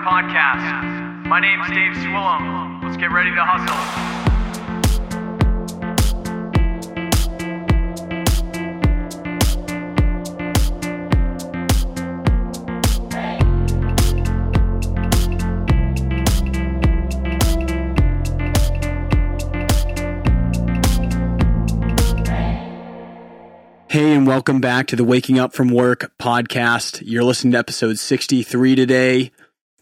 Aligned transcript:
Podcast. 0.00 1.26
My 1.26 1.40
name's 1.40 1.68
Dave 1.68 1.92
Swillum. 1.94 2.82
Let's 2.82 2.96
get 2.96 3.12
ready 3.12 3.30
to 3.34 3.44
hustle. 3.44 4.22
Hey, 23.88 24.14
and 24.14 24.26
welcome 24.26 24.58
back 24.58 24.86
to 24.86 24.96
the 24.96 25.04
Waking 25.04 25.38
Up 25.38 25.52
from 25.52 25.68
Work 25.68 26.12
podcast. 26.18 27.02
You're 27.04 27.24
listening 27.24 27.52
to 27.52 27.58
episode 27.58 27.98
63 27.98 28.74
today. 28.74 29.32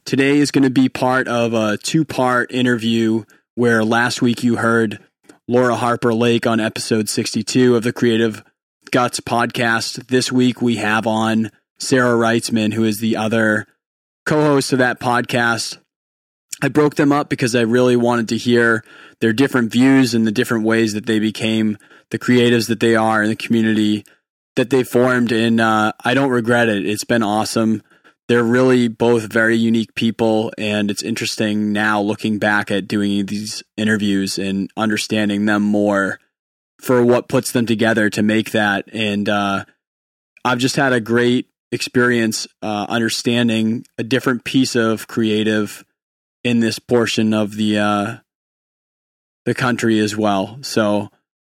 Today 0.05 0.39
is 0.39 0.51
going 0.51 0.65
to 0.65 0.71
be 0.71 0.89
part 0.89 1.29
of 1.29 1.53
a 1.53 1.77
two 1.77 2.05
part 2.05 2.51
interview 2.53 3.25
where 3.55 3.85
last 3.85 4.23
week 4.23 4.43
you 4.43 4.57
heard 4.57 4.99
Laura 5.47 5.77
Harper 5.77 6.15
Lake 6.15 6.47
on 6.47 6.59
episode 6.59 7.09
62 7.09 7.77
of 7.77 7.83
the 7.83 7.93
Creative 7.93 8.43
Guts 8.91 9.21
podcast. 9.21 10.09
This 10.09 10.33
week 10.33 10.63
we 10.63 10.77
have 10.77 11.07
on 11.07 11.51
Sarah 11.79 12.17
Wrightsman, 12.17 12.73
who 12.73 12.85
is 12.85 12.99
the 12.99 13.17
other 13.17 13.67
co 14.25 14.41
host 14.41 14.73
of 14.73 14.79
that 14.79 15.01
podcast. 15.01 15.79
I 16.63 16.69
broke 16.69 16.97
them 16.97 17.13
up 17.13 17.29
because 17.29 17.55
I 17.55 17.63
really 17.63 17.97
wanted 17.97 18.29
to 18.31 18.37
hear 18.37 18.83
their 19.21 19.33
different 19.33 19.71
views 19.71 20.15
and 20.15 20.27
the 20.27 20.33
different 20.33 20.65
ways 20.65 20.95
that 20.95 21.07
they 21.07 21.19
became 21.19 21.79
the 22.11 22.19
creatives 22.19 22.69
that 22.69 22.81
they 22.81 22.97
are 22.97 23.23
in 23.23 23.29
the 23.29 23.37
community 23.37 24.05
that 24.57 24.71
they 24.71 24.83
formed. 24.83 25.31
And 25.31 25.61
uh, 25.61 25.93
I 26.05 26.15
don't 26.15 26.31
regret 26.31 26.69
it. 26.69 26.85
It's 26.87 27.05
been 27.05 27.23
awesome. 27.23 27.83
They're 28.31 28.45
really 28.45 28.87
both 28.87 29.25
very 29.25 29.57
unique 29.57 29.97
people. 29.97 30.53
And 30.57 30.89
it's 30.89 31.03
interesting 31.03 31.73
now 31.73 32.01
looking 32.01 32.39
back 32.39 32.71
at 32.71 32.87
doing 32.87 33.27
these 33.27 33.65
interviews 33.77 34.39
and 34.39 34.71
understanding 34.77 35.47
them 35.47 35.63
more 35.63 36.21
for 36.81 37.05
what 37.05 37.29
puts 37.29 37.51
them 37.51 37.67
together 37.67 38.09
to 38.11 38.23
make 38.23 38.53
that. 38.53 38.85
And 38.93 39.29
uh, 39.29 39.65
I've 40.45 40.59
just 40.59 40.77
had 40.77 40.93
a 40.93 41.01
great 41.01 41.49
experience 41.73 42.47
uh, 42.63 42.87
understanding 42.89 43.85
a 43.99 44.05
different 44.05 44.45
piece 44.45 44.77
of 44.77 45.09
creative 45.09 45.85
in 46.45 46.61
this 46.61 46.79
portion 46.79 47.35
of 47.35 47.57
the 47.57 47.79
uh, 47.79 48.17
the 49.45 49.55
country 49.57 49.99
as 49.99 50.17
well. 50.17 50.59
So 50.63 51.11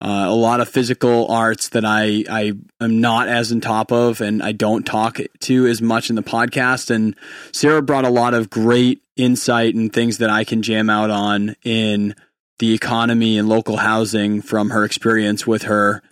uh, 0.02 0.26
a 0.26 0.34
lot 0.34 0.60
of 0.60 0.68
physical 0.68 1.30
arts 1.30 1.68
that 1.68 1.84
I 1.84 2.24
I 2.28 2.54
am 2.80 3.00
not 3.00 3.28
as 3.28 3.52
on 3.52 3.60
top 3.60 3.92
of, 3.92 4.20
and 4.20 4.42
I 4.42 4.50
don't 4.50 4.84
talk 4.84 5.20
to 5.40 5.66
as 5.66 5.80
much 5.80 6.10
in 6.10 6.16
the 6.16 6.24
podcast. 6.24 6.90
And 6.90 7.14
Sarah 7.52 7.82
brought 7.82 8.04
a 8.04 8.10
lot 8.10 8.34
of 8.34 8.50
great 8.50 9.00
insight 9.16 9.76
and 9.76 9.92
things 9.92 10.18
that 10.18 10.28
I 10.28 10.42
can 10.42 10.62
jam 10.62 10.90
out 10.90 11.10
on 11.10 11.54
in 11.62 12.16
the 12.58 12.74
economy 12.74 13.38
and 13.38 13.48
local 13.48 13.76
housing 13.76 14.42
from 14.42 14.70
her 14.70 14.84
experience 14.84 15.46
with 15.46 15.62
her 15.62 16.02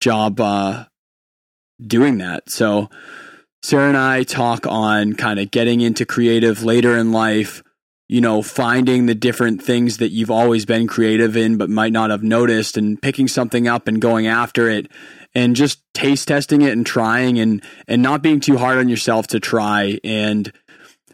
job 0.00 0.40
uh, 0.40 0.86
doing 1.80 2.18
that. 2.18 2.50
So 2.50 2.90
Sarah 3.62 3.88
and 3.88 3.96
I 3.96 4.24
talk 4.24 4.66
on 4.66 5.14
kind 5.14 5.38
of 5.38 5.52
getting 5.52 5.80
into 5.80 6.04
creative 6.04 6.64
later 6.64 6.96
in 6.96 7.12
life 7.12 7.62
you 8.08 8.22
know, 8.22 8.40
finding 8.40 9.04
the 9.04 9.14
different 9.14 9.62
things 9.62 9.98
that 9.98 10.10
you've 10.10 10.30
always 10.30 10.64
been 10.64 10.86
creative 10.86 11.36
in 11.36 11.58
but 11.58 11.68
might 11.68 11.92
not 11.92 12.10
have 12.10 12.22
noticed 12.22 12.78
and 12.78 13.00
picking 13.00 13.28
something 13.28 13.68
up 13.68 13.86
and 13.86 14.00
going 14.00 14.26
after 14.26 14.68
it 14.68 14.90
and 15.34 15.54
just 15.54 15.82
taste 15.92 16.28
testing 16.28 16.62
it 16.62 16.72
and 16.72 16.86
trying 16.86 17.38
and 17.38 17.62
and 17.86 18.02
not 18.02 18.22
being 18.22 18.40
too 18.40 18.56
hard 18.56 18.78
on 18.78 18.88
yourself 18.88 19.26
to 19.26 19.38
try 19.38 19.98
and 20.02 20.52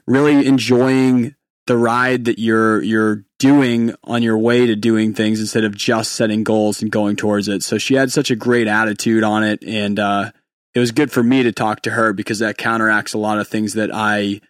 really 0.06 0.46
enjoying 0.46 1.34
the 1.66 1.76
ride 1.76 2.26
that 2.26 2.38
you're 2.38 2.80
you're 2.82 3.24
doing 3.40 3.94
on 4.04 4.22
your 4.22 4.38
way 4.38 4.66
to 4.66 4.76
doing 4.76 5.12
things 5.12 5.40
instead 5.40 5.64
of 5.64 5.74
just 5.74 6.12
setting 6.12 6.44
goals 6.44 6.80
and 6.80 6.92
going 6.92 7.16
towards 7.16 7.48
it. 7.48 7.62
So 7.62 7.76
she 7.76 7.94
had 7.94 8.12
such 8.12 8.30
a 8.30 8.36
great 8.36 8.68
attitude 8.68 9.24
on 9.24 9.42
it 9.42 9.64
and 9.64 9.98
uh 9.98 10.30
it 10.74 10.80
was 10.80 10.92
good 10.92 11.10
for 11.10 11.22
me 11.22 11.42
to 11.42 11.52
talk 11.52 11.82
to 11.82 11.90
her 11.90 12.12
because 12.12 12.40
that 12.40 12.58
counteracts 12.58 13.14
a 13.14 13.18
lot 13.18 13.38
of 13.38 13.48
things 13.48 13.74
that 13.74 13.90
I 13.92 14.40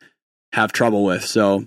have 0.53 0.73
trouble 0.73 1.05
with. 1.05 1.25
So 1.25 1.67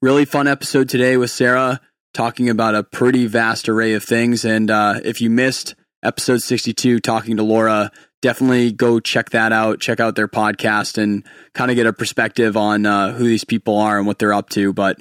really 0.00 0.24
fun 0.24 0.46
episode 0.46 0.88
today 0.88 1.16
with 1.16 1.30
Sarah 1.30 1.80
talking 2.14 2.48
about 2.48 2.74
a 2.74 2.84
pretty 2.84 3.26
vast 3.26 3.68
array 3.68 3.94
of 3.94 4.04
things. 4.04 4.44
And 4.44 4.70
uh, 4.70 5.00
if 5.04 5.20
you 5.20 5.28
missed 5.28 5.74
episode 6.02 6.42
62, 6.42 7.00
talking 7.00 7.36
to 7.36 7.42
Laura, 7.42 7.90
definitely 8.22 8.72
go 8.72 9.00
check 9.00 9.30
that 9.30 9.52
out. 9.52 9.80
Check 9.80 10.00
out 10.00 10.14
their 10.14 10.28
podcast 10.28 11.02
and 11.02 11.24
kind 11.52 11.70
of 11.70 11.76
get 11.76 11.86
a 11.86 11.92
perspective 11.92 12.56
on 12.56 12.86
uh, 12.86 13.12
who 13.12 13.24
these 13.24 13.44
people 13.44 13.76
are 13.76 13.98
and 13.98 14.06
what 14.06 14.18
they're 14.18 14.32
up 14.32 14.50
to. 14.50 14.72
But 14.72 15.00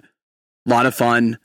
a 0.65 0.69
lot 0.69 0.85
of 0.85 0.95
fun. 0.95 1.37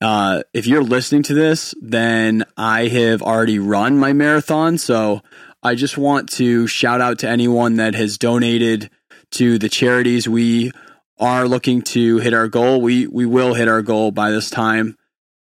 Uh, 0.00 0.42
if 0.52 0.66
you're 0.66 0.82
listening 0.82 1.22
to 1.24 1.34
this, 1.34 1.74
then 1.80 2.44
I 2.56 2.88
have 2.88 3.22
already 3.22 3.58
run 3.58 3.98
my 3.98 4.12
marathon. 4.12 4.78
So 4.78 5.22
I 5.62 5.74
just 5.74 5.98
want 5.98 6.30
to 6.32 6.66
shout 6.66 7.00
out 7.00 7.20
to 7.20 7.28
anyone 7.28 7.76
that 7.76 7.94
has 7.94 8.18
donated 8.18 8.90
to 9.32 9.58
the 9.58 9.68
charities 9.68 10.28
we 10.28 10.72
are 11.18 11.48
looking 11.48 11.82
to 11.82 12.18
hit 12.18 12.34
our 12.34 12.48
goal. 12.48 12.80
We 12.80 13.06
we 13.06 13.26
will 13.26 13.54
hit 13.54 13.68
our 13.68 13.82
goal 13.82 14.10
by 14.10 14.30
this 14.30 14.50
time, 14.50 14.96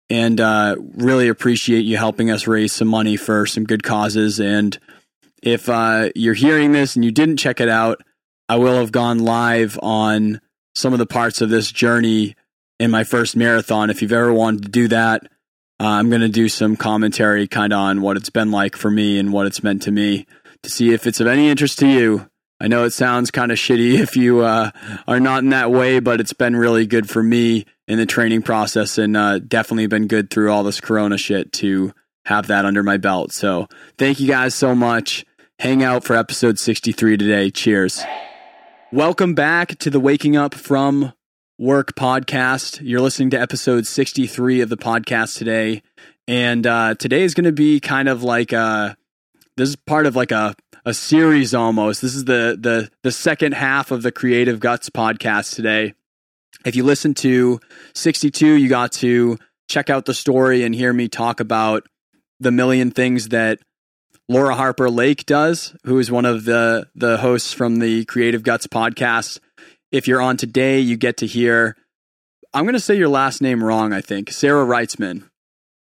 and 0.10 0.40
uh, 0.40 0.76
really 0.80 1.28
appreciate 1.28 1.82
you 1.82 1.98
helping 1.98 2.32
us 2.32 2.48
raise 2.48 2.74
some 2.74 2.88
money 2.88 3.18
for 3.18 3.46
some 3.46 3.64
good 3.64 3.84
causes. 3.84 4.40
And 4.40 4.78
if 5.44 5.70
uh, 5.70 6.10
you're 6.16 6.34
hearing 6.34 6.72
this 6.72 6.96
and 6.96 7.06
you 7.06 7.12
didn't 7.12 7.38
check 7.38 7.60
it 7.60 7.70
out, 7.70 8.02
I 8.50 8.58
will 8.58 8.80
have 8.80 8.92
gone 8.92 9.20
live 9.20 9.78
on 9.82 10.42
some 10.76 10.94
of 10.94 11.00
the 11.00 11.06
parts 11.06 11.42
of 11.42 11.50
this 11.50 11.72
journey 11.72 12.36
in 12.80 12.92
my 12.92 13.04
first 13.04 13.36
marathon. 13.36 13.90
If 13.90 14.02
you've 14.02 14.14
ever 14.14 14.32
wanted 14.34 14.64
to 14.64 14.70
do 14.70 14.88
that, 14.90 15.24
uh, 15.80 15.86
I'm 15.86 16.10
going 16.10 16.22
to 16.22 16.30
do 16.30 16.50
some 16.50 16.76
commentary 16.76 17.48
kind 17.48 17.74
of 17.74 17.80
on 17.80 18.02
what 18.02 18.18
it's 18.18 18.30
been 18.30 18.52
like 18.52 18.76
for 18.76 18.90
me 18.90 19.20
and 19.20 19.32
what 19.32 19.46
it's 19.46 19.64
meant 19.64 19.84
to 19.84 19.92
me 19.92 20.26
to 20.64 20.70
see 20.70 20.94
if 20.94 21.06
it's 21.06 21.20
of 21.20 21.28
any 21.28 21.50
interest 21.50 21.80
to 21.80 21.88
you. 21.88 22.30
I 22.60 22.68
know 22.68 22.86
it 22.86 22.92
sounds 22.92 23.30
kind 23.30 23.52
of 23.52 23.58
shitty 23.58 24.00
if 24.00 24.16
you 24.16 24.42
uh, 24.42 24.72
are 25.08 25.20
not 25.20 25.44
in 25.44 25.50
that 25.50 25.72
way, 25.72 26.00
but 26.00 26.20
it's 26.20 26.34
been 26.34 26.56
really 26.56 26.88
good 26.88 27.10
for 27.10 27.22
me 27.22 27.66
in 27.88 27.98
the 27.98 28.06
training 28.06 28.42
process 28.42 28.98
and 28.98 29.16
uh, 29.16 29.40
definitely 29.40 29.88
been 29.88 30.08
good 30.08 30.30
through 30.30 30.52
all 30.52 30.64
this 30.64 30.82
Corona 30.82 31.18
shit 31.18 31.52
to 31.54 31.94
have 32.26 32.48
that 32.48 32.66
under 32.66 32.84
my 32.84 32.98
belt. 32.98 33.32
So 33.32 33.68
thank 33.98 34.20
you 34.20 34.28
guys 34.28 34.56
so 34.56 34.76
much. 34.76 35.26
Hang 35.60 35.84
out 35.84 36.04
for 36.04 36.16
episode 36.16 36.60
63 36.60 37.18
today. 37.18 37.50
Cheers. 37.50 38.04
Welcome 38.92 39.34
back 39.34 39.78
to 39.80 39.90
the 39.90 40.00
Waking 40.00 40.36
Up 40.36 40.54
from 40.54 41.14
Work 41.58 41.96
podcast. 41.96 42.80
You're 42.84 43.02
listening 43.02 43.30
to 43.32 43.40
episode 43.40 43.88
63 43.88 44.62
of 44.62 44.70
the 44.70 44.78
podcast 44.78 45.38
today. 45.38 45.84
And 46.28 46.68
uh, 46.68 46.96
today 46.96 47.24
is 47.24 47.34
going 47.34 47.46
to 47.46 47.52
be 47.52 47.80
kind 47.80 48.10
of 48.10 48.24
like 48.24 48.52
a, 48.52 48.98
this 49.56 49.70
is 49.70 49.76
part 49.76 50.06
of 50.06 50.16
like 50.16 50.32
a 50.32 50.56
a 50.88 50.94
series 50.94 51.54
almost. 51.54 52.02
This 52.02 52.16
is 52.16 52.24
the 52.24 52.58
the 52.58 52.90
the 53.04 53.12
second 53.12 53.52
half 53.52 53.92
of 53.92 54.04
the 54.04 54.12
Creative 54.12 54.58
Guts 54.58 54.90
podcast 54.90 55.54
today. 55.54 55.94
If 56.66 56.78
you 56.78 56.86
listen 56.86 57.14
to 57.16 57.60
62, 57.94 58.54
you 58.54 58.70
got 58.70 58.94
to 58.94 59.38
check 59.68 59.90
out 59.90 60.06
the 60.06 60.14
story 60.14 60.64
and 60.64 60.74
hear 60.74 60.94
me 60.94 61.10
talk 61.10 61.42
about 61.42 61.86
the 62.40 62.52
million 62.52 62.92
things 62.92 63.30
that 63.30 63.60
Laura 64.30 64.56
Harper 64.56 64.90
Lake 64.90 65.26
does, 65.26 65.76
who 65.84 66.00
is 66.00 66.10
one 66.10 66.24
of 66.24 66.46
the 66.46 66.88
the 66.96 67.18
hosts 67.18 67.52
from 67.52 67.80
the 67.80 68.06
Creative 68.06 68.42
Guts 68.42 68.66
podcast. 68.66 69.40
If 69.92 70.08
you're 70.08 70.22
on 70.22 70.38
today, 70.38 70.80
you 70.80 70.96
get 70.96 71.18
to 71.18 71.28
hear 71.28 71.76
I'm 72.54 72.64
going 72.64 72.76
to 72.76 72.80
say 72.80 72.96
your 72.96 73.10
last 73.10 73.42
name 73.42 73.62
wrong, 73.62 73.92
I 73.92 74.00
think. 74.00 74.32
Sarah 74.32 74.66
Wrightsman. 74.66 75.30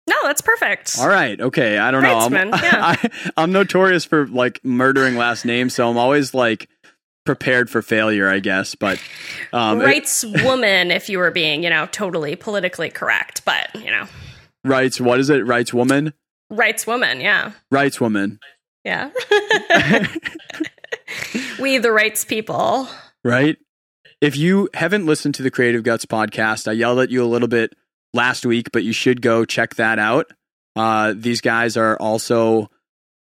No, 0.07 0.15
that's 0.23 0.41
perfect. 0.41 0.95
All 0.99 1.07
right. 1.09 1.39
Okay. 1.39 1.77
I 1.77 1.91
don't 1.91 2.01
know. 2.03 2.17
I'm, 2.19 2.33
yeah. 2.49 2.95
I, 3.03 3.09
I'm 3.35 3.51
notorious 3.51 4.05
for 4.05 4.25
like 4.27 4.63
murdering 4.63 5.15
last 5.17 5.43
names, 5.45 5.73
so 5.75 5.89
I'm 5.89 5.97
always 5.97 6.33
like 6.33 6.69
prepared 7.25 7.69
for 7.69 7.81
failure, 7.81 8.29
I 8.29 8.39
guess. 8.39 8.73
But 8.75 9.01
um, 9.51 9.81
it- 9.81 9.85
Rights 9.85 10.23
woman, 10.43 10.91
if 10.91 11.09
you 11.09 11.17
were 11.19 11.31
being, 11.31 11.63
you 11.63 11.69
know, 11.69 11.87
totally 11.91 12.35
politically 12.37 12.89
correct, 12.89 13.43
but 13.43 13.73
you 13.75 13.91
know, 13.91 14.05
rights. 14.63 15.01
What 15.01 15.19
is 15.19 15.29
it? 15.29 15.45
Rights 15.45 15.73
woman. 15.73 16.13
rights 16.49 16.87
woman, 16.87 17.19
yeah, 17.19 17.51
Rights 17.69 17.99
woman. 17.99 18.39
yeah. 18.85 19.09
we 21.59 21.77
the 21.77 21.91
rights 21.91 22.25
people. 22.25 22.87
Right. 23.23 23.57
If 24.21 24.35
you 24.35 24.69
haven't 24.73 25.05
listened 25.05 25.35
to 25.35 25.43
the 25.43 25.51
Creative 25.51 25.83
Guts 25.83 26.05
podcast, 26.05 26.67
I 26.67 26.71
yelled 26.71 26.99
at 26.99 27.11
you 27.11 27.23
a 27.23 27.27
little 27.27 27.47
bit 27.47 27.73
last 28.13 28.45
week, 28.45 28.71
but 28.71 28.83
you 28.83 28.93
should 28.93 29.21
go 29.21 29.45
check 29.45 29.75
that 29.75 29.99
out. 29.99 30.31
Uh, 30.75 31.13
these 31.15 31.41
guys 31.41 31.77
are 31.77 31.97
also 31.97 32.69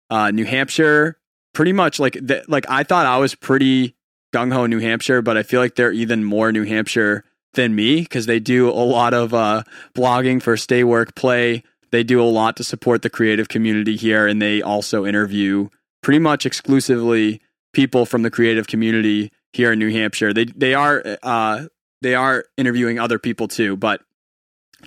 uh, 0.09 0.31
New 0.31 0.45
Hampshire, 0.45 1.17
pretty 1.53 1.73
much 1.73 1.99
like 1.99 2.13
th- 2.13 2.47
like 2.47 2.69
I 2.69 2.83
thought 2.83 3.05
I 3.05 3.17
was 3.17 3.35
pretty 3.35 3.95
gung 4.33 4.53
ho 4.53 4.65
New 4.65 4.79
Hampshire, 4.79 5.21
but 5.21 5.37
I 5.37 5.43
feel 5.43 5.59
like 5.59 5.75
they're 5.75 5.91
even 5.91 6.23
more 6.23 6.51
New 6.51 6.63
Hampshire 6.65 7.23
than 7.53 7.75
me 7.75 8.01
because 8.01 8.25
they 8.25 8.39
do 8.39 8.69
a 8.69 8.71
lot 8.71 9.13
of 9.13 9.33
uh, 9.33 9.63
blogging 9.95 10.41
for 10.41 10.55
Stay 10.57 10.83
Work 10.83 11.15
Play. 11.15 11.63
They 11.91 12.03
do 12.03 12.21
a 12.21 12.25
lot 12.25 12.57
to 12.57 12.63
support 12.63 13.01
the 13.01 13.09
creative 13.09 13.47
community 13.47 13.95
here, 13.95 14.27
and 14.27 14.41
they 14.41 14.61
also 14.61 15.05
interview 15.05 15.69
pretty 16.03 16.19
much 16.19 16.45
exclusively 16.45 17.41
people 17.73 18.05
from 18.05 18.21
the 18.21 18.31
creative 18.31 18.67
community 18.67 19.31
here 19.53 19.71
in 19.71 19.79
New 19.79 19.91
Hampshire. 19.91 20.33
They 20.33 20.45
they 20.45 20.73
are 20.73 21.03
uh, 21.23 21.65
they 22.01 22.15
are 22.15 22.45
interviewing 22.57 22.99
other 22.99 23.19
people 23.19 23.47
too, 23.47 23.75
but 23.75 24.01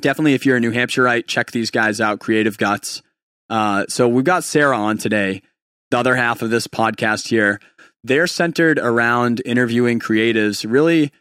definitely 0.00 0.34
if 0.34 0.46
you're 0.46 0.56
a 0.56 0.60
New 0.60 0.72
Hampshireite, 0.72 1.26
check 1.26 1.50
these 1.50 1.70
guys 1.70 2.00
out, 2.00 2.20
Creative 2.20 2.56
Guts. 2.56 3.02
Uh, 3.48 3.84
so 3.88 4.08
we've 4.08 4.25
got 4.25 4.44
Sarah 4.44 4.78
on 4.78 4.98
today, 4.98 5.42
the 5.90 5.98
other 5.98 6.14
half 6.14 6.42
of 6.42 6.50
this 6.50 6.66
podcast 6.66 7.28
here. 7.28 7.60
They're 8.04 8.26
centered 8.26 8.78
around 8.78 9.42
interviewing 9.44 10.00
creatives, 10.00 10.64
really 10.69 11.12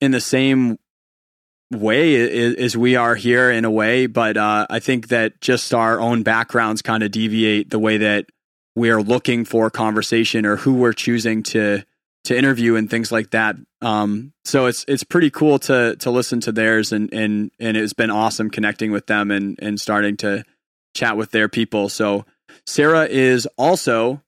in 0.00 0.10
the 0.10 0.20
same 0.20 0.78
way 1.70 2.54
as 2.56 2.76
we 2.76 2.96
are 2.96 3.14
here 3.14 3.50
in 3.50 3.64
a 3.64 3.70
way, 3.70 4.06
but 4.06 4.36
uh, 4.36 4.66
I 4.68 4.80
think 4.80 5.08
that 5.08 5.40
just 5.40 5.74
our 5.74 6.00
own 6.00 6.22
backgrounds 6.22 6.82
kind 6.82 7.02
of 7.02 7.10
deviate 7.10 7.70
the 7.70 7.78
way 7.78 7.98
that 7.98 8.26
we 8.76 8.90
are 8.90 9.02
looking 9.02 9.44
for 9.44 9.70
conversation 9.70 10.46
or 10.46 10.56
who 10.56 10.74
we're 10.74 10.92
choosing 10.92 11.42
to 11.44 11.82
to 12.24 12.36
interview 12.36 12.74
and 12.76 12.88
things 12.88 13.12
like 13.12 13.30
that. 13.30 13.56
Um, 13.82 14.32
so 14.44 14.66
it's 14.66 14.84
it's 14.88 15.04
pretty 15.04 15.30
cool 15.30 15.58
to 15.60 15.96
to 15.96 16.10
listen 16.10 16.40
to 16.40 16.52
theirs 16.52 16.92
and 16.92 17.12
and 17.12 17.50
and 17.60 17.76
it's 17.76 17.92
been 17.92 18.10
awesome 18.10 18.50
connecting 18.50 18.90
with 18.92 19.06
them 19.06 19.30
and 19.30 19.58
and 19.60 19.80
starting 19.80 20.16
to 20.18 20.44
chat 20.94 21.16
with 21.16 21.30
their 21.32 21.48
people. 21.48 21.88
So 21.88 22.24
Sarah 22.66 23.06
is 23.06 23.46
also, 23.58 24.22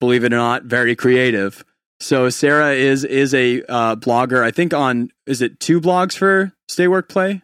believe 0.00 0.24
it 0.24 0.32
or 0.32 0.36
not, 0.36 0.64
very 0.64 0.96
creative. 0.96 1.64
So 2.00 2.28
Sarah 2.30 2.72
is 2.72 3.04
is 3.04 3.34
a 3.34 3.62
uh, 3.68 3.96
blogger. 3.96 4.42
I 4.42 4.50
think 4.50 4.72
on 4.74 5.10
is 5.26 5.42
it 5.42 5.60
two 5.60 5.80
blogs 5.80 6.16
for 6.16 6.52
Stay 6.68 6.88
Work 6.88 7.08
Play? 7.08 7.42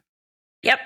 Yep. 0.62 0.78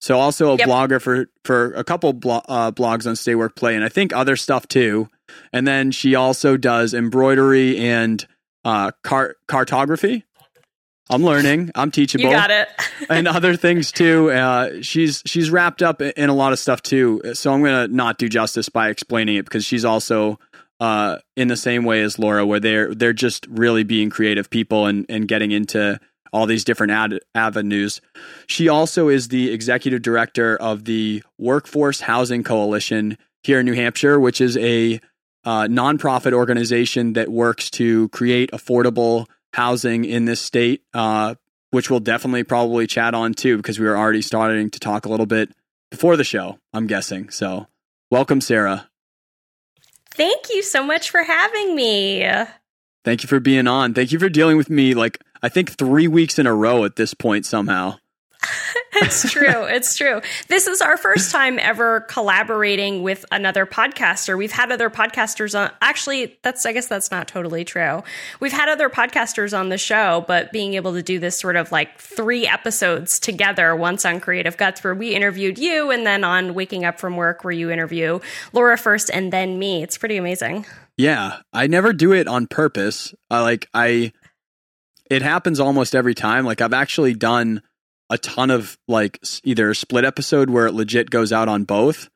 So 0.00 0.18
also 0.18 0.52
a 0.52 0.56
Yep. 0.56 0.68
blogger 0.68 1.00
for 1.00 1.26
for 1.44 1.72
a 1.74 1.84
couple 1.84 2.12
blo- 2.12 2.42
uh, 2.48 2.72
blogs 2.72 3.06
on 3.06 3.16
Stay 3.16 3.34
Work 3.36 3.54
Play, 3.56 3.74
and 3.76 3.84
I 3.84 3.88
think 3.88 4.12
other 4.12 4.36
stuff 4.36 4.66
too. 4.68 5.08
And 5.52 5.66
then 5.66 5.90
she 5.92 6.14
also 6.14 6.56
does 6.56 6.92
embroidery 6.92 7.78
and 7.78 8.26
uh, 8.64 8.90
car- 9.02 9.36
cartography. 9.48 10.24
I'm 11.10 11.22
learning. 11.24 11.70
I'm 11.74 11.90
teachable 11.90 12.24
You 12.24 12.30
got 12.30 12.50
it. 12.50 12.68
and 13.10 13.28
other 13.28 13.56
things 13.56 13.92
too. 13.92 14.30
Uh, 14.30 14.80
she's 14.82 15.22
she's 15.26 15.50
wrapped 15.50 15.82
up 15.82 16.00
in 16.00 16.30
a 16.30 16.34
lot 16.34 16.52
of 16.52 16.58
stuff 16.58 16.80
too. 16.80 17.20
So 17.34 17.52
I'm 17.52 17.62
gonna 17.62 17.88
not 17.88 18.18
do 18.18 18.28
justice 18.28 18.68
by 18.68 18.88
explaining 18.88 19.36
it 19.36 19.44
because 19.44 19.64
she's 19.64 19.84
also 19.84 20.38
uh, 20.80 21.18
in 21.36 21.48
the 21.48 21.56
same 21.56 21.84
way 21.84 22.02
as 22.02 22.18
Laura, 22.18 22.46
where 22.46 22.60
they're 22.60 22.94
they're 22.94 23.12
just 23.12 23.46
really 23.48 23.82
being 23.84 24.08
creative 24.10 24.48
people 24.48 24.86
and 24.86 25.04
and 25.08 25.28
getting 25.28 25.50
into 25.50 25.98
all 26.32 26.46
these 26.46 26.64
different 26.64 26.92
ad- 26.92 27.20
avenues. 27.34 28.00
She 28.46 28.68
also 28.68 29.08
is 29.08 29.28
the 29.28 29.52
executive 29.52 30.00
director 30.00 30.56
of 30.56 30.84
the 30.86 31.22
Workforce 31.38 32.00
Housing 32.00 32.42
Coalition 32.42 33.18
here 33.42 33.60
in 33.60 33.66
New 33.66 33.74
Hampshire, 33.74 34.18
which 34.18 34.40
is 34.40 34.56
a 34.56 34.98
uh, 35.44 35.64
nonprofit 35.64 36.32
organization 36.32 37.14
that 37.14 37.28
works 37.28 37.70
to 37.70 38.08
create 38.08 38.50
affordable 38.52 39.26
housing 39.52 40.04
in 40.04 40.24
this 40.24 40.40
state. 40.40 40.82
Uh, 40.94 41.34
which 41.72 41.88
we'll 41.88 42.00
definitely 42.00 42.44
probably 42.44 42.86
chat 42.86 43.14
on 43.14 43.32
too, 43.32 43.56
because 43.56 43.80
we 43.80 43.86
were 43.86 43.96
already 43.96 44.20
starting 44.22 44.70
to 44.70 44.78
talk 44.78 45.06
a 45.06 45.08
little 45.08 45.26
bit 45.26 45.50
before 45.90 46.16
the 46.16 46.24
show, 46.24 46.58
I'm 46.72 46.86
guessing. 46.86 47.30
So, 47.30 47.66
welcome, 48.10 48.42
Sarah. 48.42 48.88
Thank 50.10 50.50
you 50.50 50.62
so 50.62 50.84
much 50.84 51.10
for 51.10 51.22
having 51.22 51.74
me. 51.74 52.26
Thank 53.04 53.22
you 53.22 53.26
for 53.26 53.40
being 53.40 53.66
on. 53.66 53.94
Thank 53.94 54.12
you 54.12 54.18
for 54.18 54.28
dealing 54.28 54.58
with 54.58 54.68
me 54.68 54.92
like, 54.94 55.18
I 55.42 55.48
think 55.48 55.70
three 55.70 56.06
weeks 56.06 56.38
in 56.38 56.46
a 56.46 56.54
row 56.54 56.84
at 56.84 56.96
this 56.96 57.14
point 57.14 57.46
somehow. 57.46 57.96
It's 58.94 59.30
true. 59.30 59.64
it's 59.64 59.96
true. 59.96 60.20
This 60.48 60.66
is 60.66 60.80
our 60.80 60.96
first 60.96 61.30
time 61.30 61.58
ever 61.58 62.00
collaborating 62.00 63.02
with 63.02 63.24
another 63.32 63.64
podcaster. 63.64 64.36
We've 64.36 64.52
had 64.52 64.70
other 64.70 64.90
podcasters 64.90 65.58
on. 65.58 65.70
Actually, 65.80 66.36
that's 66.42 66.66
I 66.66 66.72
guess 66.72 66.88
that's 66.88 67.10
not 67.10 67.26
totally 67.26 67.64
true. 67.64 68.02
We've 68.40 68.52
had 68.52 68.68
other 68.68 68.90
podcasters 68.90 69.58
on 69.58 69.70
the 69.70 69.78
show, 69.78 70.24
but 70.28 70.52
being 70.52 70.74
able 70.74 70.92
to 70.92 71.02
do 71.02 71.18
this 71.18 71.38
sort 71.38 71.56
of 71.56 71.72
like 71.72 71.98
three 71.98 72.46
episodes 72.46 73.18
together, 73.18 73.74
once 73.74 74.04
on 74.04 74.20
Creative 74.20 74.56
Guts 74.56 74.84
where 74.84 74.94
we 74.94 75.14
interviewed 75.14 75.58
you, 75.58 75.90
and 75.90 76.06
then 76.06 76.24
on 76.24 76.54
Waking 76.54 76.84
Up 76.84 77.00
from 77.00 77.16
Work 77.16 77.44
where 77.44 77.52
you 77.52 77.70
interview 77.70 78.20
Laura 78.52 78.76
first 78.76 79.10
and 79.10 79.32
then 79.32 79.58
me. 79.58 79.82
It's 79.82 79.96
pretty 79.96 80.16
amazing. 80.16 80.66
Yeah, 80.96 81.38
I 81.52 81.66
never 81.66 81.92
do 81.92 82.12
it 82.12 82.28
on 82.28 82.46
purpose. 82.46 83.14
I 83.30 83.40
like, 83.40 83.68
I, 83.72 84.12
it 85.10 85.22
happens 85.22 85.58
almost 85.58 85.94
every 85.94 86.14
time. 86.14 86.44
Like, 86.44 86.60
I've 86.60 86.74
actually 86.74 87.14
done 87.14 87.62
a 88.12 88.18
ton 88.18 88.50
of 88.50 88.78
like 88.86 89.18
either 89.42 89.70
a 89.70 89.74
split 89.74 90.04
episode 90.04 90.50
where 90.50 90.66
it 90.66 90.74
legit 90.74 91.08
goes 91.08 91.32
out 91.32 91.48
on 91.48 91.64
both 91.64 92.10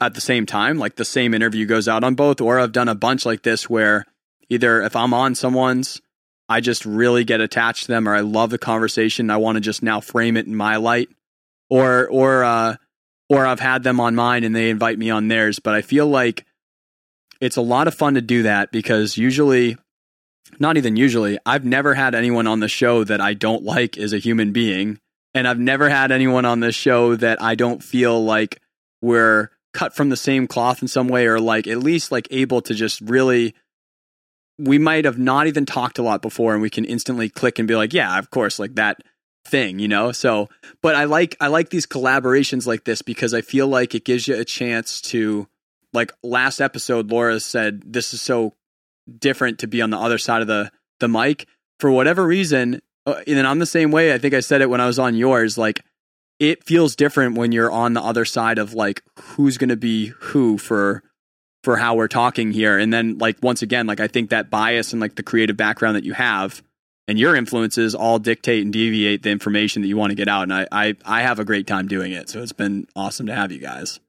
at 0.00 0.14
the 0.14 0.20
same 0.20 0.46
time, 0.46 0.78
like 0.78 0.94
the 0.94 1.04
same 1.04 1.34
interview 1.34 1.66
goes 1.66 1.88
out 1.88 2.04
on 2.04 2.14
both, 2.14 2.40
or 2.40 2.60
I've 2.60 2.70
done 2.70 2.88
a 2.88 2.94
bunch 2.94 3.26
like 3.26 3.42
this 3.42 3.68
where 3.68 4.04
either 4.48 4.80
if 4.82 4.94
I'm 4.94 5.12
on 5.12 5.34
someone's, 5.34 6.00
I 6.48 6.60
just 6.60 6.86
really 6.86 7.24
get 7.24 7.40
attached 7.40 7.86
to 7.86 7.88
them 7.88 8.08
or 8.08 8.14
I 8.14 8.20
love 8.20 8.50
the 8.50 8.58
conversation, 8.58 9.28
I 9.28 9.38
want 9.38 9.56
to 9.56 9.60
just 9.60 9.82
now 9.82 10.00
frame 10.00 10.36
it 10.36 10.46
in 10.46 10.54
my 10.54 10.76
light. 10.76 11.08
Or 11.68 12.08
or 12.08 12.44
uh 12.44 12.76
or 13.28 13.44
I've 13.44 13.58
had 13.58 13.82
them 13.82 13.98
on 13.98 14.14
mine 14.14 14.44
and 14.44 14.54
they 14.54 14.70
invite 14.70 14.98
me 14.98 15.10
on 15.10 15.26
theirs, 15.26 15.58
but 15.58 15.74
I 15.74 15.82
feel 15.82 16.06
like 16.06 16.44
it's 17.40 17.56
a 17.56 17.62
lot 17.62 17.88
of 17.88 17.94
fun 17.94 18.14
to 18.14 18.20
do 18.20 18.44
that 18.44 18.70
because 18.70 19.16
usually 19.16 19.76
not 20.60 20.76
even 20.76 20.94
usually, 20.94 21.38
I've 21.44 21.64
never 21.64 21.94
had 21.94 22.14
anyone 22.14 22.46
on 22.46 22.60
the 22.60 22.68
show 22.68 23.02
that 23.02 23.20
I 23.20 23.34
don't 23.34 23.64
like 23.64 23.98
as 23.98 24.12
a 24.12 24.18
human 24.18 24.52
being 24.52 25.00
and 25.34 25.48
I've 25.48 25.58
never 25.58 25.88
had 25.88 26.12
anyone 26.12 26.44
on 26.44 26.60
this 26.60 26.74
show 26.74 27.16
that 27.16 27.42
I 27.42 27.54
don't 27.54 27.82
feel 27.82 28.22
like 28.24 28.60
we're 29.02 29.50
cut 29.72 29.94
from 29.94 30.08
the 30.08 30.16
same 30.16 30.46
cloth 30.46 30.82
in 30.82 30.88
some 30.88 31.08
way 31.08 31.26
or 31.26 31.40
like 31.40 31.66
at 31.66 31.78
least 31.78 32.12
like 32.12 32.28
able 32.30 32.62
to 32.62 32.74
just 32.74 33.00
really 33.00 33.54
we 34.56 34.78
might 34.78 35.04
have 35.04 35.18
not 35.18 35.48
even 35.48 35.66
talked 35.66 35.98
a 35.98 36.02
lot 36.02 36.22
before 36.22 36.52
and 36.52 36.62
we 36.62 36.70
can 36.70 36.84
instantly 36.84 37.28
click 37.28 37.58
and 37.58 37.66
be 37.66 37.74
like 37.74 37.92
yeah 37.92 38.18
of 38.18 38.30
course 38.30 38.60
like 38.60 38.76
that 38.76 39.00
thing 39.44 39.80
you 39.80 39.88
know? 39.88 40.12
So 40.12 40.48
but 40.80 40.94
i 40.94 41.04
like 41.04 41.36
i 41.40 41.48
like 41.48 41.70
these 41.70 41.86
collaborations 41.86 42.66
like 42.66 42.84
this 42.84 43.02
because 43.02 43.34
i 43.34 43.40
feel 43.40 43.66
like 43.66 43.94
it 43.94 44.04
gives 44.04 44.28
you 44.28 44.36
a 44.36 44.44
chance 44.44 45.00
to 45.02 45.48
like 45.92 46.12
last 46.22 46.60
episode 46.60 47.10
laura 47.10 47.40
said 47.40 47.82
this 47.84 48.14
is 48.14 48.22
so 48.22 48.54
different 49.18 49.58
to 49.60 49.66
be 49.66 49.82
on 49.82 49.90
the 49.90 49.98
other 49.98 50.18
side 50.18 50.40
of 50.40 50.48
the 50.48 50.70
the 51.00 51.08
mic. 51.08 51.46
For 51.80 51.90
whatever 51.90 52.24
reason 52.26 52.80
uh, 53.06 53.20
and 53.26 53.36
then 53.36 53.46
I'm 53.46 53.58
the 53.58 53.66
same 53.66 53.90
way. 53.90 54.12
I 54.12 54.18
think 54.18 54.34
I 54.34 54.40
said 54.40 54.62
it 54.62 54.70
when 54.70 54.80
I 54.80 54.86
was 54.86 54.98
on 54.98 55.14
yours. 55.14 55.58
Like, 55.58 55.84
it 56.38 56.64
feels 56.64 56.96
different 56.96 57.36
when 57.36 57.52
you're 57.52 57.70
on 57.70 57.94
the 57.94 58.02
other 58.02 58.24
side 58.24 58.58
of 58.58 58.74
like 58.74 59.02
who's 59.18 59.58
going 59.58 59.68
to 59.68 59.76
be 59.76 60.06
who 60.18 60.58
for 60.58 61.02
for 61.62 61.76
how 61.76 61.94
we're 61.94 62.08
talking 62.08 62.52
here. 62.52 62.78
And 62.78 62.92
then 62.92 63.18
like 63.18 63.38
once 63.42 63.62
again, 63.62 63.86
like 63.86 64.00
I 64.00 64.08
think 64.08 64.30
that 64.30 64.50
bias 64.50 64.92
and 64.92 65.00
like 65.00 65.14
the 65.14 65.22
creative 65.22 65.56
background 65.56 65.96
that 65.96 66.04
you 66.04 66.12
have 66.12 66.62
and 67.08 67.18
your 67.18 67.34
influences 67.36 67.94
all 67.94 68.18
dictate 68.18 68.62
and 68.62 68.72
deviate 68.72 69.22
the 69.22 69.30
information 69.30 69.82
that 69.82 69.88
you 69.88 69.96
want 69.96 70.10
to 70.10 70.16
get 70.16 70.28
out. 70.28 70.42
And 70.42 70.52
I 70.52 70.66
I, 70.70 70.94
I 71.04 71.22
have 71.22 71.38
a 71.38 71.44
great 71.44 71.66
time 71.66 71.88
doing 71.88 72.12
it. 72.12 72.28
So 72.28 72.42
it's 72.42 72.52
been 72.52 72.86
awesome 72.96 73.26
to 73.26 73.34
have 73.34 73.52
you 73.52 73.58
guys. 73.60 74.00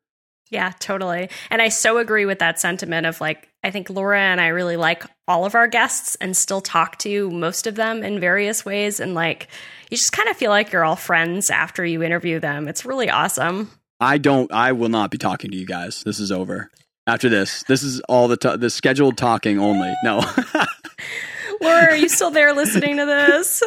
Yeah, 0.52 0.74
totally. 0.80 1.30
And 1.50 1.62
I 1.62 1.70
so 1.70 1.98
agree 1.98 2.26
with 2.26 2.40
that 2.40 2.60
sentiment 2.60 3.08
of 3.08 3.20
like, 3.20 3.50
I 3.64 3.72
think 3.72 3.90
Laura 3.90 4.20
and 4.20 4.40
I 4.40 4.48
really 4.48 4.78
like 4.78 5.04
all 5.28 5.46
of 5.46 5.56
our 5.56 5.68
guests 5.68 6.16
and 6.22 6.38
still 6.38 6.62
talk 6.62 7.00
to 7.00 7.32
most 7.32 7.66
of 7.66 7.76
them 7.76 8.04
in 8.04 8.20
various 8.20 8.64
ways. 8.64 9.00
And 9.00 9.16
like, 9.16 9.48
you 9.90 9.98
just 9.98 10.12
kind 10.12 10.30
of 10.30 10.38
feel 10.38 10.52
like 10.52 10.72
you're 10.72 10.86
all 10.86 10.96
friends 10.96 11.50
after 11.50 11.84
you 11.84 12.04
interview 12.04 12.40
them. 12.40 12.68
It's 12.68 12.86
really 12.86 13.10
awesome. 13.10 13.72
I 14.00 14.18
don't. 14.18 14.52
I 14.52 14.74
will 14.74 14.90
not 14.90 15.10
be 15.10 15.18
talking 15.18 15.52
to 15.52 15.58
you 15.58 15.66
guys. 15.66 16.04
This 16.04 16.20
is 16.20 16.32
over. 16.32 16.70
After 17.08 17.30
this, 17.30 17.64
this 17.64 17.82
is 17.82 18.02
all 18.02 18.28
the 18.28 18.38
t- 18.38 18.58
the 18.58 18.70
scheduled 18.70 19.18
talking 19.18 19.60
only. 19.60 19.94
No. 20.04 20.18
Laura, 21.62 21.92
are 21.92 21.96
you 21.96 22.10
still 22.10 22.32
there 22.32 22.54
listening 22.54 22.98
to 22.98 23.06
this? 23.06 23.64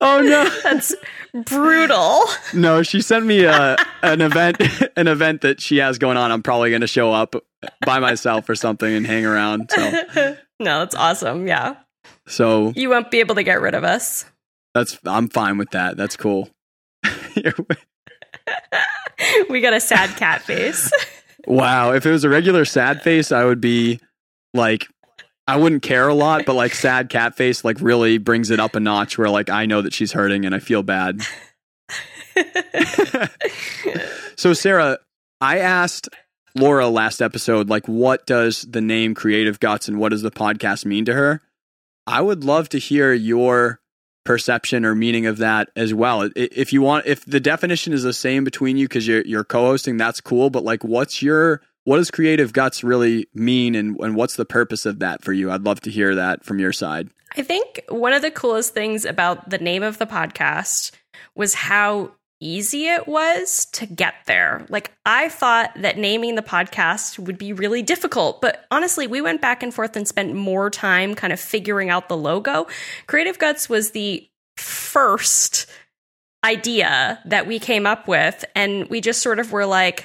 oh 0.00 0.20
no. 0.20 0.48
That's 0.62 0.94
brutal. 1.32 2.22
No, 2.54 2.82
she 2.82 3.02
sent 3.02 3.26
me 3.26 3.44
a 3.44 3.76
an 4.02 4.20
event 4.22 4.60
an 4.96 5.06
event 5.08 5.42
that 5.42 5.60
she 5.60 5.76
has 5.78 5.98
going 5.98 6.16
on. 6.16 6.32
I'm 6.32 6.42
probably 6.42 6.70
going 6.70 6.80
to 6.80 6.86
show 6.86 7.12
up 7.12 7.34
by 7.84 7.98
myself 7.98 8.48
or 8.48 8.54
something 8.54 8.92
and 8.92 9.06
hang 9.06 9.26
around. 9.26 9.70
So 9.70 9.90
no, 10.60 10.78
that's 10.80 10.94
awesome. 10.94 11.46
Yeah. 11.46 11.76
so 12.26 12.72
You 12.74 12.88
won't 12.88 13.10
be 13.10 13.20
able 13.20 13.34
to 13.34 13.42
get 13.42 13.60
rid 13.60 13.74
of 13.74 13.84
us. 13.84 14.24
that's 14.74 14.98
I'm 15.04 15.28
fine 15.28 15.58
with 15.58 15.70
that. 15.70 15.96
That's 15.96 16.16
cool. 16.16 16.48
We 19.50 19.60
got 19.60 19.74
a 19.74 19.80
sad 19.80 20.16
cat 20.16 20.42
face. 20.42 20.90
wow, 21.46 21.92
if 21.92 22.06
it 22.06 22.10
was 22.10 22.24
a 22.24 22.28
regular 22.28 22.64
sad 22.64 23.02
face, 23.02 23.32
I 23.32 23.44
would 23.44 23.60
be 23.60 24.00
like 24.54 24.86
I 25.48 25.56
wouldn't 25.56 25.80
care 25.80 26.06
a 26.06 26.14
lot, 26.14 26.44
but 26.44 26.52
like 26.52 26.74
sad 26.74 27.08
cat 27.08 27.34
face 27.34 27.64
like 27.64 27.80
really 27.80 28.18
brings 28.18 28.50
it 28.50 28.60
up 28.60 28.76
a 28.76 28.80
notch 28.80 29.16
where 29.16 29.30
like 29.30 29.48
I 29.48 29.64
know 29.64 29.80
that 29.80 29.94
she's 29.94 30.12
hurting 30.12 30.44
and 30.44 30.54
I 30.54 30.58
feel 30.58 30.82
bad. 30.82 31.22
so 34.36 34.52
Sarah, 34.52 34.98
I 35.40 35.60
asked 35.60 36.10
Laura 36.54 36.88
last 36.88 37.22
episode 37.22 37.70
like 37.70 37.88
what 37.88 38.26
does 38.26 38.66
the 38.68 38.82
name 38.82 39.14
Creative 39.14 39.58
Guts 39.58 39.88
and 39.88 39.98
what 39.98 40.10
does 40.10 40.20
the 40.20 40.30
podcast 40.30 40.84
mean 40.84 41.06
to 41.06 41.14
her? 41.14 41.40
I 42.06 42.20
would 42.20 42.44
love 42.44 42.68
to 42.70 42.78
hear 42.78 43.14
your 43.14 43.80
perception 44.26 44.84
or 44.84 44.94
meaning 44.94 45.24
of 45.24 45.38
that 45.38 45.70
as 45.74 45.94
well. 45.94 46.28
If 46.36 46.74
you 46.74 46.82
want 46.82 47.06
if 47.06 47.24
the 47.24 47.40
definition 47.40 47.94
is 47.94 48.02
the 48.02 48.12
same 48.12 48.44
between 48.44 48.76
you 48.76 48.86
cuz 48.86 49.08
you're 49.08 49.22
you're 49.22 49.44
co-hosting, 49.44 49.96
that's 49.96 50.20
cool, 50.20 50.50
but 50.50 50.62
like 50.62 50.84
what's 50.84 51.22
your 51.22 51.62
what 51.88 51.96
does 51.96 52.10
creative 52.10 52.52
guts 52.52 52.84
really 52.84 53.26
mean 53.32 53.74
and, 53.74 53.98
and 54.00 54.14
what's 54.14 54.36
the 54.36 54.44
purpose 54.44 54.84
of 54.84 54.98
that 54.98 55.24
for 55.24 55.32
you? 55.32 55.50
I'd 55.50 55.62
love 55.62 55.80
to 55.80 55.90
hear 55.90 56.14
that 56.16 56.44
from 56.44 56.58
your 56.58 56.70
side. 56.70 57.08
I 57.34 57.40
think 57.40 57.82
one 57.88 58.12
of 58.12 58.20
the 58.20 58.30
coolest 58.30 58.74
things 58.74 59.06
about 59.06 59.48
the 59.48 59.56
name 59.56 59.82
of 59.82 59.96
the 59.96 60.04
podcast 60.04 60.90
was 61.34 61.54
how 61.54 62.10
easy 62.40 62.88
it 62.88 63.08
was 63.08 63.64
to 63.72 63.86
get 63.86 64.12
there. 64.26 64.66
Like, 64.68 64.92
I 65.06 65.30
thought 65.30 65.72
that 65.76 65.96
naming 65.96 66.34
the 66.34 66.42
podcast 66.42 67.18
would 67.18 67.38
be 67.38 67.54
really 67.54 67.80
difficult, 67.80 68.42
but 68.42 68.66
honestly, 68.70 69.06
we 69.06 69.22
went 69.22 69.40
back 69.40 69.62
and 69.62 69.72
forth 69.72 69.96
and 69.96 70.06
spent 70.06 70.34
more 70.34 70.68
time 70.68 71.14
kind 71.14 71.32
of 71.32 71.40
figuring 71.40 71.88
out 71.88 72.10
the 72.10 72.18
logo. 72.18 72.66
Creative 73.06 73.38
Guts 73.38 73.70
was 73.70 73.92
the 73.92 74.28
first 74.58 75.66
idea 76.44 77.18
that 77.24 77.46
we 77.46 77.58
came 77.58 77.86
up 77.86 78.06
with, 78.06 78.44
and 78.54 78.90
we 78.90 79.00
just 79.00 79.22
sort 79.22 79.38
of 79.38 79.52
were 79.52 79.64
like, 79.64 80.04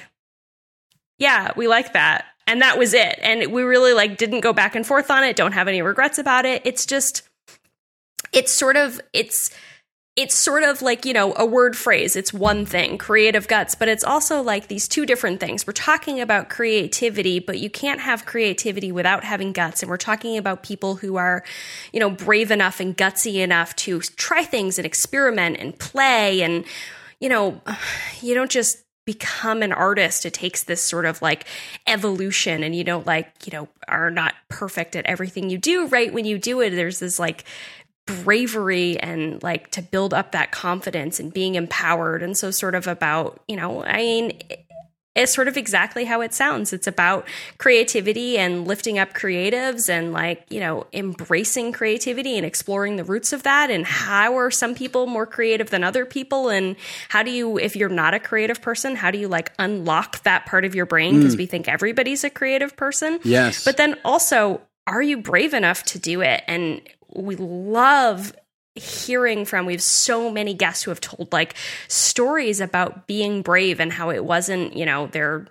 yeah, 1.18 1.52
we 1.56 1.68
like 1.68 1.92
that. 1.92 2.26
And 2.46 2.60
that 2.60 2.78
was 2.78 2.92
it. 2.92 3.18
And 3.22 3.52
we 3.52 3.62
really 3.62 3.94
like 3.94 4.18
didn't 4.18 4.40
go 4.40 4.52
back 4.52 4.74
and 4.74 4.86
forth 4.86 5.10
on 5.10 5.24
it, 5.24 5.36
don't 5.36 5.52
have 5.52 5.68
any 5.68 5.82
regrets 5.82 6.18
about 6.18 6.44
it. 6.44 6.62
It's 6.64 6.84
just 6.84 7.22
it's 8.32 8.52
sort 8.52 8.76
of 8.76 9.00
it's 9.12 9.50
it's 10.16 10.36
sort 10.36 10.62
of 10.62 10.80
like, 10.80 11.04
you 11.04 11.12
know, 11.12 11.34
a 11.36 11.44
word 11.44 11.76
phrase. 11.76 12.14
It's 12.14 12.32
one 12.32 12.66
thing, 12.66 12.98
creative 12.98 13.48
guts, 13.48 13.74
but 13.74 13.88
it's 13.88 14.04
also 14.04 14.42
like 14.42 14.68
these 14.68 14.86
two 14.86 15.06
different 15.06 15.40
things. 15.40 15.66
We're 15.66 15.72
talking 15.72 16.20
about 16.20 16.48
creativity, 16.48 17.40
but 17.40 17.58
you 17.58 17.68
can't 17.68 18.00
have 18.00 18.24
creativity 18.24 18.92
without 18.92 19.24
having 19.24 19.52
guts. 19.52 19.82
And 19.82 19.90
we're 19.90 19.96
talking 19.96 20.38
about 20.38 20.62
people 20.62 20.94
who 20.96 21.16
are, 21.16 21.42
you 21.92 21.98
know, 21.98 22.10
brave 22.10 22.52
enough 22.52 22.78
and 22.78 22.96
gutsy 22.96 23.42
enough 23.42 23.74
to 23.76 24.00
try 24.00 24.44
things 24.44 24.78
and 24.78 24.86
experiment 24.86 25.56
and 25.58 25.76
play. 25.76 26.42
And, 26.42 26.64
you 27.18 27.28
know, 27.28 27.60
you 28.22 28.34
don't 28.34 28.50
just 28.50 28.83
become 29.04 29.62
an 29.62 29.72
artist. 29.72 30.24
It 30.24 30.34
takes 30.34 30.62
this 30.62 30.82
sort 30.82 31.04
of 31.04 31.20
like 31.20 31.46
evolution 31.86 32.62
and 32.62 32.74
you 32.74 32.84
don't 32.84 33.06
like, 33.06 33.46
you 33.46 33.52
know, 33.52 33.68
are 33.88 34.10
not 34.10 34.34
perfect 34.48 34.96
at 34.96 35.06
everything 35.06 35.50
you 35.50 35.58
do 35.58 35.86
right 35.88 36.12
when 36.12 36.24
you 36.24 36.38
do 36.38 36.60
it. 36.60 36.70
There's 36.70 37.00
this 37.00 37.18
like 37.18 37.44
bravery 38.06 38.98
and 38.98 39.42
like 39.42 39.70
to 39.70 39.82
build 39.82 40.12
up 40.12 40.32
that 40.32 40.52
confidence 40.52 41.18
and 41.18 41.32
being 41.32 41.54
empowered. 41.54 42.22
And 42.22 42.36
so, 42.36 42.50
sort 42.50 42.74
of 42.74 42.86
about, 42.86 43.40
you 43.48 43.56
know, 43.56 43.82
I 43.84 43.96
mean, 43.96 44.38
it's 45.14 45.32
sort 45.32 45.46
of 45.46 45.56
exactly 45.56 46.04
how 46.04 46.20
it 46.20 46.34
sounds. 46.34 46.72
It's 46.72 46.86
about 46.86 47.28
creativity 47.58 48.36
and 48.36 48.66
lifting 48.66 48.98
up 48.98 49.14
creatives 49.14 49.88
and 49.88 50.12
like, 50.12 50.44
you 50.50 50.58
know, 50.58 50.86
embracing 50.92 51.72
creativity 51.72 52.36
and 52.36 52.44
exploring 52.44 52.96
the 52.96 53.04
roots 53.04 53.32
of 53.32 53.44
that. 53.44 53.70
And 53.70 53.86
how 53.86 54.36
are 54.36 54.50
some 54.50 54.74
people 54.74 55.06
more 55.06 55.26
creative 55.26 55.70
than 55.70 55.84
other 55.84 56.04
people? 56.04 56.48
And 56.48 56.74
how 57.08 57.22
do 57.22 57.30
you, 57.30 57.58
if 57.58 57.76
you're 57.76 57.88
not 57.88 58.14
a 58.14 58.18
creative 58.18 58.60
person, 58.60 58.96
how 58.96 59.12
do 59.12 59.18
you 59.18 59.28
like 59.28 59.52
unlock 59.58 60.22
that 60.24 60.46
part 60.46 60.64
of 60.64 60.74
your 60.74 60.86
brain? 60.86 61.18
Because 61.18 61.36
mm. 61.36 61.38
we 61.38 61.46
think 61.46 61.68
everybody's 61.68 62.24
a 62.24 62.30
creative 62.30 62.76
person. 62.76 63.20
Yes. 63.22 63.64
But 63.64 63.76
then 63.76 63.96
also, 64.04 64.62
are 64.86 65.02
you 65.02 65.18
brave 65.18 65.54
enough 65.54 65.84
to 65.84 65.98
do 65.98 66.22
it? 66.22 66.42
And 66.48 66.82
we 67.14 67.36
love 67.36 68.34
hearing 68.74 69.44
from 69.44 69.66
we 69.66 69.72
have 69.74 69.82
so 69.82 70.30
many 70.30 70.52
guests 70.52 70.82
who 70.82 70.90
have 70.90 71.00
told 71.00 71.32
like 71.32 71.54
stories 71.86 72.60
about 72.60 73.06
being 73.06 73.42
brave 73.42 73.78
and 73.78 73.92
how 73.92 74.10
it 74.10 74.24
wasn't 74.24 74.76
you 74.76 74.84
know 74.84 75.06
their 75.08 75.46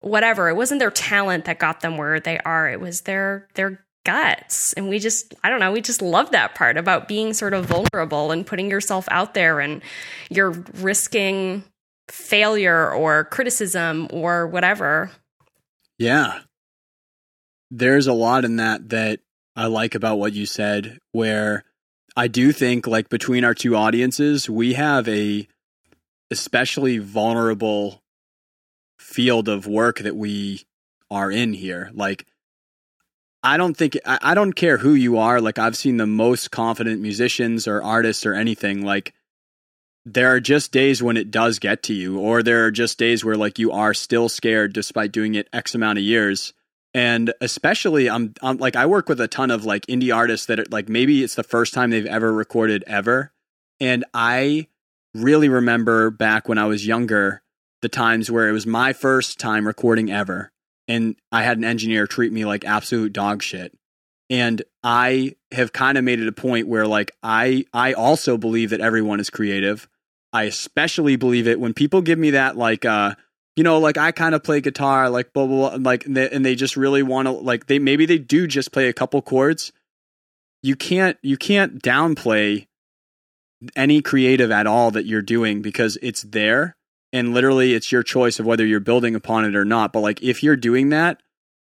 whatever. 0.00 0.48
It 0.48 0.56
wasn't 0.56 0.80
their 0.80 0.90
talent 0.90 1.44
that 1.44 1.58
got 1.58 1.80
them 1.80 1.96
where 1.96 2.20
they 2.20 2.38
are. 2.40 2.68
It 2.68 2.80
was 2.80 3.02
their 3.02 3.48
their 3.54 3.84
guts. 4.04 4.72
And 4.72 4.88
we 4.88 4.98
just 4.98 5.34
i 5.44 5.50
don't 5.50 5.60
know 5.60 5.70
we 5.70 5.80
just 5.80 6.02
love 6.02 6.32
that 6.32 6.54
part 6.56 6.76
about 6.76 7.06
being 7.06 7.32
sort 7.32 7.54
of 7.54 7.66
vulnerable 7.66 8.32
and 8.32 8.46
putting 8.46 8.68
yourself 8.68 9.06
out 9.10 9.34
there 9.34 9.60
and 9.60 9.80
you're 10.28 10.50
risking 10.74 11.62
failure 12.08 12.90
or 12.90 13.24
criticism 13.24 14.08
or 14.10 14.46
whatever. 14.46 15.10
Yeah. 15.98 16.40
There's 17.70 18.06
a 18.06 18.12
lot 18.12 18.44
in 18.44 18.56
that 18.56 18.88
that 18.90 19.20
I 19.54 19.66
like 19.66 19.94
about 19.94 20.18
what 20.18 20.32
you 20.32 20.46
said, 20.46 20.98
where 21.12 21.64
I 22.16 22.28
do 22.28 22.52
think 22.52 22.86
like 22.86 23.08
between 23.08 23.44
our 23.44 23.54
two 23.54 23.76
audiences, 23.76 24.48
we 24.48 24.74
have 24.74 25.08
a 25.08 25.46
especially 26.30 26.98
vulnerable 26.98 28.02
field 28.98 29.48
of 29.48 29.66
work 29.66 29.98
that 30.00 30.16
we 30.16 30.62
are 31.10 31.30
in 31.30 31.52
here. 31.52 31.90
Like, 31.92 32.26
I 33.42 33.56
don't 33.56 33.76
think, 33.76 33.98
I, 34.06 34.18
I 34.22 34.34
don't 34.34 34.54
care 34.54 34.78
who 34.78 34.94
you 34.94 35.18
are. 35.18 35.40
Like, 35.40 35.58
I've 35.58 35.76
seen 35.76 35.96
the 35.96 36.06
most 36.06 36.50
confident 36.50 37.02
musicians 37.02 37.66
or 37.66 37.82
artists 37.82 38.24
or 38.24 38.34
anything. 38.34 38.84
Like, 38.84 39.12
there 40.04 40.34
are 40.34 40.40
just 40.40 40.72
days 40.72 41.02
when 41.02 41.16
it 41.16 41.30
does 41.30 41.58
get 41.58 41.82
to 41.84 41.94
you, 41.94 42.18
or 42.18 42.42
there 42.42 42.64
are 42.64 42.70
just 42.70 42.98
days 42.98 43.24
where 43.24 43.36
like 43.36 43.58
you 43.58 43.70
are 43.70 43.94
still 43.94 44.28
scared 44.28 44.72
despite 44.72 45.12
doing 45.12 45.34
it 45.34 45.48
X 45.52 45.74
amount 45.74 45.98
of 45.98 46.04
years 46.04 46.52
and 46.94 47.32
especially 47.40 48.10
I'm, 48.10 48.34
I'm 48.42 48.58
like 48.58 48.76
I 48.76 48.86
work 48.86 49.08
with 49.08 49.20
a 49.20 49.28
ton 49.28 49.50
of 49.50 49.64
like 49.64 49.86
indie 49.86 50.14
artists 50.14 50.46
that 50.46 50.60
are 50.60 50.66
like 50.70 50.88
maybe 50.88 51.22
it's 51.22 51.34
the 51.34 51.42
first 51.42 51.72
time 51.74 51.90
they've 51.90 52.06
ever 52.06 52.32
recorded 52.32 52.84
ever. 52.86 53.32
And 53.80 54.04
I 54.14 54.68
really 55.14 55.48
remember 55.48 56.10
back 56.10 56.48
when 56.48 56.58
I 56.58 56.66
was 56.66 56.86
younger 56.86 57.42
the 57.80 57.88
times 57.88 58.30
where 58.30 58.48
it 58.48 58.52
was 58.52 58.66
my 58.66 58.92
first 58.92 59.38
time 59.38 59.66
recording 59.66 60.10
ever. 60.10 60.52
And 60.88 61.16
I 61.30 61.42
had 61.42 61.58
an 61.58 61.64
engineer 61.64 62.06
treat 62.06 62.32
me 62.32 62.44
like 62.44 62.64
absolute 62.64 63.12
dog 63.12 63.42
shit. 63.42 63.76
And 64.30 64.62
I 64.82 65.36
have 65.52 65.72
kind 65.72 65.98
of 65.98 66.04
made 66.04 66.20
it 66.20 66.28
a 66.28 66.32
point 66.32 66.68
where 66.68 66.86
like 66.86 67.12
I 67.22 67.64
I 67.72 67.92
also 67.92 68.36
believe 68.36 68.70
that 68.70 68.80
everyone 68.80 69.20
is 69.20 69.30
creative. 69.30 69.88
I 70.32 70.44
especially 70.44 71.16
believe 71.16 71.46
it 71.46 71.60
when 71.60 71.74
people 71.74 72.02
give 72.02 72.18
me 72.18 72.30
that 72.30 72.56
like 72.56 72.84
uh 72.84 73.14
you 73.56 73.64
know, 73.64 73.78
like 73.78 73.98
I 73.98 74.12
kind 74.12 74.34
of 74.34 74.42
play 74.42 74.60
guitar, 74.60 75.10
like 75.10 75.32
blah 75.32 75.46
blah, 75.46 75.76
blah 75.76 75.90
like 75.90 76.06
and 76.06 76.16
they, 76.16 76.30
and 76.30 76.44
they 76.44 76.54
just 76.54 76.76
really 76.76 77.02
want 77.02 77.26
to, 77.26 77.32
like 77.32 77.66
they 77.66 77.78
maybe 77.78 78.06
they 78.06 78.18
do 78.18 78.46
just 78.46 78.72
play 78.72 78.88
a 78.88 78.92
couple 78.92 79.20
chords. 79.22 79.72
You 80.62 80.76
can't 80.76 81.18
you 81.22 81.36
can't 81.36 81.82
downplay 81.82 82.66
any 83.76 84.02
creative 84.02 84.50
at 84.50 84.66
all 84.66 84.90
that 84.92 85.06
you're 85.06 85.22
doing 85.22 85.62
because 85.62 85.98
it's 86.02 86.22
there 86.22 86.76
and 87.12 87.34
literally 87.34 87.74
it's 87.74 87.92
your 87.92 88.02
choice 88.02 88.40
of 88.40 88.46
whether 88.46 88.66
you're 88.66 88.80
building 88.80 89.14
upon 89.14 89.44
it 89.44 89.54
or 89.54 89.64
not. 89.64 89.92
But 89.92 90.00
like 90.00 90.22
if 90.22 90.42
you're 90.42 90.56
doing 90.56 90.88
that, 90.88 91.22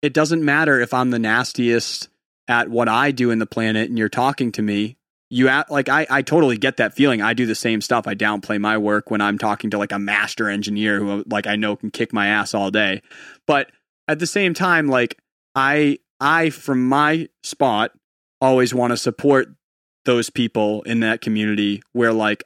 it 0.02 0.12
doesn't 0.12 0.44
matter 0.44 0.80
if 0.80 0.94
I'm 0.94 1.10
the 1.10 1.18
nastiest 1.18 2.08
at 2.46 2.68
what 2.68 2.88
I 2.88 3.10
do 3.10 3.30
in 3.30 3.38
the 3.38 3.46
planet 3.46 3.88
and 3.88 3.99
you're 3.99 4.08
talking 4.08 4.52
to 4.52 4.62
me 4.62 4.96
you 5.30 5.49
at, 5.49 5.70
like 5.70 5.88
I, 5.88 6.06
I 6.10 6.22
totally 6.22 6.58
get 6.58 6.76
that 6.78 6.92
feeling. 6.92 7.22
I 7.22 7.34
do 7.34 7.46
the 7.46 7.54
same 7.54 7.80
stuff. 7.80 8.06
I 8.06 8.14
downplay 8.14 8.60
my 8.60 8.76
work 8.76 9.10
when 9.10 9.20
I'm 9.20 9.38
talking 9.38 9.70
to 9.70 9.78
like 9.78 9.92
a 9.92 9.99
master 9.99 10.49
engineer 10.49 10.99
who 10.99 11.25
like 11.28 11.46
I 11.46 11.56
know 11.56 11.76
can 11.76 11.90
kick 11.90 12.12
my 12.12 12.26
ass 12.26 12.52
all 12.52 12.70
day. 12.70 13.00
But 13.46 13.70
at 14.08 14.18
the 14.18 14.26
same 14.26 14.54
time, 14.54 14.88
like 14.88 15.18
I 15.54 15.99
I 16.20 16.50
from 16.50 16.88
my 16.88 17.28
spot 17.44 17.92
always 18.40 18.75
want 18.75 18.90
to 18.92 18.96
support 18.96 19.49
those 20.04 20.30
people 20.30 20.82
in 20.82 21.00
that 21.00 21.20
community 21.20 21.82
where 21.92 22.12
like 22.12 22.42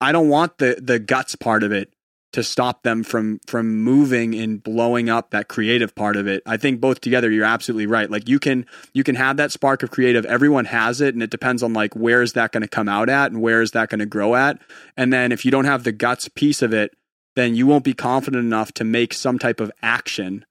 I 0.00 0.12
don't 0.12 0.28
want 0.28 0.58
the 0.58 0.78
the 0.80 0.98
guts 0.98 1.34
part 1.34 1.62
of 1.62 1.72
it 1.72 1.94
to 2.36 2.42
stop 2.42 2.82
them 2.82 3.02
from 3.02 3.40
from 3.46 3.82
moving 3.82 4.34
and 4.34 4.62
blowing 4.62 5.08
up 5.08 5.30
that 5.30 5.48
creative 5.48 5.94
part 5.94 6.16
of 6.16 6.26
it. 6.26 6.42
I 6.44 6.58
think 6.58 6.82
both 6.82 7.00
together 7.00 7.30
you're 7.30 7.46
absolutely 7.46 7.86
right. 7.86 8.10
Like 8.10 8.28
you 8.28 8.38
can 8.38 8.66
you 8.92 9.02
can 9.04 9.14
have 9.14 9.38
that 9.38 9.52
spark 9.52 9.82
of 9.82 9.90
creative. 9.90 10.26
Everyone 10.26 10.66
has 10.66 11.00
it 11.00 11.14
and 11.14 11.22
it 11.22 11.30
depends 11.30 11.62
on 11.62 11.72
like 11.72 11.96
where 11.96 12.20
is 12.20 12.34
that 12.34 12.52
going 12.52 12.60
to 12.60 12.68
come 12.68 12.90
out 12.90 13.08
at 13.08 13.32
and 13.32 13.40
where 13.40 13.62
is 13.62 13.70
that 13.70 13.88
going 13.88 14.00
to 14.00 14.06
grow 14.06 14.34
at. 14.34 14.60
And 14.98 15.10
then 15.14 15.32
if 15.32 15.46
you 15.46 15.50
don't 15.50 15.64
have 15.64 15.84
the 15.84 15.92
guts 15.92 16.28
piece 16.28 16.60
of 16.60 16.74
it, 16.74 16.94
then 17.36 17.54
you 17.54 17.66
won't 17.66 17.84
be 17.84 17.94
confident 17.94 18.44
enough 18.44 18.70
to 18.72 18.84
make 18.84 19.14
some 19.14 19.38
type 19.38 19.58
of 19.58 19.72
action 19.80 20.44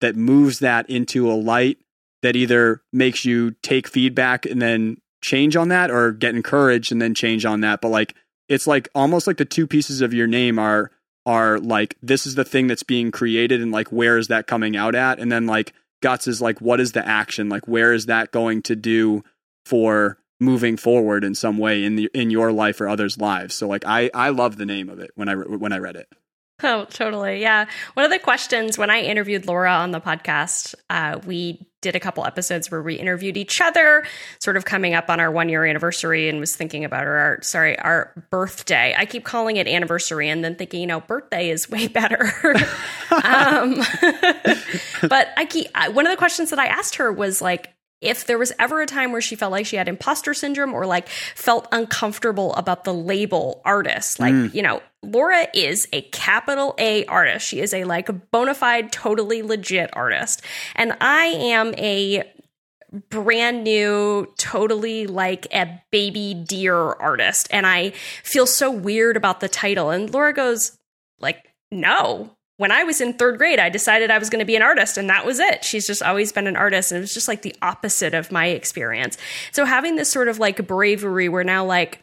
that 0.00 0.16
moves 0.16 0.60
that 0.60 0.88
into 0.88 1.30
a 1.30 1.34
light 1.34 1.76
that 2.22 2.34
either 2.34 2.80
makes 2.94 3.26
you 3.26 3.50
take 3.62 3.86
feedback 3.86 4.46
and 4.46 4.62
then 4.62 4.96
change 5.20 5.54
on 5.54 5.68
that 5.68 5.90
or 5.90 6.12
get 6.12 6.34
encouraged 6.34 6.92
and 6.92 7.02
then 7.02 7.14
change 7.14 7.44
on 7.44 7.60
that. 7.60 7.82
But 7.82 7.90
like 7.90 8.14
it's 8.48 8.66
like 8.66 8.88
almost 8.94 9.26
like 9.26 9.36
the 9.36 9.44
two 9.44 9.66
pieces 9.66 10.00
of 10.00 10.14
your 10.14 10.26
name 10.26 10.58
are 10.58 10.90
are 11.26 11.58
like 11.58 11.96
this 12.00 12.26
is 12.26 12.36
the 12.36 12.44
thing 12.44 12.68
that's 12.68 12.84
being 12.84 13.10
created 13.10 13.60
and 13.60 13.72
like 13.72 13.88
where 13.88 14.16
is 14.16 14.28
that 14.28 14.46
coming 14.46 14.76
out 14.76 14.94
at 14.94 15.18
and 15.18 15.30
then 15.30 15.46
like 15.46 15.74
guts 16.02 16.26
is 16.26 16.40
like 16.40 16.60
what 16.60 16.80
is 16.80 16.92
the 16.92 17.06
action 17.06 17.48
like 17.48 17.66
where 17.66 17.92
is 17.92 18.06
that 18.06 18.30
going 18.30 18.62
to 18.62 18.76
do 18.76 19.22
for 19.66 20.18
moving 20.38 20.76
forward 20.76 21.24
in 21.24 21.34
some 21.34 21.58
way 21.58 21.82
in 21.82 21.96
the 21.96 22.08
in 22.14 22.30
your 22.30 22.52
life 22.52 22.80
or 22.80 22.88
others 22.88 23.18
lives 23.18 23.54
so 23.54 23.66
like 23.66 23.84
i 23.86 24.08
i 24.14 24.28
love 24.28 24.56
the 24.56 24.66
name 24.66 24.88
of 24.88 25.00
it 25.00 25.10
when 25.16 25.28
i 25.28 25.34
when 25.34 25.72
i 25.72 25.78
read 25.78 25.96
it 25.96 26.08
Oh, 26.62 26.86
totally. 26.86 27.42
Yeah. 27.42 27.66
One 27.92 28.06
of 28.06 28.10
the 28.10 28.18
questions 28.18 28.78
when 28.78 28.88
I 28.88 29.02
interviewed 29.02 29.46
Laura 29.46 29.72
on 29.72 29.90
the 29.90 30.00
podcast, 30.00 30.74
uh, 30.88 31.18
we 31.26 31.65
did 31.80 31.94
a 31.94 32.00
couple 32.00 32.24
episodes 32.24 32.70
where 32.70 32.82
we 32.82 32.94
interviewed 32.94 33.36
each 33.36 33.60
other, 33.60 34.04
sort 34.40 34.56
of 34.56 34.64
coming 34.64 34.94
up 34.94 35.10
on 35.10 35.20
our 35.20 35.30
one 35.30 35.48
year 35.48 35.64
anniversary, 35.64 36.28
and 36.28 36.40
was 36.40 36.56
thinking 36.56 36.84
about 36.84 37.06
our 37.06 37.38
sorry 37.42 37.78
our 37.78 38.12
birthday. 38.30 38.94
I 38.96 39.04
keep 39.06 39.24
calling 39.24 39.56
it 39.56 39.68
anniversary, 39.68 40.28
and 40.28 40.44
then 40.44 40.56
thinking, 40.56 40.80
you 40.80 40.86
know, 40.86 41.00
birthday 41.00 41.50
is 41.50 41.68
way 41.68 41.88
better. 41.88 42.32
um, 43.10 43.76
but 45.08 45.28
I 45.36 45.46
keep 45.48 45.68
one 45.92 46.06
of 46.06 46.12
the 46.12 46.16
questions 46.16 46.50
that 46.50 46.58
I 46.58 46.66
asked 46.66 46.96
her 46.96 47.12
was 47.12 47.40
like, 47.42 47.75
if 48.00 48.26
there 48.26 48.38
was 48.38 48.52
ever 48.58 48.82
a 48.82 48.86
time 48.86 49.12
where 49.12 49.20
she 49.20 49.36
felt 49.36 49.52
like 49.52 49.66
she 49.66 49.76
had 49.76 49.88
imposter 49.88 50.34
syndrome 50.34 50.74
or 50.74 50.86
like 50.86 51.08
felt 51.08 51.66
uncomfortable 51.72 52.54
about 52.54 52.84
the 52.84 52.92
label 52.92 53.62
artist, 53.64 54.20
like, 54.20 54.34
mm. 54.34 54.52
you 54.54 54.62
know, 54.62 54.82
Laura 55.02 55.46
is 55.54 55.88
a 55.92 56.02
capital 56.02 56.74
A 56.78 57.04
artist. 57.06 57.46
She 57.46 57.60
is 57.60 57.72
a 57.72 57.84
like 57.84 58.30
bona 58.30 58.54
fide, 58.54 58.92
totally 58.92 59.42
legit 59.42 59.90
artist. 59.94 60.42
And 60.74 60.96
I 61.00 61.24
am 61.26 61.74
a 61.76 62.24
brand 63.10 63.64
new, 63.64 64.32
totally 64.38 65.06
like 65.06 65.46
a 65.52 65.80
baby 65.90 66.34
deer 66.34 66.76
artist. 66.76 67.48
And 67.50 67.66
I 67.66 67.90
feel 68.22 68.46
so 68.46 68.70
weird 68.70 69.16
about 69.16 69.40
the 69.40 69.48
title. 69.48 69.90
And 69.90 70.12
Laura 70.12 70.32
goes, 70.32 70.76
like, 71.18 71.52
no. 71.70 72.35
When 72.58 72.72
I 72.72 72.84
was 72.84 73.00
in 73.00 73.12
third 73.14 73.36
grade, 73.38 73.58
I 73.58 73.68
decided 73.68 74.10
I 74.10 74.18
was 74.18 74.30
going 74.30 74.40
to 74.40 74.46
be 74.46 74.56
an 74.56 74.62
artist, 74.62 74.96
and 74.96 75.10
that 75.10 75.26
was 75.26 75.38
it. 75.38 75.62
She's 75.64 75.86
just 75.86 76.02
always 76.02 76.32
been 76.32 76.46
an 76.46 76.56
artist. 76.56 76.90
And 76.90 76.98
it 76.98 77.00
was 77.02 77.12
just 77.14 77.28
like 77.28 77.42
the 77.42 77.54
opposite 77.60 78.14
of 78.14 78.32
my 78.32 78.46
experience. 78.46 79.18
So 79.52 79.64
having 79.66 79.96
this 79.96 80.10
sort 80.10 80.28
of 80.28 80.38
like 80.38 80.66
bravery 80.66 81.28
where 81.28 81.44
now, 81.44 81.64
like, 81.64 82.02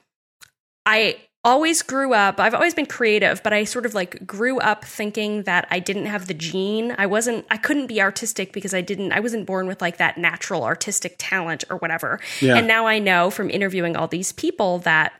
I 0.85 1.17
always 1.45 1.81
grew 1.81 2.13
up 2.13 2.39
i've 2.39 2.53
always 2.53 2.73
been 2.73 2.85
creative 2.85 3.43
but 3.43 3.51
i 3.51 3.65
sort 3.65 3.85
of 3.85 3.93
like 3.93 4.25
grew 4.25 4.59
up 4.61 4.85
thinking 4.85 5.43
that 5.43 5.67
i 5.69 5.77
didn't 5.77 6.05
have 6.05 6.27
the 6.27 6.33
gene 6.33 6.95
i 6.97 7.05
wasn't 7.05 7.45
i 7.51 7.57
couldn't 7.57 7.87
be 7.87 8.01
artistic 8.01 8.53
because 8.53 8.73
i 8.73 8.79
didn't 8.79 9.11
i 9.11 9.19
wasn't 9.19 9.45
born 9.45 9.67
with 9.67 9.81
like 9.81 9.97
that 9.97 10.17
natural 10.17 10.63
artistic 10.63 11.15
talent 11.17 11.65
or 11.69 11.75
whatever 11.75 12.17
Yeah. 12.39 12.55
and 12.55 12.65
now 12.65 12.87
i 12.87 12.97
know 12.97 13.29
from 13.29 13.49
interviewing 13.49 13.97
all 13.97 14.07
these 14.07 14.31
people 14.31 14.79
that 14.79 15.11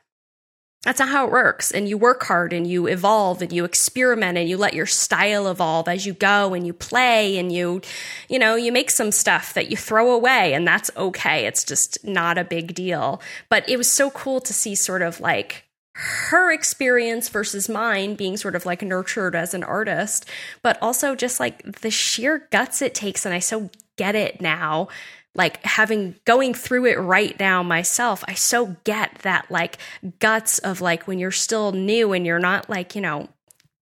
that's 0.83 0.99
not 0.99 1.09
how 1.09 1.25
it 1.25 1.31
works 1.31 1.71
and 1.71 1.87
you 1.87 1.97
work 1.97 2.23
hard 2.23 2.53
and 2.53 2.67
you 2.67 2.87
evolve 2.87 3.41
and 3.41 3.51
you 3.51 3.63
experiment 3.65 4.37
and 4.37 4.47
you 4.47 4.57
let 4.57 4.73
your 4.73 4.85
style 4.85 5.47
evolve 5.47 5.87
as 5.87 6.05
you 6.05 6.13
go 6.13 6.53
and 6.53 6.67
you 6.67 6.73
play 6.73 7.37
and 7.37 7.51
you 7.51 7.81
you 8.29 8.37
know 8.37 8.55
you 8.55 8.71
make 8.71 8.91
some 8.91 9.11
stuff 9.11 9.53
that 9.53 9.69
you 9.69 9.77
throw 9.77 10.11
away 10.11 10.53
and 10.53 10.67
that's 10.67 10.91
okay 10.95 11.45
it's 11.45 11.63
just 11.63 11.97
not 12.03 12.37
a 12.37 12.43
big 12.43 12.75
deal 12.75 13.21
but 13.49 13.67
it 13.67 13.77
was 13.77 13.91
so 13.91 14.11
cool 14.11 14.39
to 14.39 14.53
see 14.53 14.75
sort 14.75 15.01
of 15.01 15.19
like 15.19 15.63
her 15.95 16.51
experience 16.51 17.29
versus 17.29 17.69
mine 17.69 18.15
being 18.15 18.35
sort 18.35 18.55
of 18.55 18.65
like 18.65 18.81
nurtured 18.81 19.35
as 19.35 19.53
an 19.53 19.63
artist, 19.63 20.25
but 20.63 20.81
also 20.81 21.15
just 21.15 21.39
like 21.39 21.81
the 21.81 21.91
sheer 21.91 22.47
guts 22.51 22.81
it 22.81 22.95
takes. 22.95 23.25
And 23.25 23.35
I 23.35 23.39
so 23.39 23.69
get 23.95 24.15
it 24.15 24.41
now. 24.41 24.87
Like 25.35 25.63
having 25.65 26.15
going 26.25 26.53
through 26.53 26.85
it 26.85 26.99
right 26.99 27.37
now 27.39 27.63
myself, 27.63 28.23
I 28.27 28.35
so 28.35 28.75
get 28.83 29.19
that 29.23 29.49
like 29.49 29.79
guts 30.19 30.59
of 30.59 30.79
like 30.79 31.07
when 31.07 31.17
you're 31.17 31.31
still 31.31 31.71
new 31.71 32.13
and 32.13 32.25
you're 32.25 32.37
not 32.37 32.69
like, 32.69 32.93
you 32.95 33.01
know, 33.01 33.29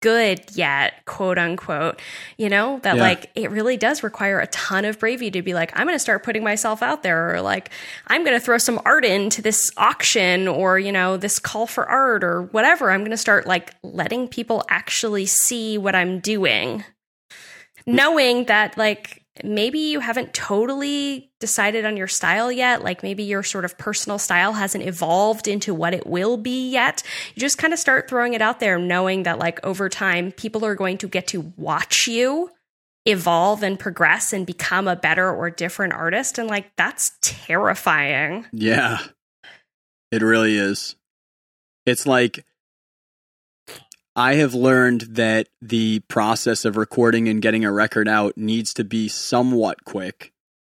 good 0.01 0.45
yet, 0.55 1.03
quote 1.07 1.39
unquote, 1.39 1.99
you 2.37 2.51
know, 2.51 2.79
that 2.83 2.97
Yeah. 2.97 3.03
like 3.03 3.31
it 3.35 3.51
really 3.51 3.79
does 3.79 4.03
require 4.03 4.39
a 4.39 4.47
ton 4.49 4.85
of 4.85 4.99
bravery 4.99 5.31
to 5.31 5.41
be 5.41 5.55
like, 5.55 5.73
I'm 5.75 5.87
going 5.87 5.97
to 5.97 5.99
start 5.99 6.23
putting 6.23 6.45
myself 6.45 6.83
out 6.83 7.03
there, 7.03 7.35
or 7.35 7.41
like, 7.41 7.71
I'm 8.07 8.23
going 8.23 8.39
to 8.39 8.45
throw 8.45 8.59
some 8.59 8.81
art 8.85 9.07
into 9.07 9.41
this 9.41 9.71
auction 9.79 10.47
or, 10.47 10.79
you 10.79 10.93
know, 10.93 11.17
this 11.17 11.39
call 11.39 11.67
for 11.67 11.89
art 11.89 12.23
or 12.23 12.43
whatever. 12.43 12.91
I'm 12.91 13.01
going 13.01 13.13
to 13.13 13.17
start 13.17 13.47
like 13.47 13.75
letting 13.83 14.29
people 14.29 14.63
actually 14.69 15.25
see 15.25 15.79
what 15.79 15.95
I'm 15.95 16.21
doing, 16.21 16.85
knowing 17.87 18.45
that 18.45 18.77
like, 18.77 19.24
Maybe 19.43 19.81
you 19.81 19.99
haven't 19.99 20.33
totally 20.33 21.33
decided 21.41 21.85
on 21.85 21.97
your 21.97 22.07
style 22.07 22.53
yet. 22.53 22.85
Like 22.85 23.03
maybe 23.03 23.25
your 23.25 23.43
sort 23.43 23.65
of 23.65 23.77
personal 23.77 24.19
style 24.19 24.53
hasn't 24.53 24.85
evolved 24.85 25.49
into 25.49 25.75
what 25.75 25.93
it 25.93 26.07
will 26.07 26.37
be 26.37 26.71
yet. 26.71 27.03
You 27.35 27.41
just 27.41 27.59
kind 27.59 27.73
of 27.73 27.81
start 27.81 28.09
throwing 28.09 28.35
it 28.35 28.43
out 28.43 28.61
there, 28.61 28.79
knowing 28.79 29.25
that 29.25 29.41
like 29.41 29.65
over 29.65 29.89
time, 29.89 30.31
people 30.31 30.65
are 30.65 30.77
going 30.77 30.99
to 30.99 31.09
get 31.09 31.27
to 31.29 31.53
watch 31.57 32.07
you 32.07 32.51
evolve 33.07 33.63
and 33.63 33.79
progress 33.79 34.33
and 34.33 34.47
become 34.47 34.89
a 34.89 34.97
better 34.97 35.31
or 35.31 35.51
different 35.51 35.93
artist. 35.93 36.39
And 36.39 36.49
like 36.49 36.75
that's 36.77 37.13
terrifying. 37.21 38.47
Yeah. 38.53 38.99
It 40.13 40.23
really 40.23 40.57
is. 40.57 40.95
It's 41.87 42.07
like 42.07 42.45
I 44.17 44.35
have 44.35 44.55
learned 44.55 45.03
that 45.11 45.49
the 45.61 46.01
process 46.09 46.65
of 46.65 46.77
recording 46.77 47.29
and 47.29 47.43
getting 47.43 47.65
a 47.65 47.73
record 47.73 48.07
out 48.07 48.37
needs 48.37 48.73
to 48.75 48.85
be 48.85 49.09
somewhat 49.09 49.85
quick. 49.85 50.33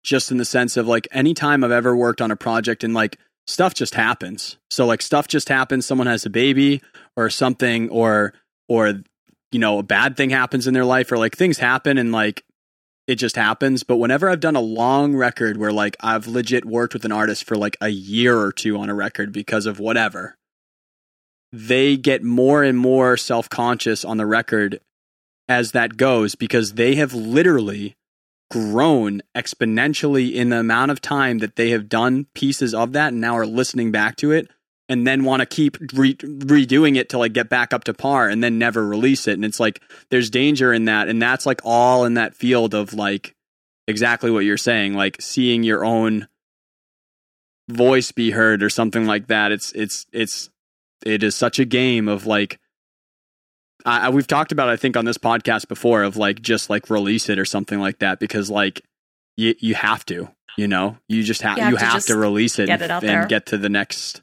Just 0.05 0.31
in 0.31 0.37
the 0.37 0.45
sense 0.45 0.77
of 0.77 0.87
like 0.87 1.09
anytime 1.11 1.65
I've 1.65 1.73
ever 1.73 1.97
worked 1.97 2.21
on 2.21 2.31
a 2.31 2.37
project 2.37 2.85
and 2.85 2.95
like 2.95 3.19
stuff 3.47 3.75
just 3.75 3.95
happens. 3.95 4.59
So 4.71 4.87
like 4.87 5.03
stuff 5.03 5.27
just 5.27 5.49
happens, 5.49 5.85
someone 5.85 6.07
has 6.07 6.25
a 6.25 6.31
baby 6.31 6.81
or 7.17 7.29
something 7.29 7.89
or 7.89 8.35
or 8.69 9.03
you 9.51 9.59
know, 9.59 9.79
a 9.79 9.83
bad 9.85 10.17
thing 10.17 10.31
happens 10.31 10.67
in 10.67 10.75
their 10.75 10.85
life 10.85 11.11
or 11.11 11.17
like 11.17 11.37
things 11.37 11.59
happen 11.59 11.99
and 11.99 12.13
like 12.13 12.45
it 13.07 13.17
just 13.17 13.37
happens. 13.37 13.83
But 13.83 13.97
whenever 13.97 14.29
I've 14.29 14.41
done 14.41 14.57
a 14.57 14.61
long 14.61 15.17
record 15.17 15.57
where 15.57 15.73
like 15.73 15.97
I've 16.01 16.27
legit 16.29 16.65
worked 16.65 16.95
with 16.95 17.05
an 17.05 17.13
artist 17.13 17.45
for 17.45 17.57
like 17.57 17.77
a 17.81 17.89
year 17.89 18.39
or 18.39 18.53
two 18.53 18.79
on 18.79 18.91
a 18.91 18.95
record 18.95 19.33
because 19.33 19.67
of 19.67 19.81
whatever, 19.81 20.37
they 21.55 21.97
get 21.97 22.23
more 22.23 22.63
and 22.63 22.79
more 22.79 23.17
self 23.17 23.49
conscious 23.49 24.05
on 24.05 24.17
the 24.17 24.27
record 24.27 24.81
as 25.49 25.73
that 25.73 25.97
goes 25.97 26.35
because 26.35 26.75
they 26.75 26.95
have 26.95 27.15
literally 27.15 27.97
grown 28.51 29.23
exponentially 29.35 30.33
in 30.33 30.51
the 30.51 30.61
amount 30.61 30.91
of 30.91 31.01
time 31.01 31.39
that 31.39 31.57
they 31.57 31.71
have 31.71 31.89
done 31.89 32.27
pieces 32.35 32.75
of 32.75 32.93
that 32.93 33.13
and 33.13 33.21
now 33.21 33.37
are 33.37 33.47
listening 33.47 33.91
back 33.91 34.17
to 34.17 34.33
it 34.33 34.49
and 34.89 35.07
then 35.07 35.25
want 35.25 35.41
to 35.41 35.47
keep 35.47 35.77
re- 35.95 36.15
redoing 36.15 36.97
it 36.97 37.09
to 37.09 37.19
like 37.19 37.33
get 37.33 37.49
back 37.49 37.73
up 37.73 37.85
to 37.85 37.95
par 37.95 38.29
and 38.29 38.45
then 38.45 38.59
never 38.59 38.87
release 38.87 39.27
it. 39.27 39.35
And 39.35 39.45
it's 39.45 39.61
like 39.61 39.83
there's 40.11 40.31
danger 40.31 40.73
in 40.73 40.85
that. 40.87 41.09
And 41.09 41.21
that's 41.21 41.47
like 41.47 41.61
all 41.65 42.05
in 42.05 42.15
that 42.15 42.35
field 42.35 42.75
of 42.75 42.93
like 42.93 43.35
exactly 43.87 44.31
what 44.31 44.45
you're 44.45 44.57
saying 44.57 44.95
like 44.95 45.21
seeing 45.21 45.63
your 45.63 45.85
own 45.85 46.27
voice 47.69 48.13
be 48.13 48.31
heard 48.31 48.63
or 48.63 48.71
something 48.71 49.07
like 49.07 49.29
that. 49.29 49.53
It's 49.53 49.73
it's 49.73 50.07
it's 50.13 50.51
it 51.05 51.23
is 51.23 51.35
such 51.37 51.59
a 51.59 51.65
game 51.65 52.09
of 52.09 52.27
like 52.27 52.59
I, 53.87 54.09
we've 54.11 54.27
talked 54.27 54.53
about 54.53 54.69
I 54.69 54.77
think 54.77 54.97
on 54.97 55.05
this 55.05 55.19
podcast 55.19 55.69
before 55.69 56.03
of 56.03 56.17
like 56.17 56.41
just 56.41 56.71
like 56.71 56.89
release 56.91 57.29
it 57.29 57.39
or 57.39 57.45
something 57.45 57.79
like 57.81 57.99
that 57.99 58.19
because 58.19 58.51
like 58.51 58.83
you 59.37 59.55
you 59.59 59.75
have 59.75 60.07
to 60.07 60.29
you 60.57 60.69
know 60.69 60.97
you 61.09 61.23
just 61.23 61.43
have 61.43 61.59
You 61.59 61.65
you 61.65 61.77
have 61.77 61.79
to 61.79 61.87
have 61.95 62.05
to 62.07 62.17
release 62.17 62.59
it 62.59 62.67
get 62.67 62.81
and, 62.81 62.91
it 62.91 62.95
and 62.95 63.03
there. 63.09 63.27
get 63.27 63.47
to 63.47 63.59
the 63.59 63.69
next 63.69 64.23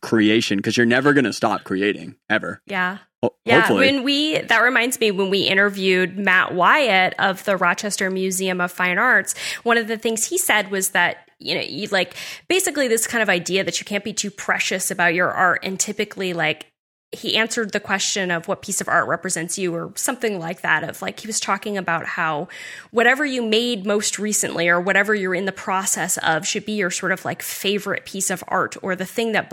creation 0.00 0.56
because 0.58 0.76
you're 0.76 0.86
never 0.86 1.12
going 1.12 1.24
to 1.24 1.32
stop 1.32 1.62
creating 1.64 2.16
ever 2.28 2.60
Yeah. 2.66 2.98
Ho- 3.22 3.36
Yeah, 3.44 3.60
hopefully 3.60 3.86
when 3.86 4.02
we 4.02 4.40
that 4.40 4.58
reminds 4.62 4.98
me 4.98 5.12
when 5.12 5.30
we 5.30 5.42
interviewed 5.42 6.18
Matt 6.18 6.52
Wyatt 6.54 7.14
of 7.20 7.44
the 7.44 7.56
Rochester 7.56 8.10
Museum 8.10 8.60
of 8.60 8.72
Fine 8.72 8.98
Arts, 8.98 9.36
one 9.62 9.78
of 9.78 9.86
the 9.86 9.96
things 9.96 10.26
he 10.26 10.38
said 10.38 10.72
was 10.72 10.90
that 10.90 11.28
you 11.44 11.54
know, 11.54 11.60
you 11.60 11.88
like 11.88 12.14
basically 12.48 12.88
this 12.88 13.06
kind 13.06 13.22
of 13.22 13.28
idea 13.28 13.64
that 13.64 13.80
you 13.80 13.84
can't 13.84 14.04
be 14.04 14.12
too 14.12 14.30
precious 14.30 14.90
about 14.90 15.14
your 15.14 15.30
art 15.30 15.60
and 15.62 15.78
typically 15.78 16.32
like 16.32 16.71
he 17.12 17.36
answered 17.36 17.72
the 17.72 17.80
question 17.80 18.30
of 18.30 18.48
what 18.48 18.62
piece 18.62 18.80
of 18.80 18.88
art 18.88 19.06
represents 19.06 19.58
you 19.58 19.74
or 19.74 19.92
something 19.96 20.38
like 20.38 20.62
that 20.62 20.82
of 20.82 21.02
like 21.02 21.20
he 21.20 21.26
was 21.26 21.38
talking 21.38 21.76
about 21.76 22.06
how 22.06 22.48
whatever 22.90 23.24
you 23.24 23.42
made 23.42 23.84
most 23.84 24.18
recently 24.18 24.66
or 24.66 24.80
whatever 24.80 25.14
you're 25.14 25.34
in 25.34 25.44
the 25.44 25.52
process 25.52 26.16
of 26.18 26.46
should 26.46 26.64
be 26.64 26.72
your 26.72 26.90
sort 26.90 27.12
of 27.12 27.22
like 27.24 27.42
favorite 27.42 28.06
piece 28.06 28.30
of 28.30 28.42
art 28.48 28.76
or 28.82 28.96
the 28.96 29.04
thing 29.04 29.32
that 29.32 29.50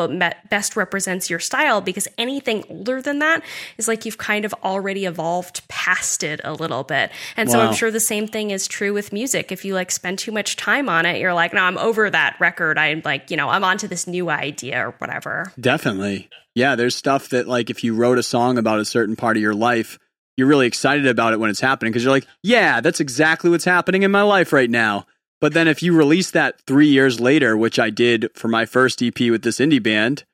best 0.50 0.78
represents 0.78 1.30
your 1.30 1.40
style 1.40 1.82
because 1.82 2.08
anything 2.18 2.64
older 2.70 3.02
than 3.02 3.20
that 3.20 3.44
is 3.78 3.90
like 3.90 4.06
you've 4.06 4.18
kind 4.18 4.46
of 4.46 4.54
already 4.64 5.06
evolved 5.06 5.68
past 5.68 6.24
it 6.24 6.40
a 6.46 6.54
little 6.54 6.86
bit. 6.86 7.12
And 7.36 7.52
so 7.52 7.60
i'm 7.60 7.74
sure 7.74 7.92
the 7.92 8.00
same 8.00 8.28
thing 8.28 8.52
is 8.52 8.68
true 8.68 8.94
with 8.94 9.12
music. 9.12 9.52
If 9.52 9.66
you 9.66 9.74
like 9.74 9.92
spend 9.92 10.18
too 10.18 10.32
much 10.32 10.56
time 10.56 10.88
on 10.88 11.06
it 11.06 11.20
you're 11.20 11.34
like 11.34 11.54
no 11.54 11.62
i'm 11.62 11.78
over 11.78 12.10
that 12.10 12.38
record. 12.40 12.78
I'm 12.78 13.02
like 13.04 13.30
you 13.30 13.36
know 13.36 13.50
i'm 13.50 13.66
onto 13.66 13.88
this 13.88 14.08
new 14.08 14.30
idea 14.30 14.88
or 14.88 14.92
whatever. 15.00 15.52
Definitely. 15.60 16.30
Yeah, 16.60 16.76
there's 16.76 16.94
stuff 16.94 17.30
that 17.30 17.48
like 17.48 17.70
if 17.70 17.86
you 17.86 17.96
wrote 17.96 18.18
a 18.18 18.24
song 18.24 18.58
about 18.58 18.82
a 18.82 18.86
certain 18.86 19.16
part 19.16 19.38
of 19.38 19.42
your 19.42 19.54
life, 19.54 19.98
you're 20.36 20.46
really 20.46 20.68
excited 20.68 21.08
about 21.08 21.32
it 21.32 21.40
when 21.40 21.50
it's 21.50 21.62
happening 21.62 21.94
because 21.94 22.04
you're 22.04 22.12
like, 22.12 22.28
yeah, 22.44 22.82
that's 22.82 23.00
exactly 23.00 23.50
what's 23.50 23.64
happening 23.64 24.04
in 24.04 24.12
my 24.12 24.24
life 24.24 24.52
right 24.52 24.70
now. 24.70 25.06
But 25.40 25.54
then 25.54 25.70
if 25.70 25.82
you 25.82 25.96
release 25.96 26.32
that 26.32 26.60
3 26.68 26.86
years 26.86 27.22
later, 27.22 27.56
which 27.56 27.80
I 27.80 27.90
did 27.90 28.28
for 28.36 28.50
my 28.50 28.66
first 28.66 29.02
EP 29.02 29.18
with 29.22 29.42
this 29.42 29.60
indie 29.60 29.82
band, 29.82 30.26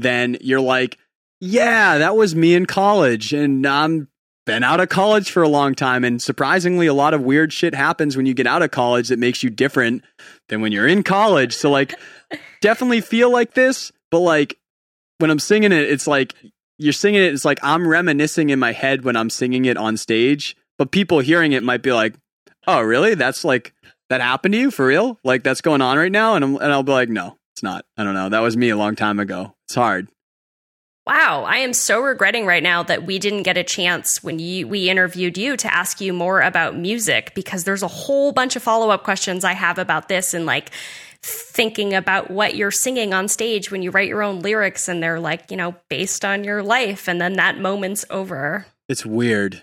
then 0.00 0.36
you're 0.40 0.60
like, 0.60 0.98
yeah, 1.40 1.98
that 1.98 2.16
was 2.16 2.34
me 2.34 2.56
in 2.56 2.66
college 2.66 3.32
and 3.32 3.64
I'm 3.64 4.08
been 4.46 4.64
out 4.64 4.80
of 4.80 4.88
college 4.88 5.30
for 5.30 5.44
a 5.44 5.48
long 5.48 5.76
time 5.76 6.02
and 6.02 6.20
surprisingly 6.20 6.88
a 6.88 6.94
lot 6.94 7.14
of 7.14 7.22
weird 7.22 7.52
shit 7.52 7.72
happens 7.72 8.16
when 8.16 8.26
you 8.26 8.34
get 8.34 8.48
out 8.48 8.62
of 8.62 8.72
college 8.72 9.10
that 9.10 9.18
makes 9.20 9.44
you 9.44 9.50
different 9.50 10.02
than 10.48 10.60
when 10.60 10.72
you're 10.72 10.88
in 10.88 11.04
college. 11.04 11.54
So 11.54 11.70
like 11.70 11.94
definitely 12.60 13.00
feel 13.00 13.30
like 13.30 13.54
this, 13.54 13.92
but 14.10 14.18
like 14.18 14.58
when 15.18 15.30
I'm 15.30 15.38
singing 15.38 15.72
it, 15.72 15.90
it's 15.90 16.06
like 16.06 16.34
you're 16.78 16.92
singing 16.92 17.22
it. 17.22 17.34
It's 17.34 17.44
like 17.44 17.58
I'm 17.62 17.86
reminiscing 17.86 18.50
in 18.50 18.58
my 18.58 18.72
head 18.72 19.04
when 19.04 19.16
I'm 19.16 19.30
singing 19.30 19.64
it 19.66 19.76
on 19.76 19.96
stage, 19.96 20.56
but 20.78 20.90
people 20.90 21.18
hearing 21.18 21.52
it 21.52 21.62
might 21.62 21.82
be 21.82 21.92
like, 21.92 22.14
"Oh, 22.66 22.80
really? 22.80 23.14
That's 23.14 23.44
like 23.44 23.74
that 24.08 24.20
happened 24.20 24.54
to 24.54 24.58
you 24.58 24.70
for 24.70 24.86
real? 24.86 25.18
Like 25.24 25.42
that's 25.42 25.60
going 25.60 25.82
on 25.82 25.98
right 25.98 26.12
now?" 26.12 26.34
And 26.34 26.44
I'm, 26.44 26.56
and 26.56 26.72
I'll 26.72 26.82
be 26.82 26.92
like, 26.92 27.08
"No, 27.08 27.36
it's 27.54 27.62
not. 27.62 27.84
I 27.96 28.04
don't 28.04 28.14
know. 28.14 28.28
That 28.28 28.40
was 28.40 28.56
me 28.56 28.70
a 28.70 28.76
long 28.76 28.96
time 28.96 29.18
ago. 29.18 29.54
It's 29.66 29.74
hard." 29.74 30.08
Wow, 31.08 31.44
I 31.44 31.56
am 31.58 31.72
so 31.72 32.02
regretting 32.02 32.44
right 32.44 32.62
now 32.62 32.82
that 32.82 33.06
we 33.06 33.18
didn't 33.18 33.44
get 33.44 33.56
a 33.56 33.64
chance 33.64 34.22
when 34.22 34.38
you 34.38 34.68
we 34.68 34.90
interviewed 34.90 35.38
you 35.38 35.56
to 35.56 35.74
ask 35.74 36.02
you 36.02 36.12
more 36.12 36.42
about 36.42 36.76
music 36.76 37.32
because 37.34 37.64
there's 37.64 37.82
a 37.82 37.88
whole 37.88 38.30
bunch 38.30 38.56
of 38.56 38.62
follow-up 38.62 39.04
questions 39.04 39.42
I 39.42 39.54
have 39.54 39.78
about 39.78 40.08
this 40.08 40.34
and 40.34 40.44
like 40.44 40.70
thinking 41.22 41.94
about 41.94 42.30
what 42.30 42.54
you're 42.54 42.70
singing 42.70 43.12
on 43.12 43.28
stage 43.28 43.70
when 43.70 43.82
you 43.82 43.90
write 43.90 44.08
your 44.08 44.22
own 44.22 44.40
lyrics 44.40 44.88
and 44.88 45.02
they're 45.02 45.20
like, 45.20 45.50
you 45.50 45.56
know, 45.56 45.74
based 45.88 46.24
on 46.24 46.44
your 46.44 46.62
life 46.62 47.08
and 47.08 47.20
then 47.20 47.34
that 47.34 47.58
moment's 47.58 48.04
over. 48.10 48.66
It's 48.88 49.04
weird. 49.04 49.62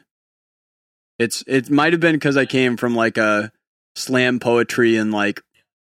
It's 1.18 1.44
it 1.48 1.70
might 1.70 1.94
have 1.94 2.02
been 2.02 2.16
because 2.16 2.36
I 2.38 2.46
came 2.46 2.76
from 2.76 2.96
like 2.96 3.18
a 3.18 3.52
slam 3.96 4.40
poetry 4.40 4.98
and 4.98 5.12
like 5.12 5.42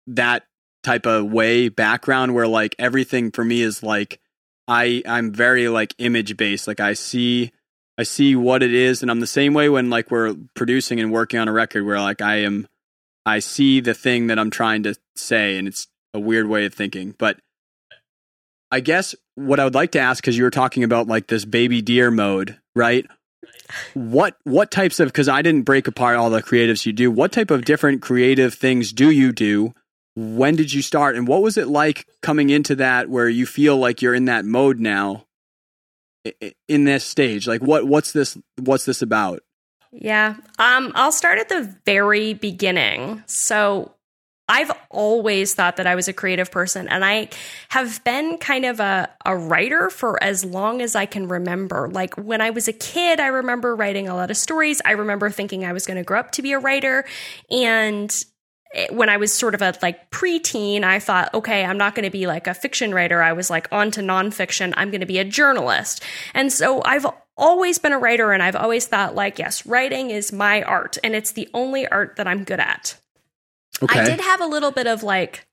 that 0.08 0.44
type 0.84 1.06
of 1.06 1.32
way 1.32 1.70
background 1.70 2.34
where 2.34 2.48
like 2.48 2.76
everything 2.80 3.32
for 3.32 3.46
me 3.46 3.62
is 3.62 3.84
like 3.84 4.20
I 4.68 5.04
I'm 5.06 5.32
very 5.32 5.68
like 5.68 5.94
image 6.00 6.36
based. 6.38 6.68
Like 6.68 6.80
I 6.80 6.94
see 6.94 7.52
I 7.98 8.04
see 8.04 8.36
what 8.36 8.64
it 8.64 8.74
is 8.74 9.04
and 9.04 9.12
I'm 9.12 9.20
the 9.20 9.28
same 9.28 9.54
way 9.54 9.70
when 9.70 9.92
like 9.92 10.10
we're 10.10 10.36
producing 10.56 11.00
and 11.00 11.12
working 11.12 11.40
on 11.40 11.48
a 11.48 11.52
record 11.52 11.86
where 11.86 12.00
like 12.00 12.22
I 12.22 12.38
am 12.38 12.68
I 13.26 13.40
see 13.40 13.80
the 13.80 13.94
thing 13.94 14.28
that 14.28 14.40
I'm 14.40 14.50
trying 14.50 14.84
to 14.84 14.96
say 15.16 15.58
and 15.58 15.68
it's 15.68 15.88
a 16.14 16.20
weird 16.20 16.48
way 16.48 16.66
of 16.66 16.74
thinking. 16.74 17.16
But 17.18 17.40
I 18.72 18.80
guess 18.80 19.16
what 19.36 19.60
I 19.60 19.64
would 19.64 19.76
like 19.76 19.92
to 19.92 20.00
ask 20.00 20.24
cuz 20.24 20.38
you 20.38 20.44
were 20.44 20.50
talking 20.50 20.84
about 20.84 21.08
like 21.08 21.28
this 21.28 21.46
baby 21.46 21.82
deer 21.82 22.10
mode, 22.12 22.58
right? 22.76 23.06
What 23.94 24.38
what 24.44 24.72
types 24.72 25.00
of 25.00 25.14
cuz 25.14 25.28
I 25.28 25.42
didn't 25.42 25.64
break 25.64 25.88
apart 25.88 26.18
all 26.18 26.30
the 26.30 26.42
creatives 26.42 26.86
you 26.86 26.94
do. 26.94 27.12
What 27.12 27.32
type 27.32 27.52
of 27.52 27.66
different 27.66 28.02
creative 28.02 28.54
things 28.54 28.92
do 28.92 29.10
you 29.10 29.32
do? 29.32 29.74
When 30.16 30.56
did 30.56 30.74
you 30.74 30.82
start 30.82 31.16
and 31.16 31.28
what 31.28 31.42
was 31.42 31.58
it 31.58 31.68
like 31.68 32.08
coming 32.22 32.50
into 32.50 32.76
that 32.76 33.10
where 33.10 33.30
you 33.30 33.46
feel 33.46 33.78
like 33.78 34.02
you're 34.02 34.16
in 34.16 34.26
that 34.26 34.46
mode 34.46 34.80
now? 34.80 35.26
in 36.68 36.84
this 36.84 37.04
stage 37.04 37.48
like 37.48 37.62
what 37.62 37.88
what's 37.88 38.12
this 38.12 38.38
what's 38.60 38.86
this 38.86 39.02
about 39.02 39.42
yeah 39.92 40.36
um 40.60 40.92
i'll 40.96 41.12
start 41.12 41.40
at 41.40 41.50
the 41.50 41.76
very 41.86 42.34
beginning 42.34 43.24
so 43.28 43.94
I've 44.52 44.72
always 44.90 45.54
thought 45.54 45.78
that 45.78 45.88
I 45.88 45.96
was 45.96 46.10
a 46.10 46.14
creative 46.14 46.52
person, 46.52 46.90
and 46.90 47.06
I 47.06 47.30
have 47.70 48.04
been 48.04 48.38
kind 48.38 48.66
of 48.66 48.82
a, 48.82 49.10
a 49.26 49.34
writer 49.34 49.90
for 49.90 50.22
as 50.22 50.44
long 50.44 50.82
as 50.82 50.94
I 50.94 51.06
can 51.06 51.30
remember. 51.30 51.88
Like 51.88 52.16
when 52.16 52.42
I 52.42 52.50
was 52.50 52.68
a 52.68 52.74
kid, 52.74 53.22
I 53.22 53.28
remember 53.28 53.74
writing 53.78 54.10
a 54.10 54.14
lot 54.14 54.30
of 54.30 54.36
stories. 54.36 54.82
I 54.84 54.92
remember 54.92 55.30
thinking 55.30 55.64
I 55.64 55.72
was 55.72 55.86
going 55.86 55.96
to 55.96 56.04
grow 56.04 56.20
up 56.20 56.32
to 56.32 56.42
be 56.42 56.52
a 56.52 56.60
writer. 56.60 57.06
And 57.50 58.14
when 58.90 59.08
I 59.08 59.16
was 59.16 59.34
sort 59.34 59.56
of 59.56 59.62
a 59.62 59.74
like 59.82 60.12
preteen, 60.12 60.84
I 60.84 61.00
thought, 61.00 61.34
okay, 61.34 61.64
I'm 61.64 61.78
not 61.78 61.96
going 61.96 62.04
to 62.04 62.12
be 62.12 62.28
like 62.28 62.48
a 62.48 62.54
fiction 62.54 62.94
writer. 62.94 63.22
I 63.22 63.32
was 63.32 63.50
like 63.50 63.70
on 63.72 63.90
to 63.92 64.02
nonfiction. 64.02 64.74
I'm 64.76 64.92
going 64.92 65.02
to 65.02 65.08
be 65.08 65.20
a 65.20 65.26
journalist. 65.26 66.04
And 66.34 66.52
so 66.52 66.82
I've 66.84 67.06
always 67.38 67.80
been 67.80 67.94
a 67.94 68.00
writer 68.00 68.32
and 68.32 68.44
I've 68.44 68.56
always 68.56 68.88
thought 68.88 69.16
like, 69.16 69.40
yes, 69.40 69.66
writing 69.66 70.10
is 70.10 70.32
my 70.32 70.62
art 70.64 70.98
and 71.04 71.16
it's 71.16 71.32
the 71.32 71.50
only 71.54 71.88
art 71.88 72.16
that 72.18 72.28
I'm 72.28 72.44
good 72.44 72.60
at. 72.60 73.00
Okay. 73.82 74.00
I 74.00 74.06
did 74.06 74.22
have 74.22 74.42
a 74.42 74.46
little 74.46 74.72
bit 74.72 74.88
of 74.88 75.04
like 75.04 75.48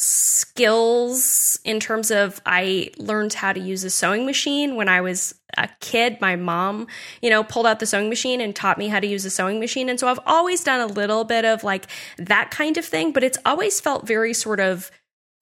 skills 0.00 1.58
in 1.64 1.80
terms 1.80 2.10
of 2.10 2.40
I 2.46 2.90
learned 2.98 3.34
how 3.34 3.52
to 3.52 3.60
use 3.60 3.84
a 3.84 3.90
sewing 3.90 4.26
machine 4.26 4.76
when 4.76 4.88
I 4.88 5.00
was 5.00 5.34
a 5.56 5.68
kid. 5.80 6.20
My 6.20 6.36
mom, 6.36 6.86
you 7.20 7.30
know, 7.30 7.42
pulled 7.42 7.66
out 7.66 7.80
the 7.80 7.86
sewing 7.86 8.08
machine 8.08 8.40
and 8.40 8.54
taught 8.54 8.78
me 8.78 8.88
how 8.88 9.00
to 9.00 9.06
use 9.06 9.24
a 9.24 9.30
sewing 9.30 9.60
machine. 9.60 9.88
And 9.88 9.98
so 9.98 10.08
I've 10.08 10.20
always 10.26 10.62
done 10.62 10.80
a 10.80 10.86
little 10.86 11.24
bit 11.24 11.44
of 11.44 11.64
like 11.64 11.86
that 12.16 12.50
kind 12.50 12.76
of 12.76 12.84
thing, 12.84 13.12
but 13.12 13.24
it's 13.24 13.38
always 13.44 13.80
felt 13.80 14.06
very 14.06 14.32
sort 14.32 14.60
of 14.60 14.90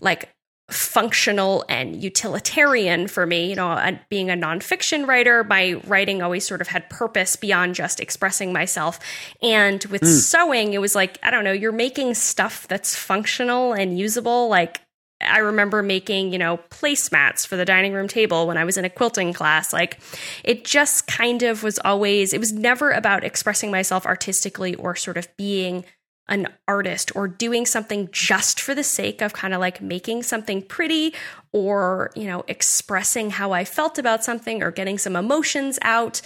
like 0.01 0.31
functional 0.70 1.64
and 1.68 2.02
utilitarian 2.02 3.07
for 3.07 3.26
me. 3.26 3.50
You 3.50 3.57
know, 3.57 3.98
being 4.09 4.31
a 4.31 4.35
nonfiction 4.35 5.07
writer, 5.07 5.44
my 5.44 5.74
writing 5.87 6.22
always 6.22 6.46
sort 6.46 6.61
of 6.61 6.68
had 6.68 6.90
purpose 6.90 7.37
beyond 7.37 7.74
just 7.74 8.00
expressing 8.00 8.52
myself. 8.52 8.98
And 9.42 9.85
with 9.87 10.02
mm. 10.02 10.07
sewing, 10.07 10.74
it 10.74 10.81
was 10.81 10.94
like, 10.94 11.18
I 11.22 11.31
don't 11.31 11.44
know, 11.44 11.52
you're 11.52 11.72
making 11.72 12.14
stuff 12.14 12.66
that's 12.68 12.96
functional 12.96 13.72
and 13.72 13.98
usable. 13.98 14.48
Like, 14.48 14.81
I 15.20 15.38
remember 15.38 15.83
making, 15.83 16.33
you 16.33 16.38
know, 16.38 16.59
placemats 16.70 17.46
for 17.46 17.57
the 17.57 17.64
dining 17.64 17.94
room 17.94 18.07
table 18.07 18.46
when 18.46 18.59
I 18.59 18.64
was 18.64 18.76
in 18.76 18.85
a 18.85 18.90
quilting 18.90 19.33
class. 19.33 19.72
Like, 19.72 19.98
it 20.44 20.64
just 20.64 21.07
kind 21.07 21.42
of 21.42 21.62
was 21.62 21.79
always, 21.79 22.35
it 22.35 22.40
was 22.40 22.52
never 22.52 22.90
about 22.90 23.24
expressing 23.24 23.70
myself 23.70 24.05
artistically 24.05 24.74
or 24.74 24.94
sort 24.94 25.16
of 25.16 25.35
being 25.38 25.85
an 26.28 26.48
artist 26.66 27.14
or 27.14 27.28
doing 27.28 27.66
something 27.66 28.08
just 28.10 28.60
for 28.60 28.74
the 28.74 28.82
sake 28.82 29.22
of 29.22 29.32
kind 29.32 29.54
of 29.54 29.60
like 29.60 29.80
making 29.80 30.22
something 30.22 30.60
pretty 30.60 31.14
or, 31.52 32.10
you 32.16 32.26
know, 32.26 32.44
expressing 32.48 33.30
how 33.30 33.52
I 33.52 33.64
felt 33.64 33.98
about 33.98 34.24
something 34.24 34.62
or 34.62 34.70
getting 34.70 34.98
some 34.98 35.14
emotions 35.14 35.78
out 35.82 36.20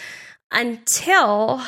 until 0.51 1.63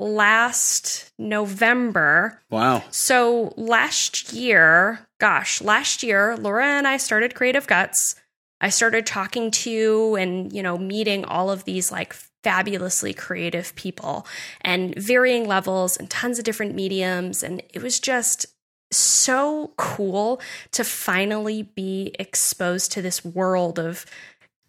last 0.00 1.12
November. 1.18 2.40
Wow. 2.50 2.82
So 2.90 3.52
last 3.56 4.32
year, 4.32 5.06
gosh, 5.20 5.60
last 5.60 6.02
year, 6.02 6.36
Laura 6.36 6.64
and 6.64 6.88
I 6.88 6.96
started 6.96 7.34
Creative 7.34 7.66
Guts. 7.66 8.16
I 8.60 8.70
started 8.70 9.06
talking 9.06 9.50
to 9.50 10.16
and, 10.18 10.52
you 10.52 10.62
know, 10.62 10.78
meeting 10.78 11.24
all 11.24 11.50
of 11.50 11.64
these 11.64 11.92
like 11.92 12.16
fabulously 12.42 13.14
creative 13.14 13.74
people 13.76 14.26
and 14.60 14.94
varying 14.96 15.46
levels 15.46 15.96
and 15.96 16.10
tons 16.10 16.38
of 16.38 16.44
different 16.44 16.74
mediums. 16.74 17.42
And 17.42 17.62
it 17.72 17.82
was 17.82 18.00
just 18.00 18.46
so 18.90 19.72
cool 19.76 20.40
to 20.72 20.84
finally 20.84 21.62
be 21.62 22.14
exposed 22.18 22.92
to 22.92 23.02
this 23.02 23.24
world 23.24 23.78
of 23.78 24.04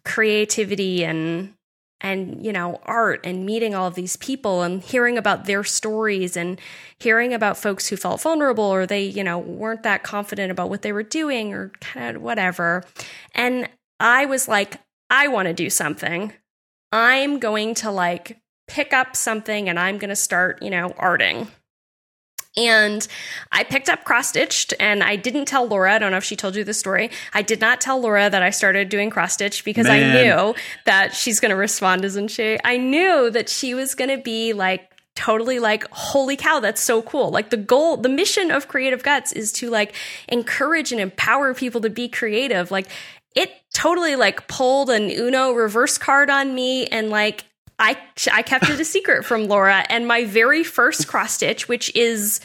creativity 0.04 1.04
and 1.04 1.54
and 2.00 2.44
you 2.44 2.52
know 2.52 2.78
art 2.84 3.20
and 3.24 3.46
meeting 3.46 3.74
all 3.74 3.86
of 3.86 3.94
these 3.94 4.16
people 4.16 4.62
and 4.62 4.82
hearing 4.82 5.16
about 5.16 5.46
their 5.46 5.64
stories 5.64 6.36
and 6.36 6.60
hearing 6.98 7.32
about 7.32 7.56
folks 7.56 7.88
who 7.88 7.96
felt 7.96 8.20
vulnerable 8.20 8.64
or 8.64 8.86
they 8.86 9.02
you 9.02 9.24
know 9.24 9.38
weren't 9.38 9.82
that 9.82 10.02
confident 10.02 10.50
about 10.50 10.68
what 10.68 10.82
they 10.82 10.92
were 10.92 11.02
doing 11.02 11.54
or 11.54 11.70
kind 11.80 12.16
of 12.16 12.22
whatever 12.22 12.84
and 13.34 13.68
i 14.00 14.26
was 14.26 14.46
like 14.46 14.76
i 15.08 15.26
want 15.26 15.46
to 15.48 15.54
do 15.54 15.70
something 15.70 16.32
I'm 16.94 17.40
going 17.40 17.74
to 17.76 17.90
like 17.90 18.38
pick 18.68 18.92
up 18.92 19.16
something 19.16 19.68
and 19.68 19.80
I'm 19.80 19.98
going 19.98 20.10
to 20.10 20.16
start, 20.16 20.62
you 20.62 20.70
know, 20.70 20.90
arting. 20.90 21.48
And 22.56 23.04
I 23.50 23.64
picked 23.64 23.88
up 23.88 24.04
cross 24.04 24.28
stitched 24.28 24.74
and 24.78 25.02
I 25.02 25.16
didn't 25.16 25.46
tell 25.46 25.66
Laura. 25.66 25.94
I 25.94 25.98
don't 25.98 26.12
know 26.12 26.18
if 26.18 26.24
she 26.24 26.36
told 26.36 26.54
you 26.54 26.62
the 26.62 26.72
story. 26.72 27.10
I 27.32 27.42
did 27.42 27.60
not 27.60 27.80
tell 27.80 28.00
Laura 28.00 28.30
that 28.30 28.42
I 28.42 28.50
started 28.50 28.90
doing 28.90 29.10
cross 29.10 29.34
stitch 29.34 29.64
because 29.64 29.88
Man. 29.88 30.16
I 30.16 30.22
knew 30.22 30.54
that 30.86 31.16
she's 31.16 31.40
going 31.40 31.50
to 31.50 31.56
respond, 31.56 32.04
isn't 32.04 32.28
she? 32.28 32.58
I 32.62 32.76
knew 32.76 33.28
that 33.28 33.48
she 33.48 33.74
was 33.74 33.96
going 33.96 34.10
to 34.10 34.22
be 34.22 34.52
like, 34.52 34.88
totally 35.16 35.60
like 35.60 35.86
holy 35.92 36.36
cow 36.36 36.58
that's 36.58 36.82
so 36.82 37.00
cool 37.00 37.30
like 37.30 37.50
the 37.50 37.56
goal 37.56 37.96
the 37.96 38.08
mission 38.08 38.50
of 38.50 38.66
creative 38.66 39.04
guts 39.04 39.30
is 39.30 39.52
to 39.52 39.70
like 39.70 39.94
encourage 40.28 40.90
and 40.90 41.00
empower 41.00 41.54
people 41.54 41.80
to 41.80 41.88
be 41.88 42.08
creative 42.08 42.72
like 42.72 42.88
it 43.34 43.50
totally 43.72 44.16
like 44.16 44.46
pulled 44.48 44.90
an 44.90 45.10
Uno 45.10 45.52
reverse 45.52 45.98
card 45.98 46.30
on 46.30 46.54
me 46.54 46.86
and 46.86 47.10
like 47.10 47.44
I 47.78 47.98
I 48.32 48.42
kept 48.42 48.68
it 48.70 48.78
a 48.78 48.84
secret 48.84 49.24
from 49.24 49.44
Laura. 49.48 49.84
And 49.88 50.06
my 50.06 50.24
very 50.24 50.62
first 50.62 51.08
cross 51.08 51.32
stitch 51.32 51.68
which 51.68 51.94
is 51.94 52.40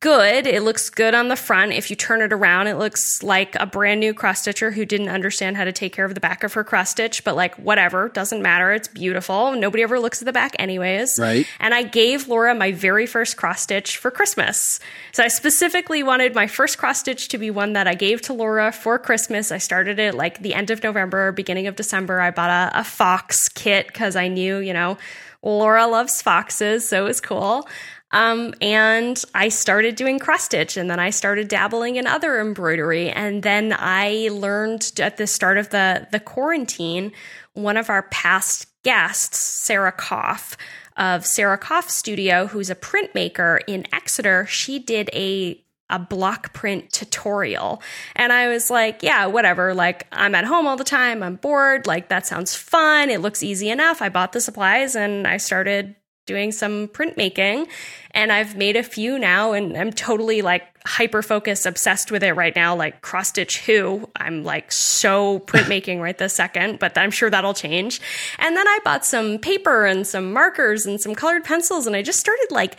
good. 0.00 0.46
It 0.46 0.62
looks 0.62 0.90
good 0.90 1.14
on 1.14 1.28
the 1.28 1.36
front. 1.36 1.72
If 1.72 1.90
you 1.90 1.96
turn 1.96 2.20
it 2.20 2.32
around, 2.32 2.66
it 2.66 2.76
looks 2.76 3.22
like 3.22 3.54
a 3.56 3.66
brand 3.66 4.00
new 4.00 4.14
cross 4.14 4.40
stitcher 4.40 4.70
who 4.70 4.84
didn't 4.84 5.08
understand 5.08 5.56
how 5.56 5.64
to 5.64 5.72
take 5.72 5.92
care 5.92 6.04
of 6.04 6.14
the 6.14 6.20
back 6.20 6.44
of 6.44 6.52
her 6.54 6.64
cross 6.64 6.90
stitch, 6.90 7.24
but 7.24 7.36
like 7.36 7.54
whatever, 7.56 8.08
doesn't 8.08 8.42
matter. 8.42 8.72
It's 8.72 8.88
beautiful. 8.88 9.54
Nobody 9.54 9.82
ever 9.82 9.98
looks 9.98 10.22
at 10.22 10.26
the 10.26 10.32
back 10.32 10.54
anyways. 10.58 11.18
Right. 11.18 11.46
And 11.60 11.74
I 11.74 11.82
gave 11.82 12.28
Laura 12.28 12.54
my 12.54 12.72
very 12.72 13.06
first 13.06 13.36
cross 13.36 13.62
stitch 13.62 13.96
for 13.96 14.10
Christmas. 14.10 14.80
So 15.12 15.22
I 15.22 15.28
specifically 15.28 16.02
wanted 16.02 16.34
my 16.34 16.46
first 16.46 16.78
cross 16.78 17.00
stitch 17.00 17.28
to 17.28 17.38
be 17.38 17.50
one 17.50 17.72
that 17.72 17.88
I 17.88 17.94
gave 17.94 18.22
to 18.22 18.32
Laura 18.32 18.72
for 18.72 18.98
Christmas. 18.98 19.52
I 19.52 19.58
started 19.58 19.98
it 19.98 20.14
like 20.14 20.42
the 20.42 20.54
end 20.54 20.70
of 20.70 20.82
November, 20.82 21.32
beginning 21.32 21.66
of 21.66 21.76
December. 21.76 22.20
I 22.20 22.30
bought 22.30 22.50
a, 22.50 22.80
a 22.80 22.84
fox 22.84 23.48
kit 23.48 23.86
because 23.86 24.16
I 24.16 24.28
knew, 24.28 24.58
you 24.58 24.72
know, 24.72 24.98
Laura 25.42 25.86
loves 25.88 26.22
foxes, 26.22 26.88
so 26.88 27.04
it 27.04 27.08
was 27.08 27.20
cool. 27.20 27.68
Um, 28.12 28.54
and 28.60 29.22
I 29.34 29.48
started 29.48 29.96
doing 29.96 30.18
cross 30.18 30.44
stitch 30.44 30.76
and 30.76 30.90
then 30.90 31.00
I 31.00 31.10
started 31.10 31.48
dabbling 31.48 31.96
in 31.96 32.06
other 32.06 32.40
embroidery. 32.40 33.10
And 33.10 33.42
then 33.42 33.74
I 33.78 34.28
learned 34.30 34.92
at 34.98 35.16
the 35.16 35.26
start 35.26 35.58
of 35.58 35.70
the, 35.70 36.06
the 36.12 36.20
quarantine, 36.20 37.12
one 37.54 37.76
of 37.76 37.90
our 37.90 38.02
past 38.04 38.66
guests, 38.82 39.38
Sarah 39.64 39.92
Koff 39.92 40.56
of 40.96 41.24
Sarah 41.24 41.58
Koff 41.58 41.88
Studio, 41.88 42.46
who's 42.46 42.70
a 42.70 42.74
printmaker 42.74 43.60
in 43.66 43.86
Exeter, 43.92 44.46
she 44.46 44.78
did 44.78 45.08
a 45.12 45.58
a 45.90 45.98
block 45.98 46.54
print 46.54 46.90
tutorial. 46.90 47.82
And 48.16 48.32
I 48.32 48.48
was 48.48 48.70
like, 48.70 49.02
yeah, 49.02 49.26
whatever. 49.26 49.74
Like, 49.74 50.06
I'm 50.10 50.34
at 50.34 50.46
home 50.46 50.66
all 50.66 50.78
the 50.78 50.84
time. 50.84 51.22
I'm 51.22 51.36
bored. 51.36 51.86
Like, 51.86 52.08
that 52.08 52.26
sounds 52.26 52.54
fun. 52.54 53.10
It 53.10 53.20
looks 53.20 53.42
easy 53.42 53.68
enough. 53.68 54.00
I 54.00 54.08
bought 54.08 54.32
the 54.32 54.40
supplies 54.40 54.96
and 54.96 55.26
I 55.26 55.36
started 55.36 55.94
doing 56.26 56.52
some 56.52 56.88
printmaking 56.88 57.66
and 58.12 58.32
I've 58.32 58.56
made 58.56 58.76
a 58.76 58.82
few 58.82 59.18
now 59.18 59.52
and 59.52 59.76
I'm 59.76 59.92
totally 59.92 60.42
like 60.42 60.62
hyper 60.86 61.22
focused, 61.22 61.66
obsessed 61.66 62.10
with 62.10 62.22
it 62.22 62.32
right 62.32 62.54
now, 62.54 62.76
like 62.76 63.02
cross 63.02 63.28
stitch 63.28 63.64
who. 63.64 64.08
I'm 64.16 64.44
like 64.44 64.70
so 64.70 65.38
printmaking 65.46 66.00
right 66.00 66.16
this 66.16 66.34
second, 66.34 66.78
but 66.78 66.96
I'm 66.96 67.10
sure 67.10 67.30
that'll 67.30 67.54
change. 67.54 68.00
And 68.38 68.56
then 68.56 68.68
I 68.68 68.78
bought 68.84 69.04
some 69.04 69.38
paper 69.38 69.84
and 69.84 70.06
some 70.06 70.32
markers 70.32 70.86
and 70.86 71.00
some 71.00 71.14
colored 71.14 71.44
pencils 71.44 71.86
and 71.86 71.96
I 71.96 72.02
just 72.02 72.20
started 72.20 72.48
like 72.50 72.78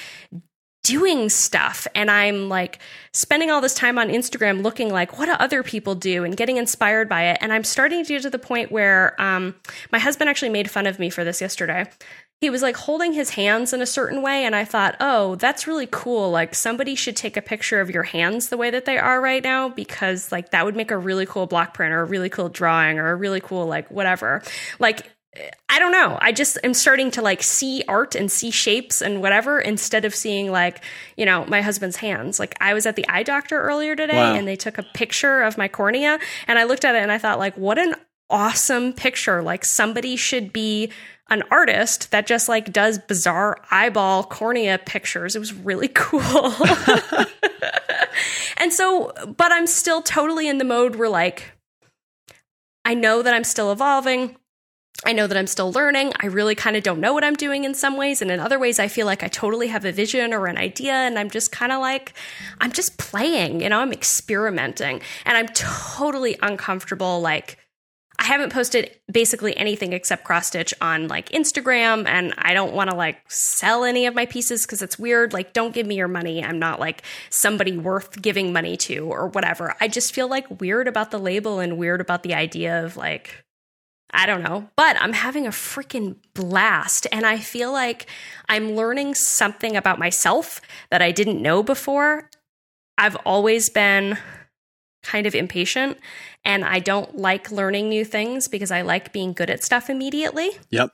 doing 0.83 1.29
stuff 1.29 1.87
and 1.95 2.11
I'm 2.11 2.49
like 2.49 2.79
spending 3.13 3.49
all 3.49 3.61
this 3.61 3.73
time 3.73 3.97
on 3.97 4.09
Instagram 4.09 4.63
looking 4.63 4.89
like 4.91 5.17
what 5.17 5.27
do 5.27 5.31
other 5.31 5.63
people 5.63 5.95
do 5.95 6.25
and 6.25 6.35
getting 6.35 6.57
inspired 6.57 7.07
by 7.07 7.23
it 7.27 7.37
and 7.39 7.53
I'm 7.53 7.63
starting 7.63 8.03
to 8.03 8.13
get 8.13 8.21
to 8.23 8.29
the 8.29 8.37
point 8.37 8.69
where 8.69 9.19
um, 9.19 9.55
my 9.93 9.99
husband 9.99 10.29
actually 10.29 10.49
made 10.49 10.69
fun 10.69 10.85
of 10.85 10.99
me 10.99 11.09
for 11.09 11.23
this 11.23 11.39
yesterday 11.39 11.89
he 12.43 12.49
was 12.49 12.61
like 12.61 12.75
holding 12.75 13.13
his 13.13 13.29
hands 13.29 13.71
in 13.71 13.81
a 13.81 13.85
certain 13.85 14.21
way 14.21 14.43
and 14.43 14.53
i 14.53 14.65
thought 14.65 14.97
oh 14.99 15.35
that's 15.35 15.65
really 15.65 15.87
cool 15.89 16.29
like 16.29 16.53
somebody 16.53 16.93
should 16.93 17.15
take 17.15 17.37
a 17.37 17.41
picture 17.41 17.79
of 17.79 17.89
your 17.89 18.03
hands 18.03 18.49
the 18.49 18.57
way 18.57 18.69
that 18.69 18.83
they 18.83 18.97
are 18.97 19.21
right 19.21 19.43
now 19.43 19.69
because 19.69 20.29
like 20.29 20.49
that 20.51 20.65
would 20.65 20.75
make 20.75 20.91
a 20.91 20.97
really 20.97 21.25
cool 21.25 21.47
block 21.47 21.73
print 21.73 21.93
or 21.93 22.01
a 22.01 22.05
really 22.05 22.27
cool 22.29 22.49
drawing 22.49 22.99
or 22.99 23.11
a 23.11 23.15
really 23.15 23.39
cool 23.39 23.65
like 23.65 23.89
whatever 23.89 24.43
like 24.79 25.09
I 25.67 25.79
don't 25.79 25.91
know. 25.91 26.15
I 26.21 26.31
just 26.31 26.59
am 26.63 26.75
starting 26.75 27.09
to 27.11 27.23
like 27.23 27.41
see 27.41 27.83
art 27.87 28.13
and 28.13 28.31
see 28.31 28.51
shapes 28.51 29.01
and 29.01 29.19
whatever 29.19 29.59
instead 29.59 30.05
of 30.05 30.13
seeing 30.13 30.51
like, 30.51 30.83
you 31.17 31.25
know, 31.25 31.43
my 31.47 31.61
husband's 31.61 31.95
hands. 31.95 32.39
Like 32.39 32.55
I 32.61 32.75
was 32.75 32.85
at 32.85 32.95
the 32.95 33.07
eye 33.09 33.23
doctor 33.23 33.59
earlier 33.59 33.95
today 33.95 34.15
Wow. 34.15 34.35
and 34.35 34.47
they 34.47 34.55
took 34.55 34.77
a 34.77 34.83
picture 34.83 35.41
of 35.41 35.57
my 35.57 35.67
cornea 35.67 36.19
and 36.47 36.59
I 36.59 36.65
looked 36.65 36.85
at 36.85 36.93
it 36.93 37.01
and 37.01 37.11
I 37.11 37.17
thought 37.17 37.39
like 37.39 37.57
what 37.57 37.79
an 37.79 37.95
awesome 38.29 38.93
picture. 38.93 39.41
Like 39.41 39.65
somebody 39.65 40.15
should 40.17 40.53
be 40.53 40.91
an 41.33 41.43
artist 41.51 42.11
that 42.11 42.25
just 42.25 42.47
like 42.47 42.71
does 42.71 42.99
bizarre 42.99 43.57
eyeball 43.71 44.23
cornea 44.23 44.77
pictures. 44.77 45.35
It 45.35 45.39
was 45.39 45.53
really 45.53 45.87
cool. 45.93 46.53
and 48.57 48.71
so, 48.71 49.11
but 49.25 49.51
I'm 49.51 49.67
still 49.67 50.01
totally 50.01 50.47
in 50.47 50.57
the 50.57 50.63
mode 50.63 50.95
where 50.95 51.09
like 51.09 51.51
I 52.85 52.93
know 52.93 53.21
that 53.21 53.33
I'm 53.33 53.43
still 53.43 53.71
evolving. 53.71 54.35
I 55.05 55.11
know 55.11 55.27
that 55.27 55.37
I'm 55.37 55.47
still 55.47 55.71
learning. 55.71 56.13
I 56.21 56.27
really 56.27 56.55
kind 56.55 56.75
of 56.77 56.83
don't 56.83 56.99
know 56.99 57.13
what 57.13 57.23
I'm 57.23 57.35
doing 57.35 57.65
in 57.65 57.73
some 57.73 57.97
ways. 57.97 58.21
And 58.21 58.31
in 58.31 58.39
other 58.39 58.59
ways, 58.59 58.79
I 58.79 58.87
feel 58.87 59.05
like 59.05 59.23
I 59.23 59.27
totally 59.27 59.67
have 59.67 59.83
a 59.83 59.91
vision 59.91 60.33
or 60.33 60.47
an 60.47 60.57
idea. 60.57 60.93
And 60.93 61.19
I'm 61.19 61.29
just 61.29 61.51
kind 61.51 61.71
of 61.71 61.81
like, 61.81 62.13
I'm 62.61 62.71
just 62.71 62.97
playing, 62.97 63.61
you 63.61 63.69
know, 63.69 63.79
I'm 63.79 63.91
experimenting. 63.91 65.01
And 65.25 65.37
I'm 65.37 65.47
totally 65.47 66.37
uncomfortable. 66.41 67.19
Like, 67.19 67.57
I 68.19 68.25
haven't 68.25 68.53
posted 68.53 68.91
basically 69.11 69.57
anything 69.57 69.91
except 69.91 70.23
cross 70.23 70.47
stitch 70.47 70.73
on 70.79 71.07
like 71.07 71.29
Instagram. 71.29 72.07
And 72.07 72.33
I 72.37 72.53
don't 72.53 72.73
want 72.73 72.89
to 72.91 72.95
like 72.95 73.19
sell 73.29 73.83
any 73.83 74.05
of 74.05 74.13
my 74.13 74.25
pieces 74.25 74.65
because 74.65 74.81
it's 74.81 74.99
weird. 74.99 75.33
Like, 75.33 75.53
don't 75.53 75.73
give 75.73 75.87
me 75.87 75.95
your 75.95 76.07
money. 76.07 76.43
I'm 76.43 76.59
not 76.59 76.79
like 76.79 77.01
somebody 77.29 77.75
worth 77.75 78.21
giving 78.21 78.53
money 78.53 78.77
to 78.77 79.05
or 79.11 79.27
whatever. 79.27 79.75
I 79.81 79.87
just 79.87 80.13
feel 80.13 80.27
like 80.27 80.61
weird 80.61 80.87
about 80.87 81.11
the 81.11 81.19
label 81.19 81.59
and 81.59 81.77
weird 81.77 82.01
about 82.01 82.23
the 82.23 82.33
idea 82.33 82.85
of 82.85 82.97
like, 82.97 83.43
I 84.11 84.27
don't 84.27 84.43
know, 84.43 84.69
but 84.75 84.95
I'm 84.99 85.13
having 85.13 85.47
a 85.47 85.51
freaking 85.51 86.17
blast. 86.35 87.07
And 87.11 87.25
I 87.25 87.39
feel 87.39 87.71
like 87.71 88.05
I'm 88.47 88.75
learning 88.75 89.15
something 89.15 89.75
about 89.75 89.97
myself 89.97 90.61
that 90.91 91.01
I 91.01 91.11
didn't 91.11 91.41
know 91.41 91.63
before. 91.63 92.29
I've 92.95 93.15
always 93.25 93.71
been 93.71 94.19
kind 95.01 95.25
of 95.25 95.33
impatient 95.35 95.97
and 96.45 96.63
I 96.65 96.79
don't 96.79 97.17
like 97.17 97.51
learning 97.51 97.89
new 97.89 98.05
things 98.05 98.47
because 98.47 98.71
I 98.71 98.81
like 98.81 99.13
being 99.13 99.33
good 99.33 99.49
at 99.49 99.63
stuff 99.63 99.89
immediately. 99.89 100.49
Yep. 100.71 100.91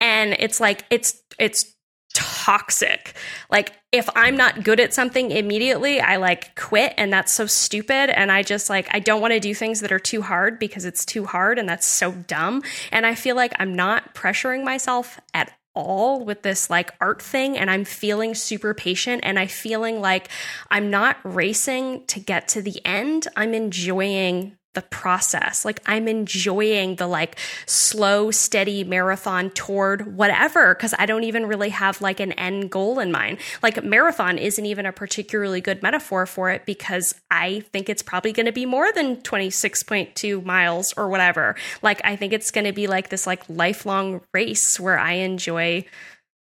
And 0.00 0.36
it's 0.38 0.60
like, 0.60 0.84
it's, 0.90 1.20
it's, 1.38 1.74
toxic. 2.14 3.14
Like 3.50 3.74
if 3.92 4.08
I'm 4.16 4.36
not 4.36 4.64
good 4.64 4.80
at 4.80 4.92
something 4.92 5.30
immediately, 5.30 6.00
I 6.00 6.16
like 6.16 6.56
quit 6.56 6.94
and 6.96 7.12
that's 7.12 7.32
so 7.32 7.46
stupid 7.46 8.10
and 8.10 8.32
I 8.32 8.42
just 8.42 8.68
like 8.68 8.88
I 8.90 8.98
don't 8.98 9.20
want 9.20 9.34
to 9.34 9.40
do 9.40 9.54
things 9.54 9.80
that 9.80 9.92
are 9.92 10.00
too 10.00 10.22
hard 10.22 10.58
because 10.58 10.84
it's 10.84 11.04
too 11.04 11.24
hard 11.26 11.58
and 11.58 11.68
that's 11.68 11.86
so 11.86 12.10
dumb. 12.10 12.62
And 12.90 13.06
I 13.06 13.14
feel 13.14 13.36
like 13.36 13.52
I'm 13.58 13.74
not 13.74 14.14
pressuring 14.14 14.64
myself 14.64 15.20
at 15.32 15.52
all 15.74 16.24
with 16.24 16.42
this 16.42 16.68
like 16.68 16.92
art 17.00 17.22
thing 17.22 17.56
and 17.56 17.70
I'm 17.70 17.84
feeling 17.84 18.34
super 18.34 18.74
patient 18.74 19.20
and 19.24 19.38
I 19.38 19.46
feeling 19.46 20.00
like 20.00 20.28
I'm 20.70 20.90
not 20.90 21.18
racing 21.22 22.04
to 22.06 22.18
get 22.18 22.48
to 22.48 22.62
the 22.62 22.84
end. 22.84 23.28
I'm 23.36 23.54
enjoying 23.54 24.57
the 24.78 24.82
process. 24.82 25.64
Like 25.64 25.80
I'm 25.86 26.06
enjoying 26.06 26.94
the 26.94 27.08
like 27.08 27.36
slow, 27.66 28.30
steady 28.30 28.84
marathon 28.84 29.50
toward 29.50 30.16
whatever 30.16 30.72
because 30.72 30.94
I 30.96 31.04
don't 31.04 31.24
even 31.24 31.46
really 31.46 31.70
have 31.70 32.00
like 32.00 32.20
an 32.20 32.30
end 32.34 32.70
goal 32.70 33.00
in 33.00 33.10
mind. 33.10 33.38
Like 33.60 33.82
marathon 33.82 34.38
isn't 34.38 34.64
even 34.64 34.86
a 34.86 34.92
particularly 34.92 35.60
good 35.60 35.82
metaphor 35.82 36.26
for 36.26 36.50
it 36.50 36.64
because 36.64 37.12
I 37.28 37.64
think 37.72 37.88
it's 37.88 38.04
probably 38.04 38.32
going 38.32 38.46
to 38.46 38.52
be 38.52 38.66
more 38.66 38.92
than 38.92 39.16
26.2 39.16 40.44
miles 40.44 40.92
or 40.92 41.08
whatever. 41.08 41.56
Like 41.82 42.00
I 42.04 42.14
think 42.14 42.32
it's 42.32 42.52
going 42.52 42.66
to 42.66 42.72
be 42.72 42.86
like 42.86 43.08
this 43.08 43.26
like 43.26 43.42
lifelong 43.48 44.20
race 44.32 44.78
where 44.78 44.96
I 44.96 45.14
enjoy 45.14 45.86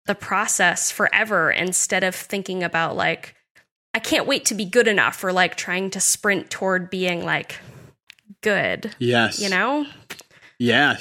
the 0.07 0.16
process 0.16 0.90
forever 0.90 1.53
instead 1.53 2.03
of 2.03 2.16
thinking 2.16 2.64
about 2.64 2.97
like 2.97 3.37
I 3.94 4.01
can't 4.01 4.27
wait 4.27 4.47
to 4.47 4.57
be 4.57 4.64
good 4.64 4.88
enough 4.88 5.23
or 5.23 5.33
like 5.33 5.55
trying 5.55 5.90
to 5.90 6.01
sprint 6.01 6.51
toward 6.51 6.90
being 6.90 7.25
like 7.25 7.61
good, 8.45 8.95
Yes. 9.01 9.41
you 9.41 9.49
know? 9.51 9.85
Yeah. 10.61 10.99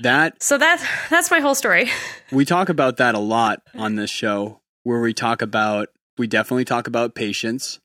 That 0.00 0.42
So 0.42 0.56
that's 0.58 0.84
that's 1.10 1.30
my 1.30 1.40
whole 1.40 1.54
story. 1.54 1.90
we 2.32 2.44
talk 2.44 2.68
about 2.70 2.96
that 2.98 3.14
a 3.14 3.18
lot 3.18 3.60
on 3.74 3.96
this 3.96 4.10
show 4.10 4.60
where 4.84 5.00
we 5.00 5.12
talk 5.12 5.42
about 5.42 5.88
we 6.18 6.26
definitely 6.26 6.64
talk 6.64 6.86
about 6.86 7.14
patience 7.14 7.78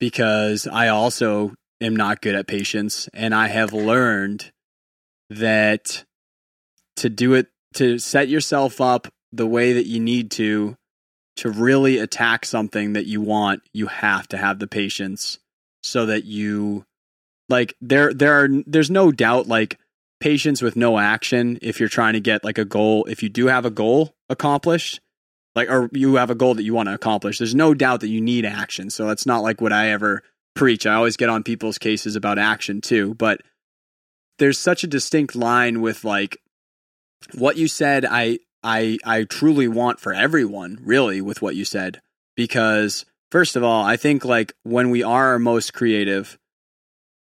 because 0.00 0.66
I 0.66 0.88
also 0.88 1.54
am 1.80 1.94
not 1.96 2.20
good 2.22 2.34
at 2.34 2.46
patience 2.46 3.08
and 3.14 3.34
I 3.34 3.48
have 3.48 3.72
learned 3.72 4.50
that 5.30 6.04
to 6.96 7.08
do 7.10 7.34
it 7.34 7.48
to 7.74 7.98
set 7.98 8.28
yourself 8.28 8.80
up 8.80 9.08
the 9.32 9.46
way 9.46 9.74
that 9.74 9.86
you 9.86 10.00
need 10.00 10.30
to 10.32 10.76
to 11.36 11.50
really 11.50 11.98
attack 11.98 12.44
something 12.46 12.94
that 12.94 13.06
you 13.06 13.20
want 13.20 13.62
you 13.72 13.86
have 13.86 14.26
to 14.28 14.38
have 14.38 14.58
the 14.58 14.66
patience 14.66 15.38
so 15.82 16.06
that 16.06 16.24
you 16.24 16.84
like 17.48 17.74
there 17.80 18.12
there 18.12 18.44
are 18.44 18.48
there's 18.66 18.90
no 18.90 19.10
doubt 19.10 19.46
like 19.46 19.78
patience 20.20 20.60
with 20.62 20.76
no 20.76 20.98
action 20.98 21.58
if 21.62 21.78
you're 21.78 21.88
trying 21.88 22.14
to 22.14 22.20
get 22.20 22.44
like 22.44 22.58
a 22.58 22.64
goal. 22.64 23.04
If 23.06 23.22
you 23.22 23.28
do 23.28 23.46
have 23.46 23.64
a 23.64 23.70
goal 23.70 24.14
accomplished 24.28 25.00
like 25.54 25.70
or 25.70 25.88
you 25.92 26.16
have 26.16 26.30
a 26.30 26.34
goal 26.34 26.54
that 26.54 26.62
you 26.62 26.74
want 26.74 26.88
to 26.88 26.94
accomplish 26.94 27.38
there's 27.38 27.54
no 27.54 27.74
doubt 27.74 28.00
that 28.00 28.08
you 28.08 28.20
need 28.20 28.44
action. 28.44 28.90
So 28.90 29.06
that's 29.06 29.26
not 29.26 29.42
like 29.42 29.60
what 29.60 29.72
i 29.72 29.88
ever 29.90 30.22
preach. 30.54 30.86
I 30.86 30.94
always 30.94 31.16
get 31.16 31.28
on 31.28 31.42
people's 31.42 31.78
cases 31.78 32.16
about 32.16 32.38
action 32.38 32.80
too. 32.80 33.14
But 33.14 33.40
there's 34.38 34.58
such 34.58 34.84
a 34.84 34.88
distinct 34.88 35.34
line 35.34 35.80
with 35.80 36.04
like 36.04 36.38
what 37.34 37.56
you 37.56 37.66
said 37.66 38.04
i 38.04 38.38
i 38.62 38.96
i 39.04 39.24
truly 39.24 39.66
want 39.66 39.98
for 39.98 40.12
everyone 40.14 40.78
really 40.82 41.20
with 41.20 41.42
what 41.42 41.56
you 41.56 41.64
said. 41.64 42.00
Because 42.36 43.04
first 43.32 43.56
of 43.56 43.64
all 43.64 43.84
i 43.84 43.96
think 43.96 44.24
like 44.24 44.52
when 44.62 44.90
we 44.90 45.02
are 45.02 45.38
most 45.38 45.74
creative 45.74 46.38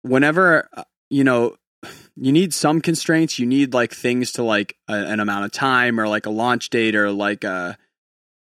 whenever 0.03 0.69
uh, 0.73 0.83
you 1.09 1.23
know 1.23 1.55
you 2.15 2.31
need 2.31 2.53
some 2.53 2.79
constraints 2.79 3.39
you 3.39 3.45
need 3.45 3.73
like 3.73 3.93
things 3.93 4.31
to 4.31 4.43
like 4.43 4.77
a, 4.87 4.93
an 4.93 5.19
amount 5.19 5.43
of 5.43 5.51
time 5.51 5.99
or 5.99 6.07
like 6.07 6.25
a 6.25 6.29
launch 6.29 6.69
date 6.69 6.95
or 6.95 7.11
like 7.11 7.43
uh 7.43 7.73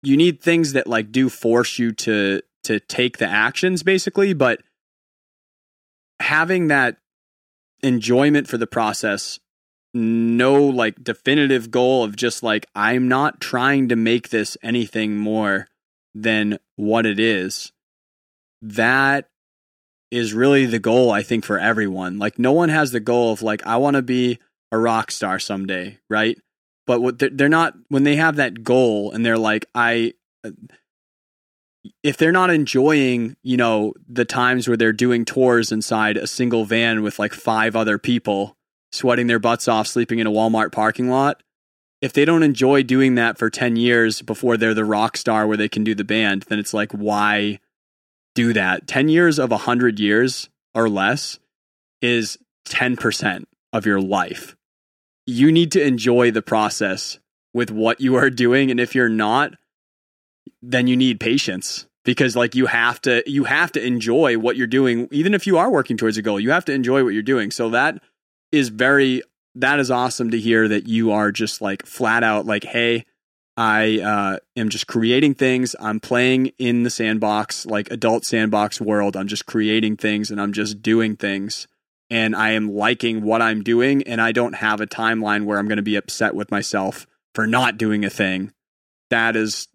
you 0.03 0.17
need 0.17 0.41
things 0.41 0.73
that 0.73 0.87
like 0.87 1.11
do 1.11 1.29
force 1.29 1.79
you 1.79 1.91
to 1.91 2.41
to 2.63 2.79
take 2.79 3.17
the 3.17 3.27
actions 3.27 3.83
basically. 3.83 4.33
But 4.33 4.61
having 6.19 6.67
that 6.67 6.97
enjoyment 7.83 8.47
for 8.47 8.57
the 8.57 8.67
process 8.67 9.39
no 9.93 10.63
like 10.63 11.03
definitive 11.03 11.71
goal 11.71 12.03
of 12.03 12.15
just 12.15 12.43
like 12.43 12.67
i'm 12.75 13.07
not 13.07 13.41
trying 13.41 13.89
to 13.89 13.95
make 13.95 14.29
this 14.29 14.55
anything 14.61 15.17
more 15.17 15.67
than 16.13 16.59
what 16.75 17.05
it 17.05 17.19
is 17.19 17.73
that 18.61 19.27
is 20.11 20.33
really 20.33 20.65
the 20.65 20.79
goal 20.79 21.09
I 21.09 21.23
think 21.23 21.45
for 21.45 21.57
everyone. 21.57 22.19
Like 22.19 22.37
no 22.37 22.51
one 22.51 22.69
has 22.69 22.91
the 22.91 22.99
goal 22.99 23.31
of 23.31 23.41
like 23.41 23.65
I 23.65 23.77
want 23.77 23.95
to 23.95 24.01
be 24.01 24.39
a 24.71 24.77
rock 24.77 25.09
star 25.11 25.39
someday, 25.39 25.97
right? 26.09 26.37
But 26.85 27.01
what 27.01 27.19
they're, 27.19 27.49
not 27.49 27.73
when 27.87 28.03
they 28.03 28.17
have 28.17 28.35
that 28.35 28.63
goal 28.63 29.11
and 29.11 29.25
they're 29.25 29.37
like 29.37 29.65
I 29.73 30.13
if 32.03 32.17
they're 32.17 32.31
not 32.31 32.49
enjoying, 32.49 33.35
you 33.43 33.57
know, 33.57 33.93
the 34.07 34.25
times 34.25 34.67
where 34.67 34.77
they're 34.77 34.93
doing 34.93 35.25
tours 35.25 35.71
inside 35.71 36.17
a 36.17 36.27
single 36.27 36.65
van 36.65 37.01
with 37.01 37.17
like 37.17 37.33
five 37.33 37.75
other 37.75 37.97
people, 37.97 38.55
sweating 38.91 39.27
their 39.27 39.39
butts 39.39 39.67
off 39.67 39.87
sleeping 39.87 40.19
in 40.19 40.27
a 40.27 40.31
Walmart 40.31 40.71
parking 40.71 41.09
lot, 41.09 41.41
if 42.01 42.13
they 42.13 42.25
don't 42.25 42.43
enjoy 42.43 42.83
doing 42.83 43.15
that 43.15 43.37
for 43.37 43.49
10 43.49 43.75
years 43.75 44.21
before 44.21 44.57
they're 44.57 44.73
the 44.73 44.85
rock 44.85 45.17
star 45.17 45.47
where 45.47 45.57
they 45.57 45.69
can 45.69 45.83
do 45.83 45.95
the 45.95 46.03
band, 46.03 46.43
then 46.43 46.59
it's 46.59 46.73
like 46.73 46.91
why 46.91 47.59
do 48.35 48.53
that. 48.53 48.87
10 48.87 49.09
years 49.09 49.39
of 49.39 49.51
100 49.51 49.99
years 49.99 50.49
or 50.73 50.89
less 50.89 51.39
is 52.01 52.37
10% 52.67 53.45
of 53.73 53.85
your 53.85 54.01
life. 54.01 54.55
You 55.25 55.51
need 55.51 55.71
to 55.73 55.83
enjoy 55.83 56.31
the 56.31 56.41
process 56.41 57.19
with 57.53 57.71
what 57.71 58.01
you 58.01 58.15
are 58.15 58.29
doing 58.29 58.71
and 58.71 58.79
if 58.79 58.95
you're 58.95 59.09
not 59.09 59.53
then 60.61 60.87
you 60.87 60.95
need 60.95 61.19
patience 61.19 61.87
because 62.03 62.35
like 62.35 62.55
you 62.55 62.65
have 62.65 63.01
to 63.01 63.23
you 63.29 63.43
have 63.43 63.71
to 63.71 63.85
enjoy 63.85 64.37
what 64.37 64.55
you're 64.55 64.67
doing 64.67 65.07
even 65.11 65.33
if 65.33 65.45
you 65.45 65.57
are 65.57 65.71
working 65.71 65.97
towards 65.97 66.17
a 66.17 66.21
goal. 66.21 66.39
You 66.39 66.51
have 66.51 66.65
to 66.65 66.73
enjoy 66.73 67.03
what 67.03 67.13
you're 67.13 67.23
doing. 67.23 67.51
So 67.51 67.69
that 67.69 68.01
is 68.51 68.69
very 68.69 69.21
that 69.55 69.79
is 69.79 69.91
awesome 69.91 70.31
to 70.31 70.39
hear 70.39 70.67
that 70.67 70.87
you 70.87 71.11
are 71.11 71.31
just 71.31 71.61
like 71.61 71.85
flat 71.85 72.23
out 72.23 72.45
like 72.45 72.63
hey, 72.63 73.05
I 73.61 73.99
uh, 73.99 74.37
am 74.55 74.69
just 74.69 74.87
creating 74.87 75.35
things. 75.35 75.75
I'm 75.79 75.99
playing 75.99 76.47
in 76.57 76.81
the 76.81 76.89
sandbox, 76.89 77.67
like 77.67 77.91
adult 77.91 78.25
sandbox 78.25 78.81
world. 78.81 79.15
I'm 79.15 79.27
just 79.27 79.45
creating 79.45 79.97
things 79.97 80.31
and 80.31 80.41
I'm 80.41 80.51
just 80.51 80.81
doing 80.81 81.15
things. 81.15 81.67
And 82.09 82.35
I 82.35 82.53
am 82.53 82.73
liking 82.73 83.21
what 83.21 83.39
I'm 83.39 83.61
doing. 83.61 84.01
And 84.07 84.19
I 84.19 84.31
don't 84.31 84.53
have 84.53 84.81
a 84.81 84.87
timeline 84.87 85.45
where 85.45 85.59
I'm 85.59 85.67
going 85.67 85.77
to 85.77 85.83
be 85.83 85.95
upset 85.95 86.33
with 86.33 86.49
myself 86.49 87.05
for 87.35 87.45
not 87.45 87.77
doing 87.77 88.03
a 88.03 88.09
thing. 88.09 88.51
That 89.11 89.35
is 89.35 89.67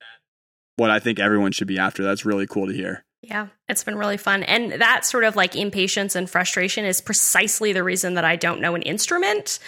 what 0.75 0.91
I 0.91 0.99
think 0.99 1.21
everyone 1.21 1.53
should 1.53 1.69
be 1.69 1.79
after. 1.79 2.03
That's 2.03 2.27
really 2.27 2.49
cool 2.49 2.67
to 2.67 2.73
hear. 2.73 3.05
Yeah, 3.23 3.47
it's 3.69 3.83
been 3.83 3.97
really 3.97 4.17
fun. 4.17 4.45
And 4.45 4.73
that 4.81 5.05
sort 5.05 5.25
of 5.25 5.35
like 5.35 5.57
impatience 5.57 6.15
and 6.15 6.31
frustration 6.31 6.85
is 6.85 7.01
precisely 7.01 7.73
the 7.73 7.83
reason 7.83 8.15
that 8.15 8.25
I 8.25 8.37
don't 8.37 8.61
know 8.61 8.77
an 8.77 8.83
instrument. 8.83 9.59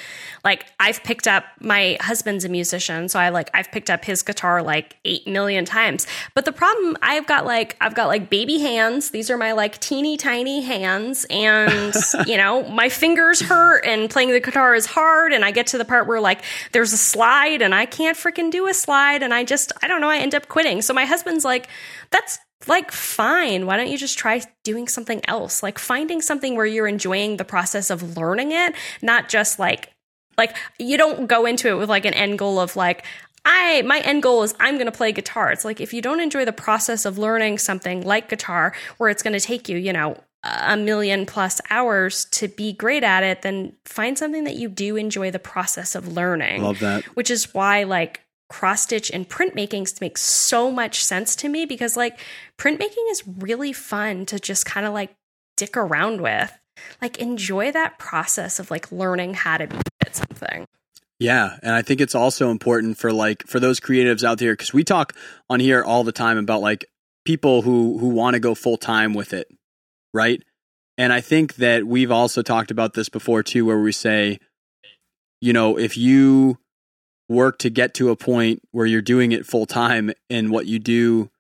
Like 0.45 0.67
I've 0.79 1.03
picked 1.03 1.27
up 1.27 1.45
my 1.61 1.99
husband's 2.01 2.45
a 2.45 2.49
musician, 2.49 3.09
so 3.09 3.19
I 3.19 3.31
like 3.31 3.51
I've 3.55 3.73
picked 3.73 3.91
up 3.91 4.05
his 4.05 4.23
guitar 4.23 4.63
like 4.63 4.97
8 5.05 5.27
million 5.27 5.65
times. 5.65 6.07
But 6.35 6.45
the 6.45 6.53
problem 6.53 6.97
I've 7.03 7.27
got 7.27 7.45
like 7.45 7.77
I've 7.81 7.97
got 7.97 8.07
like 8.07 8.31
baby 8.31 8.59
hands. 8.59 9.11
These 9.11 9.31
are 9.31 9.37
my 9.37 9.51
like 9.51 9.81
teeny 9.81 10.17
tiny 10.17 10.63
hands 10.63 11.27
and 11.29 11.93
you 12.27 12.37
know, 12.37 12.69
my 12.69 12.89
fingers 12.89 13.41
hurt 13.41 13.85
and 13.85 14.09
playing 14.09 14.31
the 14.31 14.41
guitar 14.41 14.77
is 14.77 14.87
hard 14.87 15.33
and 15.33 15.45
I 15.45 15.51
get 15.51 15.67
to 15.69 15.79
the 15.79 15.85
part 15.85 16.07
where 16.07 16.21
like 16.21 16.43
there's 16.71 16.93
a 16.93 16.99
slide 16.99 17.63
and 17.63 17.75
I 17.75 17.85
can't 17.85 18.17
freaking 18.17 18.53
do 18.53 18.69
a 18.69 18.75
slide 18.75 19.25
and 19.25 19.35
I 19.35 19.43
just 19.43 19.73
I 19.83 19.89
don't 19.89 20.01
know, 20.01 20.11
I 20.11 20.19
end 20.19 20.37
up 20.37 20.47
quitting. 20.47 20.83
So 20.83 20.95
my 20.95 21.05
husband's 21.05 21.45
like 21.45 21.67
that's 22.11 22.39
like 22.67 22.91
fine 22.91 23.67
why 23.67 23.77
don't 23.77 23.89
you 23.89 23.97
just 23.97 24.19
try 24.19 24.43
doing 24.65 24.89
something 24.89 25.21
else 25.29 25.63
like 25.63 25.79
finding 25.79 26.21
something 26.21 26.57
where 26.57 26.67
you're 26.67 26.89
enjoying 26.89 27.37
the 27.37 27.45
process 27.45 27.89
of 27.89 28.17
learning 28.17 28.51
it 28.51 28.75
not 29.01 29.29
just 29.29 29.59
like 29.59 29.93
like 30.37 30.57
you 30.79 30.97
don't 30.97 31.27
go 31.27 31.47
into 31.47 31.69
it 31.69 31.75
with 31.75 31.89
like 31.89 32.05
an 32.05 32.15
end 32.15 32.39
goal 32.39 32.59
of 32.59 32.75
like 32.77 33.05
I 33.45 33.83
my 33.83 34.01
end 34.01 34.23
goal 34.23 34.43
is 34.43 34.55
I'm 34.61 34.75
going 34.75 34.87
to 34.87 34.93
play 34.93 35.13
guitar. 35.13 35.51
It's 35.51 35.65
like 35.65 35.81
if 35.81 35.95
you 35.95 36.03
don't 36.03 36.21
enjoy 36.21 36.45
the 36.45 36.53
process 36.53 37.05
of 37.05 37.19
learning 37.19 37.59
something 37.59 38.03
like 38.03 38.29
guitar 38.29 38.75
where 38.99 39.09
it's 39.09 39.23
going 39.23 39.33
to 39.33 39.41
take 39.41 39.69
you, 39.69 39.79
you 39.79 39.93
know, 39.93 40.19
a 40.45 40.77
million 40.77 41.27
plus 41.27 41.61
hours 41.71 42.27
to 42.27 42.49
be 42.49 42.73
great 42.73 43.03
at 43.03 43.23
it, 43.23 43.43
then 43.43 43.73
find 43.85 44.19
something 44.19 44.45
that 44.45 44.57
you 44.57 44.69
do 44.69 44.97
enjoy 44.97 45.31
the 45.31 45.39
process 45.39 45.95
of 45.95 46.09
learning. 46.09 46.63
Love 46.63 46.81
that. 46.81 47.05
Which 47.17 47.31
is 47.31 47.55
why 47.55 47.85
like 47.85 48.21
cross 48.49 48.83
stitch 48.83 49.11
and 49.11 49.29
printmaking 49.29 50.01
makes 50.01 50.23
so 50.23 50.71
much 50.71 51.05
sense 51.05 51.37
to 51.37 51.49
me 51.49 51.67
because 51.67 51.97
like 51.97 52.19
printmaking 52.57 53.11
is 53.11 53.23
really 53.27 53.73
fun 53.73 54.27
to 54.27 54.39
just 54.39 54.65
kind 54.65 54.87
of 54.87 54.93
like 54.93 55.15
dick 55.57 55.77
around 55.77 56.21
with. 56.21 56.57
Like 57.03 57.19
enjoy 57.19 57.73
that 57.73 57.99
process 57.99 58.59
of 58.59 58.71
like 58.71 58.91
learning 58.93 59.35
how 59.35 59.59
to 59.59 59.67
be 59.67 59.77
at 60.01 60.17
something. 60.17 60.67
Yeah, 61.19 61.57
and 61.63 61.75
I 61.75 61.83
think 61.83 62.01
it's 62.01 62.15
also 62.15 62.51
important 62.51 62.97
for 62.97 63.13
like 63.13 63.47
for 63.47 63.59
those 63.59 63.81
creatives 63.81 64.23
out 64.23 64.39
there 64.39 64.55
cuz 64.55 64.73
we 64.73 64.85
talk 64.85 65.15
on 65.51 65.59
here 65.59 65.83
all 65.83 66.05
the 66.05 66.13
time 66.13 66.39
about 66.39 66.61
like 66.61 66.87
people 67.25 67.63
who 67.63 67.99
who 67.99 68.09
want 68.09 68.35
to 68.35 68.41
go 68.41 68.55
full 68.55 68.77
time 68.77 69.13
with 69.13 69.33
it, 69.33 69.49
right? 70.15 70.43
And 70.97 71.13
I 71.13 71.21
think 71.21 71.57
that 71.57 71.85
we've 71.85 72.13
also 72.13 72.43
talked 72.43 72.71
about 72.71 72.95
this 72.95 73.09
before 73.09 73.43
too 73.43 73.67
where 73.67 73.81
we 73.81 73.93
say 73.93 74.39
you 75.41 75.53
know, 75.53 75.79
if 75.79 75.97
you 75.97 76.59
work 77.29 77.59
to 77.59 77.71
get 77.71 77.95
to 77.95 78.11
a 78.11 78.17
point 78.17 78.63
where 78.71 78.87
you're 78.87 79.03
doing 79.03 79.33
it 79.33 79.47
full 79.47 79.67
time 79.67 80.13
and 80.31 80.51
what 80.51 80.67
you 80.67 80.79
do 80.79 81.31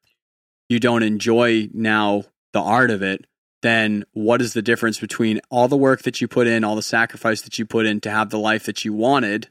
you 0.68 0.79
don't 0.79 1.03
enjoy 1.03 1.68
now 1.72 2.24
the 2.53 2.61
art 2.61 2.90
of 2.90 3.03
it, 3.03 3.27
then 3.62 4.05
what 4.12 4.40
is 4.42 4.53
the 4.53 4.62
difference 4.62 5.01
between 5.01 5.40
all 5.51 5.66
the 5.66 5.77
work 5.77 6.03
that 6.03 6.20
you 6.20 6.29
put 6.29 6.46
in, 6.46 6.62
all 6.62 6.77
the 6.77 6.83
sacrifice 6.83 7.40
that 7.42 7.59
you 7.59 7.64
put 7.64 7.87
in 7.87 8.01
to 8.01 8.11
have 8.11 8.31
the 8.31 8.38
life 8.38 8.66
that 8.66 8.85
you 8.85 8.92
wanted, 8.92 9.48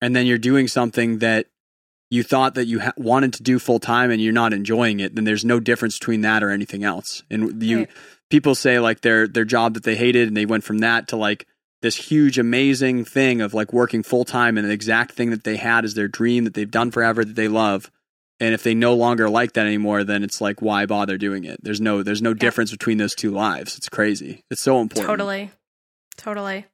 and 0.00 0.14
then 0.14 0.26
you're 0.26 0.38
doing 0.38 0.68
something 0.68 1.18
that 1.18 1.46
you 2.10 2.22
thought 2.22 2.54
that 2.54 2.66
you 2.66 2.80
ha- 2.80 2.92
wanted 2.96 3.32
to 3.32 3.42
do 3.42 3.58
full 3.58 3.80
time 3.80 4.10
and 4.10 4.20
you're 4.22 4.32
not 4.32 4.52
enjoying 4.52 5.00
it? 5.00 5.14
Then 5.14 5.24
there's 5.24 5.44
no 5.44 5.58
difference 5.58 5.98
between 5.98 6.20
that 6.20 6.42
or 6.42 6.50
anything 6.50 6.84
else. 6.84 7.22
And 7.30 7.62
you 7.62 7.78
Right. 7.78 7.88
people 8.30 8.54
say 8.54 8.78
like 8.78 9.00
their 9.00 9.26
their 9.26 9.44
job 9.44 9.74
that 9.74 9.82
they 9.82 9.96
hated 9.96 10.28
and 10.28 10.36
they 10.36 10.46
went 10.46 10.62
from 10.62 10.78
that 10.78 11.08
to 11.08 11.16
like 11.16 11.46
this 11.82 11.96
huge 11.96 12.38
amazing 12.38 13.04
thing 13.04 13.40
of 13.40 13.54
like 13.54 13.72
working 13.72 14.02
full 14.02 14.24
time 14.24 14.56
and 14.58 14.66
the 14.68 14.72
exact 14.72 15.12
thing 15.12 15.30
that 15.30 15.44
they 15.44 15.56
had 15.56 15.84
is 15.84 15.94
their 15.94 16.08
dream 16.08 16.44
that 16.44 16.54
they've 16.54 16.70
done 16.70 16.90
forever 16.90 17.24
that 17.24 17.36
they 17.36 17.48
love 17.48 17.90
and 18.40 18.52
if 18.54 18.62
they 18.62 18.74
no 18.74 18.94
longer 18.94 19.28
like 19.28 19.52
that 19.52 19.66
anymore 19.66 20.02
then 20.04 20.22
it's 20.24 20.40
like 20.40 20.60
why 20.62 20.86
bother 20.86 21.16
doing 21.18 21.44
it 21.44 21.58
there's 21.62 21.80
no 21.80 22.02
there's 22.02 22.22
no 22.22 22.34
difference 22.34 22.70
between 22.70 22.98
those 22.98 23.14
two 23.14 23.30
lives 23.30 23.76
it's 23.76 23.88
crazy 23.88 24.42
it's 24.50 24.62
so 24.62 24.80
important 24.80 25.06
Totally. 25.08 25.50
Totally. 26.16 26.64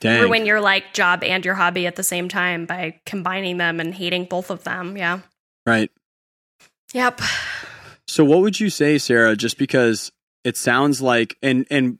Dang. 0.00 0.22
Or 0.22 0.28
when 0.28 0.46
you're 0.46 0.60
like 0.60 0.94
job 0.94 1.24
and 1.24 1.44
your 1.44 1.54
hobby 1.54 1.88
at 1.88 1.96
the 1.96 2.04
same 2.04 2.28
time 2.28 2.64
by 2.66 3.00
combining 3.04 3.56
them 3.56 3.80
and 3.80 3.92
hating 3.92 4.26
both 4.26 4.50
of 4.50 4.62
them. 4.62 4.96
Yeah. 4.96 5.20
right 5.66 5.90
Yep. 6.94 7.20
so 8.06 8.24
what 8.24 8.40
would 8.40 8.60
you 8.60 8.70
say 8.70 8.98
sarah 8.98 9.34
just 9.36 9.58
because 9.58 10.12
it 10.44 10.56
sounds 10.56 11.02
like 11.02 11.36
and 11.42 11.66
and 11.70 11.98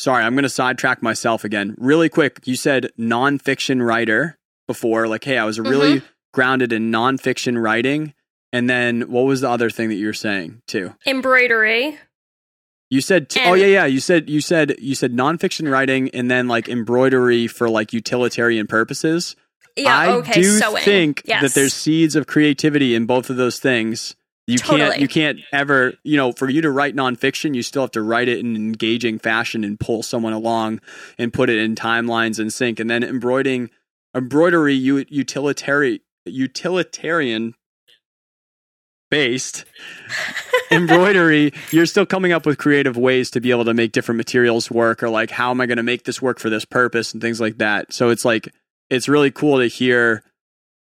sorry 0.00 0.24
i'm 0.24 0.34
going 0.34 0.42
to 0.42 0.48
sidetrack 0.48 1.02
myself 1.02 1.44
again 1.44 1.74
really 1.78 2.08
quick 2.08 2.40
you 2.44 2.56
said 2.56 2.90
nonfiction 2.98 3.86
writer 3.86 4.38
before 4.66 5.06
like 5.06 5.24
hey 5.24 5.38
i 5.38 5.44
was 5.44 5.60
really 5.60 5.96
mm-hmm. 5.96 6.06
grounded 6.32 6.72
in 6.72 6.90
nonfiction 6.90 7.60
writing 7.60 8.14
and 8.52 8.68
then 8.68 9.02
what 9.02 9.22
was 9.22 9.42
the 9.42 9.48
other 9.48 9.70
thing 9.70 9.88
that 9.88 9.96
you 9.96 10.06
were 10.06 10.12
saying 10.12 10.60
too 10.66 10.94
Embroidery. 11.06 11.98
You 12.90 13.00
said 13.00 13.28
t- 13.28 13.40
oh 13.44 13.54
yeah 13.54 13.66
yeah 13.66 13.86
you 13.86 14.00
said 14.00 14.28
you 14.28 14.40
said 14.40 14.74
you 14.80 14.96
said 14.96 15.12
nonfiction 15.12 15.70
writing 15.70 16.10
and 16.10 16.28
then 16.28 16.48
like 16.48 16.68
embroidery 16.68 17.46
for 17.46 17.70
like 17.70 17.92
utilitarian 17.92 18.66
purposes. 18.66 19.36
Yeah. 19.76 19.96
I 19.96 20.12
okay. 20.14 20.32
do 20.32 20.42
sewing. 20.42 20.82
think 20.82 21.22
yes. 21.24 21.42
that 21.42 21.54
there's 21.54 21.72
seeds 21.72 22.16
of 22.16 22.26
creativity 22.26 22.96
in 22.96 23.06
both 23.06 23.30
of 23.30 23.36
those 23.36 23.60
things. 23.60 24.16
You 24.50 24.58
can't 24.58 25.00
you 25.00 25.08
can't 25.08 25.40
ever 25.52 25.94
you 26.02 26.16
know 26.16 26.32
for 26.32 26.48
you 26.48 26.60
to 26.62 26.70
write 26.70 26.94
nonfiction 26.94 27.54
you 27.54 27.62
still 27.62 27.82
have 27.82 27.90
to 27.92 28.02
write 28.02 28.28
it 28.28 28.38
in 28.38 28.46
an 28.46 28.56
engaging 28.56 29.18
fashion 29.18 29.64
and 29.64 29.78
pull 29.78 30.02
someone 30.02 30.32
along 30.32 30.80
and 31.18 31.32
put 31.32 31.50
it 31.50 31.58
in 31.58 31.74
timelines 31.74 32.38
and 32.38 32.52
sync 32.52 32.80
and 32.80 32.90
then 32.90 33.02
embroidering 33.02 33.70
embroidery 34.14 34.74
utilitarian 34.74 36.00
utilitarian 36.26 37.54
based 39.10 39.64
embroidery, 40.70 41.52
you're 41.70 41.86
still 41.86 42.06
coming 42.06 42.32
up 42.32 42.46
with 42.46 42.58
creative 42.58 42.96
ways 42.96 43.30
to 43.30 43.40
be 43.40 43.50
able 43.50 43.64
to 43.64 43.74
make 43.74 43.92
different 43.92 44.16
materials 44.16 44.70
work 44.70 45.02
or 45.02 45.10
like 45.10 45.30
how 45.30 45.50
am 45.50 45.60
I 45.60 45.66
going 45.66 45.76
to 45.76 45.82
make 45.82 46.04
this 46.04 46.22
work 46.22 46.38
for 46.38 46.48
this 46.48 46.64
purpose 46.64 47.12
and 47.12 47.20
things 47.20 47.40
like 47.40 47.58
that. 47.58 47.92
So 47.92 48.08
it's 48.10 48.24
like 48.24 48.52
it's 48.88 49.08
really 49.08 49.30
cool 49.30 49.58
to 49.58 49.66
hear 49.66 50.22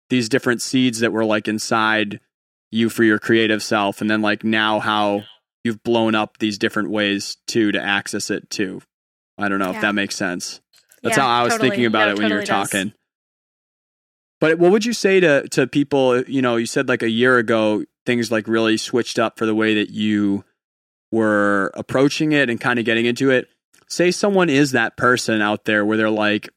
these 0.09 0.29
different 0.29 0.61
seeds 0.61 0.99
that 0.99 1.11
were 1.11 1.25
like 1.25 1.47
inside 1.47 2.19
you 2.71 2.89
for 2.89 3.03
your 3.03 3.19
creative 3.19 3.63
self 3.63 4.01
and 4.01 4.09
then 4.09 4.21
like 4.21 4.43
now 4.43 4.79
how 4.79 5.23
you've 5.63 5.83
blown 5.83 6.15
up 6.15 6.37
these 6.39 6.57
different 6.57 6.89
ways 6.89 7.37
too 7.47 7.71
to 7.71 7.81
access 7.81 8.29
it 8.29 8.49
too. 8.49 8.81
I 9.37 9.49
don't 9.49 9.59
know 9.59 9.71
if 9.71 9.81
that 9.81 9.95
makes 9.95 10.15
sense. 10.15 10.61
That's 11.03 11.17
Yeah, 11.17 11.23
how 11.23 11.29
I 11.29 11.43
was 11.43 11.53
totally. 11.53 11.69
thinking 11.69 11.85
about 11.85 12.07
No, 12.07 12.13
it 12.13 12.17
when 12.17 12.29
you 12.29 12.35
were 12.35 12.41
does. 12.41 12.69
talking. 12.69 12.93
But 14.39 14.59
what 14.59 14.71
would 14.71 14.85
you 14.85 14.93
say 14.93 15.19
to 15.19 15.47
to 15.49 15.67
people? 15.67 16.21
You 16.23 16.41
know, 16.41 16.57
you 16.57 16.65
said 16.65 16.87
like 16.87 17.01
a 17.03 17.09
year 17.09 17.37
ago 17.37 17.83
things 18.05 18.31
like 18.31 18.47
really 18.47 18.77
switched 18.77 19.19
up 19.19 19.37
for 19.37 19.45
the 19.45 19.55
way 19.55 19.75
that 19.75 19.89
you 19.89 20.43
were 21.11 21.71
approaching 21.73 22.31
it 22.31 22.49
and 22.49 22.59
kind 22.59 22.79
of 22.79 22.85
getting 22.85 23.05
into 23.05 23.29
it. 23.31 23.47
Say 23.87 24.11
someone 24.11 24.49
is 24.49 24.71
that 24.71 24.97
person 24.97 25.41
out 25.41 25.65
there 25.65 25.85
where 25.85 25.97
they're 25.97 26.09
like, 26.09 26.49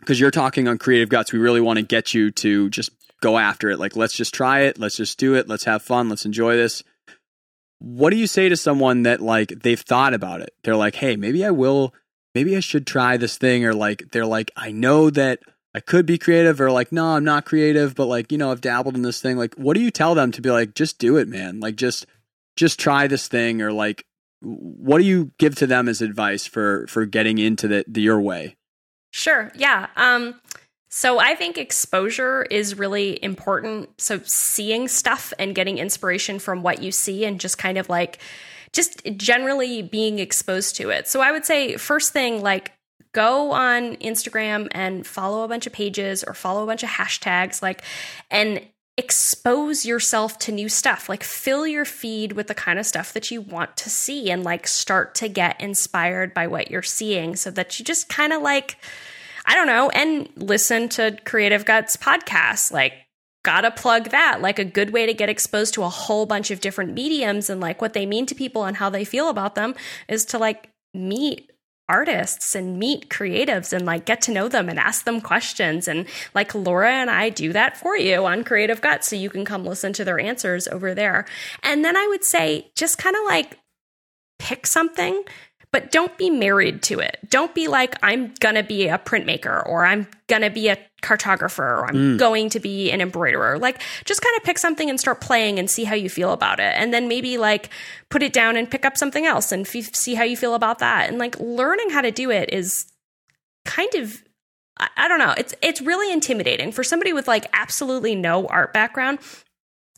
because 0.00 0.18
you're 0.20 0.30
talking 0.30 0.68
on 0.68 0.78
Creative 0.78 1.08
Guts, 1.08 1.32
we 1.32 1.38
really 1.38 1.60
want 1.60 1.78
to 1.78 1.84
get 1.84 2.14
you 2.14 2.30
to 2.32 2.68
just 2.70 2.90
go 3.20 3.38
after 3.38 3.70
it. 3.70 3.78
Like, 3.78 3.96
let's 3.96 4.14
just 4.14 4.34
try 4.34 4.60
it, 4.60 4.78
let's 4.78 4.96
just 4.96 5.18
do 5.18 5.34
it, 5.34 5.48
let's 5.48 5.64
have 5.64 5.82
fun, 5.82 6.08
let's 6.08 6.24
enjoy 6.24 6.56
this. 6.56 6.82
What 7.80 8.10
do 8.10 8.16
you 8.16 8.26
say 8.26 8.48
to 8.48 8.56
someone 8.56 9.02
that 9.04 9.20
like 9.20 9.60
they've 9.62 9.80
thought 9.80 10.14
about 10.14 10.40
it? 10.40 10.52
They're 10.64 10.76
like, 10.76 10.96
hey, 10.96 11.16
maybe 11.16 11.44
I 11.44 11.50
will, 11.50 11.94
maybe 12.34 12.56
I 12.56 12.60
should 12.60 12.86
try 12.86 13.16
this 13.16 13.38
thing, 13.38 13.64
or 13.64 13.74
like 13.74 14.10
they're 14.10 14.26
like, 14.26 14.50
I 14.56 14.72
know 14.72 15.10
that 15.10 15.40
I 15.74 15.80
could 15.80 16.06
be 16.06 16.18
creative, 16.18 16.60
or 16.60 16.70
like, 16.70 16.92
no, 16.92 17.06
I'm 17.06 17.24
not 17.24 17.44
creative, 17.44 17.94
but 17.94 18.06
like, 18.06 18.32
you 18.32 18.38
know, 18.38 18.50
I've 18.50 18.60
dabbled 18.60 18.96
in 18.96 19.02
this 19.02 19.20
thing. 19.20 19.36
Like, 19.36 19.54
what 19.54 19.74
do 19.74 19.80
you 19.80 19.90
tell 19.90 20.14
them 20.14 20.32
to 20.32 20.40
be 20.40 20.50
like, 20.50 20.74
just 20.74 20.98
do 20.98 21.16
it, 21.16 21.28
man? 21.28 21.60
Like, 21.60 21.76
just 21.76 22.06
just 22.56 22.80
try 22.80 23.06
this 23.06 23.28
thing, 23.28 23.62
or 23.62 23.70
like, 23.70 24.04
what 24.40 24.98
do 24.98 25.04
you 25.04 25.30
give 25.38 25.54
to 25.56 25.66
them 25.66 25.88
as 25.88 26.02
advice 26.02 26.46
for 26.46 26.86
for 26.88 27.06
getting 27.06 27.38
into 27.38 27.68
the, 27.68 27.84
the 27.86 28.00
your 28.00 28.20
way? 28.20 28.56
Sure. 29.10 29.52
Yeah. 29.54 29.86
Um, 29.96 30.40
so 30.88 31.18
I 31.18 31.34
think 31.34 31.58
exposure 31.58 32.42
is 32.44 32.78
really 32.78 33.22
important. 33.22 34.00
So 34.00 34.20
seeing 34.24 34.88
stuff 34.88 35.32
and 35.38 35.54
getting 35.54 35.78
inspiration 35.78 36.38
from 36.38 36.62
what 36.62 36.82
you 36.82 36.92
see 36.92 37.24
and 37.24 37.38
just 37.38 37.58
kind 37.58 37.76
of 37.76 37.88
like 37.88 38.18
just 38.72 39.02
generally 39.16 39.82
being 39.82 40.18
exposed 40.18 40.76
to 40.76 40.90
it. 40.90 41.06
So 41.06 41.20
I 41.20 41.30
would 41.30 41.44
say 41.44 41.76
first 41.76 42.12
thing 42.12 42.42
like 42.42 42.72
go 43.12 43.52
on 43.52 43.96
Instagram 43.96 44.68
and 44.72 45.06
follow 45.06 45.44
a 45.44 45.48
bunch 45.48 45.66
of 45.66 45.72
pages 45.72 46.24
or 46.24 46.34
follow 46.34 46.62
a 46.62 46.66
bunch 46.66 46.82
of 46.82 46.88
hashtags 46.88 47.62
like 47.62 47.82
and 48.30 48.60
expose 48.96 49.86
yourself 49.86 50.38
to 50.40 50.52
new 50.52 50.68
stuff. 50.68 51.08
Like 51.08 51.22
fill 51.22 51.66
your 51.66 51.84
feed 51.84 52.32
with 52.32 52.48
the 52.48 52.54
kind 52.54 52.78
of 52.78 52.86
stuff 52.86 53.12
that 53.12 53.30
you 53.30 53.40
want 53.40 53.76
to 53.76 53.90
see 53.90 54.30
and 54.30 54.42
like 54.42 54.66
start 54.66 55.14
to 55.16 55.28
get 55.28 55.60
inspired 55.60 56.34
by 56.34 56.46
what 56.46 56.70
you're 56.70 56.82
seeing 56.82 57.36
so 57.36 57.50
that 57.52 57.78
you 57.78 57.84
just 57.84 58.08
kind 58.08 58.32
of 58.32 58.42
like 58.42 58.76
I 59.48 59.54
don't 59.54 59.66
know, 59.66 59.88
and 59.88 60.28
listen 60.36 60.90
to 60.90 61.16
Creative 61.24 61.64
Guts 61.64 61.96
podcasts. 61.96 62.70
Like, 62.70 62.92
gotta 63.44 63.70
plug 63.70 64.10
that. 64.10 64.42
Like, 64.42 64.58
a 64.58 64.64
good 64.64 64.90
way 64.90 65.06
to 65.06 65.14
get 65.14 65.30
exposed 65.30 65.72
to 65.74 65.84
a 65.84 65.88
whole 65.88 66.26
bunch 66.26 66.50
of 66.50 66.60
different 66.60 66.92
mediums 66.92 67.48
and 67.48 67.60
like 67.60 67.80
what 67.80 67.94
they 67.94 68.04
mean 68.04 68.26
to 68.26 68.34
people 68.34 68.64
and 68.64 68.76
how 68.76 68.90
they 68.90 69.04
feel 69.04 69.30
about 69.30 69.54
them 69.54 69.74
is 70.06 70.26
to 70.26 70.38
like 70.38 70.70
meet 70.92 71.50
artists 71.88 72.54
and 72.54 72.78
meet 72.78 73.08
creatives 73.08 73.72
and 73.72 73.86
like 73.86 74.04
get 74.04 74.20
to 74.20 74.32
know 74.32 74.48
them 74.48 74.68
and 74.68 74.78
ask 74.78 75.04
them 75.04 75.20
questions. 75.20 75.88
And 75.88 76.06
like 76.34 76.54
Laura 76.54 76.92
and 76.92 77.10
I 77.10 77.30
do 77.30 77.52
that 77.54 77.78
for 77.78 77.96
you 77.96 78.26
on 78.26 78.44
Creative 78.44 78.80
Guts. 78.80 79.08
So 79.08 79.16
you 79.16 79.30
can 79.30 79.44
come 79.46 79.64
listen 79.64 79.94
to 79.94 80.04
their 80.04 80.20
answers 80.20 80.68
over 80.68 80.94
there. 80.94 81.24
And 81.62 81.82
then 81.84 81.96
I 81.96 82.06
would 82.08 82.24
say 82.24 82.70
just 82.76 82.98
kind 82.98 83.16
of 83.16 83.22
like 83.24 83.58
pick 84.38 84.66
something 84.66 85.24
but 85.70 85.90
don't 85.90 86.16
be 86.16 86.30
married 86.30 86.82
to 86.84 87.00
it. 87.00 87.18
Don't 87.28 87.54
be 87.54 87.68
like, 87.68 87.96
I'm 88.02 88.32
going 88.40 88.54
to 88.54 88.62
be 88.62 88.88
a 88.88 88.98
printmaker 88.98 89.66
or 89.66 89.84
I'm 89.84 90.06
going 90.26 90.42
to 90.42 90.50
be 90.50 90.68
a 90.68 90.78
cartographer 91.02 91.58
or 91.58 91.86
I'm 91.86 91.94
mm. 91.94 92.18
going 92.18 92.48
to 92.50 92.60
be 92.60 92.90
an 92.90 93.00
embroiderer. 93.00 93.58
Like, 93.58 93.82
just 94.04 94.22
kind 94.22 94.36
of 94.36 94.44
pick 94.44 94.58
something 94.58 94.88
and 94.88 94.98
start 94.98 95.20
playing 95.20 95.58
and 95.58 95.70
see 95.70 95.84
how 95.84 95.94
you 95.94 96.08
feel 96.08 96.32
about 96.32 96.58
it. 96.58 96.74
And 96.76 96.92
then 96.92 97.08
maybe 97.08 97.38
like 97.38 97.70
put 98.08 98.22
it 98.22 98.32
down 98.32 98.56
and 98.56 98.70
pick 98.70 98.84
up 98.84 98.96
something 98.96 99.26
else 99.26 99.52
and 99.52 99.66
f- 99.66 99.94
see 99.94 100.14
how 100.14 100.24
you 100.24 100.36
feel 100.36 100.54
about 100.54 100.78
that. 100.78 101.08
And 101.08 101.18
like 101.18 101.38
learning 101.38 101.90
how 101.90 102.00
to 102.00 102.10
do 102.10 102.30
it 102.30 102.52
is 102.52 102.90
kind 103.64 103.94
of 103.94 104.22
I 104.96 105.08
don't 105.08 105.18
know. 105.18 105.34
It's 105.36 105.54
it's 105.60 105.80
really 105.80 106.12
intimidating 106.12 106.70
for 106.72 106.84
somebody 106.84 107.12
with 107.12 107.26
like 107.26 107.46
absolutely 107.52 108.14
no 108.14 108.46
art 108.46 108.72
background. 108.72 109.18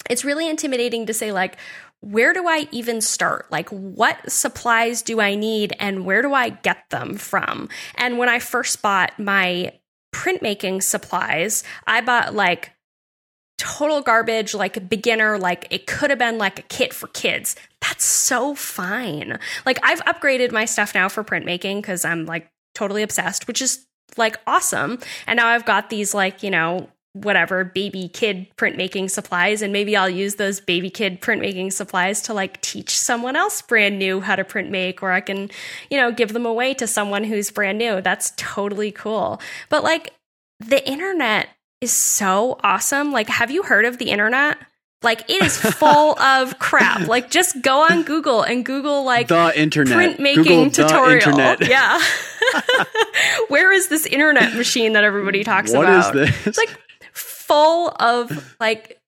It's 0.09 0.25
really 0.25 0.49
intimidating 0.49 1.07
to 1.07 1.15
say 1.15 1.33
like, 1.33 1.57
where 2.01 2.33
do 2.33 2.49
I 2.49 2.67
even 2.73 3.01
start? 3.01 3.51
Like, 3.51 3.69
what 3.69 4.31
supplies 4.31 5.03
do 5.03 5.21
I 5.21 5.35
need 5.35 5.75
and 5.79 6.07
where 6.07 6.23
do 6.23 6.33
I 6.33 6.49
get 6.49 6.89
them 6.91 7.17
from? 7.17 7.69
And 7.97 8.17
when 8.17 8.29
I 8.29 8.39
first 8.39 8.81
bought 8.81 9.19
my 9.19 9.73
printmaking 10.13 10.83
supplies, 10.83 11.63
I 11.87 12.01
bought 12.01 12.35
like 12.35 12.73
total 13.59 14.01
garbage, 14.01 14.55
like 14.55 14.89
beginner, 14.89 15.39
like 15.39 15.67
it 15.71 15.87
could 15.87 16.09
have 16.09 16.19
been 16.19 16.39
like 16.39 16.59
a 16.59 16.63
kit 16.63 16.95
for 16.95 17.09
kids. 17.09 17.55
That's 17.83 18.07
so 18.07 18.55
fine. 18.55 19.39
Like, 19.67 19.79
I've 19.83 20.01
upgraded 20.05 20.53
my 20.53 20.65
stuff 20.65 20.95
now 20.95 21.11
for 21.11 21.23
printmaking 21.23 21.77
because 21.77 22.05
I'm 22.05 22.25
like 22.25 22.51
totally 22.75 23.03
obsessed, 23.03 23.47
which 23.47 23.61
is 23.61 23.87
like 24.17 24.39
awesome. 24.47 24.99
And 25.27 25.37
now 25.37 25.49
I've 25.49 25.67
got 25.67 25.91
these 25.91 26.15
like, 26.15 26.43
you 26.43 26.51
know, 26.51 26.89
whatever 27.13 27.65
baby 27.65 28.09
kid 28.09 28.47
printmaking 28.57 29.11
supplies 29.11 29.63
and 29.63 29.73
maybe 29.73 29.97
I'll 29.97 30.09
use 30.09 30.37
those 30.37 30.61
baby 30.61 30.91
kid 30.91 31.21
printmaking 31.21 31.73
supplies 31.73 32.21
to 32.23 32.35
like 32.35 32.61
teach 32.61 32.97
someone 32.97 33.35
else 33.35 33.63
brand 33.63 33.99
new 33.99 34.21
how 34.21 34.37
to 34.37 34.45
print 34.45 34.71
make 34.71 35.03
or 35.03 35.11
I 35.11 35.21
can, 35.21 35.51
you 35.91 35.99
know, 35.99 36.13
give 36.13 36.33
them 36.33 36.47
away 36.47 36.73
to 36.75 36.87
someone 36.87 37.25
who's 37.25 37.51
brand 37.51 37.79
new. 37.79 38.01
That's 38.01 38.33
totally 38.37 38.93
cool. 38.93 39.41
But 39.71 39.83
like 39.83 40.15
the 40.61 40.89
internet 40.89 41.49
is 41.81 41.93
so 41.93 42.61
awesome. 42.63 43.11
Like 43.11 43.29
have 43.29 43.51
you 43.51 43.65
heard 43.65 43.87
of 43.87 43.99
the 43.99 44.11
internet? 44.11 44.59
Like 45.03 45.29
it 45.29 45.43
is 45.43 45.57
full 45.79 46.17
of 46.21 46.61
crap. 46.61 47.09
Like 47.09 47.29
just 47.29 47.61
go 47.61 47.83
on 47.91 48.05
Google 48.05 48.43
and 48.43 48.65
Google 48.65 49.05
like 49.05 49.27
the 49.27 49.53
internet 49.61 50.17
printmaking 50.17 50.35
Google 50.37 50.71
tutorial. 50.71 51.57
Yeah. 51.69 52.01
Where 53.49 53.73
is 53.73 53.89
this 53.89 54.07
internet 54.07 54.55
machine 54.55 54.93
that 54.93 55.03
everybody 55.03 55.43
talks 55.43 55.73
what 55.73 55.87
about? 55.87 56.15
What 56.15 56.29
is 56.29 56.45
this? 56.45 56.57
Like 56.57 56.79
full 57.51 57.89
of 57.99 58.55
like 58.61 59.01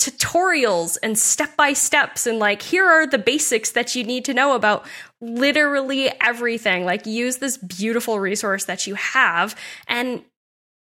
tutorials 0.00 0.98
and 1.00 1.16
step 1.16 1.56
by 1.56 1.72
steps 1.72 2.26
and 2.26 2.40
like 2.40 2.60
here 2.60 2.84
are 2.84 3.06
the 3.06 3.18
basics 3.18 3.70
that 3.70 3.94
you 3.94 4.02
need 4.02 4.24
to 4.24 4.34
know 4.34 4.56
about 4.56 4.84
literally 5.20 6.10
everything. 6.20 6.84
Like 6.84 7.06
use 7.06 7.36
this 7.36 7.56
beautiful 7.56 8.18
resource 8.18 8.64
that 8.64 8.88
you 8.88 8.96
have 8.96 9.54
and 9.86 10.24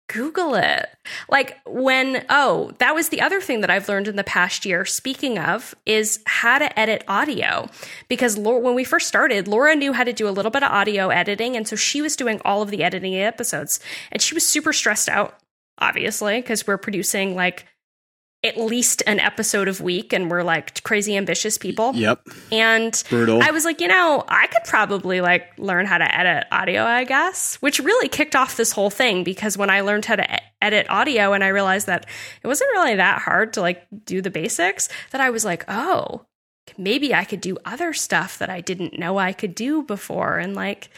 google 0.09 0.55
it. 0.55 0.87
Like 1.29 1.59
when 1.67 2.25
oh 2.29 2.71
that 2.79 2.95
was 2.95 3.09
the 3.09 3.21
other 3.21 3.39
thing 3.39 3.61
that 3.61 3.69
i've 3.69 3.87
learned 3.87 4.07
in 4.07 4.15
the 4.15 4.23
past 4.23 4.65
year 4.65 4.83
speaking 4.83 5.37
of 5.37 5.75
is 5.85 6.19
how 6.25 6.57
to 6.57 6.79
edit 6.79 7.03
audio. 7.07 7.69
Because 8.09 8.35
Laura, 8.35 8.59
when 8.61 8.73
we 8.73 8.83
first 8.83 9.07
started 9.07 9.47
laura 9.47 9.75
knew 9.75 9.93
how 9.93 10.03
to 10.03 10.13
do 10.13 10.27
a 10.27 10.31
little 10.31 10.51
bit 10.51 10.63
of 10.63 10.71
audio 10.71 11.09
editing 11.09 11.55
and 11.55 11.67
so 11.67 11.75
she 11.75 12.01
was 12.01 12.15
doing 12.15 12.41
all 12.43 12.63
of 12.63 12.71
the 12.71 12.83
editing 12.83 13.15
episodes. 13.15 13.79
And 14.11 14.23
she 14.23 14.33
was 14.33 14.51
super 14.51 14.73
stressed 14.73 15.07
out 15.07 15.39
obviously, 15.77 16.39
because 16.39 16.65
we're 16.67 16.77
producing 16.77 17.35
like 17.35 17.65
at 18.43 18.57
least 18.57 19.01
an 19.07 19.19
episode 19.21 19.69
of 19.69 19.79
week 19.79 20.11
and 20.11 20.29
we're 20.29 20.43
like 20.43 20.83
crazy 20.83 21.15
ambitious 21.15 21.57
people. 21.57 21.95
Yep. 21.95 22.27
And 22.51 23.03
Brutal. 23.09 23.41
I 23.41 23.51
was 23.51 23.63
like, 23.63 23.79
you 23.79 23.87
know, 23.87 24.23
I 24.27 24.47
could 24.47 24.65
probably 24.65 25.21
like 25.21 25.57
learn 25.57 25.85
how 25.85 25.97
to 25.97 26.17
edit 26.17 26.45
audio, 26.51 26.83
I 26.83 27.05
guess, 27.05 27.55
which 27.61 27.79
really 27.79 28.09
kicked 28.09 28.35
off 28.35 28.57
this 28.57 28.73
whole 28.73 28.89
thing 28.89 29.23
because 29.23 29.57
when 29.57 29.69
I 29.69 29.81
learned 29.81 30.05
how 30.05 30.17
to 30.17 30.27
edit 30.61 30.87
audio 30.89 31.31
and 31.31 31.43
I 31.43 31.49
realized 31.49 31.87
that 31.87 32.05
it 32.41 32.47
wasn't 32.47 32.71
really 32.71 32.95
that 32.95 33.21
hard 33.21 33.53
to 33.53 33.61
like 33.61 33.87
do 34.03 34.21
the 34.21 34.31
basics, 34.31 34.89
that 35.11 35.21
I 35.21 35.29
was 35.29 35.45
like, 35.45 35.63
oh, 35.69 36.25
maybe 36.77 37.13
I 37.13 37.23
could 37.23 37.41
do 37.41 37.57
other 37.63 37.93
stuff 37.93 38.39
that 38.39 38.49
I 38.49 38.59
didn't 38.59 38.99
know 38.99 39.17
I 39.17 39.31
could 39.31 39.55
do 39.55 39.83
before. 39.83 40.37
And 40.37 40.53
like, 40.53 40.89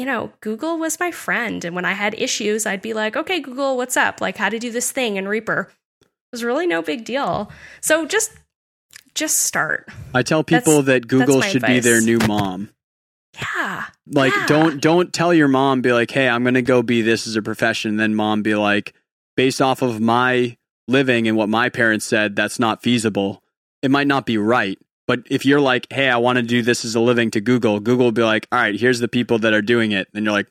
you 0.00 0.06
know, 0.06 0.32
Google 0.40 0.78
was 0.78 0.98
my 0.98 1.10
friend. 1.10 1.62
And 1.62 1.76
when 1.76 1.84
I 1.84 1.92
had 1.92 2.14
issues, 2.14 2.64
I'd 2.64 2.80
be 2.80 2.94
like, 2.94 3.16
okay, 3.16 3.38
Google, 3.38 3.76
what's 3.76 3.98
up? 3.98 4.22
Like, 4.22 4.38
how 4.38 4.48
to 4.48 4.58
do 4.58 4.72
this 4.72 4.90
thing 4.90 5.16
in 5.16 5.28
Reaper. 5.28 5.70
It 6.00 6.06
was 6.32 6.42
really 6.42 6.66
no 6.66 6.80
big 6.80 7.04
deal. 7.04 7.52
So 7.82 8.06
just, 8.06 8.32
just 9.14 9.36
start. 9.36 9.90
I 10.14 10.22
tell 10.22 10.42
people 10.42 10.80
that's, 10.80 10.86
that 10.86 11.06
Google 11.06 11.42
should 11.42 11.56
advice. 11.56 11.68
be 11.68 11.80
their 11.80 12.00
new 12.00 12.18
mom. 12.26 12.70
Yeah. 13.38 13.88
Like, 14.06 14.34
yeah. 14.34 14.46
don't, 14.46 14.80
don't 14.80 15.12
tell 15.12 15.34
your 15.34 15.48
mom, 15.48 15.82
be 15.82 15.92
like, 15.92 16.10
hey, 16.10 16.30
I'm 16.30 16.44
going 16.44 16.54
to 16.54 16.62
go 16.62 16.82
be 16.82 17.02
this 17.02 17.26
as 17.26 17.36
a 17.36 17.42
profession. 17.42 17.90
And 17.90 18.00
then 18.00 18.14
mom 18.14 18.40
be 18.40 18.54
like, 18.54 18.94
based 19.36 19.60
off 19.60 19.82
of 19.82 20.00
my 20.00 20.56
living 20.88 21.28
and 21.28 21.36
what 21.36 21.50
my 21.50 21.68
parents 21.68 22.06
said, 22.06 22.34
that's 22.34 22.58
not 22.58 22.82
feasible. 22.82 23.42
It 23.82 23.90
might 23.90 24.06
not 24.06 24.24
be 24.24 24.38
right 24.38 24.78
but 25.10 25.26
if 25.28 25.44
you're 25.44 25.60
like, 25.60 25.88
hey, 25.90 26.08
I 26.08 26.18
want 26.18 26.36
to 26.36 26.42
do 26.42 26.62
this 26.62 26.84
as 26.84 26.94
a 26.94 27.00
living 27.00 27.32
to 27.32 27.40
Google, 27.40 27.80
Google 27.80 28.04
will 28.04 28.12
be 28.12 28.22
like, 28.22 28.46
all 28.52 28.60
right, 28.60 28.78
here's 28.78 29.00
the 29.00 29.08
people 29.08 29.40
that 29.40 29.52
are 29.52 29.60
doing 29.60 29.90
it. 29.90 30.06
And 30.14 30.24
you're 30.24 30.32
like, 30.32 30.46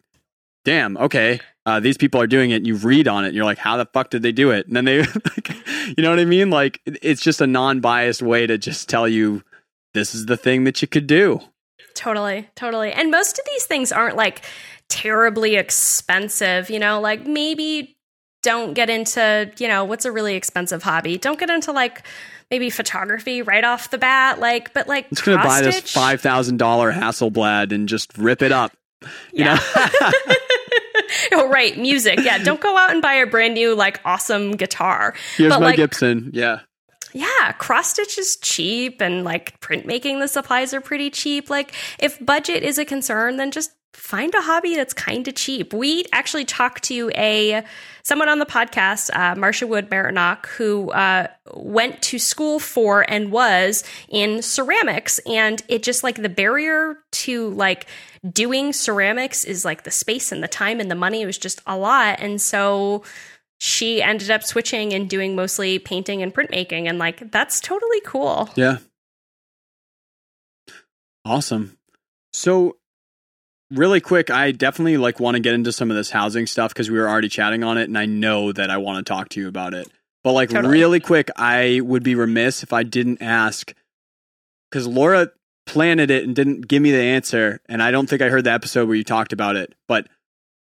damn, 0.65 0.97
okay, 0.97 1.39
uh, 1.65 1.79
these 1.79 1.95
people 1.95 2.19
are 2.19 2.27
doing 2.27 2.51
it. 2.51 2.65
You 2.65 2.75
read 2.75 3.07
on 3.07 3.23
it. 3.23 3.27
And 3.27 3.37
you're 3.37 3.45
like, 3.45 3.57
how 3.57 3.77
the 3.77 3.85
fuck 3.85 4.09
did 4.09 4.21
they 4.21 4.33
do 4.33 4.51
it? 4.51 4.67
And 4.67 4.75
then 4.75 4.83
they, 4.83 4.97
you 5.97 6.03
know 6.03 6.09
what 6.09 6.19
I 6.19 6.25
mean? 6.25 6.49
Like, 6.49 6.81
it's 6.85 7.21
just 7.21 7.39
a 7.39 7.47
non 7.47 7.79
biased 7.79 8.21
way 8.21 8.47
to 8.47 8.57
just 8.57 8.89
tell 8.89 9.07
you 9.07 9.45
this 9.93 10.13
is 10.13 10.25
the 10.25 10.35
thing 10.35 10.65
that 10.65 10.81
you 10.81 10.89
could 10.89 11.07
do. 11.07 11.39
Totally, 11.93 12.49
totally. 12.55 12.91
And 12.91 13.11
most 13.11 13.39
of 13.39 13.45
these 13.45 13.63
things 13.63 13.93
aren't 13.93 14.17
like 14.17 14.41
terribly 14.89 15.55
expensive, 15.55 16.69
you 16.69 16.79
know, 16.79 16.99
like 16.99 17.25
maybe 17.25 17.95
don't 18.43 18.73
get 18.73 18.89
into, 18.89 19.53
you 19.57 19.69
know, 19.69 19.85
what's 19.85 20.03
a 20.03 20.11
really 20.11 20.35
expensive 20.35 20.83
hobby? 20.83 21.17
Don't 21.17 21.39
get 21.39 21.49
into 21.49 21.71
like, 21.71 22.05
maybe 22.51 22.69
photography 22.69 23.41
right 23.41 23.63
off 23.63 23.91
the 23.91 23.97
bat. 23.97 24.39
Like, 24.39 24.73
but 24.73 24.87
like, 24.87 25.07
it's 25.11 25.21
going 25.21 25.37
to 25.37 25.43
buy 25.43 25.61
this 25.61 25.91
five 25.91 26.21
thousand 26.21 26.57
dollar 26.57 26.91
Hasselblad 26.91 27.71
and 27.71 27.87
just 27.87 28.17
rip 28.17 28.41
it 28.41 28.51
up. 28.51 28.71
You 29.33 29.45
yeah. 29.45 29.55
know. 29.55 30.11
oh 31.33 31.49
right, 31.49 31.77
music. 31.77 32.19
Yeah, 32.21 32.37
don't 32.39 32.61
go 32.61 32.77
out 32.77 32.91
and 32.91 33.01
buy 33.01 33.13
a 33.15 33.27
brand 33.27 33.53
new 33.53 33.75
like 33.75 33.99
awesome 34.05 34.51
guitar. 34.53 35.13
Here's 35.35 35.53
but, 35.53 35.59
my 35.59 35.67
like, 35.67 35.75
Gibson. 35.77 36.31
Yeah. 36.33 36.59
Yeah, 37.11 37.53
cross 37.53 37.89
stitch 37.89 38.19
is 38.19 38.37
cheap 38.43 39.01
and 39.01 39.23
like 39.23 39.59
printmaking 39.61 40.19
the 40.19 40.27
supplies 40.27 40.75
are 40.75 40.81
pretty 40.81 41.09
cheap. 41.09 41.49
Like 41.49 41.73
if 41.97 42.23
budget 42.23 42.61
is 42.61 42.77
a 42.77 42.85
concern, 42.85 43.37
then 43.37 43.49
just 43.49 43.71
find 43.93 44.33
a 44.35 44.41
hobby 44.41 44.75
that's 44.75 44.93
kind 44.93 45.27
of 45.27 45.35
cheap. 45.35 45.73
We 45.73 46.05
actually 46.11 46.45
talked 46.45 46.83
to 46.85 47.11
a 47.15 47.63
someone 48.03 48.29
on 48.29 48.39
the 48.39 48.45
podcast, 48.45 49.09
uh, 49.13 49.35
Marcia 49.35 49.67
Wood 49.67 49.89
Marinock, 49.89 50.47
who 50.47 50.91
uh, 50.91 51.27
went 51.53 52.01
to 52.03 52.19
school 52.19 52.59
for 52.59 53.05
and 53.09 53.31
was 53.31 53.83
in 54.09 54.41
ceramics, 54.41 55.19
and 55.25 55.61
it 55.67 55.83
just 55.83 56.03
like 56.03 56.15
the 56.15 56.29
barrier 56.29 56.97
to 57.11 57.49
like 57.51 57.85
doing 58.31 58.73
ceramics 58.73 59.43
is 59.43 59.63
like 59.63 59.83
the 59.83 59.91
space 59.91 60.31
and 60.31 60.43
the 60.43 60.47
time 60.47 60.79
and 60.79 60.89
the 60.89 60.95
money 60.95 61.25
was 61.25 61.37
just 61.37 61.61
a 61.67 61.77
lot, 61.77 62.19
and 62.19 62.41
so 62.41 63.03
she 63.59 64.01
ended 64.01 64.31
up 64.31 64.43
switching 64.43 64.93
and 64.93 65.09
doing 65.09 65.35
mostly 65.35 65.79
painting 65.79 66.23
and 66.23 66.33
printmaking, 66.33 66.87
and 66.87 66.97
like 66.99 67.31
that's 67.31 67.59
totally 67.59 68.01
cool. 68.01 68.49
Yeah. 68.55 68.77
Awesome. 71.25 71.77
So 72.33 72.77
really 73.71 74.01
quick, 74.01 74.29
I 74.29 74.51
definitely 74.51 74.97
like 74.97 75.19
want 75.19 75.35
to 75.35 75.39
get 75.39 75.53
into 75.53 75.71
some 75.71 75.91
of 75.91 75.97
this 75.97 76.09
housing 76.09 76.47
stuff 76.47 76.73
because 76.73 76.89
we 76.89 76.97
were 76.97 77.07
already 77.07 77.29
chatting 77.29 77.63
on 77.63 77.77
it, 77.77 77.83
and 77.83 77.97
I 77.97 78.05
know 78.05 78.51
that 78.51 78.69
I 78.69 78.77
want 78.77 79.05
to 79.05 79.09
talk 79.09 79.29
to 79.29 79.39
you 79.39 79.47
about 79.47 79.73
it. 79.73 79.87
But 80.23 80.33
like 80.33 80.49
totally. 80.49 80.73
really 80.73 80.99
quick, 80.99 81.29
I 81.35 81.81
would 81.81 82.03
be 82.03 82.15
remiss 82.15 82.63
if 82.63 82.73
I 82.73 82.83
didn't 82.83 83.21
ask 83.21 83.73
because 84.69 84.85
Laura 84.85 85.31
planted 85.65 86.11
it 86.11 86.23
and 86.23 86.35
didn't 86.35 86.67
give 86.67 86.81
me 86.81 86.91
the 86.91 87.01
answer, 87.01 87.61
and 87.69 87.81
I 87.81 87.91
don't 87.91 88.09
think 88.09 88.21
I 88.21 88.29
heard 88.29 88.43
the 88.43 88.51
episode 88.51 88.87
where 88.87 88.97
you 88.97 89.03
talked 89.03 89.33
about 89.33 89.55
it. 89.55 89.73
But 89.87 90.07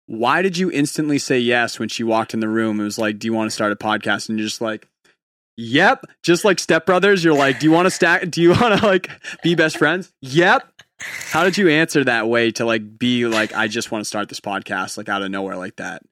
why 0.07 0.43
did 0.43 0.59
you 0.59 0.71
instantly 0.71 1.19
say 1.19 1.39
yes 1.39 1.79
when 1.79 1.89
she 1.89 2.03
walked 2.03 2.35
in 2.35 2.41
the 2.41 2.49
room? 2.49 2.81
It 2.81 2.85
was 2.85 2.99
like, 2.99 3.19
"Do 3.19 3.27
you 3.27 3.33
want 3.33 3.51
to 3.51 3.55
start 3.55 3.73
a 3.73 3.77
podcast?" 3.77 4.29
And 4.29 4.39
you're 4.39 4.49
just 4.49 4.61
like, 4.61 4.89
"Yep." 5.57 6.07
Just 6.23 6.45
like 6.45 6.59
stepbrothers, 6.59 7.25
you're 7.25 7.35
like, 7.35 7.61
"Do 7.61 7.67
you 7.67 7.73
want 7.73 7.87
to 7.87 7.91
stack? 7.91 8.31
Do 8.31 8.43
you 8.43 8.51
want 8.51 8.81
to 8.81 8.87
like 8.87 9.11
be 9.43 9.55
best 9.55 9.79
friends?" 9.79 10.13
Yep. 10.21 10.67
How 11.01 11.45
did 11.45 11.57
you 11.57 11.69
answer 11.69 12.05
that 12.05 12.29
way 12.29 12.51
to 12.53 12.65
like 12.65 12.99
be 12.99 13.27
like, 13.27 13.55
I 13.55 13.69
just 13.69 13.91
want 13.91 14.03
to 14.03 14.09
start 14.09 14.29
this 14.29 14.41
podcast 14.41 14.97
like 14.97 15.09
out 15.09 15.23
of 15.23 15.31
nowhere 15.31 15.57
like 15.57 15.77
that? 15.77 16.03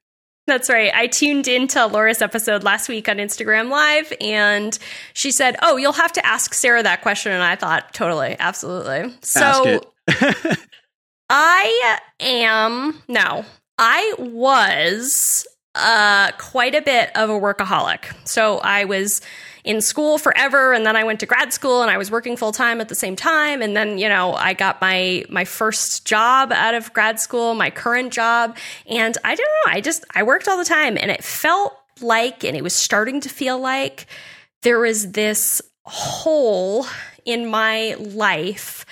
That's 0.47 0.69
right. 0.69 0.91
I 0.95 1.07
tuned 1.07 1.49
into 1.49 1.85
Laura's 1.85 2.21
episode 2.21 2.63
last 2.63 2.87
week 2.87 3.09
on 3.09 3.17
Instagram 3.17 3.69
Live, 3.69 4.13
and 4.21 4.79
she 5.13 5.29
said, 5.29 5.57
"Oh, 5.61 5.75
you'll 5.75 5.91
have 5.91 6.13
to 6.13 6.25
ask 6.25 6.53
Sarah 6.53 6.81
that 6.83 7.01
question." 7.01 7.33
And 7.33 7.43
I 7.43 7.57
thought, 7.57 7.93
totally, 7.93 8.37
absolutely. 8.39 9.13
So, 9.21 9.81
I 11.29 11.99
am 12.21 13.03
no. 13.09 13.43
I 13.77 14.13
was 14.17 15.45
uh, 15.75 16.31
quite 16.37 16.75
a 16.75 16.81
bit 16.81 17.11
of 17.15 17.29
a 17.29 17.33
workaholic. 17.33 18.05
So 18.27 18.59
I 18.59 18.85
was 18.85 19.21
in 19.67 19.81
school 19.81 20.17
forever 20.17 20.71
and 20.71 20.85
then 20.85 20.95
I 20.95 21.03
went 21.03 21.19
to 21.19 21.25
grad 21.25 21.51
school 21.51 21.81
and 21.81 21.91
I 21.91 21.97
was 21.97 22.09
working 22.09 22.37
full 22.37 22.53
time 22.53 22.79
at 22.79 22.87
the 22.87 22.95
same 22.95 23.17
time 23.17 23.61
and 23.61 23.75
then 23.75 23.97
you 23.97 24.07
know 24.07 24.33
I 24.33 24.53
got 24.53 24.79
my 24.79 25.25
my 25.29 25.43
first 25.43 26.05
job 26.05 26.53
out 26.53 26.73
of 26.73 26.93
grad 26.93 27.19
school 27.19 27.53
my 27.53 27.69
current 27.69 28.13
job 28.13 28.55
and 28.89 29.17
I 29.25 29.35
don't 29.35 29.45
know 29.45 29.73
I 29.73 29.81
just 29.81 30.05
I 30.15 30.23
worked 30.23 30.47
all 30.47 30.57
the 30.57 30.63
time 30.63 30.97
and 30.97 31.11
it 31.11 31.21
felt 31.21 31.77
like 31.99 32.45
and 32.45 32.55
it 32.55 32.63
was 32.63 32.73
starting 32.73 33.19
to 33.19 33.29
feel 33.29 33.59
like 33.59 34.07
there 34.61 34.79
was 34.79 35.11
this 35.11 35.61
hole 35.83 36.85
in 37.25 37.45
my 37.45 37.95
life 37.99 38.85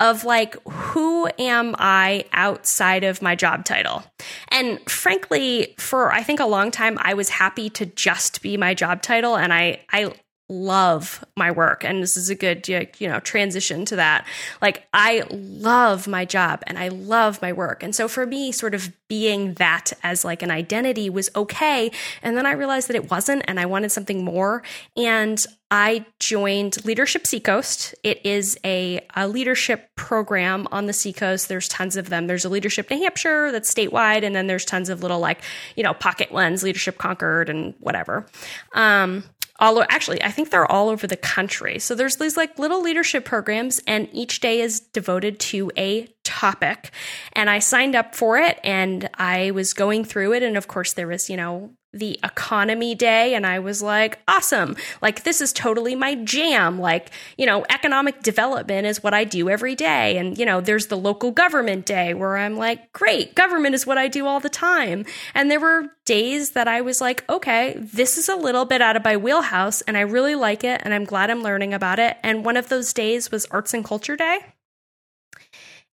of 0.00 0.24
like, 0.24 0.56
who 0.68 1.28
am 1.38 1.74
I 1.78 2.24
outside 2.32 3.04
of 3.04 3.20
my 3.20 3.34
job 3.34 3.64
title? 3.64 4.04
And 4.48 4.78
frankly, 4.88 5.74
for 5.78 6.12
I 6.12 6.22
think 6.22 6.40
a 6.40 6.46
long 6.46 6.70
time, 6.70 6.98
I 7.00 7.14
was 7.14 7.28
happy 7.28 7.68
to 7.70 7.86
just 7.86 8.42
be 8.42 8.56
my 8.56 8.74
job 8.74 9.02
title. 9.02 9.36
And 9.36 9.52
I, 9.52 9.80
I 9.92 10.12
love 10.48 11.22
my 11.36 11.50
work 11.50 11.84
and 11.84 12.02
this 12.02 12.16
is 12.16 12.30
a 12.30 12.34
good 12.34 12.66
you 12.68 12.88
know 13.08 13.20
transition 13.20 13.84
to 13.84 13.96
that 13.96 14.26
like 14.62 14.86
i 14.94 15.22
love 15.30 16.08
my 16.08 16.24
job 16.24 16.62
and 16.66 16.78
i 16.78 16.88
love 16.88 17.42
my 17.42 17.52
work 17.52 17.82
and 17.82 17.94
so 17.94 18.08
for 18.08 18.24
me 18.24 18.50
sort 18.50 18.74
of 18.74 18.90
being 19.08 19.52
that 19.54 19.92
as 20.02 20.24
like 20.24 20.42
an 20.42 20.50
identity 20.50 21.10
was 21.10 21.28
okay 21.36 21.90
and 22.22 22.34
then 22.34 22.46
i 22.46 22.52
realized 22.52 22.88
that 22.88 22.96
it 22.96 23.10
wasn't 23.10 23.42
and 23.46 23.60
i 23.60 23.66
wanted 23.66 23.92
something 23.92 24.24
more 24.24 24.62
and 24.96 25.44
I 25.70 26.06
joined 26.18 26.82
Leadership 26.86 27.26
Seacoast. 27.26 27.94
It 28.02 28.24
is 28.24 28.58
a, 28.64 29.06
a, 29.14 29.28
leadership 29.28 29.94
program 29.96 30.66
on 30.72 30.86
the 30.86 30.94
Seacoast. 30.94 31.48
There's 31.48 31.68
tons 31.68 31.96
of 31.96 32.08
them. 32.08 32.26
There's 32.26 32.46
a 32.46 32.48
Leadership 32.48 32.88
New 32.90 32.98
Hampshire 33.02 33.52
that's 33.52 33.72
statewide, 33.72 34.24
and 34.24 34.34
then 34.34 34.46
there's 34.46 34.64
tons 34.64 34.88
of 34.88 35.02
little 35.02 35.20
like 35.20 35.42
you 35.76 35.82
know 35.82 35.92
pocket 35.92 36.32
ones, 36.32 36.62
Leadership 36.62 36.96
Concord, 36.96 37.50
and 37.50 37.74
whatever. 37.80 38.24
Um, 38.72 39.24
all 39.58 39.82
actually 39.88 40.22
i 40.22 40.30
think 40.30 40.50
they're 40.50 40.70
all 40.70 40.88
over 40.88 41.06
the 41.06 41.16
country. 41.16 41.78
So 41.78 41.94
there's 41.94 42.16
these 42.16 42.36
like 42.36 42.58
little 42.58 42.82
leadership 42.82 43.24
programs 43.24 43.80
and 43.86 44.08
each 44.12 44.40
day 44.40 44.60
is 44.60 44.80
devoted 44.80 45.38
to 45.40 45.70
a 45.76 46.08
topic. 46.24 46.90
And 47.32 47.48
i 47.50 47.58
signed 47.58 47.94
up 47.94 48.14
for 48.14 48.38
it 48.38 48.58
and 48.62 49.08
i 49.14 49.50
was 49.50 49.74
going 49.74 50.04
through 50.04 50.34
it 50.34 50.42
and 50.42 50.56
of 50.56 50.68
course 50.68 50.92
there 50.92 51.08
was 51.08 51.30
you 51.30 51.36
know 51.36 51.70
the 51.98 52.18
economy 52.24 52.94
day 52.94 53.34
and 53.34 53.46
I 53.46 53.58
was 53.58 53.82
like, 53.82 54.18
awesome. 54.26 54.76
Like, 55.02 55.24
this 55.24 55.40
is 55.40 55.52
totally 55.52 55.94
my 55.94 56.14
jam. 56.16 56.78
Like, 56.78 57.10
you 57.36 57.46
know, 57.46 57.64
economic 57.70 58.22
development 58.22 58.86
is 58.86 59.02
what 59.02 59.14
I 59.14 59.24
do 59.24 59.48
every 59.50 59.74
day. 59.74 60.16
And, 60.18 60.38
you 60.38 60.46
know, 60.46 60.60
there's 60.60 60.86
the 60.86 60.96
local 60.96 61.30
government 61.30 61.86
day 61.86 62.14
where 62.14 62.36
I'm 62.36 62.56
like, 62.56 62.92
great, 62.92 63.34
government 63.34 63.74
is 63.74 63.86
what 63.86 63.98
I 63.98 64.08
do 64.08 64.26
all 64.26 64.40
the 64.40 64.48
time. 64.48 65.04
And 65.34 65.50
there 65.50 65.60
were 65.60 65.90
days 66.04 66.50
that 66.52 66.68
I 66.68 66.80
was 66.80 67.00
like, 67.00 67.28
okay, 67.28 67.74
this 67.76 68.16
is 68.16 68.28
a 68.28 68.36
little 68.36 68.64
bit 68.64 68.80
out 68.80 68.96
of 68.96 69.04
my 69.04 69.16
wheelhouse 69.16 69.82
and 69.82 69.96
I 69.96 70.00
really 70.00 70.34
like 70.34 70.64
it 70.64 70.80
and 70.84 70.94
I'm 70.94 71.04
glad 71.04 71.30
I'm 71.30 71.42
learning 71.42 71.74
about 71.74 71.98
it. 71.98 72.16
And 72.22 72.44
one 72.44 72.56
of 72.56 72.68
those 72.68 72.92
days 72.92 73.30
was 73.30 73.46
Arts 73.46 73.74
and 73.74 73.84
Culture 73.84 74.16
Day. 74.16 74.38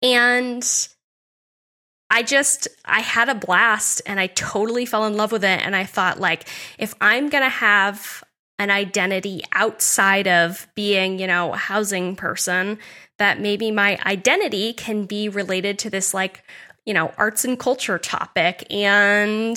And 0.01 0.63
I 2.09 2.23
just 2.23 2.67
I 2.85 3.01
had 3.01 3.29
a 3.29 3.35
blast 3.35 4.01
and 4.05 4.19
I 4.19 4.27
totally 4.27 4.85
fell 4.85 5.05
in 5.05 5.15
love 5.15 5.31
with 5.31 5.43
it 5.43 5.65
and 5.65 5.75
I 5.75 5.85
thought 5.85 6.19
like 6.19 6.47
if 6.77 6.93
I'm 6.99 7.29
going 7.29 7.43
to 7.43 7.49
have 7.49 8.23
an 8.57 8.69
identity 8.69 9.41
outside 9.53 10.27
of 10.27 10.67
being, 10.75 11.19
you 11.19 11.27
know, 11.27 11.53
a 11.53 11.57
housing 11.57 12.15
person, 12.15 12.77
that 13.17 13.39
maybe 13.39 13.71
my 13.71 13.99
identity 14.05 14.73
can 14.73 15.05
be 15.05 15.29
related 15.29 15.79
to 15.79 15.89
this 15.89 16.13
like 16.13 16.43
you 16.85 16.93
know, 16.95 17.13
arts 17.19 17.45
and 17.45 17.59
culture 17.59 17.99
topic. 17.99 18.65
And 18.71 19.55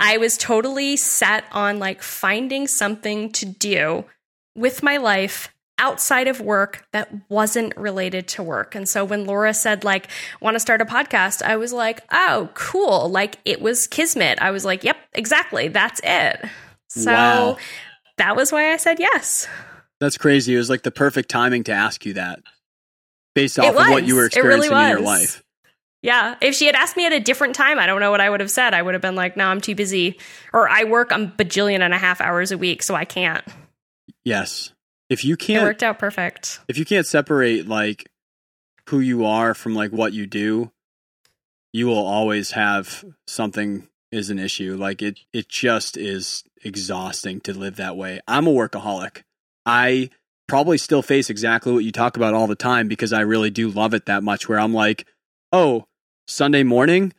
I 0.00 0.18
was 0.18 0.36
totally 0.36 0.96
set 0.96 1.44
on 1.52 1.78
like 1.78 2.02
finding 2.02 2.66
something 2.66 3.30
to 3.32 3.46
do 3.46 4.04
with 4.56 4.82
my 4.82 4.96
life 4.96 5.51
outside 5.78 6.28
of 6.28 6.40
work 6.40 6.86
that 6.92 7.10
wasn't 7.28 7.76
related 7.76 8.28
to 8.28 8.42
work. 8.42 8.74
And 8.74 8.88
so 8.88 9.04
when 9.04 9.26
Laura 9.26 9.54
said, 9.54 9.84
like, 9.84 10.08
want 10.40 10.54
to 10.54 10.60
start 10.60 10.80
a 10.80 10.84
podcast, 10.84 11.42
I 11.42 11.56
was 11.56 11.72
like, 11.72 12.02
oh, 12.12 12.50
cool. 12.54 13.08
Like, 13.08 13.38
it 13.44 13.60
was 13.60 13.86
Kismet. 13.86 14.40
I 14.40 14.50
was 14.50 14.64
like, 14.64 14.84
yep, 14.84 14.96
exactly. 15.12 15.68
That's 15.68 16.00
it. 16.04 16.44
So 16.88 17.10
wow. 17.10 17.56
that 18.18 18.36
was 18.36 18.52
why 18.52 18.72
I 18.72 18.76
said 18.76 19.00
yes. 19.00 19.48
That's 19.98 20.18
crazy. 20.18 20.54
It 20.54 20.58
was 20.58 20.68
like 20.68 20.82
the 20.82 20.90
perfect 20.90 21.28
timing 21.28 21.64
to 21.64 21.72
ask 21.72 22.04
you 22.04 22.14
that 22.14 22.40
based 23.34 23.58
off 23.58 23.70
of 23.70 23.74
what 23.74 24.04
you 24.04 24.16
were 24.16 24.26
experiencing 24.26 24.70
really 24.70 24.84
in 24.84 24.90
your 24.90 25.00
life. 25.00 25.42
Yeah. 26.02 26.34
If 26.40 26.54
she 26.56 26.66
had 26.66 26.74
asked 26.74 26.96
me 26.96 27.06
at 27.06 27.12
a 27.12 27.20
different 27.20 27.54
time, 27.54 27.78
I 27.78 27.86
don't 27.86 28.00
know 28.00 28.10
what 28.10 28.20
I 28.20 28.28
would 28.28 28.40
have 28.40 28.50
said. 28.50 28.74
I 28.74 28.82
would 28.82 28.94
have 28.94 29.00
been 29.00 29.14
like, 29.14 29.36
no, 29.36 29.46
I'm 29.46 29.60
too 29.60 29.76
busy. 29.76 30.18
Or 30.52 30.68
I 30.68 30.84
work 30.84 31.12
a 31.12 31.14
bajillion 31.14 31.80
and 31.80 31.94
a 31.94 31.98
half 31.98 32.20
hours 32.20 32.50
a 32.50 32.58
week, 32.58 32.82
so 32.82 32.94
I 32.94 33.04
can't. 33.04 33.44
Yes 34.24 34.72
if 35.12 35.24
you 35.24 35.36
can't 35.36 35.62
it 35.62 35.66
worked 35.66 35.82
out 35.82 35.98
perfect. 35.98 36.60
if 36.68 36.78
you 36.78 36.84
can't 36.84 37.06
separate 37.06 37.68
like 37.68 38.10
who 38.88 39.00
you 39.00 39.24
are 39.24 39.54
from 39.54 39.74
like 39.74 39.92
what 39.92 40.12
you 40.12 40.26
do 40.26 40.70
you 41.72 41.86
will 41.86 42.04
always 42.04 42.52
have 42.52 43.04
something 43.26 43.88
is 44.12 44.28
an 44.30 44.38
issue. 44.38 44.76
Like 44.76 45.02
it 45.02 45.20
it 45.32 45.48
just 45.48 45.96
is 45.96 46.44
exhausting 46.62 47.40
to 47.40 47.54
live 47.54 47.76
that 47.76 47.96
way. 47.96 48.20
I'm 48.28 48.46
a 48.46 48.52
workaholic. 48.52 49.22
I 49.66 50.10
probably 50.46 50.76
still 50.76 51.02
face 51.02 51.30
exactly 51.30 51.72
what 51.72 51.82
you 51.84 51.90
talk 51.90 52.16
about 52.16 52.34
all 52.34 52.46
the 52.46 52.54
time 52.54 52.86
because 52.86 53.12
i 53.12 53.20
really 53.20 53.48
do 53.48 53.70
love 53.70 53.94
it 53.94 54.04
that 54.04 54.22
much 54.22 54.48
where 54.48 54.58
i'm 54.58 54.74
like 54.74 55.06
oh 55.50 55.86
sunday 56.26 56.62
morning 56.62 57.10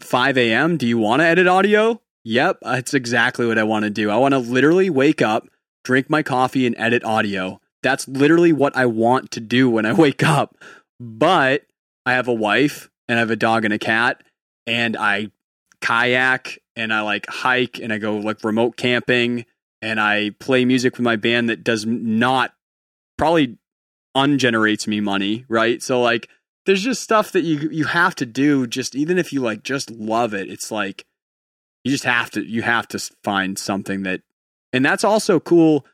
5 0.00 0.36
a.m 0.36 0.76
do 0.76 0.86
you 0.86 0.98
want 0.98 1.20
to 1.20 1.26
edit 1.26 1.46
audio? 1.46 2.02
Yep 2.24 2.58
that's 2.60 2.92
exactly 2.92 3.46
what 3.46 3.56
i 3.56 3.62
want 3.62 3.84
to 3.84 3.90
do. 3.90 4.10
I 4.10 4.16
want 4.16 4.32
to 4.32 4.38
literally 4.38 4.90
wake 4.90 5.22
up 5.22 5.48
drink 5.84 6.08
my 6.08 6.22
coffee, 6.22 6.66
and 6.66 6.74
edit 6.78 7.04
audio. 7.04 7.60
That's 7.82 8.06
literally 8.06 8.52
what 8.52 8.76
I 8.76 8.86
want 8.86 9.30
to 9.32 9.40
do 9.40 9.68
when 9.68 9.86
I 9.86 9.92
wake 10.04 10.22
up. 10.22 10.56
But 11.00 11.64
I 12.06 12.12
have 12.12 12.28
a 12.28 12.34
wife 12.34 12.90
and 13.08 13.18
I 13.18 13.20
have 13.20 13.30
a 13.30 13.36
dog 13.36 13.64
and 13.64 13.74
a 13.74 13.78
cat, 13.78 14.22
and 14.66 14.96
I 14.96 15.30
kayak 15.80 16.58
and 16.76 16.92
I 16.92 17.02
like 17.02 17.26
hike 17.28 17.78
and 17.78 17.92
I 17.92 17.98
go 17.98 18.16
like 18.16 18.44
remote 18.44 18.76
camping 18.76 19.44
and 19.82 20.00
I 20.00 20.30
play 20.38 20.64
music 20.64 20.94
with 20.94 21.02
my 21.02 21.16
band 21.16 21.48
that 21.48 21.64
does 21.64 21.84
not 21.84 22.54
probably 23.18 23.58
ungenerates 24.14 24.86
me 24.86 25.00
money, 25.00 25.44
right? 25.48 25.82
So 25.82 26.00
like 26.00 26.28
there's 26.64 26.82
just 26.82 27.02
stuff 27.02 27.32
that 27.32 27.42
you 27.42 27.68
you 27.70 27.84
have 27.84 28.14
to 28.16 28.26
do 28.26 28.66
just 28.66 28.94
even 28.94 29.18
if 29.18 29.32
you 29.32 29.40
like 29.40 29.62
just 29.64 29.90
love 29.90 30.32
it. 30.32 30.48
It's 30.48 30.70
like 30.70 31.04
you 31.84 31.90
just 31.90 32.04
have 32.04 32.30
to 32.30 32.42
you 32.42 32.62
have 32.62 32.86
to 32.88 32.98
find 33.24 33.58
something 33.58 34.04
that 34.04 34.22
and 34.72 34.84
that's 34.84 35.04
also 35.04 35.40
cool 35.40 35.86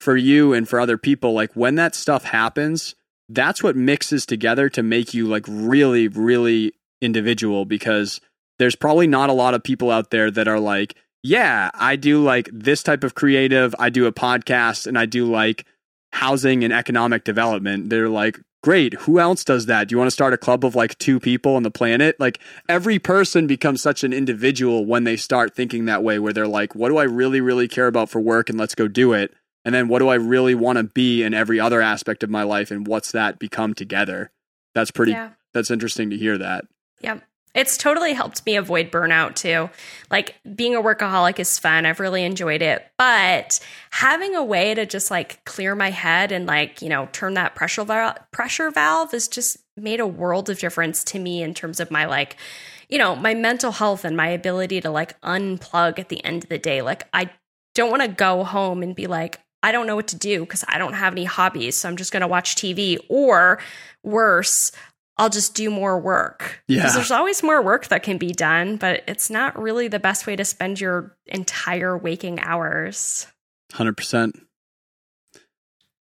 for 0.00 0.16
you 0.16 0.52
and 0.52 0.68
for 0.68 0.80
other 0.80 0.98
people. 0.98 1.32
Like 1.32 1.52
when 1.54 1.76
that 1.76 1.94
stuff 1.94 2.24
happens, 2.24 2.94
that's 3.28 3.62
what 3.62 3.76
mixes 3.76 4.26
together 4.26 4.68
to 4.70 4.82
make 4.82 5.14
you 5.14 5.26
like 5.26 5.44
really, 5.48 6.08
really 6.08 6.72
individual 7.00 7.64
because 7.64 8.20
there's 8.58 8.76
probably 8.76 9.06
not 9.06 9.30
a 9.30 9.34
lot 9.34 9.54
of 9.54 9.62
people 9.62 9.90
out 9.90 10.10
there 10.10 10.30
that 10.30 10.48
are 10.48 10.60
like, 10.60 10.94
yeah, 11.22 11.70
I 11.74 11.96
do 11.96 12.22
like 12.22 12.48
this 12.52 12.82
type 12.82 13.04
of 13.04 13.14
creative. 13.14 13.74
I 13.78 13.90
do 13.90 14.06
a 14.06 14.12
podcast 14.12 14.86
and 14.86 14.98
I 14.98 15.06
do 15.06 15.30
like 15.30 15.64
housing 16.12 16.62
and 16.62 16.72
economic 16.72 17.24
development. 17.24 17.90
They're 17.90 18.08
like, 18.08 18.38
great. 18.62 18.94
Who 18.94 19.18
else 19.18 19.44
does 19.44 19.66
that? 19.66 19.88
Do 19.88 19.94
you 19.94 19.98
want 19.98 20.06
to 20.06 20.12
start 20.12 20.32
a 20.32 20.38
club 20.38 20.64
of 20.64 20.74
like 20.74 20.96
two 20.98 21.18
people 21.18 21.56
on 21.56 21.62
the 21.62 21.70
planet? 21.70 22.18
Like 22.18 22.38
every 22.68 22.98
person 22.98 23.46
becomes 23.46 23.82
such 23.82 24.04
an 24.04 24.12
individual 24.12 24.86
when 24.86 25.04
they 25.04 25.16
start 25.16 25.54
thinking 25.54 25.86
that 25.86 26.02
way, 26.02 26.18
where 26.18 26.32
they're 26.32 26.46
like, 26.46 26.74
what 26.74 26.88
do 26.88 26.98
I 26.98 27.04
really, 27.04 27.40
really 27.40 27.68
care 27.68 27.88
about 27.88 28.08
for 28.08 28.20
work? 28.20 28.48
And 28.48 28.58
let's 28.58 28.74
go 28.74 28.88
do 28.88 29.12
it. 29.12 29.34
And 29.64 29.74
then 29.74 29.88
what 29.88 30.00
do 30.00 30.08
I 30.08 30.14
really 30.16 30.54
want 30.54 30.78
to 30.78 30.84
be 30.84 31.22
in 31.22 31.34
every 31.34 31.60
other 31.60 31.80
aspect 31.80 32.22
of 32.22 32.30
my 32.30 32.42
life? 32.42 32.70
And 32.70 32.86
what's 32.86 33.12
that 33.12 33.38
become 33.38 33.74
together? 33.74 34.30
That's 34.74 34.90
pretty, 34.90 35.12
yeah. 35.12 35.30
that's 35.52 35.70
interesting 35.70 36.10
to 36.10 36.16
hear 36.16 36.38
that. 36.38 36.64
Yep. 37.00 37.22
It's 37.54 37.76
totally 37.76 38.14
helped 38.14 38.46
me 38.46 38.56
avoid 38.56 38.90
burnout 38.90 39.34
too. 39.34 39.68
Like 40.10 40.36
being 40.54 40.74
a 40.74 40.82
workaholic 40.82 41.38
is 41.38 41.58
fun. 41.58 41.84
I've 41.84 42.00
really 42.00 42.24
enjoyed 42.24 42.62
it. 42.62 42.90
But 42.96 43.60
having 43.90 44.34
a 44.34 44.44
way 44.44 44.74
to 44.74 44.86
just 44.86 45.10
like 45.10 45.44
clear 45.44 45.74
my 45.74 45.90
head 45.90 46.32
and 46.32 46.46
like, 46.46 46.80
you 46.80 46.88
know, 46.88 47.08
turn 47.12 47.34
that 47.34 47.54
pressure 47.54 47.84
valve, 47.84 48.16
pressure 48.30 48.70
valve 48.70 49.12
has 49.12 49.28
just 49.28 49.58
made 49.76 50.00
a 50.00 50.06
world 50.06 50.48
of 50.48 50.58
difference 50.58 51.04
to 51.04 51.18
me 51.18 51.42
in 51.42 51.52
terms 51.52 51.78
of 51.78 51.90
my 51.90 52.06
like, 52.06 52.36
you 52.88 52.98
know, 52.98 53.14
my 53.14 53.34
mental 53.34 53.72
health 53.72 54.04
and 54.04 54.16
my 54.16 54.28
ability 54.28 54.80
to 54.80 54.90
like 54.90 55.20
unplug 55.20 55.98
at 55.98 56.08
the 56.08 56.24
end 56.24 56.44
of 56.44 56.48
the 56.48 56.58
day. 56.58 56.80
Like 56.80 57.06
I 57.12 57.30
don't 57.74 57.90
want 57.90 58.02
to 58.02 58.08
go 58.08 58.44
home 58.44 58.82
and 58.82 58.94
be 58.94 59.06
like, 59.06 59.40
I 59.62 59.72
don't 59.72 59.86
know 59.86 59.96
what 59.96 60.08
to 60.08 60.16
do 60.16 60.40
because 60.40 60.64
I 60.66 60.78
don't 60.78 60.94
have 60.94 61.12
any 61.12 61.24
hobbies. 61.24 61.78
So 61.78 61.88
I'm 61.88 61.96
just 61.96 62.12
going 62.12 62.22
to 62.22 62.26
watch 62.26 62.56
TV 62.56 62.98
or 63.08 63.60
worse, 64.02 64.72
I'll 65.18 65.28
just 65.28 65.54
do 65.54 65.70
more 65.70 65.98
work. 65.98 66.62
Yeah. 66.68 66.78
Because 66.78 66.94
there's 66.94 67.10
always 67.10 67.42
more 67.42 67.62
work 67.62 67.88
that 67.88 68.02
can 68.02 68.18
be 68.18 68.32
done, 68.32 68.76
but 68.76 69.02
it's 69.06 69.30
not 69.30 69.60
really 69.60 69.88
the 69.88 69.98
best 69.98 70.26
way 70.26 70.36
to 70.36 70.44
spend 70.44 70.80
your 70.80 71.16
entire 71.26 71.96
waking 71.96 72.40
hours. 72.40 73.26
100%. 73.72 74.32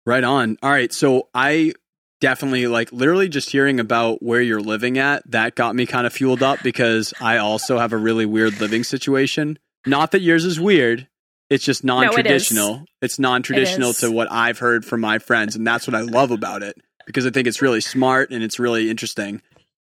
Right 0.04 0.24
on. 0.24 0.56
All 0.62 0.70
right. 0.70 0.92
So 0.92 1.28
I 1.34 1.72
definitely 2.20 2.66
like 2.66 2.92
literally 2.92 3.28
just 3.28 3.50
hearing 3.50 3.78
about 3.80 4.22
where 4.22 4.40
you're 4.40 4.60
living 4.60 4.98
at 4.98 5.28
that 5.30 5.54
got 5.54 5.74
me 5.74 5.86
kind 5.86 6.06
of 6.06 6.12
fueled 6.12 6.42
up 6.42 6.60
because 6.64 7.14
I 7.20 7.38
also 7.38 7.78
have 7.78 7.92
a 7.92 7.96
really 7.96 8.26
weird 8.26 8.60
living 8.60 8.84
situation. 8.84 9.58
Not 9.86 10.12
that 10.12 10.20
yours 10.20 10.44
is 10.44 10.58
weird. 10.58 11.08
It's 11.48 11.64
just 11.64 11.84
non-traditional. 11.84 12.68
No, 12.68 12.82
it 12.82 12.88
it's 13.02 13.18
non-traditional 13.20 13.90
It 13.90 13.92
is. 13.92 14.00
to 14.00 14.10
what 14.10 14.30
I've 14.32 14.58
heard 14.58 14.84
from 14.84 15.00
my 15.00 15.20
friends 15.20 15.54
and 15.54 15.64
that's 15.64 15.86
what 15.86 15.94
I 15.94 16.00
love 16.00 16.32
about 16.32 16.64
it 16.64 16.76
because 17.06 17.26
I 17.26 17.30
think 17.30 17.46
it's 17.46 17.62
really 17.62 17.80
smart 17.80 18.30
and 18.30 18.42
it's 18.42 18.58
really 18.58 18.90
interesting. 18.90 19.40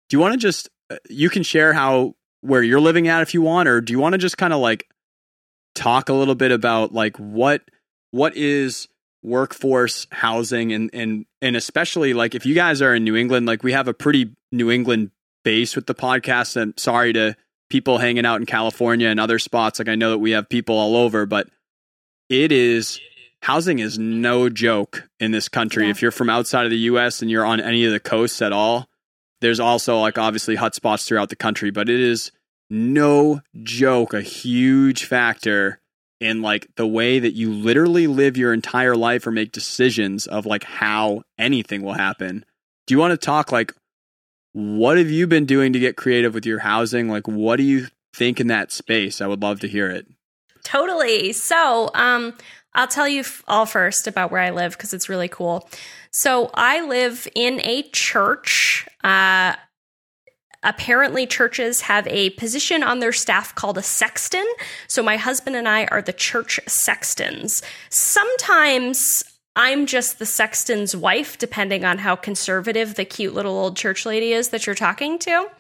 Do 0.09 0.17
you 0.17 0.21
want 0.21 0.35
to 0.35 0.39
just 0.39 0.69
uh, 0.91 0.97
you 1.09 1.29
can 1.31 1.43
share 1.43 1.73
how 1.73 2.15
where 2.41 2.63
you're 2.63 2.81
living 2.81 3.09
at 3.09 3.23
if 3.23 3.35
you 3.35 3.43
want 3.43 3.69
or 3.69 3.81
do 3.81 3.93
you 3.93 3.99
want 3.99 4.13
to 4.13 4.19
just 4.19 4.39
kind 4.39 4.53
of 4.53 4.61
like 4.61 4.89
talk 5.75 6.09
a 6.09 6.13
little 6.13 6.35
bit 6.35 6.53
about 6.53 6.93
like 6.93 7.17
what 7.17 7.63
what 8.11 8.37
is 8.37 8.89
workforce 9.23 10.07
housing 10.11 10.73
and 10.73 10.91
and 10.93 11.27
and 11.43 11.57
especially 11.57 12.15
like 12.15 12.35
if 12.35 12.47
you 12.47 12.55
guys 12.55 12.81
are 12.81 12.95
in 12.95 13.05
New 13.05 13.17
England 13.17 13.47
like 13.47 13.63
we 13.63 13.73
have 13.73 13.89
a 13.89 13.95
pretty 13.95 14.35
New 14.53 14.71
England 14.71 15.11
base 15.45 15.75
with 15.75 15.87
the 15.87 15.95
podcast 15.95 16.57
and 16.57 16.79
sorry 16.79 17.13
to 17.13 17.37
people 17.69 17.99
hanging 17.99 18.25
out 18.25 18.41
in 18.41 18.47
California 18.47 19.09
and 19.09 19.19
other 19.19 19.39
spots 19.39 19.79
like 19.79 19.89
I 19.89 19.97
know 19.97 20.11
that 20.11 20.19
we 20.19 20.31
have 20.33 20.49
people 20.49 20.77
all 20.77 20.97
over 20.97 21.27
but 21.27 21.49
it 22.29 22.53
is 22.53 23.01
housing 23.43 23.79
is 23.79 23.99
no 23.99 24.49
joke 24.49 25.09
in 25.21 25.31
this 25.31 25.49
country 25.49 25.85
Yeah. 25.85 25.91
if 25.91 26.03
you're 26.03 26.11
from 26.11 26.31
outside 26.31 26.65
of 26.65 26.71
the 26.71 26.79
US 26.79 27.23
and 27.23 27.31
you're 27.31 27.45
on 27.45 27.61
any 27.61 27.85
of 27.85 27.93
the 27.93 28.01
coasts 28.01 28.43
at 28.43 28.53
all 28.53 28.89
there's 29.41 29.61
also 29.61 30.01
like 30.01 30.19
obviously 30.19 30.57
hot 30.57 30.75
spots 30.75 31.05
throughout 31.07 31.29
the 31.29 31.37
country 31.37 31.71
but 31.71 31.89
it 31.89 32.01
is 32.01 32.33
no 32.71 33.41
joke 33.63 34.13
a 34.13 34.21
huge 34.21 35.05
factor 35.05 35.81
in 36.21 36.43
like 36.43 36.67
the 36.77 36.87
way 36.87 37.19
that 37.21 37.35
you 37.35 37.51
literally 37.53 38.07
live 38.09 38.37
your 38.37 38.53
entire 38.53 38.97
life 38.97 39.25
or 39.27 39.31
make 39.31 39.53
decisions 39.53 40.27
of 40.27 40.45
like 40.45 40.65
how 40.65 41.23
anything 41.39 41.81
will 41.83 41.93
happen. 41.93 42.45
Do 42.89 42.95
you 42.95 42.99
want 42.99 43.13
to 43.13 43.17
talk 43.17 43.53
like 43.53 43.73
what 44.53 44.99
have 44.99 45.11
you 45.11 45.29
been 45.29 45.47
doing 45.47 45.73
to 45.73 45.79
get 45.79 45.97
creative 45.97 46.35
with 46.35 46.45
your 46.45 46.59
housing? 46.59 47.09
Like 47.09 47.29
what 47.29 47.57
do 47.57 47.63
you 47.63 47.87
think 48.13 48.41
in 48.41 48.49
that 48.49 48.73
space? 48.73 49.21
I 49.21 49.29
would 49.29 49.41
love 49.43 49.61
to 49.61 49.69
hear 49.69 49.89
it. 49.89 50.07
Totally. 50.65 51.33
So, 51.33 51.91
um, 51.95 52.35
I'll 52.79 52.87
tell 52.87 53.09
you 53.09 53.25
all 53.49 53.67
first 53.67 54.07
about 54.07 54.31
where 54.31 54.41
I 54.41 54.51
live 54.51 54.73
because 54.73 54.95
it's 54.95 55.09
really 55.09 55.27
cool. 55.27 55.69
So, 56.13 56.49
I 56.55 56.87
live 56.87 57.27
in 57.35 57.61
a 57.65 57.83
church. 57.91 58.87
Uh, 59.03 59.57
apparently, 60.63 61.27
churches 61.27 61.81
have 61.83 62.07
a 62.07 62.31
position 62.31 62.85
on 62.85 63.01
their 63.01 63.11
staff 63.11 63.53
called 63.57 63.79
a 63.79 63.83
sexton. 63.83 64.47
So, 64.87 65.03
my 65.03 65.17
husband 65.17 65.57
and 65.57 65.69
I 65.69 65.87
are 65.87 66.01
the 66.01 66.13
church 66.13 66.61
sextons. 66.69 67.63
Sometimes 67.91 69.25
I'm 69.61 69.87
just 69.87 70.21
the 70.21 70.25
sexton's 70.25 70.95
wife, 70.95 71.37
depending 71.37 71.85
on 71.85 71.99
how 71.99 72.15
conservative 72.15 72.95
the 72.95 73.05
cute 73.05 73.35
little 73.35 73.59
old 73.59 73.77
church 73.77 74.07
lady 74.07 74.33
is 74.33 74.51
that 74.51 74.67
you're 74.67 74.77
talking 74.77 75.19
to. 75.19 75.51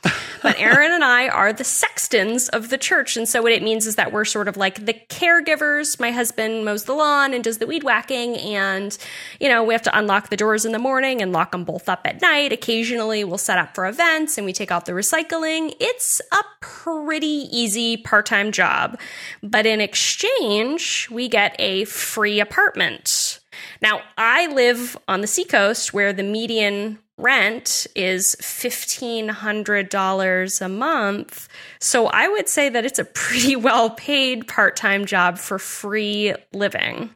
But 0.40 0.57
Aaron 0.61 0.92
and 0.92 1.03
I 1.03 1.26
are 1.26 1.53
the 1.53 1.64
sextons 1.64 2.49
of 2.51 2.68
the 2.68 2.78
church. 2.78 3.16
And 3.16 3.28
so 3.28 3.42
what 3.42 3.51
it 3.51 3.61
means 3.61 3.88
is 3.88 3.96
that 3.96 4.12
we're 4.12 4.24
sort 4.24 4.46
of 4.46 4.57
like 4.57 4.86
the 4.86 4.94
caregivers. 5.09 5.99
My 5.99 6.12
husband 6.12 6.64
mows 6.64 6.84
the 6.84 6.92
lawn 6.92 7.34
and 7.34 7.42
does 7.42 7.59
the 7.59 7.66
weed 7.66 7.82
whacking. 7.82 8.36
And, 8.36 8.96
you 9.40 9.49
know, 9.49 9.64
we 9.64 9.74
have 9.74 9.82
to 9.82 9.99
unlock 9.99 10.30
the 10.30 10.36
doors 10.36 10.64
in 10.64 10.70
the 10.70 10.78
morning 10.78 11.20
and 11.20 11.32
lock 11.32 11.51
them 11.51 11.64
both 11.64 11.88
up 11.88 12.03
at 12.05 12.22
night. 12.22 12.53
Occasionally 12.53 13.24
we'll 13.24 13.36
set 13.36 13.59
up 13.59 13.74
for 13.74 13.84
events 13.84 14.38
and 14.38 14.44
we 14.44 14.53
take 14.53 14.70
out 14.70 14.86
the 14.86 14.92
recycling. 14.92 15.74
It's 15.80 16.20
a 16.30 16.44
pretty 16.61 17.49
easy 17.51 17.96
part 17.96 18.26
time 18.26 18.53
job. 18.53 18.96
But 19.42 19.66
in 19.66 19.80
exchange, 19.80 21.09
we 21.11 21.28
get 21.28 21.57
a 21.59 21.84
free 21.86 22.38
apartment. 22.38 23.40
Now, 23.80 24.02
I 24.16 24.52
live 24.52 24.96
on 25.06 25.20
the 25.20 25.26
seacoast 25.26 25.94
where 25.94 26.12
the 26.12 26.22
median 26.22 26.98
rent 27.18 27.86
is 27.94 28.36
$1,500 28.40 30.60
a 30.60 30.68
month. 30.68 31.48
So 31.80 32.06
I 32.06 32.28
would 32.28 32.48
say 32.48 32.68
that 32.68 32.84
it's 32.84 32.98
a 32.98 33.04
pretty 33.04 33.56
well 33.56 33.90
paid 33.90 34.46
part 34.46 34.76
time 34.76 35.04
job 35.04 35.38
for 35.38 35.58
free 35.58 36.34
living. 36.52 37.10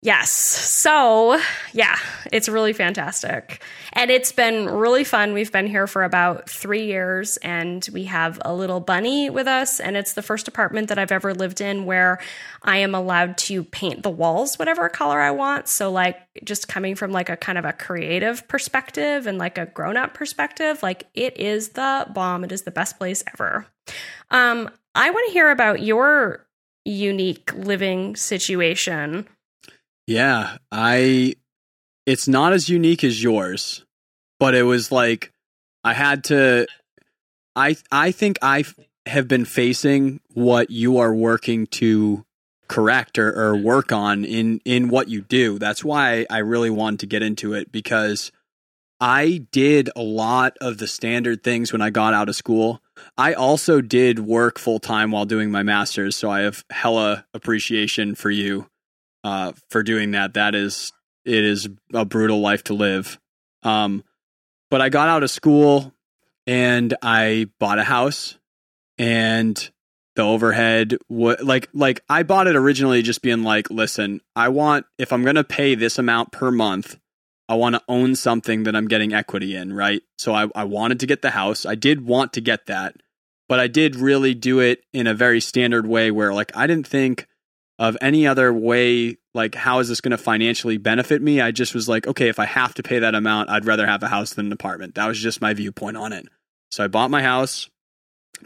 Yes. 0.00 0.30
So, 0.32 1.40
yeah, 1.72 1.98
it's 2.30 2.48
really 2.48 2.72
fantastic. 2.72 3.60
And 3.92 4.12
it's 4.12 4.30
been 4.30 4.66
really 4.66 5.02
fun. 5.02 5.32
We've 5.32 5.50
been 5.50 5.66
here 5.66 5.88
for 5.88 6.04
about 6.04 6.48
three 6.48 6.86
years 6.86 7.36
and 7.38 7.86
we 7.92 8.04
have 8.04 8.38
a 8.44 8.54
little 8.54 8.78
bunny 8.78 9.28
with 9.28 9.48
us. 9.48 9.80
And 9.80 9.96
it's 9.96 10.12
the 10.12 10.22
first 10.22 10.46
apartment 10.46 10.88
that 10.88 11.00
I've 11.00 11.10
ever 11.10 11.34
lived 11.34 11.60
in 11.60 11.84
where 11.84 12.20
I 12.62 12.76
am 12.76 12.94
allowed 12.94 13.38
to 13.38 13.64
paint 13.64 14.04
the 14.04 14.10
walls 14.10 14.56
whatever 14.56 14.88
color 14.88 15.20
I 15.20 15.32
want. 15.32 15.66
So, 15.66 15.90
like, 15.90 16.16
just 16.44 16.68
coming 16.68 16.94
from 16.94 17.10
like 17.10 17.28
a 17.28 17.36
kind 17.36 17.58
of 17.58 17.64
a 17.64 17.72
creative 17.72 18.46
perspective 18.46 19.26
and 19.26 19.36
like 19.36 19.58
a 19.58 19.66
grown 19.66 19.96
up 19.96 20.14
perspective, 20.14 20.80
like, 20.80 21.08
it 21.14 21.40
is 21.40 21.70
the 21.70 22.06
bomb. 22.14 22.44
It 22.44 22.52
is 22.52 22.62
the 22.62 22.70
best 22.70 22.98
place 22.98 23.24
ever. 23.34 23.66
Um, 24.30 24.70
I 24.94 25.10
want 25.10 25.26
to 25.26 25.32
hear 25.32 25.50
about 25.50 25.82
your 25.82 26.46
unique 26.84 27.52
living 27.54 28.14
situation. 28.14 29.26
Yeah, 30.08 30.56
I 30.72 31.34
it's 32.06 32.26
not 32.26 32.54
as 32.54 32.70
unique 32.70 33.04
as 33.04 33.22
yours, 33.22 33.84
but 34.40 34.54
it 34.54 34.62
was 34.62 34.90
like 34.90 35.34
I 35.84 35.92
had 35.92 36.24
to 36.24 36.66
I 37.54 37.76
I 37.92 38.12
think 38.12 38.38
I 38.40 38.64
have 39.04 39.28
been 39.28 39.44
facing 39.44 40.20
what 40.32 40.70
you 40.70 40.96
are 40.96 41.14
working 41.14 41.66
to 41.66 42.24
correct 42.68 43.18
or, 43.18 43.28
or 43.28 43.54
mm-hmm. 43.54 43.64
work 43.64 43.92
on 43.92 44.24
in 44.24 44.62
in 44.64 44.88
what 44.88 45.08
you 45.08 45.20
do. 45.20 45.58
That's 45.58 45.84
why 45.84 46.24
I 46.30 46.38
really 46.38 46.70
wanted 46.70 47.00
to 47.00 47.06
get 47.06 47.22
into 47.22 47.52
it 47.52 47.70
because 47.70 48.32
I 49.02 49.44
did 49.52 49.90
a 49.94 50.00
lot 50.02 50.56
of 50.62 50.78
the 50.78 50.86
standard 50.86 51.44
things 51.44 51.70
when 51.70 51.82
I 51.82 51.90
got 51.90 52.14
out 52.14 52.30
of 52.30 52.34
school. 52.34 52.80
I 53.18 53.34
also 53.34 53.82
did 53.82 54.20
work 54.20 54.58
full 54.58 54.78
time 54.78 55.10
while 55.10 55.26
doing 55.26 55.50
my 55.50 55.62
masters, 55.62 56.16
so 56.16 56.30
I 56.30 56.40
have 56.40 56.64
hella 56.70 57.26
appreciation 57.34 58.14
for 58.14 58.30
you 58.30 58.70
uh, 59.24 59.52
for 59.70 59.82
doing 59.82 60.12
that. 60.12 60.34
That 60.34 60.54
is, 60.54 60.92
it 61.24 61.44
is 61.44 61.68
a 61.92 62.04
brutal 62.04 62.40
life 62.40 62.64
to 62.64 62.74
live. 62.74 63.18
Um, 63.62 64.04
but 64.70 64.80
I 64.80 64.88
got 64.88 65.08
out 65.08 65.22
of 65.22 65.30
school 65.30 65.92
and 66.46 66.94
I 67.02 67.48
bought 67.58 67.78
a 67.78 67.84
house, 67.84 68.38
and 68.96 69.70
the 70.16 70.22
overhead 70.22 70.96
what 71.06 71.44
like 71.44 71.68
like 71.72 72.00
I 72.08 72.24
bought 72.24 72.48
it 72.48 72.56
originally 72.56 73.02
just 73.02 73.22
being 73.22 73.44
like, 73.44 73.70
listen, 73.70 74.20
I 74.34 74.48
want 74.48 74.86
if 74.98 75.12
I'm 75.12 75.24
gonna 75.24 75.44
pay 75.44 75.74
this 75.74 75.98
amount 75.98 76.32
per 76.32 76.50
month, 76.50 76.98
I 77.48 77.54
want 77.54 77.76
to 77.76 77.82
own 77.86 78.16
something 78.16 78.64
that 78.64 78.74
I'm 78.74 78.88
getting 78.88 79.14
equity 79.14 79.54
in, 79.54 79.72
right? 79.72 80.02
So 80.18 80.34
I, 80.34 80.48
I 80.54 80.64
wanted 80.64 81.00
to 81.00 81.06
get 81.06 81.22
the 81.22 81.30
house. 81.30 81.64
I 81.64 81.76
did 81.76 82.04
want 82.04 82.32
to 82.32 82.40
get 82.40 82.66
that, 82.66 82.96
but 83.48 83.60
I 83.60 83.68
did 83.68 83.94
really 83.94 84.34
do 84.34 84.58
it 84.58 84.82
in 84.92 85.06
a 85.06 85.14
very 85.14 85.40
standard 85.40 85.86
way 85.86 86.10
where 86.10 86.34
like 86.34 86.50
I 86.56 86.66
didn't 86.66 86.86
think 86.86 87.28
of 87.78 87.96
any 88.00 88.26
other 88.26 88.52
way 88.52 89.16
like 89.34 89.54
how 89.54 89.78
is 89.78 89.88
this 89.88 90.00
going 90.00 90.10
to 90.10 90.18
financially 90.18 90.78
benefit 90.78 91.22
me? 91.22 91.40
I 91.40 91.52
just 91.52 91.74
was 91.74 91.88
like 91.88 92.06
okay 92.06 92.28
if 92.28 92.38
i 92.38 92.44
have 92.44 92.74
to 92.74 92.82
pay 92.82 92.98
that 92.98 93.14
amount 93.14 93.50
i'd 93.50 93.66
rather 93.66 93.86
have 93.86 94.02
a 94.02 94.08
house 94.08 94.34
than 94.34 94.46
an 94.46 94.52
apartment. 94.52 94.96
That 94.96 95.06
was 95.06 95.20
just 95.20 95.40
my 95.40 95.54
viewpoint 95.54 95.96
on 95.96 96.12
it. 96.12 96.26
So 96.70 96.84
i 96.84 96.88
bought 96.88 97.10
my 97.10 97.22
house. 97.22 97.70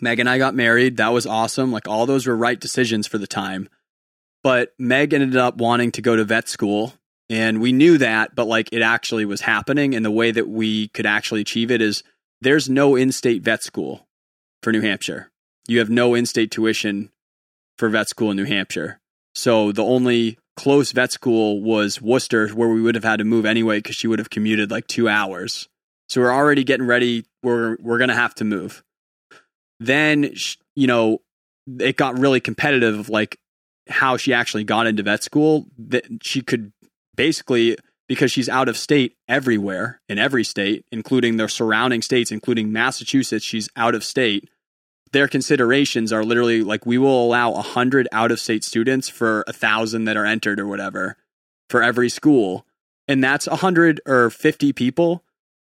Meg 0.01 0.21
and 0.21 0.29
i 0.29 0.39
got 0.39 0.55
married. 0.55 0.99
That 0.99 1.13
was 1.13 1.27
awesome. 1.27 1.73
Like 1.73 1.89
all 1.89 2.07
those 2.07 2.27
were 2.27 2.37
right 2.37 2.59
decisions 2.59 3.07
for 3.07 3.19
the 3.19 3.27
time. 3.27 3.69
But 4.43 4.75
meg 4.79 5.15
ended 5.15 5.37
up 5.37 5.57
wanting 5.57 5.93
to 5.93 6.03
go 6.03 6.17
to 6.17 6.25
vet 6.25 6.49
school 6.49 6.95
and 7.31 7.61
we 7.61 7.73
knew 7.73 7.99
that 7.99 8.35
but 8.35 8.47
like 8.47 8.69
it 8.73 8.83
actually 8.83 9.25
was 9.25 9.41
happening 9.41 9.95
and 9.95 10.05
the 10.05 10.11
way 10.11 10.31
that 10.31 10.49
we 10.49 10.89
could 10.89 11.07
actually 11.07 11.41
achieve 11.41 11.71
it 11.71 11.81
is 11.81 12.03
there's 12.41 12.69
no 12.69 12.97
in-state 12.97 13.43
vet 13.43 13.63
school 13.63 14.07
for 14.63 14.73
new 14.73 14.81
hampshire. 14.81 15.31
You 15.69 15.79
have 15.79 15.91
no 15.91 16.15
in-state 16.15 16.51
tuition 16.51 17.11
for 17.79 17.89
vet 17.89 18.09
school 18.09 18.33
in 18.33 18.37
new 18.37 18.45
hampshire 18.45 19.01
so 19.35 19.73
the 19.73 19.85
only 19.85 20.39
close 20.57 20.93
vet 20.93 21.13
school 21.13 21.61
was 21.63 22.01
Worcester, 22.01 22.49
where 22.49 22.69
we 22.69 22.83
would 22.83 22.95
have 22.95 23.05
had 23.05 23.19
to 23.19 23.25
move 23.25 23.47
anyway 23.47 23.79
because 23.79 23.97
she 23.97 24.07
would 24.07 24.19
have 24.19 24.31
commuted 24.31 24.71
like 24.71 24.87
two 24.87 25.09
hours. 25.09 25.69
So 26.09 26.21
we're 26.21 26.33
already 26.33 26.65
getting 26.65 26.87
ready. 26.87 27.25
We're 27.43 27.77
we're 27.81 27.99
gonna 27.99 28.15
have 28.15 28.35
to 28.37 28.45
move. 28.45 28.83
Then 29.81 30.35
you 30.77 30.87
know 30.87 31.19
it 31.79 31.97
got 31.97 32.19
really 32.19 32.41
competitive. 32.41 32.99
Of 32.99 33.09
like 33.09 33.39
how 33.89 34.17
she 34.17 34.33
actually 34.33 34.65
got 34.65 34.87
into 34.87 35.03
vet 35.03 35.23
school. 35.23 35.67
That 35.79 36.05
she 36.23 36.43
could 36.43 36.73
basically 37.17 37.77
because 38.09 38.31
she's 38.31 38.49
out 38.49 38.69
of 38.69 38.77
state 38.77 39.17
everywhere 39.27 40.03
in 40.09 40.19
every 40.19 40.45
state, 40.45 40.85
including 40.93 41.39
the 41.39 41.49
surrounding 41.49 42.03
states, 42.03 42.31
including 42.31 42.73
Massachusetts. 42.73 43.45
She's 43.45 43.71
out 43.75 43.95
of 43.95 44.05
state 44.05 44.51
their 45.13 45.29
considerations 45.29 46.13
are 46.13 46.25
literally 46.25 46.63
like 46.63 46.87
we 46.87 46.99
will 46.99 47.25
allow 47.25 47.53
a 47.53 47.63
hundred 47.63 48.09
out 48.13 48.33
of 48.33 48.41
state 48.41 48.65
students 48.65 49.09
for 49.09 49.45
a 49.47 49.53
thousand 49.53 50.05
that 50.05 50.17
are 50.17 50.27
entered 50.27 50.59
or 50.59 50.67
whatever 50.67 51.17
for 51.69 51.83
every 51.83 52.09
school, 52.09 52.67
and 53.09 53.23
that's 53.23 53.47
a 53.47 53.57
hundred 53.57 54.01
or 54.07 54.31
fifty 54.31 54.73
people 54.73 55.25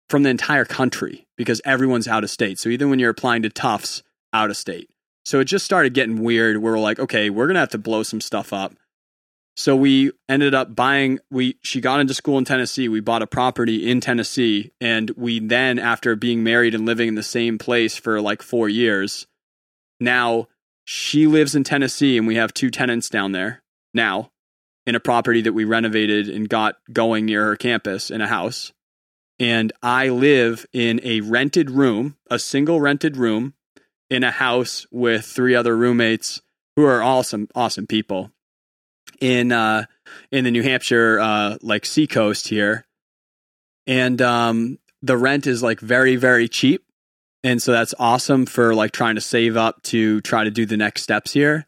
from 0.09 0.23
the 0.23 0.29
entire 0.29 0.65
country 0.65 1.27
because 1.35 1.61
everyone's 1.65 2.07
out 2.07 2.23
of 2.23 2.29
state. 2.29 2.59
So 2.59 2.69
even 2.69 2.89
when 2.89 2.99
you're 2.99 3.09
applying 3.09 3.41
to 3.41 3.49
Tufts, 3.49 4.03
out 4.33 4.49
of 4.49 4.57
state. 4.57 4.89
So 5.25 5.39
it 5.39 5.45
just 5.45 5.65
started 5.65 5.93
getting 5.93 6.23
weird. 6.23 6.57
Where 6.57 6.73
we're 6.73 6.79
like, 6.79 6.99
okay, 6.99 7.29
we're 7.29 7.47
gonna 7.47 7.59
have 7.59 7.69
to 7.69 7.77
blow 7.77 8.03
some 8.03 8.21
stuff 8.21 8.53
up. 8.53 8.73
So 9.55 9.75
we 9.75 10.11
ended 10.29 10.53
up 10.53 10.75
buying 10.75 11.19
we 11.31 11.57
she 11.63 11.81
got 11.81 11.99
into 11.99 12.13
school 12.13 12.37
in 12.37 12.45
Tennessee. 12.45 12.87
We 12.87 12.99
bought 12.99 13.23
a 13.23 13.27
property 13.27 13.89
in 13.89 14.01
Tennessee 14.01 14.71
and 14.79 15.09
we 15.17 15.39
then 15.39 15.79
after 15.79 16.15
being 16.15 16.43
married 16.43 16.75
and 16.75 16.85
living 16.85 17.07
in 17.07 17.15
the 17.15 17.23
same 17.23 17.57
place 17.57 17.97
for 17.97 18.21
like 18.21 18.41
4 18.41 18.69
years, 18.69 19.25
now 19.99 20.47
she 20.85 21.27
lives 21.27 21.55
in 21.55 21.63
Tennessee 21.63 22.17
and 22.17 22.27
we 22.27 22.35
have 22.35 22.53
two 22.53 22.69
tenants 22.69 23.09
down 23.09 23.31
there 23.31 23.61
now 23.93 24.31
in 24.85 24.95
a 24.95 24.99
property 24.99 25.41
that 25.41 25.53
we 25.53 25.65
renovated 25.65 26.29
and 26.29 26.47
got 26.47 26.77
going 26.91 27.25
near 27.25 27.43
her 27.45 27.55
campus 27.55 28.09
in 28.09 28.21
a 28.21 28.27
house. 28.27 28.71
And 29.39 29.73
I 29.83 30.09
live 30.09 30.65
in 30.73 30.99
a 31.03 31.21
rented 31.21 31.69
room, 31.69 32.15
a 32.31 32.39
single 32.39 32.79
rented 32.79 33.17
room 33.17 33.53
in 34.09 34.23
a 34.23 34.31
house 34.31 34.87
with 34.91 35.25
three 35.25 35.53
other 35.53 35.75
roommates 35.75 36.41
who 36.75 36.85
are 36.85 37.03
awesome 37.03 37.47
awesome 37.53 37.87
people. 37.87 38.31
In 39.19 39.51
uh, 39.51 39.85
in 40.31 40.43
the 40.43 40.51
New 40.51 40.63
Hampshire 40.63 41.19
uh, 41.19 41.57
like 41.61 41.85
seacoast 41.85 42.49
here, 42.49 42.85
and 43.87 44.21
um, 44.21 44.77
the 45.01 45.17
rent 45.17 45.47
is 45.47 45.63
like 45.63 45.79
very 45.79 46.15
very 46.17 46.47
cheap, 46.47 46.85
and 47.43 47.61
so 47.61 47.71
that's 47.71 47.93
awesome 47.99 48.45
for 48.45 48.73
like 48.73 48.91
trying 48.91 49.15
to 49.15 49.21
save 49.21 49.57
up 49.57 49.81
to 49.83 50.21
try 50.21 50.43
to 50.43 50.51
do 50.51 50.65
the 50.65 50.77
next 50.77 51.03
steps 51.03 51.33
here. 51.33 51.65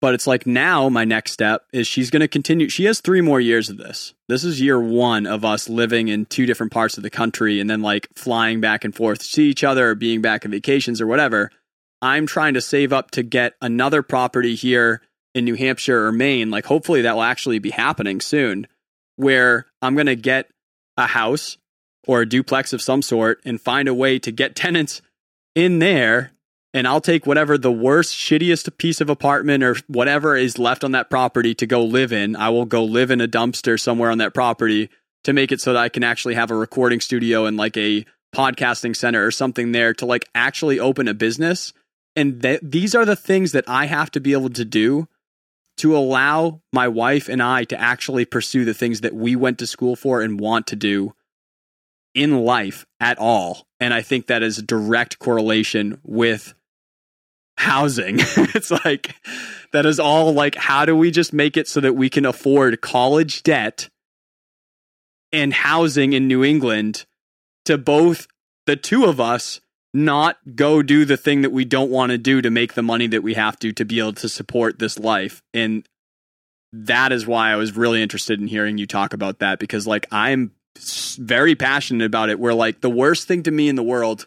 But 0.00 0.14
it's 0.14 0.26
like 0.26 0.46
now 0.46 0.88
my 0.88 1.04
next 1.04 1.30
step 1.30 1.62
is 1.72 1.86
she's 1.86 2.10
going 2.10 2.20
to 2.20 2.28
continue. 2.28 2.68
She 2.68 2.86
has 2.86 3.00
three 3.00 3.20
more 3.20 3.40
years 3.40 3.70
of 3.70 3.76
this. 3.76 4.14
This 4.28 4.42
is 4.42 4.60
year 4.60 4.80
one 4.80 5.26
of 5.26 5.44
us 5.44 5.68
living 5.68 6.08
in 6.08 6.26
two 6.26 6.44
different 6.44 6.72
parts 6.72 6.96
of 6.96 7.04
the 7.04 7.10
country 7.10 7.60
and 7.60 7.70
then 7.70 7.82
like 7.82 8.08
flying 8.16 8.60
back 8.60 8.84
and 8.84 8.94
forth 8.94 9.20
to 9.20 9.24
see 9.24 9.48
each 9.48 9.62
other 9.62 9.90
or 9.90 9.94
being 9.94 10.20
back 10.20 10.44
on 10.44 10.50
vacations 10.50 11.00
or 11.00 11.06
whatever. 11.06 11.50
I'm 12.02 12.26
trying 12.26 12.54
to 12.54 12.60
save 12.60 12.92
up 12.92 13.12
to 13.12 13.22
get 13.22 13.54
another 13.62 14.02
property 14.02 14.56
here 14.56 15.02
in 15.36 15.44
New 15.44 15.54
Hampshire 15.54 16.04
or 16.04 16.10
Maine, 16.10 16.50
like 16.50 16.66
hopefully 16.66 17.02
that 17.02 17.14
will 17.14 17.22
actually 17.22 17.60
be 17.60 17.70
happening 17.70 18.20
soon, 18.20 18.66
where 19.14 19.66
I'm 19.80 19.94
going 19.94 20.06
to 20.06 20.16
get 20.16 20.50
a 20.96 21.06
house 21.06 21.58
or 22.08 22.22
a 22.22 22.28
duplex 22.28 22.72
of 22.72 22.82
some 22.82 23.02
sort 23.02 23.40
and 23.44 23.60
find 23.60 23.86
a 23.86 23.94
way 23.94 24.18
to 24.18 24.32
get 24.32 24.56
tenants 24.56 25.00
in 25.54 25.78
there. 25.78 26.32
And 26.74 26.88
I'll 26.88 27.02
take 27.02 27.26
whatever 27.26 27.58
the 27.58 27.72
worst, 27.72 28.14
shittiest 28.14 28.78
piece 28.78 29.02
of 29.02 29.10
apartment 29.10 29.62
or 29.62 29.76
whatever 29.88 30.36
is 30.36 30.58
left 30.58 30.84
on 30.84 30.92
that 30.92 31.10
property 31.10 31.54
to 31.56 31.66
go 31.66 31.84
live 31.84 32.12
in. 32.12 32.34
I 32.34 32.48
will 32.48 32.64
go 32.64 32.82
live 32.82 33.10
in 33.10 33.20
a 33.20 33.28
dumpster 33.28 33.78
somewhere 33.78 34.10
on 34.10 34.18
that 34.18 34.32
property 34.32 34.88
to 35.24 35.34
make 35.34 35.52
it 35.52 35.60
so 35.60 35.74
that 35.74 35.82
I 35.82 35.90
can 35.90 36.02
actually 36.02 36.34
have 36.34 36.50
a 36.50 36.56
recording 36.56 37.00
studio 37.00 37.44
and 37.44 37.58
like 37.58 37.76
a 37.76 38.06
podcasting 38.34 38.96
center 38.96 39.24
or 39.24 39.30
something 39.30 39.72
there 39.72 39.92
to 39.94 40.06
like 40.06 40.26
actually 40.34 40.80
open 40.80 41.08
a 41.08 41.14
business. 41.14 41.74
And 42.16 42.40
th- 42.40 42.60
these 42.62 42.94
are 42.94 43.04
the 43.04 43.16
things 43.16 43.52
that 43.52 43.68
I 43.68 43.84
have 43.84 44.10
to 44.12 44.20
be 44.20 44.32
able 44.32 44.50
to 44.50 44.64
do 44.64 45.08
to 45.78 45.96
allow 45.96 46.62
my 46.72 46.88
wife 46.88 47.28
and 47.28 47.42
I 47.42 47.64
to 47.64 47.80
actually 47.80 48.24
pursue 48.24 48.64
the 48.64 48.74
things 48.74 49.00
that 49.02 49.14
we 49.14 49.36
went 49.36 49.58
to 49.58 49.66
school 49.66 49.96
for 49.96 50.22
and 50.22 50.40
want 50.40 50.66
to 50.68 50.76
do 50.76 51.14
in 52.14 52.44
life 52.44 52.84
at 53.00 53.18
all. 53.18 53.66
And 53.80 53.92
I 53.94 54.02
think 54.02 54.26
that 54.26 54.42
is 54.42 54.58
a 54.58 54.62
direct 54.62 55.18
correlation 55.18 56.00
with 56.04 56.54
housing. 57.56 58.16
it's 58.20 58.70
like 58.70 59.14
that 59.72 59.86
is 59.86 59.98
all 59.98 60.32
like 60.32 60.54
how 60.54 60.84
do 60.84 60.96
we 60.96 61.10
just 61.10 61.32
make 61.32 61.56
it 61.56 61.68
so 61.68 61.80
that 61.80 61.94
we 61.94 62.08
can 62.08 62.24
afford 62.24 62.80
college 62.80 63.42
debt 63.42 63.88
and 65.32 65.52
housing 65.52 66.12
in 66.12 66.28
New 66.28 66.44
England 66.44 67.06
to 67.64 67.78
both 67.78 68.26
the 68.66 68.76
two 68.76 69.04
of 69.04 69.20
us 69.20 69.60
not 69.94 70.38
go 70.54 70.82
do 70.82 71.04
the 71.04 71.16
thing 71.16 71.42
that 71.42 71.52
we 71.52 71.64
don't 71.64 71.90
want 71.90 72.10
to 72.10 72.18
do 72.18 72.40
to 72.40 72.50
make 72.50 72.74
the 72.74 72.82
money 72.82 73.06
that 73.06 73.22
we 73.22 73.34
have 73.34 73.58
to 73.58 73.72
to 73.72 73.84
be 73.84 73.98
able 73.98 74.12
to 74.14 74.28
support 74.28 74.78
this 74.78 74.98
life 74.98 75.42
and 75.52 75.86
that 76.72 77.12
is 77.12 77.26
why 77.26 77.50
I 77.50 77.56
was 77.56 77.76
really 77.76 78.02
interested 78.02 78.40
in 78.40 78.46
hearing 78.46 78.78
you 78.78 78.86
talk 78.86 79.12
about 79.12 79.40
that 79.40 79.58
because 79.58 79.86
like 79.86 80.06
I'm 80.10 80.52
very 80.78 81.54
passionate 81.54 82.04
about 82.04 82.30
it 82.30 82.38
where 82.38 82.54
like 82.54 82.80
the 82.80 82.90
worst 82.90 83.28
thing 83.28 83.42
to 83.42 83.50
me 83.50 83.68
in 83.68 83.76
the 83.76 83.82
world 83.82 84.26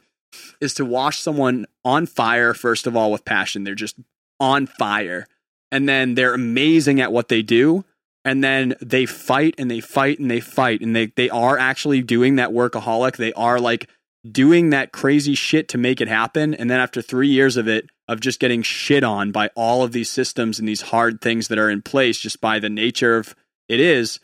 is 0.62 0.74
to 0.76 0.86
watch 0.86 1.20
someone 1.20 1.66
on 1.84 2.06
fire 2.06 2.54
first 2.54 2.88
of 2.88 2.96
all 2.96 3.12
with 3.12 3.26
passion. 3.26 3.64
They're 3.64 3.76
just 3.76 3.98
on 4.40 4.68
fire. 4.68 5.28
And 5.72 5.90
then 5.90 6.16
they're 6.16 6.34
amazing 6.34 7.02
at 7.02 7.12
what 7.12 7.28
they 7.28 7.42
do. 7.42 7.84
And 8.24 8.44
then 8.44 8.76
they 8.82 9.06
fight 9.06 9.56
and 9.58 9.70
they 9.70 9.80
fight 9.80 10.20
and 10.20 10.32
they 10.32 10.40
fight. 10.40 10.82
And 10.82 10.96
they 10.96 11.08
they 11.08 11.30
are 11.30 11.58
actually 11.58 12.02
doing 12.02 12.38
that 12.38 12.52
workaholic. 12.52 13.18
They 13.18 13.34
are 13.34 13.60
like 13.60 13.90
doing 14.30 14.72
that 14.72 14.92
crazy 14.92 15.36
shit 15.36 15.68
to 15.70 15.78
make 15.78 16.02
it 16.02 16.08
happen. 16.08 16.54
And 16.54 16.70
then 16.70 16.80
after 16.80 17.02
three 17.02 17.28
years 17.28 17.58
of 17.58 17.68
it, 17.68 17.90
of 18.08 18.20
just 18.20 18.40
getting 18.40 18.62
shit 18.62 19.04
on 19.04 19.32
by 19.32 19.50
all 19.56 19.84
of 19.84 19.92
these 19.92 20.10
systems 20.10 20.60
and 20.60 20.68
these 20.68 20.82
hard 20.82 21.22
things 21.22 21.48
that 21.48 21.58
are 21.58 21.70
in 21.70 21.82
place 21.82 22.20
just 22.20 22.40
by 22.40 22.60
the 22.60 22.70
nature 22.70 23.18
of 23.18 23.36
it 23.68 23.80
is, 23.80 24.20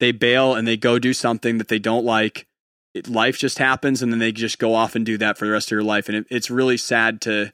they 0.00 0.12
bail 0.12 0.54
and 0.54 0.66
they 0.66 0.76
go 0.76 0.98
do 0.98 1.12
something 1.12 1.58
that 1.58 1.68
they 1.68 1.78
don't 1.78 2.04
like. 2.04 2.46
It, 2.94 3.08
life 3.08 3.38
just 3.38 3.58
happens 3.58 4.02
and 4.02 4.12
then 4.12 4.20
they 4.20 4.32
just 4.32 4.58
go 4.58 4.74
off 4.74 4.94
and 4.94 5.04
do 5.04 5.18
that 5.18 5.36
for 5.36 5.46
the 5.46 5.52
rest 5.52 5.68
of 5.68 5.72
your 5.72 5.82
life. 5.82 6.08
And 6.08 6.18
it, 6.18 6.26
it's 6.30 6.50
really 6.50 6.76
sad 6.76 7.20
to, 7.22 7.52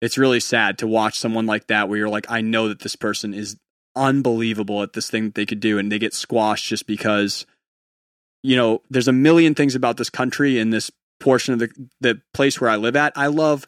it's 0.00 0.18
really 0.18 0.40
sad 0.40 0.78
to 0.78 0.86
watch 0.86 1.18
someone 1.18 1.46
like 1.46 1.66
that 1.68 1.88
where 1.88 1.98
you're 1.98 2.08
like, 2.08 2.30
I 2.30 2.40
know 2.40 2.68
that 2.68 2.80
this 2.80 2.96
person 2.96 3.32
is 3.32 3.56
unbelievable 3.96 4.82
at 4.82 4.92
this 4.92 5.10
thing 5.10 5.24
that 5.24 5.34
they 5.34 5.46
could 5.46 5.60
do 5.60 5.78
and 5.78 5.90
they 5.90 5.98
get 5.98 6.14
squashed 6.14 6.66
just 6.66 6.86
because 6.86 7.46
you 8.42 8.56
know, 8.56 8.82
there's 8.90 9.08
a 9.08 9.12
million 9.12 9.54
things 9.54 9.74
about 9.74 9.96
this 9.96 10.10
country 10.10 10.58
and 10.58 10.72
this 10.72 10.90
portion 11.20 11.54
of 11.54 11.60
the 11.60 11.88
the 12.00 12.20
place 12.32 12.60
where 12.60 12.70
I 12.70 12.76
live 12.76 12.96
at. 12.96 13.12
I 13.16 13.26
love 13.26 13.66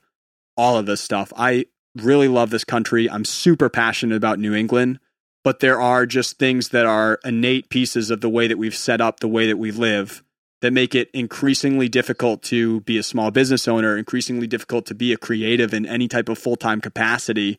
all 0.56 0.76
of 0.76 0.86
this 0.86 1.00
stuff. 1.00 1.32
I 1.36 1.66
really 1.96 2.28
love 2.28 2.50
this 2.50 2.64
country. 2.64 3.10
I'm 3.10 3.24
super 3.24 3.68
passionate 3.68 4.16
about 4.16 4.38
New 4.38 4.54
England, 4.54 5.00
but 5.44 5.60
there 5.60 5.80
are 5.80 6.06
just 6.06 6.38
things 6.38 6.68
that 6.68 6.86
are 6.86 7.18
innate 7.24 7.70
pieces 7.70 8.10
of 8.10 8.20
the 8.20 8.28
way 8.28 8.46
that 8.46 8.58
we've 8.58 8.76
set 8.76 9.00
up 9.00 9.20
the 9.20 9.28
way 9.28 9.46
that 9.46 9.56
we 9.56 9.70
live 9.70 10.22
that 10.60 10.72
make 10.72 10.94
it 10.94 11.10
increasingly 11.14 11.88
difficult 11.88 12.42
to 12.42 12.80
be 12.82 12.98
a 12.98 13.02
small 13.02 13.30
business 13.30 13.66
owner, 13.66 13.96
increasingly 13.96 14.46
difficult 14.46 14.84
to 14.86 14.94
be 14.94 15.12
a 15.12 15.16
creative 15.16 15.72
in 15.72 15.86
any 15.86 16.06
type 16.06 16.28
of 16.28 16.38
full-time 16.38 16.80
capacity. 16.80 17.58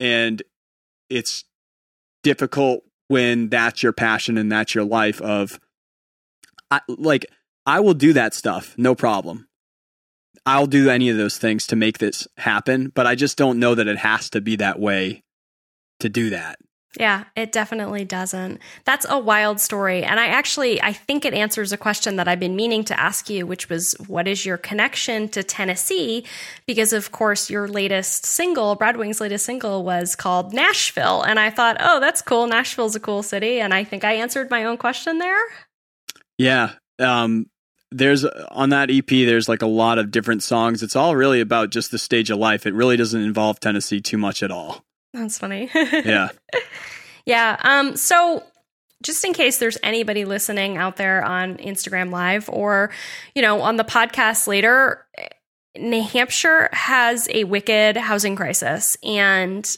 And 0.00 0.42
it's 1.08 1.44
difficult 2.22 2.82
when 3.08 3.48
that's 3.48 3.82
your 3.82 3.92
passion 3.92 4.36
and 4.38 4.50
that's 4.50 4.74
your 4.74 4.84
life 4.84 5.20
of 5.20 5.60
I, 6.70 6.80
like 6.88 7.26
I 7.66 7.80
will 7.80 7.94
do 7.94 8.12
that 8.14 8.34
stuff, 8.34 8.74
no 8.76 8.94
problem. 8.94 9.46
I'll 10.44 10.66
do 10.66 10.90
any 10.90 11.08
of 11.10 11.16
those 11.16 11.38
things 11.38 11.68
to 11.68 11.76
make 11.76 11.98
this 11.98 12.26
happen, 12.38 12.90
but 12.92 13.06
I 13.06 13.14
just 13.14 13.38
don't 13.38 13.60
know 13.60 13.76
that 13.76 13.86
it 13.86 13.98
has 13.98 14.30
to 14.30 14.40
be 14.40 14.56
that 14.56 14.80
way 14.80 15.22
to 16.00 16.08
do 16.08 16.30
that. 16.30 16.58
Yeah, 16.98 17.24
it 17.34 17.52
definitely 17.52 18.04
doesn't. 18.04 18.60
That's 18.84 19.06
a 19.08 19.18
wild 19.18 19.60
story. 19.60 20.04
And 20.04 20.20
I 20.20 20.26
actually 20.26 20.80
I 20.82 20.92
think 20.92 21.24
it 21.24 21.32
answers 21.32 21.72
a 21.72 21.78
question 21.78 22.16
that 22.16 22.28
I've 22.28 22.40
been 22.40 22.54
meaning 22.54 22.84
to 22.84 23.00
ask 23.00 23.30
you, 23.30 23.46
which 23.46 23.70
was 23.70 23.94
what 24.08 24.28
is 24.28 24.44
your 24.44 24.58
connection 24.58 25.28
to 25.30 25.42
Tennessee? 25.42 26.26
Because 26.66 26.92
of 26.92 27.10
course 27.10 27.48
your 27.48 27.66
latest 27.66 28.26
single, 28.26 28.74
Brad 28.74 28.98
Wing's 28.98 29.22
latest 29.22 29.46
single 29.46 29.84
was 29.84 30.14
called 30.14 30.52
Nashville. 30.52 31.22
And 31.22 31.40
I 31.40 31.48
thought, 31.48 31.78
oh, 31.80 31.98
that's 31.98 32.20
cool. 32.20 32.46
Nashville's 32.46 32.94
a 32.94 33.00
cool 33.00 33.22
city. 33.22 33.58
And 33.58 33.72
I 33.72 33.84
think 33.84 34.04
I 34.04 34.12
answered 34.12 34.50
my 34.50 34.64
own 34.64 34.76
question 34.76 35.16
there. 35.16 35.42
Yeah. 36.36 36.72
Um, 36.98 37.46
there's 37.90 38.24
on 38.24 38.70
that 38.70 38.90
EP, 38.90 39.06
there's 39.06 39.48
like 39.48 39.62
a 39.62 39.66
lot 39.66 39.98
of 39.98 40.10
different 40.10 40.42
songs. 40.42 40.82
It's 40.82 40.96
all 40.96 41.16
really 41.16 41.40
about 41.40 41.70
just 41.70 41.90
the 41.90 41.98
stage 41.98 42.30
of 42.30 42.38
life. 42.38 42.66
It 42.66 42.74
really 42.74 42.98
doesn't 42.98 43.20
involve 43.20 43.60
Tennessee 43.60 44.00
too 44.00 44.18
much 44.18 44.42
at 44.42 44.50
all. 44.50 44.84
That's 45.12 45.38
funny. 45.38 45.70
yeah. 45.74 46.28
Yeah. 47.24 47.56
Um, 47.62 47.94
so 47.96 48.42
just 49.02 49.24
in 49.24 49.32
case 49.32 49.58
there's 49.58 49.78
anybody 49.82 50.24
listening 50.24 50.76
out 50.76 50.96
there 50.96 51.24
on 51.24 51.56
Instagram 51.58 52.10
Live 52.10 52.48
or, 52.48 52.90
you 53.34 53.42
know, 53.42 53.60
on 53.60 53.76
the 53.76 53.84
podcast 53.84 54.46
later, 54.46 55.06
New 55.76 56.02
Hampshire 56.02 56.68
has 56.72 57.28
a 57.30 57.44
wicked 57.44 57.96
housing 57.96 58.36
crisis. 58.36 58.96
And 59.02 59.68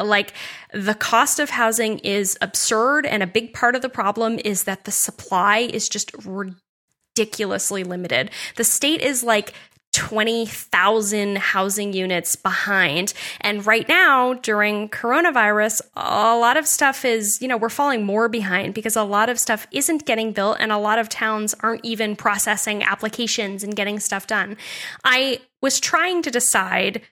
like 0.00 0.32
the 0.72 0.94
cost 0.94 1.40
of 1.40 1.50
housing 1.50 1.98
is 1.98 2.38
absurd. 2.40 3.06
And 3.06 3.22
a 3.22 3.26
big 3.26 3.52
part 3.52 3.74
of 3.74 3.82
the 3.82 3.88
problem 3.88 4.38
is 4.44 4.64
that 4.64 4.84
the 4.84 4.92
supply 4.92 5.58
is 5.58 5.88
just 5.88 6.12
ridiculously 6.24 7.84
limited. 7.84 8.30
The 8.56 8.64
state 8.64 9.00
is 9.00 9.22
like 9.22 9.52
20,000 9.92 11.38
housing 11.38 11.92
units 11.92 12.36
behind. 12.36 13.14
And 13.40 13.66
right 13.66 13.88
now, 13.88 14.34
during 14.34 14.88
coronavirus, 14.88 15.80
a 15.96 16.36
lot 16.36 16.56
of 16.56 16.66
stuff 16.66 17.04
is, 17.04 17.40
you 17.40 17.48
know, 17.48 17.56
we're 17.56 17.68
falling 17.68 18.04
more 18.04 18.28
behind 18.28 18.74
because 18.74 18.96
a 18.96 19.02
lot 19.02 19.28
of 19.28 19.38
stuff 19.38 19.66
isn't 19.72 20.06
getting 20.06 20.32
built 20.32 20.58
and 20.60 20.72
a 20.72 20.78
lot 20.78 20.98
of 20.98 21.08
towns 21.08 21.54
aren't 21.60 21.84
even 21.84 22.16
processing 22.16 22.82
applications 22.82 23.64
and 23.64 23.74
getting 23.74 23.98
stuff 23.98 24.26
done. 24.26 24.56
I 25.04 25.40
was 25.62 25.80
trying 25.80 26.22
to 26.22 26.30
decide 26.30 27.02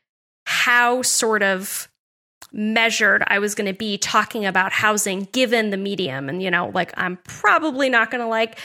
how 0.44 1.02
sort 1.02 1.42
of 1.42 1.88
measured 2.52 3.24
I 3.26 3.38
was 3.38 3.54
going 3.54 3.66
to 3.66 3.76
be 3.76 3.98
talking 3.98 4.46
about 4.46 4.72
housing 4.72 5.28
given 5.32 5.70
the 5.70 5.76
medium. 5.76 6.28
And, 6.28 6.42
you 6.42 6.50
know, 6.50 6.70
like 6.72 6.92
I'm 6.96 7.18
probably 7.24 7.90
not 7.90 8.10
going 8.10 8.22
to 8.22 8.28
like 8.28 8.58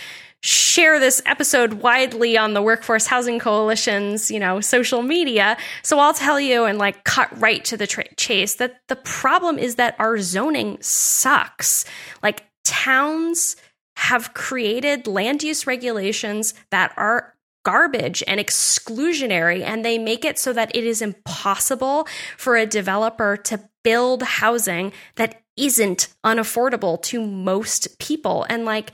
share 0.44 1.00
this 1.00 1.22
episode 1.26 1.74
widely 1.74 2.38
on 2.38 2.54
the 2.54 2.62
Workforce 2.62 3.06
Housing 3.06 3.40
Coalition's, 3.40 4.32
you 4.32 4.40
know, 4.40 4.60
social 4.60 5.02
media. 5.02 5.58
So 5.84 6.00
I'll 6.00 6.14
tell 6.14 6.40
you 6.40 6.66
and 6.66 6.78
like 6.78 7.04
cut 7.04 7.30
right 7.40 7.64
to 7.66 7.78
the 7.78 7.88
tra- 7.88 8.14
chase 8.16 8.56
that 8.56 8.82
the 8.88 8.96
problem 8.96 9.60
is 9.60 9.76
that 9.76 9.96
our 10.00 10.18
zoning 10.20 10.78
sucks. 10.82 11.86
Like 12.24 12.46
towns 12.64 13.56
have 13.98 14.34
created 14.34 15.06
land 15.06 15.44
use 15.44 15.68
regulations 15.68 16.54
that 16.72 16.94
are 16.98 17.36
garbage 17.64 18.24
and 18.26 18.40
exclusionary 18.40 19.62
and 19.62 19.86
they 19.86 20.00
make 20.00 20.26
it 20.26 20.40
so 20.40 20.52
that 20.52 20.76
it 20.76 20.84
is 20.84 21.02
impossible 21.02 22.08
for 22.36 22.56
a 22.56 22.66
developer 22.66 23.38
to 23.38 23.70
build 23.84 24.24
housing 24.24 24.92
that 25.16 25.44
isn't 25.58 26.08
unaffordable 26.26 27.00
to 27.04 27.24
most 27.24 28.00
people 28.00 28.46
and 28.50 28.66
like 28.66 28.92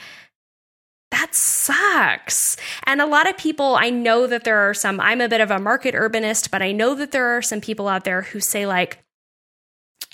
that 1.18 1.34
sucks. 1.34 2.58
And 2.86 3.02
a 3.02 3.08
lot 3.08 3.28
of 3.28 3.38
people, 3.38 3.76
I 3.76 3.90
know 3.90 4.28
that 4.28 4.44
there 4.44 4.70
are 4.70 4.74
some, 4.74 5.00
I'm 5.00 5.20
a 5.20 5.28
bit 5.28 5.42
of 5.42 5.50
a 5.50 5.60
market 5.60 5.96
urbanist, 5.96 6.52
but 6.52 6.62
I 6.62 6.72
know 6.72 6.94
that 6.94 7.12
there 7.12 7.36
are 7.36 7.42
some 7.42 7.60
people 7.60 7.88
out 7.88 8.04
there 8.04 8.22
who 8.22 8.40
say, 8.40 8.68
like, 8.68 9.04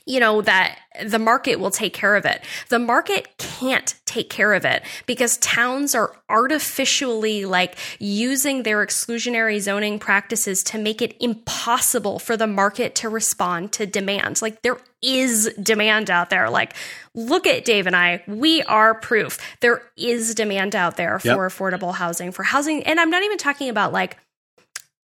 you 0.06 0.20
know, 0.20 0.42
that 0.42 0.80
the 1.06 1.20
market 1.20 1.60
will 1.60 1.72
take 1.72 1.94
care 1.94 2.16
of 2.16 2.26
it. 2.26 2.42
The 2.70 2.80
market 2.80 3.38
can't 3.38 3.96
take 4.06 4.30
care 4.30 4.54
of 4.54 4.66
it 4.66 4.84
because 5.06 5.38
towns 5.38 5.96
are 5.96 6.16
artificially 6.30 7.46
like 7.46 7.78
using 8.00 8.64
their 8.64 8.86
exclusionary 8.86 9.60
zoning 9.62 10.00
practices 10.00 10.62
to 10.66 10.78
make 10.78 11.02
it 11.02 11.16
impossible 11.22 12.20
for 12.20 12.36
the 12.36 12.48
market 12.48 12.96
to 12.96 13.10
respond 13.10 13.72
to 13.74 13.86
demand. 13.86 14.42
Like 14.42 14.62
there 14.62 14.78
is 15.04 15.54
demand 15.62 16.10
out 16.10 16.30
there. 16.32 16.50
Like 16.50 16.74
look 17.14 17.46
at 17.46 17.66
Dave 17.66 17.86
and 17.86 17.96
I, 17.96 18.24
we 18.28 18.64
are 18.64 18.96
proof. 18.96 19.38
There 19.60 19.84
is 19.96 20.34
demand 20.34 20.76
out 20.76 20.98
there 20.98 21.20
for 21.20 21.28
Yep. 21.28 21.38
affordable 21.38 21.94
housing, 21.94 22.32
for 22.32 22.44
housing. 22.44 22.84
And 22.84 23.00
I'm 23.00 23.10
not 23.12 23.22
even 23.24 23.38
talking 23.38 23.70
about 23.70 23.94
like 23.94 24.18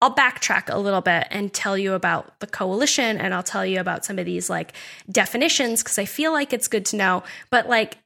I'll 0.01 0.13
backtrack 0.13 0.63
a 0.67 0.77
little 0.77 0.99
bit 0.99 1.27
and 1.31 1.53
tell 1.53 1.77
you 1.77 1.93
about 1.93 2.37
the 2.41 2.47
coalition 2.47 3.17
and 3.17 3.33
I'll 3.33 3.41
tell 3.41 3.65
you 3.65 3.79
about 3.79 4.03
some 4.03 4.19
of 4.19 4.25
these 4.25 4.49
like 4.49 4.73
definitions 5.09 5.81
because 5.81 5.97
I 5.97 6.03
feel 6.03 6.33
like 6.33 6.51
it's 6.51 6.67
good 6.67 6.85
to 6.87 6.97
know. 6.97 7.23
But 7.49 7.69
like, 7.69 7.99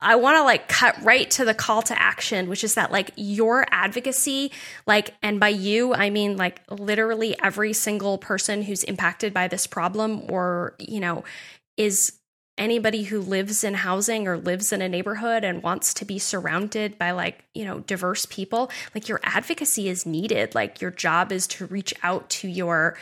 I, 0.00 0.16
want 0.16 0.36
to 0.36 0.42
like 0.42 0.68
cut 0.68 0.96
right 1.02 1.30
to 1.32 1.44
the 1.44 1.54
call 1.54 1.82
to 1.82 2.00
action, 2.00 2.48
which 2.48 2.64
is 2.64 2.74
that 2.74 2.92
like 2.92 3.10
your 3.16 3.66
advocacy, 3.70 4.52
like, 4.86 5.14
and 5.22 5.40
by 5.40 5.48
you, 5.48 5.94
I 5.94 6.10
mean 6.10 6.36
like 6.36 6.60
literally 6.70 7.36
every 7.42 7.72
single 7.72 8.18
person 8.18 8.62
who's 8.62 8.84
impacted 8.84 9.32
by 9.32 9.48
this 9.48 9.66
problem 9.66 10.22
or, 10.30 10.74
you 10.78 11.00
know, 11.00 11.24
is 11.76 12.12
anybody 12.58 13.04
who 13.04 13.20
lives 13.20 13.64
in 13.64 13.74
housing 13.74 14.26
or 14.26 14.38
lives 14.38 14.72
in 14.72 14.80
a 14.80 14.88
neighborhood 14.88 15.44
and 15.44 15.62
wants 15.62 15.92
to 15.94 16.04
be 16.04 16.18
surrounded 16.18 16.98
by 16.98 17.10
like 17.10 17.44
you 17.54 17.64
know 17.64 17.80
diverse 17.80 18.24
people 18.26 18.70
like 18.94 19.08
your 19.08 19.20
advocacy 19.22 19.88
is 19.88 20.06
needed. 20.06 20.54
Like 20.54 20.80
your 20.80 20.90
job 20.90 21.32
is 21.32 21.46
to 21.48 21.66
reach 21.66 21.92
out 22.02 22.28
to 22.30 22.48
your 22.48 22.96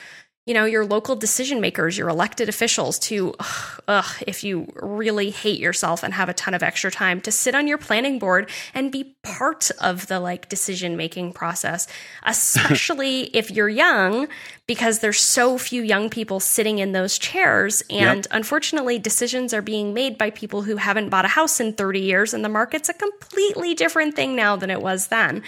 you 0.47 0.53
know 0.53 0.65
your 0.67 0.85
local 0.85 1.17
decision 1.17 1.61
makers 1.61 1.97
your 1.97 2.09
elected 2.09 2.49
officials 2.49 2.99
to 2.99 3.35
ugh, 3.39 3.81
ugh, 3.89 4.23
if 4.27 4.45
you 4.45 4.71
really 4.77 5.31
hate 5.31 5.59
yourself 5.59 6.03
and 6.03 6.13
have 6.13 6.29
a 6.29 6.35
ton 6.35 6.55
of 6.55 6.63
extra 6.63 6.91
time 6.91 7.21
to 7.21 7.33
sit 7.33 7.55
on 7.55 7.67
your 7.67 7.79
planning 7.79 8.19
board 8.19 8.51
and 8.75 8.93
be 8.93 9.05
part 9.23 9.71
of 9.81 10.07
the 10.09 10.21
like 10.21 10.49
decision 10.49 10.97
making 10.97 11.33
process 11.33 11.87
especially 12.25 13.23
if 13.35 13.51
you're 13.51 13.69
young 13.69 14.29
because 14.67 15.01
there's 15.01 15.21
so 15.21 15.59
few 15.59 15.83
young 15.83 16.11
people 16.11 16.41
sitting 16.41 16.79
in 16.79 16.93
those 16.93 17.19
chairs 17.19 17.83
and 17.89 18.27
unfortunately 18.31 18.99
decisions 18.99 19.55
are 19.55 19.63
being 19.63 19.95
made 19.95 20.19
by 20.19 20.31
people 20.31 20.63
who 20.63 20.77
haven't 20.77 21.09
bought 21.09 21.25
a 21.25 21.29
house 21.29 21.61
in 21.61 21.73
30 21.73 22.01
years 22.01 22.35
and 22.35 22.45
the 22.45 22.49
market's 22.49 22.89
a 22.89 22.95
completely 22.95 23.75
different 23.75 24.15
thing 24.15 24.37
now 24.37 24.57
than 24.57 24.71
it 24.71 24.83
was 24.83 25.09
then 25.09 25.43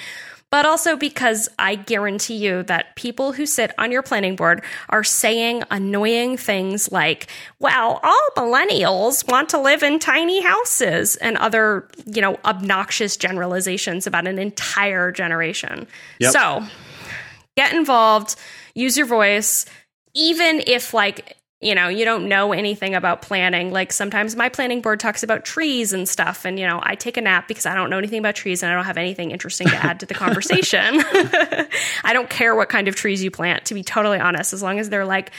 but 0.56 0.64
also 0.64 0.96
because 0.96 1.50
I 1.58 1.74
guarantee 1.74 2.36
you 2.36 2.62
that 2.62 2.96
people 2.96 3.32
who 3.34 3.44
sit 3.44 3.72
on 3.76 3.92
your 3.92 4.02
planning 4.02 4.36
board 4.36 4.64
are 4.88 5.04
saying 5.04 5.64
annoying 5.70 6.38
things 6.38 6.90
like, 6.90 7.26
well, 7.58 8.00
all 8.02 8.28
millennials 8.38 9.30
want 9.30 9.50
to 9.50 9.60
live 9.60 9.82
in 9.82 9.98
tiny 9.98 10.42
houses 10.42 11.16
and 11.16 11.36
other, 11.36 11.86
you 12.06 12.22
know, 12.22 12.38
obnoxious 12.46 13.18
generalizations 13.18 14.06
about 14.06 14.26
an 14.26 14.38
entire 14.38 15.12
generation. 15.12 15.86
Yep. 16.20 16.32
So 16.32 16.64
get 17.54 17.74
involved, 17.74 18.36
use 18.74 18.96
your 18.96 19.04
voice, 19.04 19.66
even 20.14 20.62
if 20.66 20.94
like 20.94 21.35
you 21.60 21.74
know 21.74 21.88
you 21.88 22.04
don't 22.04 22.28
know 22.28 22.52
anything 22.52 22.94
about 22.94 23.22
planning 23.22 23.70
like 23.70 23.92
sometimes 23.92 24.36
my 24.36 24.48
planning 24.48 24.82
board 24.82 25.00
talks 25.00 25.22
about 25.22 25.44
trees 25.44 25.92
and 25.92 26.08
stuff 26.08 26.44
and 26.44 26.58
you 26.58 26.66
know 26.66 26.80
i 26.82 26.94
take 26.94 27.16
a 27.16 27.20
nap 27.20 27.48
because 27.48 27.64
i 27.64 27.74
don't 27.74 27.88
know 27.88 27.96
anything 27.96 28.18
about 28.18 28.34
trees 28.34 28.62
and 28.62 28.70
i 28.70 28.74
don't 28.74 28.84
have 28.84 28.98
anything 28.98 29.30
interesting 29.30 29.66
to 29.66 29.76
add 29.76 30.00
to 30.00 30.06
the 30.06 30.14
conversation 30.26 30.78
i 32.04 32.12
don't 32.12 32.28
care 32.28 32.54
what 32.54 32.68
kind 32.68 32.88
of 32.88 32.94
trees 32.94 33.22
you 33.22 33.30
plant 33.30 33.64
to 33.64 33.74
be 33.74 33.82
totally 33.82 34.18
honest 34.18 34.52
as 34.52 34.62
long 34.62 34.78
as 34.78 34.90
they're 34.90 35.06
like 35.06 35.32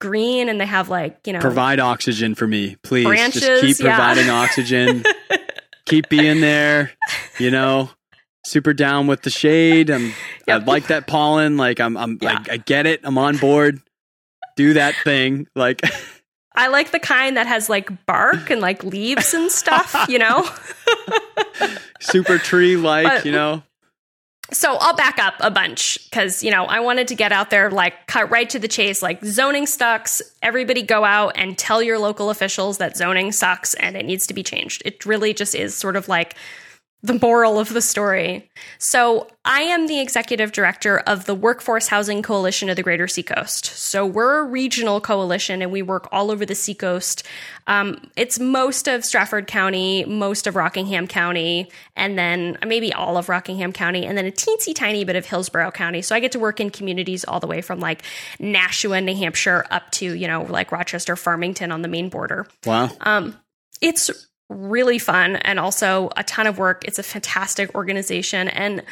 green 0.00 0.48
and 0.48 0.60
they 0.60 0.66
have 0.66 0.88
like 0.88 1.18
you 1.26 1.32
know 1.32 1.40
Provide 1.40 1.80
oxygen 1.80 2.34
for 2.34 2.46
me, 2.46 2.76
please. 2.82 3.04
Branches, 3.04 3.42
Just 3.42 3.62
keep 3.62 3.86
yeah. 3.86 3.96
providing 3.96 4.30
oxygen. 4.30 5.04
keep 5.86 6.08
being 6.08 6.40
there. 6.40 6.92
You 7.38 7.50
know, 7.50 7.90
super 8.44 8.72
down 8.72 9.06
with 9.06 9.22
the 9.22 9.30
shade. 9.30 9.90
I'm. 9.90 10.12
I 10.48 10.56
like 10.56 10.88
that 10.88 11.06
pollen. 11.06 11.56
Like 11.56 11.80
I'm. 11.80 11.96
I'm. 11.96 12.18
Yeah. 12.20 12.44
I, 12.48 12.54
I 12.54 12.56
get 12.58 12.86
it. 12.86 13.00
I'm 13.04 13.18
on 13.18 13.36
board. 13.38 13.80
Do 14.56 14.74
that 14.74 14.94
thing. 15.04 15.46
Like 15.54 15.82
i 16.56 16.68
like 16.68 16.92
the 16.92 17.00
kind 17.00 17.36
that 17.36 17.48
has 17.48 17.68
like 17.68 18.06
bark 18.06 18.48
and 18.48 18.60
like 18.60 18.84
leaves 18.84 19.34
and 19.34 19.50
stuff 19.50 20.06
you 20.08 20.20
know 20.20 20.48
super 22.04 22.38
tree. 22.38 22.76
Like 22.76 23.24
you 23.24 23.32
know. 23.32 23.62
so 24.52 24.76
I'll 24.76 24.94
back 24.94 25.18
up 25.18 25.34
a 25.40 25.50
bunch 25.50 25.98
because 26.04 26.42
you 26.42 26.50
know 26.50 26.64
I 26.64 26.80
wanted 26.80 27.08
to 27.08 27.14
get 27.14 27.32
out 27.32 27.50
there, 27.50 27.70
like 27.70 28.06
cut 28.06 28.30
right 28.30 28.48
to 28.50 28.58
the 28.58 28.68
chase. 28.68 29.02
Like 29.02 29.24
zoning 29.24 29.66
sucks. 29.66 30.22
Everybody 30.42 30.82
go 30.82 31.04
out 31.04 31.32
and 31.36 31.56
tell 31.56 31.82
your 31.82 31.98
local 31.98 32.30
officials 32.30 32.78
that 32.78 32.96
zoning 32.96 33.32
sucks 33.32 33.74
and 33.74 33.96
it 33.96 34.04
needs 34.04 34.26
to 34.26 34.34
be 34.34 34.42
changed. 34.42 34.82
It 34.84 35.04
really 35.06 35.34
just 35.34 35.54
is 35.54 35.74
sort 35.74 35.96
of 35.96 36.08
like 36.08 36.36
the 37.04 37.18
moral 37.20 37.58
of 37.58 37.68
the 37.68 37.82
story. 37.82 38.48
So 38.78 39.28
I 39.44 39.60
am 39.60 39.88
the 39.88 40.00
executive 40.00 40.52
director 40.52 41.00
of 41.00 41.26
the 41.26 41.34
Workforce 41.34 41.88
Housing 41.88 42.22
Coalition 42.22 42.70
of 42.70 42.76
the 42.76 42.82
Greater 42.82 43.06
Seacoast. 43.06 43.66
So 43.66 44.06
we're 44.06 44.38
a 44.38 44.44
regional 44.44 45.02
coalition 45.02 45.60
and 45.60 45.70
we 45.70 45.82
work 45.82 46.08
all 46.12 46.30
over 46.30 46.46
the 46.46 46.54
Seacoast. 46.54 47.22
Um, 47.66 48.10
it's 48.16 48.40
most 48.40 48.88
of 48.88 49.04
Strafford 49.04 49.46
County, 49.46 50.06
most 50.06 50.46
of 50.46 50.56
Rockingham 50.56 51.06
County, 51.06 51.68
and 51.94 52.18
then 52.18 52.56
maybe 52.66 52.90
all 52.90 53.18
of 53.18 53.28
Rockingham 53.28 53.74
County, 53.74 54.06
and 54.06 54.16
then 54.16 54.24
a 54.24 54.32
teensy 54.32 54.74
tiny 54.74 55.04
bit 55.04 55.14
of 55.14 55.26
Hillsborough 55.26 55.72
County. 55.72 56.00
So 56.00 56.14
I 56.14 56.20
get 56.20 56.32
to 56.32 56.38
work 56.38 56.58
in 56.58 56.70
communities 56.70 57.22
all 57.26 57.38
the 57.38 57.46
way 57.46 57.60
from 57.60 57.80
like 57.80 58.02
Nashua, 58.38 59.02
New 59.02 59.14
Hampshire, 59.14 59.66
up 59.70 59.90
to, 59.92 60.14
you 60.14 60.26
know, 60.26 60.44
like 60.44 60.72
Rochester, 60.72 61.16
Farmington 61.16 61.70
on 61.70 61.82
the 61.82 61.88
Maine 61.88 62.08
border 62.08 62.46
Wow. 62.64 62.90
Um, 63.02 63.36
it's 63.80 64.10
really 64.54 64.98
fun 64.98 65.36
and 65.36 65.58
also 65.58 66.10
a 66.16 66.24
ton 66.24 66.46
of 66.46 66.58
work. 66.58 66.84
It's 66.84 66.98
a 66.98 67.02
fantastic 67.02 67.74
organization. 67.74 68.48
And 68.48 68.82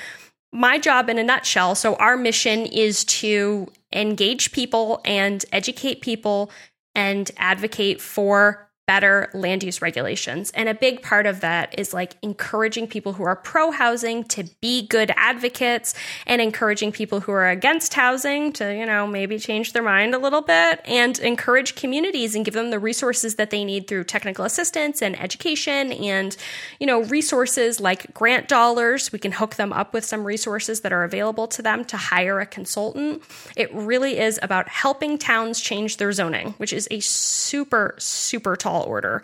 my 0.52 0.78
job 0.78 1.08
in 1.08 1.18
a 1.18 1.22
nutshell 1.22 1.74
so, 1.74 1.94
our 1.96 2.16
mission 2.16 2.66
is 2.66 3.04
to 3.04 3.68
engage 3.92 4.52
people 4.52 5.00
and 5.04 5.44
educate 5.52 6.00
people 6.00 6.50
and 6.94 7.30
advocate 7.38 8.00
for 8.00 8.68
better 8.86 9.30
land 9.32 9.62
use 9.62 9.80
regulations. 9.80 10.50
And 10.52 10.68
a 10.68 10.74
big 10.74 11.02
part 11.02 11.26
of 11.26 11.40
that 11.40 11.78
is 11.78 11.94
like 11.94 12.16
encouraging 12.22 12.88
people 12.88 13.12
who 13.12 13.22
are 13.22 13.36
pro 13.36 13.70
housing 13.70 14.24
to 14.24 14.44
be 14.60 14.86
good 14.88 15.12
advocates 15.16 15.94
and 16.26 16.42
encouraging 16.42 16.90
people 16.90 17.20
who 17.20 17.30
are 17.30 17.48
against 17.48 17.94
housing 17.94 18.52
to, 18.54 18.74
you 18.74 18.84
know, 18.84 19.06
maybe 19.06 19.38
change 19.38 19.72
their 19.72 19.84
mind 19.84 20.14
a 20.14 20.18
little 20.18 20.42
bit 20.42 20.80
and 20.84 21.18
encourage 21.20 21.76
communities 21.76 22.34
and 22.34 22.44
give 22.44 22.54
them 22.54 22.70
the 22.70 22.78
resources 22.78 23.36
that 23.36 23.50
they 23.50 23.64
need 23.64 23.86
through 23.86 24.02
technical 24.04 24.44
assistance 24.44 25.00
and 25.00 25.18
education 25.20 25.92
and, 25.92 26.36
you 26.80 26.86
know, 26.86 27.02
resources 27.04 27.78
like 27.78 28.12
grant 28.12 28.48
dollars. 28.48 29.12
We 29.12 29.20
can 29.20 29.32
hook 29.32 29.54
them 29.54 29.72
up 29.72 29.94
with 29.94 30.04
some 30.04 30.24
resources 30.24 30.80
that 30.80 30.92
are 30.92 31.04
available 31.04 31.46
to 31.48 31.62
them 31.62 31.84
to 31.84 31.96
hire 31.96 32.40
a 32.40 32.46
consultant. 32.46 33.22
It 33.56 33.72
really 33.72 34.18
is 34.18 34.40
about 34.42 34.68
helping 34.68 35.18
towns 35.18 35.60
change 35.60 35.98
their 35.98 36.10
zoning, 36.10 36.54
which 36.56 36.72
is 36.72 36.88
a 36.90 36.98
super, 36.98 37.94
super 37.98 38.56
tall 38.56 38.71
order. 38.80 39.22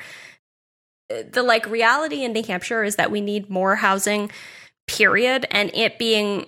The 1.09 1.43
like 1.43 1.67
reality 1.67 2.23
in 2.23 2.33
New 2.33 2.43
Hampshire 2.43 2.85
is 2.85 2.97
that 2.97 3.11
we 3.11 3.21
need 3.21 3.49
more 3.49 3.77
housing, 3.77 4.31
period, 4.87 5.47
and 5.51 5.71
it 5.75 5.99
being 5.99 6.47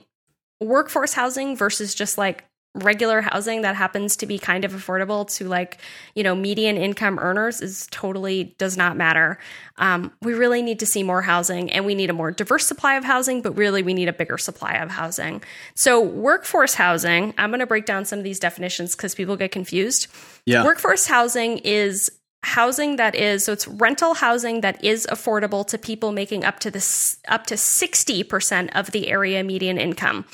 workforce 0.60 1.14
housing 1.14 1.56
versus 1.56 1.94
just 1.94 2.18
like 2.18 2.44
regular 2.74 3.20
housing 3.20 3.62
that 3.62 3.74
happens 3.74 4.14
to 4.16 4.26
be 4.26 4.38
kind 4.38 4.64
of 4.64 4.72
affordable 4.72 5.28
to 5.28 5.48
like 5.48 5.78
you 6.14 6.22
know 6.22 6.36
median 6.36 6.76
income 6.76 7.18
earners 7.18 7.60
is 7.60 7.88
totally 7.90 8.54
does 8.58 8.76
not 8.76 8.96
matter 8.96 9.38
um, 9.78 10.12
we 10.22 10.34
really 10.34 10.62
need 10.62 10.78
to 10.78 10.86
see 10.86 11.02
more 11.02 11.20
housing 11.20 11.68
and 11.72 11.84
we 11.84 11.96
need 11.96 12.10
a 12.10 12.12
more 12.12 12.30
diverse 12.30 12.64
supply 12.64 12.94
of 12.94 13.02
housing 13.02 13.42
but 13.42 13.56
really 13.56 13.82
we 13.82 13.92
need 13.92 14.08
a 14.08 14.12
bigger 14.12 14.38
supply 14.38 14.74
of 14.74 14.88
housing 14.88 15.42
so 15.74 16.00
workforce 16.00 16.74
housing 16.74 17.34
i'm 17.38 17.50
going 17.50 17.58
to 17.58 17.66
break 17.66 17.86
down 17.86 18.04
some 18.04 18.20
of 18.20 18.24
these 18.24 18.38
definitions 18.38 18.94
because 18.94 19.16
people 19.16 19.36
get 19.36 19.50
confused 19.50 20.06
Yeah. 20.46 20.64
Workforce 20.64 21.06
housing 21.06 21.58
is 21.58 22.08
housing 22.42 22.96
that 22.96 23.14
is 23.14 23.44
so 23.44 23.52
it's 23.52 23.68
rental 23.68 24.14
housing 24.14 24.62
that 24.62 24.82
is 24.82 25.06
affordable 25.10 25.66
to 25.66 25.76
people 25.76 26.12
making 26.12 26.44
up 26.44 26.58
to 26.60 26.70
this 26.70 27.18
up 27.28 27.46
to 27.46 27.54
60% 27.54 28.70
of 28.74 28.90
the 28.92 29.08
area 29.08 29.44
median 29.44 29.78
income. 29.78 30.24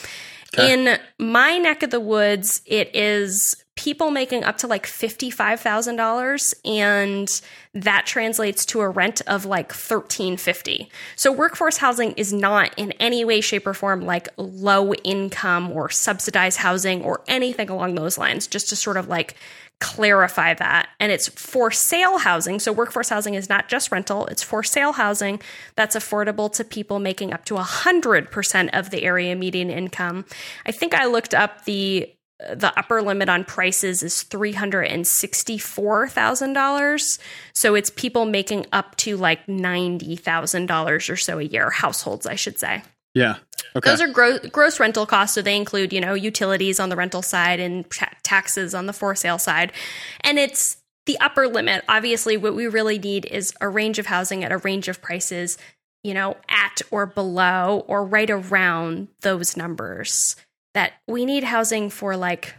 Okay. 0.55 0.73
In 0.73 0.99
my 1.19 1.59
neck 1.59 1.83
of 1.83 1.91
the 1.91 2.01
woods, 2.01 2.63
it 2.65 2.95
is 2.95 3.57
people 3.75 4.11
making 4.11 4.43
up 4.43 4.57
to 4.57 4.67
like 4.67 4.87
$55,000 4.87 6.55
and 6.65 7.43
that 7.75 8.07
translates 8.07 8.65
to 8.67 8.81
a 8.81 8.89
rent 8.89 9.21
of 9.27 9.45
like 9.45 9.67
1350. 9.67 10.89
So 11.15 11.31
workforce 11.31 11.77
housing 11.77 12.13
is 12.13 12.33
not 12.33 12.73
in 12.79 12.93
any 12.93 13.23
way 13.25 13.43
shape 13.43 13.67
or 13.67 13.75
form 13.75 14.07
like 14.07 14.29
low 14.39 14.95
income 14.95 15.71
or 15.71 15.91
subsidized 15.91 16.59
housing 16.59 17.03
or 17.03 17.21
anything 17.29 17.69
along 17.69 17.97
those 17.97 18.17
lines 18.17 18.47
just 18.47 18.71
to 18.71 18.77
sort 18.77 18.97
of 18.97 19.09
like 19.09 19.35
clarify 19.81 20.55
that. 20.55 20.89
And 20.99 21.13
it's 21.13 21.29
for 21.29 21.71
sale 21.71 22.19
housing. 22.19 22.59
So 22.59 22.73
workforce 22.73 23.11
housing 23.11 23.35
is 23.35 23.49
not 23.49 23.69
just 23.69 23.93
rental, 23.93 24.27
it's 24.27 24.43
for 24.43 24.63
sale 24.63 24.93
housing 24.93 25.41
that's 25.75 25.97
affordable 25.97 26.53
to 26.55 26.65
people 26.65 26.99
making 26.99 27.33
up 27.33 27.45
to 27.47 27.55
100% 27.55 28.71
of 28.73 28.91
the 28.91 29.05
area 29.05 29.37
median 29.37 29.71
income. 29.71 30.25
I 30.65 30.73
think 30.73 30.95
I 30.95 31.07
looked 31.07 31.35
up 31.35 31.65
the 31.65 32.13
the 32.39 32.71
upper 32.79 33.01
limit 33.01 33.31
on 33.31 33.45
prices 33.45 34.03
is 34.03 34.23
$364,000. 34.25 37.19
So 37.55 37.75
it's 37.75 37.89
people 37.91 38.27
making 38.27 38.67
up 38.73 38.95
to 38.97 39.17
like 39.17 39.47
$90,000 39.47 41.11
or 41.11 41.17
so 41.17 41.39
a 41.39 41.43
year, 41.43 41.71
households, 41.71 42.27
I 42.27 42.35
should 42.35 42.59
say. 42.59 42.83
Yeah. 43.15 43.37
Okay. 43.75 43.91
Those 43.91 44.01
are 44.01 44.09
gross, 44.09 44.41
gross 44.53 44.79
rental 44.79 45.07
costs. 45.07 45.35
So 45.35 45.43
they 45.43 45.57
include, 45.57 45.93
you 45.93 46.01
know, 46.01 46.15
utilities 46.15 46.79
on 46.79 46.89
the 46.89 46.97
rental 46.97 47.23
side 47.23 47.61
and 47.61 47.91
ta- 47.91 48.13
taxes 48.23 48.75
on 48.75 48.87
the 48.87 48.93
for 48.93 49.15
sale 49.15 49.39
side. 49.39 49.73
And 50.21 50.39
it's 50.39 50.79
the 51.07 51.19
upper 51.21 51.49
limit. 51.49 51.85
Obviously, 51.89 52.37
what 52.37 52.55
we 52.55 52.67
really 52.67 52.99
need 52.99 53.27
is 53.27 53.53
a 53.61 53.69
range 53.69 53.99
of 53.99 54.07
housing 54.07 54.45
at 54.45 54.53
a 54.53 54.59
range 54.59 54.89
of 54.89 55.01
prices, 55.01 55.57
you 56.03 56.15
know, 56.15 56.37
at 56.49 56.83
or 56.91 57.07
below 57.07 57.85
or 57.87 58.05
right 58.05 58.31
around 58.31 59.09
those 59.21 59.57
numbers. 59.57 60.37
That 60.75 60.93
we 61.09 61.25
need 61.25 61.45
housing 61.45 61.89
for 61.89 62.17
like 62.17 62.55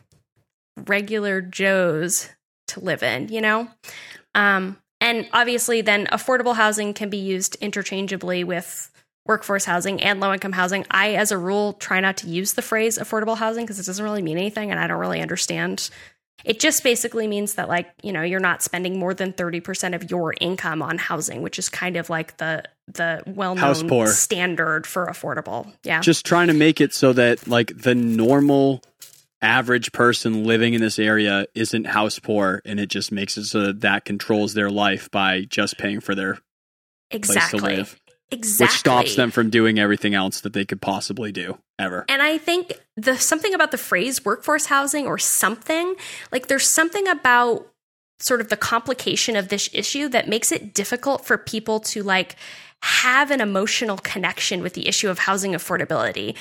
regular 0.75 1.41
Joes 1.41 2.29
to 2.69 2.79
live 2.79 3.03
in, 3.03 3.29
you 3.29 3.41
know? 3.41 3.67
Um, 4.33 4.77
and 4.99 5.27
obviously, 5.33 5.81
then 5.81 6.07
affordable 6.07 6.55
housing 6.55 6.93
can 6.93 7.09
be 7.09 7.17
used 7.17 7.55
interchangeably 7.61 8.43
with 8.43 8.91
workforce 9.27 9.65
housing 9.65 10.01
and 10.01 10.19
low 10.19 10.33
income 10.33 10.51
housing. 10.51 10.85
I, 10.89 11.15
as 11.15 11.31
a 11.31 11.37
rule, 11.37 11.73
try 11.73 11.99
not 11.99 12.17
to 12.17 12.27
use 12.27 12.53
the 12.53 12.61
phrase 12.61 12.97
affordable 12.97 13.37
housing 13.37 13.65
because 13.65 13.79
it 13.79 13.85
doesn't 13.85 14.03
really 14.03 14.21
mean 14.21 14.37
anything 14.37 14.71
and 14.71 14.79
I 14.79 14.87
don't 14.87 14.99
really 14.99 15.21
understand. 15.21 15.89
It 16.45 16.59
just 16.59 16.83
basically 16.83 17.27
means 17.27 17.55
that, 17.55 17.67
like, 17.67 17.89
you 18.03 18.13
know, 18.13 18.21
you're 18.21 18.39
not 18.39 18.61
spending 18.61 18.99
more 18.99 19.13
than 19.13 19.33
30% 19.33 19.95
of 19.95 20.09
your 20.09 20.35
income 20.39 20.81
on 20.81 20.97
housing, 20.97 21.41
which 21.41 21.57
is 21.57 21.67
kind 21.67 21.97
of 21.97 22.09
like 22.09 22.37
the 22.37 22.63
the 22.93 23.21
well-known 23.25 24.07
standard 24.07 24.87
for 24.87 25.07
affordable. 25.07 25.69
Yeah. 25.83 25.99
Just 25.99 26.25
trying 26.25 26.47
to 26.47 26.53
make 26.53 26.79
it 26.79 26.93
so 26.93 27.11
that 27.13 27.47
like 27.47 27.75
the 27.75 27.95
normal 27.95 28.81
average 29.41 29.91
person 29.91 30.45
living 30.45 30.73
in 30.73 30.81
this 30.81 30.97
area 30.97 31.47
isn't 31.53 31.85
house 31.85 32.17
poor 32.17 32.61
and 32.65 32.79
it 32.79 32.87
just 32.87 33.11
makes 33.11 33.37
it 33.37 33.45
so 33.45 33.67
that 33.67 33.81
that 33.81 34.05
controls 34.05 34.53
their 34.53 34.69
life 34.69 35.11
by 35.11 35.41
just 35.41 35.77
paying 35.77 35.99
for 35.99 36.15
their 36.15 36.37
exactly. 37.11 37.59
place 37.59 37.75
to 37.75 37.77
live. 37.77 37.99
Exactly. 38.29 38.65
which 38.65 38.79
stops 38.79 39.15
them 39.15 39.31
from 39.31 39.49
doing 39.49 39.79
everything 39.79 40.13
else 40.13 40.41
that 40.41 40.51
they 40.53 40.65
could 40.65 40.81
possibly 40.81 41.31
do 41.31 41.57
ever. 41.79 42.05
And 42.09 42.21
I 42.21 42.37
think 42.37 42.73
the 42.97 43.17
something 43.17 43.53
about 43.53 43.71
the 43.71 43.77
phrase 43.77 44.25
workforce 44.25 44.65
housing 44.65 45.07
or 45.07 45.17
something, 45.17 45.95
like 46.31 46.47
there's 46.47 46.69
something 46.69 47.07
about 47.07 47.71
sort 48.19 48.41
of 48.41 48.49
the 48.49 48.57
complication 48.57 49.35
of 49.35 49.47
this 49.47 49.69
issue 49.73 50.09
that 50.09 50.27
makes 50.27 50.51
it 50.51 50.73
difficult 50.73 51.25
for 51.25 51.37
people 51.37 51.79
to 51.79 52.03
like 52.03 52.35
have 52.81 53.31
an 53.31 53.41
emotional 53.41 53.97
connection 53.97 54.61
with 54.61 54.73
the 54.73 54.87
issue 54.87 55.09
of 55.09 55.19
housing 55.19 55.53
affordability. 55.53 56.35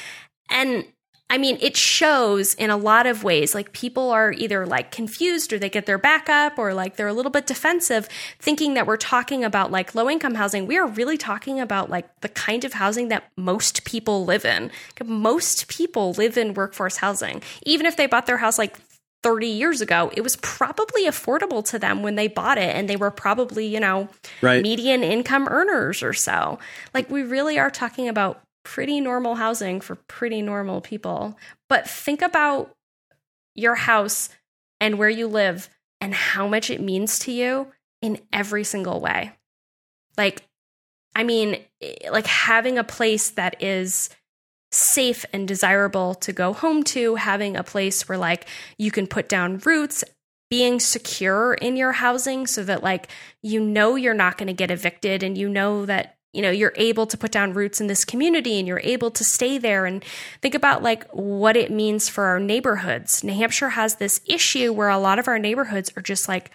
And 0.51 0.87
I 1.29 1.39
mean, 1.39 1.59
it 1.61 1.77
shows 1.77 2.55
in 2.55 2.71
a 2.71 2.77
lot 2.77 3.07
of 3.07 3.25
ways. 3.25 3.55
Like 3.55 3.73
people 3.73 4.11
are 4.11 4.33
either 4.33 4.65
like 4.65 4.93
confused 4.93 5.53
or 5.53 5.59
they 5.59 5.69
get 5.69 5.87
their 5.87 5.99
back 5.99 6.29
up 6.29 6.57
or 6.57 6.73
like 6.73 6.97
they're 6.97 7.09
a 7.09 7.13
little 7.13 7.33
bit 7.33 7.47
defensive, 7.47 8.09
thinking 8.39 8.75
that 8.75 8.87
we're 8.87 8.97
talking 8.97 9.43
about 9.43 9.73
like 9.73 9.95
low 9.95 10.09
income 10.09 10.37
housing. 10.37 10.67
We 10.67 10.79
are 10.79 10.87
really 10.87 11.19
talking 11.19 11.59
about 11.59 11.91
like 11.91 12.09
the 12.21 12.29
kind 12.29 12.65
of 12.65 12.75
housing 12.75 13.09
that 13.09 13.25
most 13.37 13.85
people 13.85 14.25
live 14.25 14.45
in. 14.45 14.71
Most 15.05 15.67
people 15.67 16.13
live 16.13 16.39
in 16.39 16.55
workforce 16.55 16.99
housing. 16.99 17.43
Even 17.65 17.87
if 17.87 17.97
they 17.97 18.07
bought 18.07 18.27
their 18.27 18.39
house 18.39 18.57
like 18.57 18.77
30 19.25 19.49
years 19.49 19.81
ago, 19.81 20.13
it 20.15 20.21
was 20.21 20.37
probably 20.37 21.07
affordable 21.07 21.65
to 21.71 21.79
them 21.81 22.05
when 22.05 22.15
they 22.15 22.29
bought 22.29 22.59
it 22.59 22.77
and 22.77 22.89
they 22.89 22.95
were 22.95 23.11
probably, 23.11 23.67
you 23.67 23.81
know, 23.81 24.09
Right. 24.41 24.63
median 24.63 25.03
income 25.03 25.49
earners 25.49 26.05
or 26.05 26.13
so. 26.13 26.61
Like 26.95 27.11
we 27.11 27.25
really 27.25 27.59
are 27.59 27.71
talking 27.71 28.07
about 28.07 28.41
pretty 28.67 29.01
normal 29.01 29.37
housing 29.37 29.81
for 29.81 29.95
pretty 29.95 30.43
normal 30.43 30.81
people. 30.81 31.39
But 31.69 31.89
think 31.89 32.21
about 32.21 32.75
your 33.55 33.77
house 33.77 34.29
and 34.81 34.99
where 34.99 35.09
you 35.09 35.29
live 35.29 35.71
and 36.01 36.13
how 36.13 36.49
much 36.49 36.69
it 36.69 36.81
means 36.81 37.21
to 37.21 37.33
you 37.33 37.69
in 38.03 38.19
every 38.33 38.65
single 38.65 39.01
way. 39.01 39.31
Like, 40.19 40.43
I 41.15 41.23
mean, 41.23 41.63
like 42.11 42.27
having 42.27 42.77
a 42.77 42.83
place 42.83 43.31
that 43.31 43.63
is 43.63 44.11
safe 44.73 45.25
and 45.33 45.47
desirable 45.47 46.17
to 46.17 46.33
go 46.33 46.53
home 46.53 46.83
to, 46.83 47.15
having 47.15 47.57
a 47.57 47.63
place 47.63 48.09
where 48.09 48.19
like 48.19 48.49
you 48.79 48.91
can 48.91 49.07
put 49.07 49.29
down 49.29 49.59
roots, 49.59 50.03
being 50.51 50.81
secure 50.81 51.55
in 51.55 51.77
your 51.77 51.93
housing 51.93 52.49
so 52.49 52.65
that 52.65 52.83
like 52.83 53.09
you 53.43 53.61
know 53.61 53.95
you're 53.95 54.13
not 54.13 54.37
going 54.37 54.49
to 54.49 54.53
get 54.53 54.73
evicted 54.73 55.23
and 55.23 55.39
you 55.39 55.49
know 55.49 55.87
that 55.87 56.16
you 56.37 56.43
know 56.43 56.51
you're 56.51 56.75
able 56.77 57.07
to 57.07 57.17
put 57.17 57.33
down 57.33 57.55
roots 57.55 57.81
in 57.81 57.87
this 57.87 58.05
community 58.05 58.59
and 58.59 58.69
you're 58.69 58.81
able 58.85 59.11
to 59.11 59.25
stay 59.25 59.57
there 59.57 59.87
and 59.87 60.05
think 60.43 60.55
about 60.55 60.83
like 60.83 61.09
what 61.13 61.57
it 61.57 61.71
means 61.71 62.09
for 62.09 62.25
our 62.25 62.39
neighborhoods. 62.39 63.25
New 63.25 63.33
Hampshire 63.33 63.71
has 63.71 63.97
this 63.97 64.21
issue 64.27 64.73
where 64.73 64.91
a 64.91 64.99
lot 64.99 65.19
of 65.19 65.29
our 65.29 65.39
neighborhoods 65.39 65.91
are 65.97 66.03
just 66.03 66.29
like 66.29 66.51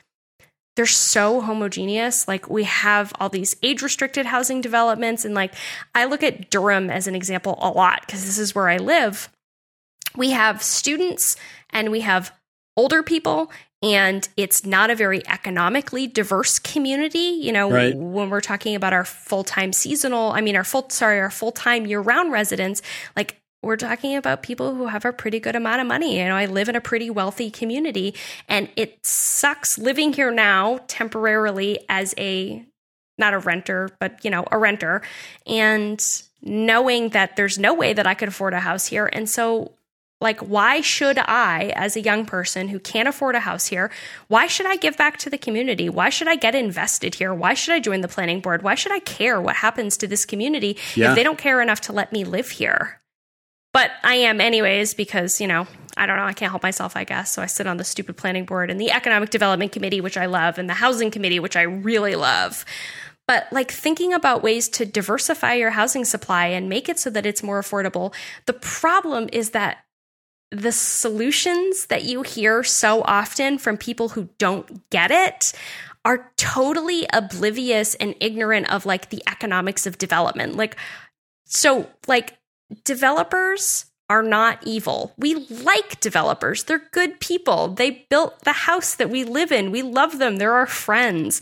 they're 0.75 0.85
so 0.85 1.41
homogeneous. 1.41 2.27
Like 2.27 2.49
we 2.49 2.63
have 2.63 3.11
all 3.19 3.29
these 3.29 3.55
age 3.63 3.81
restricted 3.81 4.27
housing 4.27 4.61
developments. 4.61 5.25
And 5.25 5.33
like 5.33 5.53
I 5.95 6.05
look 6.05 6.23
at 6.23 6.49
Durham 6.49 6.89
as 6.89 7.07
an 7.07 7.15
example 7.15 7.57
a 7.59 7.69
lot 7.69 8.01
because 8.05 8.23
this 8.23 8.37
is 8.37 8.55
where 8.55 8.69
I 8.69 8.77
live. 8.77 9.29
We 10.15 10.31
have 10.31 10.61
students 10.61 11.35
and 11.71 11.91
we 11.91 12.01
have 12.01 12.31
older 12.77 13.03
people 13.03 13.51
and 13.83 14.27
it's 14.37 14.65
not 14.65 14.89
a 14.89 14.95
very 14.95 15.25
economically 15.27 16.05
diverse 16.07 16.59
community. 16.59 17.17
You 17.41 17.51
know 17.51 17.69
Right. 17.71 17.95
when 17.95 18.29
we're 18.29 18.41
talking 18.41 18.75
about 18.75 18.93
our 18.93 19.05
full-time 19.05 19.73
seasonal 19.73 20.31
i 20.31 20.41
mean 20.41 20.55
our 20.55 20.63
full 20.63 20.89
sorry 20.89 21.19
our 21.19 21.31
full-time 21.31 21.85
year-round 21.85 22.31
residents 22.31 22.81
like 23.15 23.37
we're 23.63 23.77
talking 23.77 24.15
about 24.15 24.41
people 24.41 24.73
who 24.73 24.87
have 24.87 25.05
a 25.05 25.13
pretty 25.13 25.39
good 25.39 25.55
amount 25.55 25.81
of 25.81 25.87
money. 25.87 26.17
You 26.17 26.25
know 26.25 26.35
i 26.35 26.45
live 26.45 26.69
in 26.69 26.75
a 26.75 26.81
pretty 26.81 27.09
wealthy 27.09 27.49
community 27.51 28.15
and 28.47 28.69
it 28.75 28.99
sucks 29.05 29.77
living 29.77 30.13
here 30.13 30.31
now 30.31 30.79
temporarily 30.87 31.79
as 31.89 32.13
a 32.17 32.65
not 33.17 33.33
a 33.33 33.39
renter 33.39 33.89
but 33.99 34.23
you 34.25 34.31
know 34.31 34.45
a 34.51 34.57
renter 34.57 35.01
and 35.45 36.01
knowing 36.41 37.09
that 37.09 37.35
there's 37.35 37.59
no 37.59 37.73
way 37.73 37.93
that 37.93 38.07
i 38.07 38.13
could 38.15 38.27
afford 38.29 38.53
a 38.53 38.59
house 38.59 38.87
here. 38.87 39.07
And 39.13 39.29
so 39.29 39.73
like, 40.21 40.39
why 40.39 40.81
should 40.81 41.17
I, 41.17 41.73
as 41.75 41.95
a 41.95 42.01
young 42.01 42.25
person 42.25 42.69
who 42.69 42.79
can't 42.79 43.07
afford 43.07 43.35
a 43.35 43.41
house 43.41 43.67
here, 43.67 43.91
why 44.27 44.47
should 44.47 44.67
I 44.67 44.75
give 44.75 44.95
back 44.95 45.17
to 45.17 45.29
the 45.29 45.37
community? 45.37 45.89
Why 45.89 46.09
should 46.09 46.27
I 46.27 46.35
get 46.35 46.55
invested 46.55 47.15
here? 47.15 47.33
Why 47.33 47.55
should 47.55 47.73
I 47.73 47.79
join 47.79 48.01
the 48.01 48.07
planning 48.07 48.39
board? 48.39 48.61
Why 48.61 48.75
should 48.75 48.91
I 48.91 48.99
care 48.99 49.41
what 49.41 49.57
happens 49.57 49.97
to 49.97 50.07
this 50.07 50.23
community 50.23 50.77
Yeah. 50.95 51.09
if 51.09 51.15
they 51.15 51.23
don't 51.23 51.39
care 51.39 51.59
enough 51.59 51.81
to 51.81 51.93
let 51.93 52.13
me 52.13 52.23
live 52.23 52.51
here? 52.51 53.01
But 53.73 53.91
I 54.03 54.15
am, 54.15 54.39
anyways, 54.39 54.93
because, 54.93 55.41
you 55.41 55.47
know, 55.47 55.65
I 55.97 56.05
don't 56.05 56.17
know, 56.17 56.25
I 56.25 56.33
can't 56.33 56.51
help 56.51 56.63
myself, 56.63 56.95
I 56.95 57.03
guess. 57.03 57.31
So 57.31 57.41
I 57.41 57.45
sit 57.47 57.67
on 57.67 57.77
the 57.77 57.83
stupid 57.83 58.17
planning 58.17 58.45
board 58.45 58.69
and 58.69 58.79
the 58.79 58.91
economic 58.91 59.29
development 59.29 59.71
committee, 59.71 60.01
which 60.01 60.17
I 60.17 60.25
love, 60.27 60.57
and 60.57 60.69
the 60.69 60.75
housing 60.75 61.09
committee, 61.09 61.39
which 61.39 61.55
I 61.55 61.63
really 61.63 62.15
love. 62.15 62.63
But 63.27 63.47
like 63.51 63.71
thinking 63.71 64.13
about 64.13 64.43
ways 64.43 64.67
to 64.69 64.85
diversify 64.85 65.53
your 65.53 65.69
housing 65.71 66.05
supply 66.05 66.47
and 66.47 66.67
make 66.67 66.89
it 66.89 66.99
so 66.99 67.09
that 67.11 67.25
it's 67.25 67.41
more 67.41 67.61
affordable. 67.61 68.13
The 68.45 68.53
problem 68.53 69.29
is 69.31 69.51
that 69.51 69.77
the 70.51 70.71
solutions 70.71 71.85
that 71.87 72.03
you 72.03 72.23
hear 72.23 72.63
so 72.63 73.01
often 73.03 73.57
from 73.57 73.77
people 73.77 74.09
who 74.09 74.29
don't 74.37 74.89
get 74.89 75.11
it 75.11 75.53
are 76.03 76.31
totally 76.35 77.07
oblivious 77.13 77.95
and 77.95 78.15
ignorant 78.19 78.69
of 78.71 78.85
like 78.85 79.09
the 79.09 79.23
economics 79.27 79.85
of 79.85 79.97
development. 79.97 80.55
Like, 80.55 80.75
so, 81.45 81.89
like, 82.07 82.37
developers 82.83 83.85
are 84.09 84.23
not 84.23 84.59
evil. 84.65 85.13
We 85.17 85.35
like 85.35 85.99
developers. 86.01 86.65
They're 86.65 86.87
good 86.91 87.19
people. 87.19 87.69
They 87.69 88.05
built 88.09 88.41
the 88.41 88.51
house 88.51 88.95
that 88.95 89.09
we 89.09 89.23
live 89.23 89.51
in. 89.51 89.71
We 89.71 89.83
love 89.83 90.17
them. 90.17 90.37
They're 90.37 90.53
our 90.53 90.67
friends. 90.67 91.41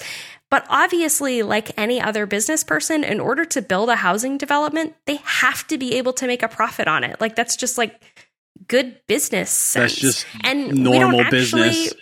But 0.52 0.66
obviously, 0.70 1.42
like 1.44 1.78
any 1.78 2.02
other 2.02 2.26
business 2.26 2.64
person, 2.64 3.04
in 3.04 3.20
order 3.20 3.46
to 3.46 3.62
build 3.62 3.90
a 3.90 3.96
housing 3.96 4.38
development, 4.38 4.96
they 5.06 5.18
have 5.18 5.66
to 5.68 5.78
be 5.78 5.96
able 5.96 6.14
to 6.14 6.28
make 6.28 6.44
a 6.44 6.48
profit 6.48 6.88
on 6.88 7.04
it. 7.04 7.22
Like, 7.22 7.36
that's 7.36 7.56
just 7.56 7.78
like, 7.78 8.02
good 8.68 8.96
business 9.08 9.50
sense. 9.50 9.94
That's 9.94 10.02
just 10.02 10.26
and 10.42 10.84
normal 10.84 11.22
actually, 11.22 11.40
business. 11.40 11.94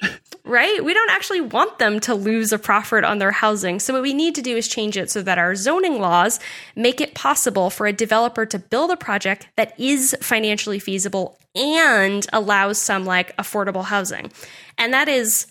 right? 0.44 0.84
We 0.84 0.94
don't 0.94 1.12
actually 1.12 1.42
want 1.42 1.80
them 1.80 2.00
to 2.02 2.16
lose 2.16 2.52
a 2.52 2.60
profit 2.60 3.04
on 3.04 3.20
their 3.20 3.32
housing. 3.32 3.80
So 3.80 3.94
what 3.94 4.02
we 4.02 4.14
need 4.14 4.36
to 4.36 4.42
do 4.42 4.56
is 4.56 4.68
change 4.68 4.98
it 4.98 5.10
so 5.10 5.22
that 5.22 5.38
our 5.38 5.56
zoning 5.56 6.00
laws 6.00 6.40
make 6.76 7.02
it 7.02 7.14
possible 7.14 7.70
for 7.70 7.88
a 7.88 7.94
developer 7.94 8.46
to 8.46 8.60
build 8.60 8.92
a 8.92 8.98
project 8.98 9.48
that 9.56 9.80
is 9.80 10.16
financially 10.22 10.80
feasible 10.80 11.38
and 11.56 12.26
allows 12.34 12.80
some 12.80 13.06
like 13.06 13.36
affordable 13.38 13.86
housing. 13.86 14.32
And 14.78 14.94
that 14.94 15.08
is 15.08 15.48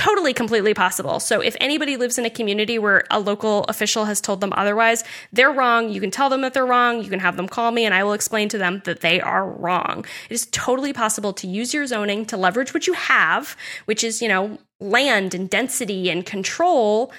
totally 0.00 0.32
completely 0.32 0.72
possible. 0.72 1.20
So 1.20 1.42
if 1.42 1.54
anybody 1.60 1.98
lives 1.98 2.16
in 2.16 2.24
a 2.24 2.30
community 2.30 2.78
where 2.78 3.04
a 3.10 3.20
local 3.20 3.64
official 3.64 4.06
has 4.06 4.18
told 4.18 4.40
them 4.40 4.50
otherwise, 4.56 5.04
they're 5.30 5.52
wrong. 5.52 5.90
You 5.90 6.00
can 6.00 6.10
tell 6.10 6.30
them 6.30 6.40
that 6.40 6.54
they're 6.54 6.64
wrong. 6.64 7.04
You 7.04 7.10
can 7.10 7.20
have 7.20 7.36
them 7.36 7.46
call 7.46 7.70
me 7.70 7.84
and 7.84 7.94
I 7.94 8.02
will 8.02 8.14
explain 8.14 8.48
to 8.48 8.56
them 8.56 8.80
that 8.86 9.02
they 9.02 9.20
are 9.20 9.46
wrong. 9.46 10.06
It 10.30 10.32
is 10.32 10.48
totally 10.52 10.94
possible 10.94 11.34
to 11.34 11.46
use 11.46 11.74
your 11.74 11.86
zoning 11.86 12.24
to 12.26 12.38
leverage 12.38 12.72
what 12.72 12.86
you 12.86 12.94
have, 12.94 13.58
which 13.84 14.02
is, 14.02 14.22
you 14.22 14.28
know, 14.28 14.56
land 14.80 15.34
and 15.34 15.50
density 15.50 16.08
and 16.08 16.24
control 16.24 17.12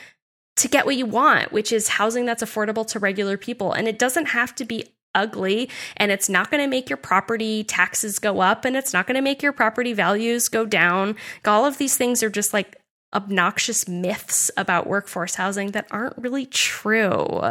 to 0.56 0.68
get 0.68 0.88
what 0.88 0.96
you 0.96 1.06
want, 1.06 1.52
which 1.52 1.72
is 1.72 1.88
housing 1.88 2.26
that's 2.26 2.42
affordable 2.42 2.88
to 2.88 2.98
regular 2.98 3.38
people. 3.38 3.74
And 3.74 3.88
it 3.88 4.00
doesn't 4.00 4.30
have 4.30 4.56
to 4.56 4.66
be 4.66 4.92
ugly 5.14 5.70
and 5.98 6.12
it's 6.12 6.30
not 6.30 6.50
going 6.50 6.64
to 6.64 6.70
make 6.70 6.90
your 6.90 6.98
property 6.98 7.64
taxes 7.64 8.20
go 8.20 8.40
up 8.42 8.66
and 8.66 8.76
it's 8.76 8.94
not 8.94 9.08
going 9.08 9.16
to 9.16 9.22
make 9.22 9.42
your 9.42 9.54
property 9.54 9.94
values 9.94 10.50
go 10.50 10.66
down. 10.66 11.16
All 11.46 11.66
of 11.66 11.78
these 11.78 11.98
things 11.98 12.24
are 12.24 12.30
just 12.30 12.54
like 12.54 12.78
obnoxious 13.14 13.88
myths 13.88 14.50
about 14.56 14.88
workforce 14.88 15.36
housing 15.36 15.72
that 15.72 15.88
aren't 15.92 16.18
really 16.18 16.46
true. 16.46 17.42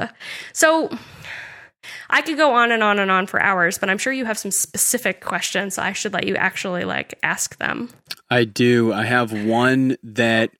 So 0.53 0.91
I 2.09 2.23
could 2.23 2.37
go 2.37 2.55
on 2.55 2.73
and 2.73 2.83
on 2.83 2.99
and 2.99 3.11
on 3.11 3.27
for 3.27 3.41
hours, 3.41 3.79
but 3.79 3.91
I'm 3.91 3.99
sure 3.99 4.13
you 4.13 4.25
have 4.25 4.39
some 4.39 4.51
specific 4.51 5.23
questions. 5.23 5.75
So 5.75 5.83
I 5.83 5.93
should 5.93 6.13
let 6.13 6.27
you 6.27 6.37
actually 6.37 6.85
like 6.85 7.19
ask 7.23 7.59
them. 7.59 7.91
I 8.31 8.45
do. 8.45 8.93
I 8.93 9.05
have 9.05 9.33
one 9.33 9.97
that 10.03 10.51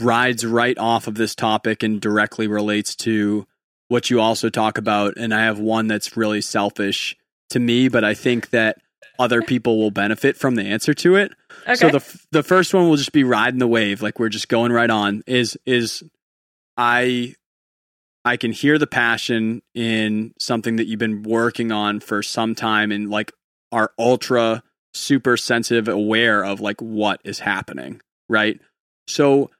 rides 0.00 0.44
right 0.44 0.78
off 0.78 1.06
of 1.06 1.14
this 1.14 1.34
topic 1.34 1.82
and 1.82 2.00
directly 2.00 2.46
relates 2.48 2.96
to 2.96 3.46
what 3.88 4.10
you 4.10 4.20
also 4.20 4.48
talk 4.48 4.78
about. 4.78 5.14
And 5.16 5.34
I 5.34 5.44
have 5.44 5.58
one 5.58 5.86
that's 5.86 6.16
really 6.16 6.40
selfish 6.40 7.16
to 7.50 7.58
me, 7.58 7.88
but 7.88 8.04
I 8.04 8.14
think 8.14 8.50
that 8.50 8.78
other 9.18 9.42
people 9.42 9.78
will 9.78 9.90
benefit 9.90 10.36
from 10.36 10.54
the 10.54 10.62
answer 10.62 10.94
to 10.94 11.16
it. 11.16 11.32
Okay. 11.62 11.74
So 11.74 11.90
the 11.90 12.20
the 12.32 12.42
first 12.42 12.74
one 12.74 12.88
will 12.88 12.96
just 12.96 13.12
be 13.12 13.24
riding 13.24 13.58
the 13.58 13.68
wave, 13.68 14.02
like 14.02 14.18
we're 14.18 14.28
just 14.28 14.48
going 14.48 14.72
right 14.72 14.90
on. 14.90 15.22
Is 15.26 15.56
is 15.66 16.02
I 16.76 17.34
I 18.24 18.36
can 18.36 18.52
hear 18.52 18.78
the 18.78 18.86
passion 18.86 19.62
in 19.74 20.32
something 20.38 20.76
that 20.76 20.86
you've 20.86 20.98
been 20.98 21.22
working 21.22 21.72
on 21.72 22.00
for 22.00 22.22
some 22.22 22.54
time 22.54 22.92
and 22.92 23.10
like 23.10 23.32
are 23.70 23.92
ultra 23.98 24.62
super 24.94 25.36
sensitive 25.36 25.88
aware 25.88 26.44
of 26.44 26.60
like 26.60 26.80
what 26.80 27.20
is 27.24 27.40
happening, 27.40 28.00
right? 28.28 28.60
So 29.06 29.50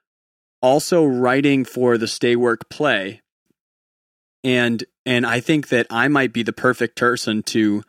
also 0.61 1.03
writing 1.03 1.65
for 1.65 1.97
the 1.97 2.07
stay 2.07 2.35
work 2.35 2.69
play 2.69 3.21
and 4.43 4.83
and 5.05 5.25
I 5.25 5.39
think 5.39 5.69
that 5.69 5.87
I 5.89 6.07
might 6.07 6.33
be 6.33 6.43
the 6.43 6.53
perfect 6.53 6.97
person 6.97 7.43
to 7.43 7.83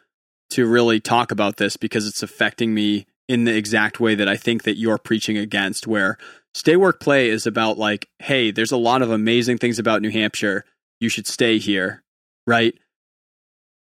to 0.50 0.66
really 0.66 1.00
talk 1.00 1.30
about 1.30 1.56
this 1.56 1.76
because 1.76 2.06
it's 2.06 2.22
affecting 2.22 2.74
me 2.74 3.06
in 3.28 3.44
the 3.44 3.56
exact 3.56 3.98
way 4.00 4.14
that 4.14 4.28
I 4.28 4.36
think 4.36 4.62
that 4.64 4.78
you're 4.78 4.98
preaching 4.98 5.38
against 5.38 5.86
where 5.86 6.18
stay 6.54 6.76
work 6.76 7.00
play 7.00 7.28
is 7.28 7.46
about 7.46 7.78
like 7.78 8.08
hey 8.20 8.50
there's 8.50 8.72
a 8.72 8.76
lot 8.76 9.02
of 9.02 9.10
amazing 9.10 9.58
things 9.58 9.78
about 9.78 10.02
New 10.02 10.10
Hampshire. 10.10 10.64
You 11.00 11.08
should 11.08 11.26
stay 11.26 11.58
here 11.58 12.02
right? 12.46 12.74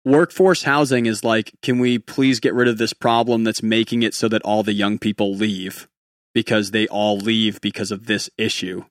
Workforce 0.05 0.63
housing 0.63 1.05
is 1.05 1.23
like 1.23 1.51
can 1.61 1.79
we 1.79 1.99
please 1.99 2.39
get 2.39 2.53
rid 2.53 2.67
of 2.67 2.77
this 2.77 2.93
problem 2.93 3.43
that's 3.43 3.63
making 3.63 4.03
it 4.03 4.13
so 4.13 4.27
that 4.29 4.41
all 4.43 4.63
the 4.63 4.73
young 4.73 4.99
people 4.99 5.33
leave? 5.33 5.87
Because 6.33 6.71
they 6.71 6.87
all 6.87 7.17
leave 7.17 7.61
because 7.61 7.91
of 7.91 8.07
this 8.07 8.29
issue 8.37 8.85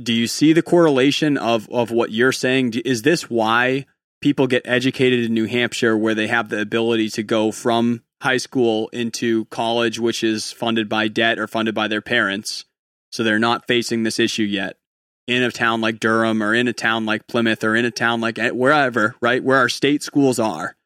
do 0.00 0.12
you 0.12 0.26
see 0.26 0.52
the 0.52 0.62
correlation 0.62 1.36
of 1.36 1.68
of 1.70 1.90
what 1.90 2.12
you're 2.12 2.32
saying? 2.32 2.74
Is 2.84 3.02
this 3.02 3.28
why 3.28 3.86
people 4.20 4.46
get 4.46 4.62
educated 4.64 5.24
in 5.24 5.34
New 5.34 5.46
Hampshire 5.46 5.96
where 5.96 6.14
they 6.14 6.28
have 6.28 6.48
the 6.48 6.60
ability 6.60 7.08
to 7.10 7.22
go 7.22 7.52
from 7.52 8.02
high 8.22 8.36
school 8.36 8.88
into 8.92 9.46
college 9.46 9.98
which 9.98 10.22
is 10.22 10.52
funded 10.52 10.88
by 10.88 11.08
debt 11.08 11.40
or 11.40 11.48
funded 11.48 11.74
by 11.74 11.88
their 11.88 12.00
parents 12.00 12.64
so 13.10 13.24
they're 13.24 13.36
not 13.36 13.66
facing 13.66 14.04
this 14.04 14.20
issue 14.20 14.44
yet 14.44 14.76
in 15.26 15.42
a 15.42 15.50
town 15.50 15.80
like 15.80 15.98
Durham 15.98 16.40
or 16.40 16.54
in 16.54 16.68
a 16.68 16.72
town 16.72 17.04
like 17.04 17.26
Plymouth 17.26 17.64
or 17.64 17.74
in 17.74 17.84
a 17.84 17.90
town 17.90 18.20
like 18.20 18.38
eh, 18.38 18.50
wherever 18.50 19.16
right 19.20 19.42
where 19.42 19.58
our 19.58 19.68
state 19.68 20.02
schools 20.02 20.38
are? 20.38 20.76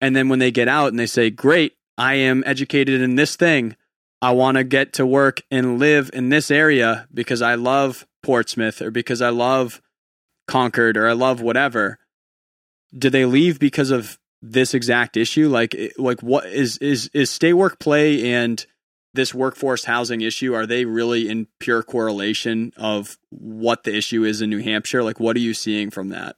And 0.00 0.16
then 0.16 0.28
when 0.28 0.40
they 0.40 0.50
get 0.50 0.68
out 0.68 0.88
and 0.88 0.98
they 0.98 1.06
say 1.06 1.30
great 1.30 1.74
I 1.98 2.14
am 2.14 2.44
educated 2.46 3.00
in 3.00 3.16
this 3.16 3.34
thing. 3.34 3.76
I 4.22 4.30
want 4.30 4.56
to 4.56 4.64
get 4.64 4.94
to 4.94 5.06
work 5.06 5.42
and 5.50 5.78
live 5.78 6.10
in 6.12 6.28
this 6.28 6.50
area 6.50 7.08
because 7.12 7.42
I 7.42 7.56
love 7.56 8.06
Portsmouth 8.22 8.82
or 8.82 8.90
because 8.90 9.22
I 9.22 9.30
love 9.30 9.80
Concord 10.46 10.96
or 10.96 11.08
I 11.08 11.12
love 11.12 11.40
whatever. 11.40 11.98
Do 12.96 13.10
they 13.10 13.24
leave 13.24 13.58
because 13.58 13.90
of 13.90 14.18
this 14.40 14.74
exact 14.74 15.16
issue? 15.16 15.48
Like, 15.48 15.76
like 15.98 16.20
what 16.20 16.46
is 16.46 16.78
is 16.78 17.10
is 17.12 17.30
stay 17.30 17.52
work 17.52 17.78
play 17.78 18.32
and 18.32 18.64
this 19.14 19.34
workforce 19.34 19.84
housing 19.84 20.20
issue? 20.20 20.54
Are 20.54 20.66
they 20.66 20.84
really 20.84 21.28
in 21.28 21.46
pure 21.58 21.82
correlation 21.82 22.72
of 22.76 23.18
what 23.30 23.84
the 23.84 23.94
issue 23.94 24.24
is 24.24 24.40
in 24.40 24.50
New 24.50 24.62
Hampshire? 24.62 25.02
Like, 25.02 25.20
what 25.20 25.36
are 25.36 25.40
you 25.40 25.54
seeing 25.54 25.90
from 25.90 26.08
that? 26.10 26.36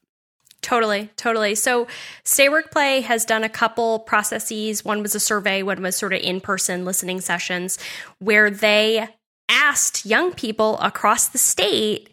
Totally, 0.62 1.10
totally. 1.16 1.54
So, 1.54 1.86
Stay 2.22 2.50
Work 2.50 2.70
Play 2.70 3.00
has 3.00 3.24
done 3.24 3.44
a 3.44 3.48
couple 3.48 4.00
processes. 4.00 4.84
One 4.84 5.00
was 5.02 5.14
a 5.14 5.20
survey, 5.20 5.62
one 5.62 5.82
was 5.82 5.96
sort 5.96 6.12
of 6.12 6.20
in 6.20 6.40
person 6.40 6.84
listening 6.84 7.20
sessions 7.20 7.78
where 8.18 8.50
they 8.50 9.08
asked 9.51 10.07
young 10.07 10.32
people 10.32 10.78
across 10.78 11.28
the 11.28 11.38
state 11.38 12.09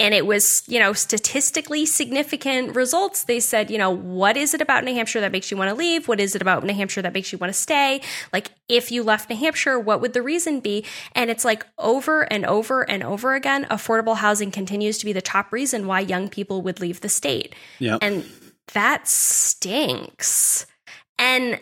and 0.00 0.14
it 0.14 0.26
was, 0.26 0.64
you 0.66 0.80
know, 0.80 0.92
statistically 0.92 1.86
significant 1.86 2.74
results. 2.74 3.22
They 3.24 3.38
said, 3.38 3.70
you 3.70 3.78
know, 3.78 3.90
what 3.90 4.36
is 4.36 4.52
it 4.52 4.60
about 4.60 4.82
New 4.82 4.94
Hampshire 4.94 5.20
that 5.20 5.30
makes 5.30 5.50
you 5.50 5.56
want 5.56 5.68
to 5.68 5.76
leave? 5.76 6.08
What 6.08 6.18
is 6.18 6.34
it 6.34 6.42
about 6.42 6.64
New 6.64 6.74
Hampshire 6.74 7.02
that 7.02 7.12
makes 7.12 7.30
you 7.30 7.38
want 7.38 7.52
to 7.52 7.58
stay? 7.58 8.00
Like, 8.32 8.50
if 8.68 8.90
you 8.90 9.04
left 9.04 9.30
New 9.30 9.36
Hampshire, 9.36 9.78
what 9.78 10.00
would 10.00 10.12
the 10.12 10.22
reason 10.22 10.58
be? 10.58 10.84
And 11.14 11.30
it's 11.30 11.44
like 11.44 11.64
over 11.78 12.22
and 12.32 12.44
over 12.44 12.88
and 12.90 13.04
over 13.04 13.34
again, 13.34 13.64
affordable 13.66 14.16
housing 14.16 14.50
continues 14.50 14.98
to 14.98 15.04
be 15.04 15.12
the 15.12 15.22
top 15.22 15.52
reason 15.52 15.86
why 15.86 16.00
young 16.00 16.28
people 16.28 16.62
would 16.62 16.80
leave 16.80 17.00
the 17.00 17.08
state. 17.08 17.54
Yeah. 17.78 17.98
And 18.02 18.24
that 18.72 19.06
stinks. 19.06 20.66
And 21.16 21.60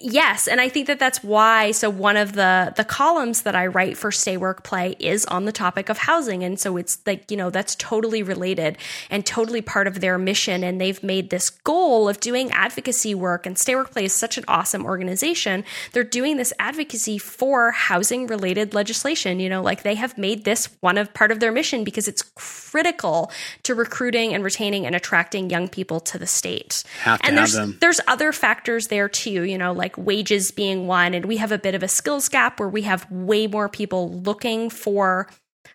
yes 0.00 0.48
and 0.48 0.58
i 0.58 0.70
think 0.70 0.86
that 0.86 0.98
that's 0.98 1.22
why 1.22 1.70
so 1.70 1.90
one 1.90 2.16
of 2.16 2.32
the 2.32 2.72
the 2.76 2.84
columns 2.84 3.42
that 3.42 3.54
i 3.54 3.66
write 3.66 3.94
for 3.96 4.10
stay 4.10 4.38
work 4.38 4.64
play 4.64 4.96
is 4.98 5.26
on 5.26 5.44
the 5.44 5.52
topic 5.52 5.90
of 5.90 5.98
housing 5.98 6.42
and 6.42 6.58
so 6.58 6.78
it's 6.78 6.98
like 7.06 7.30
you 7.30 7.36
know 7.36 7.50
that's 7.50 7.74
totally 7.74 8.22
related 8.22 8.78
and 9.10 9.26
totally 9.26 9.60
part 9.60 9.86
of 9.86 10.00
their 10.00 10.16
mission 10.16 10.64
and 10.64 10.80
they've 10.80 11.02
made 11.02 11.28
this 11.28 11.50
goal 11.50 12.08
of 12.08 12.18
doing 12.20 12.50
advocacy 12.52 13.14
work 13.14 13.44
and 13.44 13.58
stay 13.58 13.74
work 13.74 13.90
play 13.90 14.06
is 14.06 14.14
such 14.14 14.38
an 14.38 14.44
awesome 14.48 14.86
organization 14.86 15.62
they're 15.92 16.02
doing 16.02 16.38
this 16.38 16.54
advocacy 16.58 17.18
for 17.18 17.70
housing 17.72 18.26
related 18.26 18.72
legislation 18.72 19.38
you 19.38 19.48
know 19.48 19.60
like 19.62 19.82
they 19.82 19.94
have 19.94 20.16
made 20.16 20.44
this 20.44 20.70
one 20.80 20.96
of 20.96 21.12
part 21.12 21.30
of 21.30 21.38
their 21.38 21.52
mission 21.52 21.84
because 21.84 22.08
it's 22.08 22.22
critical 22.34 23.30
to 23.62 23.74
recruiting 23.74 24.32
and 24.32 24.42
retaining 24.42 24.86
and 24.86 24.94
attracting 24.96 25.50
young 25.50 25.68
people 25.68 26.00
to 26.00 26.18
the 26.18 26.26
state 26.26 26.82
Have 27.02 27.20
to 27.20 27.26
and 27.26 27.36
have 27.36 27.42
there's 27.42 27.52
them. 27.52 27.76
there's 27.82 28.00
other 28.08 28.32
factors 28.32 28.86
there 28.86 29.10
too 29.10 29.42
you 29.42 29.58
know 29.58 29.65
like 29.72 29.96
wages 29.96 30.50
being 30.50 30.86
one. 30.86 31.14
And 31.14 31.24
we 31.24 31.36
have 31.38 31.52
a 31.52 31.58
bit 31.58 31.74
of 31.74 31.82
a 31.82 31.88
skills 31.88 32.28
gap 32.28 32.60
where 32.60 32.68
we 32.68 32.82
have 32.82 33.10
way 33.10 33.46
more 33.46 33.68
people 33.68 34.10
looking 34.20 34.70
for 34.70 35.28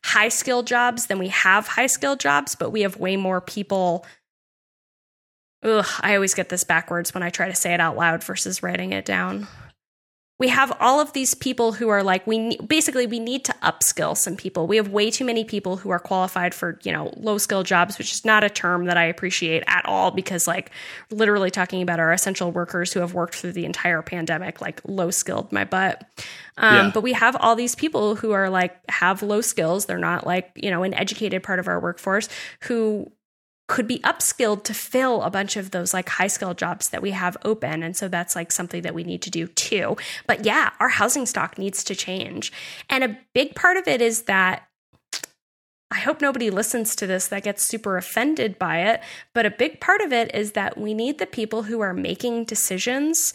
high 0.03 0.29
skill 0.29 0.63
jobs 0.63 1.07
than 1.07 1.19
we 1.19 1.27
have 1.27 1.67
high 1.67 1.87
skill 1.87 2.15
jobs 2.15 2.55
but 2.55 2.71
we 2.71 2.81
have 2.81 2.97
way 2.97 3.17
more 3.17 3.41
people. 3.41 4.05
Ugh, 5.63 5.85
I 5.99 6.15
always 6.15 6.33
get 6.33 6.49
this 6.49 6.63
backwards 6.63 7.13
when 7.13 7.23
I 7.23 7.29
try 7.29 7.47
to 7.47 7.55
say 7.55 7.73
it 7.73 7.79
out 7.79 7.95
loud 7.95 8.23
versus 8.23 8.63
writing 8.63 8.93
it 8.93 9.05
down 9.05 9.47
we 10.41 10.47
have 10.47 10.75
all 10.79 10.99
of 10.99 11.13
these 11.13 11.35
people 11.35 11.71
who 11.71 11.89
are 11.89 12.01
like 12.01 12.25
we 12.25 12.57
basically 12.57 13.05
we 13.05 13.19
need 13.19 13.45
to 13.45 13.53
upskill 13.61 14.17
some 14.17 14.35
people. 14.35 14.65
We 14.65 14.77
have 14.77 14.87
way 14.89 15.11
too 15.11 15.23
many 15.23 15.43
people 15.43 15.77
who 15.77 15.91
are 15.91 15.99
qualified 15.99 16.55
for 16.55 16.79
you 16.81 16.91
know 16.91 17.13
low 17.15 17.37
skill 17.37 17.61
jobs 17.61 17.99
which 17.99 18.11
is 18.11 18.25
not 18.25 18.43
a 18.43 18.49
term 18.49 18.85
that 18.85 18.97
i 18.97 19.03
appreciate 19.03 19.63
at 19.67 19.85
all 19.85 20.09
because 20.09 20.47
like 20.47 20.71
literally 21.11 21.51
talking 21.51 21.83
about 21.83 21.99
our 21.99 22.11
essential 22.11 22.51
workers 22.51 22.91
who 22.91 23.01
have 23.01 23.13
worked 23.13 23.35
through 23.35 23.51
the 23.51 23.65
entire 23.65 24.01
pandemic 24.01 24.61
like 24.61 24.81
low 24.85 25.11
skilled 25.11 25.51
my 25.51 25.63
butt. 25.63 26.03
Um, 26.57 26.75
Yeah. 26.75 26.91
but 26.91 27.01
we 27.01 27.13
have 27.13 27.35
all 27.35 27.55
these 27.55 27.75
people 27.75 28.15
who 28.15 28.31
are 28.31 28.49
like 28.49 28.75
have 28.89 29.21
low 29.21 29.41
skills. 29.41 29.85
They're 29.85 29.99
not 29.99 30.25
like 30.25 30.49
you 30.55 30.71
know 30.71 30.81
an 30.81 30.95
educated 30.95 31.43
part 31.43 31.59
of 31.59 31.67
our 31.67 31.79
workforce 31.79 32.27
who 32.61 33.11
could 33.71 33.87
be 33.87 33.99
upskilled 33.99 34.65
to 34.65 34.73
fill 34.73 35.21
a 35.21 35.31
bunch 35.31 35.55
of 35.55 35.71
those 35.71 35.93
like 35.93 36.09
high 36.09 36.27
skill 36.27 36.53
jobs 36.53 36.89
that 36.89 37.01
we 37.01 37.11
have 37.11 37.37
open. 37.45 37.83
And 37.83 37.95
so 37.95 38.09
that's 38.09 38.35
like 38.35 38.51
something 38.51 38.81
that 38.81 38.93
we 38.93 39.05
need 39.05 39.21
to 39.21 39.29
do 39.29 39.47
too. 39.47 39.95
But 40.27 40.43
yeah, 40.43 40.71
our 40.81 40.89
housing 40.89 41.25
stock 41.25 41.57
needs 41.57 41.81
to 41.85 41.95
change. 41.95 42.51
And 42.89 43.01
a 43.01 43.17
big 43.33 43.55
part 43.55 43.77
of 43.77 43.87
it 43.87 44.01
is 44.01 44.23
that 44.23 44.67
I 45.89 45.99
hope 45.99 46.19
nobody 46.19 46.49
listens 46.49 46.97
to 46.97 47.07
this 47.07 47.29
that 47.29 47.43
gets 47.43 47.63
super 47.63 47.95
offended 47.95 48.59
by 48.59 48.79
it. 48.89 49.01
But 49.33 49.45
a 49.45 49.51
big 49.51 49.79
part 49.79 50.01
of 50.01 50.11
it 50.11 50.35
is 50.35 50.51
that 50.51 50.77
we 50.77 50.93
need 50.93 51.17
the 51.17 51.25
people 51.25 51.63
who 51.63 51.79
are 51.79 51.93
making 51.93 52.43
decisions 52.43 53.33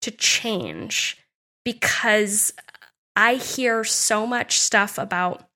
to 0.00 0.10
change 0.10 1.18
because 1.62 2.54
I 3.16 3.34
hear 3.34 3.84
so 3.84 4.26
much 4.26 4.60
stuff 4.60 4.96
about, 4.96 5.46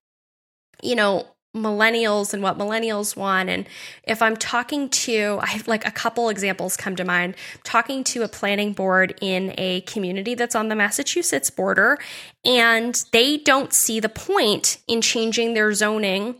you 0.82 0.96
know, 0.96 1.26
millennials 1.56 2.34
and 2.34 2.42
what 2.42 2.58
millennials 2.58 3.16
want. 3.16 3.48
And 3.48 3.66
if 4.04 4.20
I'm 4.20 4.36
talking 4.36 4.88
to, 4.90 5.38
I 5.42 5.46
have 5.46 5.66
like 5.66 5.86
a 5.86 5.90
couple 5.90 6.28
examples 6.28 6.76
come 6.76 6.96
to 6.96 7.04
mind, 7.04 7.34
talking 7.64 8.04
to 8.04 8.22
a 8.22 8.28
planning 8.28 8.72
board 8.72 9.14
in 9.20 9.54
a 9.56 9.80
community 9.82 10.34
that's 10.34 10.54
on 10.54 10.68
the 10.68 10.76
Massachusetts 10.76 11.50
border, 11.50 11.98
and 12.44 12.94
they 13.12 13.38
don't 13.38 13.72
see 13.72 14.00
the 14.00 14.08
point 14.08 14.78
in 14.86 15.00
changing 15.00 15.54
their 15.54 15.72
zoning 15.72 16.36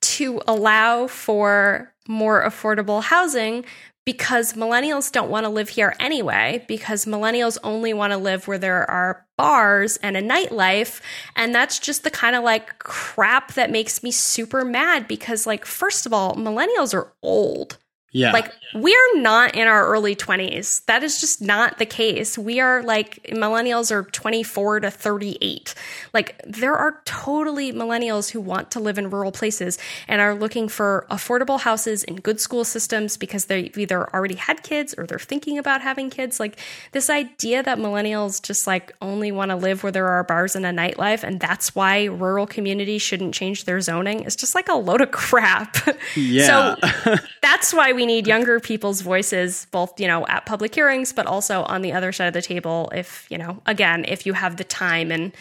to 0.00 0.40
allow 0.46 1.06
for 1.06 1.92
more 2.08 2.44
affordable 2.44 3.02
housing 3.02 3.64
because 4.06 4.52
millennials 4.52 5.12
don't 5.12 5.28
want 5.28 5.44
to 5.44 5.50
live 5.50 5.68
here 5.68 5.94
anyway, 6.00 6.64
because 6.68 7.04
millennials 7.04 7.58
only 7.62 7.92
want 7.92 8.12
to 8.12 8.16
live 8.16 8.48
where 8.48 8.56
there 8.56 8.88
are 8.88 9.26
bars 9.36 9.98
and 9.98 10.16
a 10.16 10.22
nightlife. 10.22 11.02
And 11.34 11.54
that's 11.54 11.78
just 11.78 12.04
the 12.04 12.10
kind 12.10 12.36
of 12.36 12.44
like 12.44 12.78
crap 12.78 13.54
that 13.54 13.70
makes 13.70 14.02
me 14.02 14.12
super 14.12 14.64
mad 14.64 15.08
because, 15.08 15.46
like, 15.46 15.66
first 15.66 16.06
of 16.06 16.12
all, 16.12 16.36
millennials 16.36 16.94
are 16.94 17.12
old. 17.20 17.76
Yeah. 18.16 18.32
Like 18.32 18.50
we're 18.74 19.20
not 19.20 19.54
in 19.54 19.68
our 19.68 19.86
early 19.86 20.16
20s. 20.16 20.84
That 20.86 21.02
is 21.02 21.20
just 21.20 21.42
not 21.42 21.78
the 21.78 21.84
case. 21.84 22.38
We 22.38 22.60
are 22.60 22.82
like 22.82 23.22
millennials 23.24 23.90
are 23.90 24.04
24 24.04 24.80
to 24.80 24.90
38. 24.90 25.74
Like 26.14 26.40
there 26.46 26.74
are 26.74 27.00
totally 27.04 27.72
millennials 27.72 28.30
who 28.30 28.40
want 28.40 28.70
to 28.70 28.80
live 28.80 28.96
in 28.96 29.10
rural 29.10 29.32
places 29.32 29.78
and 30.08 30.22
are 30.22 30.34
looking 30.34 30.66
for 30.68 31.06
affordable 31.10 31.60
houses 31.60 32.04
in 32.04 32.16
good 32.16 32.40
school 32.40 32.64
systems 32.64 33.18
because 33.18 33.46
they've 33.46 33.76
either 33.76 34.12
already 34.14 34.36
had 34.36 34.62
kids 34.62 34.94
or 34.96 35.06
they're 35.06 35.18
thinking 35.18 35.58
about 35.58 35.82
having 35.82 36.08
kids. 36.08 36.40
Like 36.40 36.58
this 36.92 37.10
idea 37.10 37.62
that 37.62 37.76
millennials 37.76 38.42
just 38.42 38.66
like 38.66 38.94
only 39.02 39.30
want 39.30 39.50
to 39.50 39.56
live 39.56 39.82
where 39.82 39.92
there 39.92 40.08
are 40.08 40.24
bars 40.24 40.56
and 40.56 40.64
a 40.64 40.70
nightlife 40.70 41.22
and 41.22 41.38
that's 41.38 41.74
why 41.74 42.04
rural 42.04 42.46
communities 42.46 43.02
shouldn't 43.02 43.34
change 43.34 43.64
their 43.64 43.80
zoning 43.82 44.22
is 44.22 44.36
just 44.36 44.54
like 44.54 44.68
a 44.68 44.74
load 44.74 45.02
of 45.02 45.10
crap. 45.26 45.76
Yeah. 46.16 46.76
so 46.76 47.16
that's 47.42 47.74
why 47.74 47.92
we 47.92 48.05
need 48.06 48.26
younger 48.26 48.60
people's 48.60 49.00
voices, 49.00 49.66
both, 49.70 50.00
you 50.00 50.06
know, 50.06 50.26
at 50.26 50.46
public 50.46 50.74
hearings, 50.74 51.12
but 51.12 51.26
also 51.26 51.62
on 51.64 51.82
the 51.82 51.92
other 51.92 52.12
side 52.12 52.28
of 52.28 52.34
the 52.34 52.42
table. 52.42 52.90
If, 52.94 53.26
you 53.30 53.38
know, 53.38 53.60
again, 53.66 54.04
if 54.06 54.26
you 54.26 54.32
have 54.32 54.56
the 54.56 54.64
time 54.64 55.10
and 55.10 55.32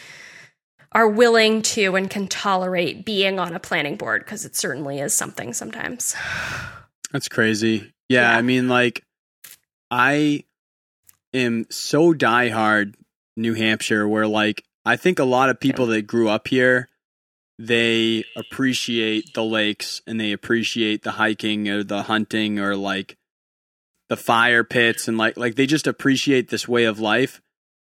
are 0.91 1.07
willing 1.07 1.61
to 1.61 1.95
and 1.95 2.09
can 2.09 2.27
tolerate 2.27 3.05
being 3.05 3.39
on 3.39 3.53
a 3.53 3.59
planning 3.59 3.95
board, 3.97 4.23
because 4.23 4.45
it 4.45 4.55
certainly 4.55 4.99
is 4.99 5.13
something 5.13 5.53
sometimes. 5.53 6.15
That's 7.11 7.27
crazy. 7.27 7.91
Yeah, 8.09 8.31
Yeah. 8.31 8.37
I 8.37 8.41
mean, 8.41 8.67
like, 8.67 9.03
I 9.91 10.43
am 11.33 11.67
so 11.69 12.13
diehard 12.13 12.95
New 13.37 13.53
Hampshire, 13.53 14.07
where 14.07 14.27
like 14.27 14.63
I 14.85 14.95
think 14.95 15.19
a 15.19 15.25
lot 15.25 15.49
of 15.49 15.59
people 15.59 15.87
that 15.87 16.03
grew 16.03 16.29
up 16.29 16.47
here, 16.47 16.89
they 17.57 18.23
appreciate 18.35 19.33
the 19.33 19.43
lakes 19.43 20.01
and 20.05 20.19
they 20.19 20.31
appreciate 20.31 21.03
the 21.03 21.11
hiking 21.11 21.69
or 21.69 21.83
the 21.83 22.03
hunting 22.03 22.59
or 22.59 22.75
like 22.75 23.17
the 24.09 24.17
fire 24.17 24.63
pits 24.63 25.07
and 25.07 25.17
like 25.17 25.37
like 25.37 25.55
they 25.55 25.65
just 25.65 25.87
appreciate 25.87 26.49
this 26.49 26.67
way 26.67 26.83
of 26.83 26.99
life. 26.99 27.41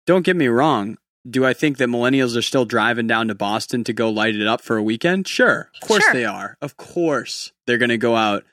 Don't 0.05 0.25
get 0.25 0.35
me 0.35 0.47
wrong. 0.47 0.97
Do 1.29 1.45
I 1.45 1.53
think 1.53 1.77
that 1.77 1.87
millennials 1.87 2.35
are 2.37 2.41
still 2.41 2.65
driving 2.65 3.07
down 3.07 3.29
to 3.29 3.35
Boston 3.35 3.85
to 3.85 3.93
go 3.93 4.09
light 4.09 4.35
it 4.35 4.45
up 4.45 4.59
for 4.59 4.75
a 4.75 4.83
weekend? 4.83 5.25
Sure. 5.27 5.69
Of 5.81 5.87
course 5.87 6.03
Sure. 6.03 6.13
they 6.13 6.25
are. 6.25 6.57
Of 6.61 6.75
course 6.75 7.53
they're 7.65 7.77
going 7.77 7.87
to 7.89 7.97
go 7.97 8.15
out. 8.17 8.43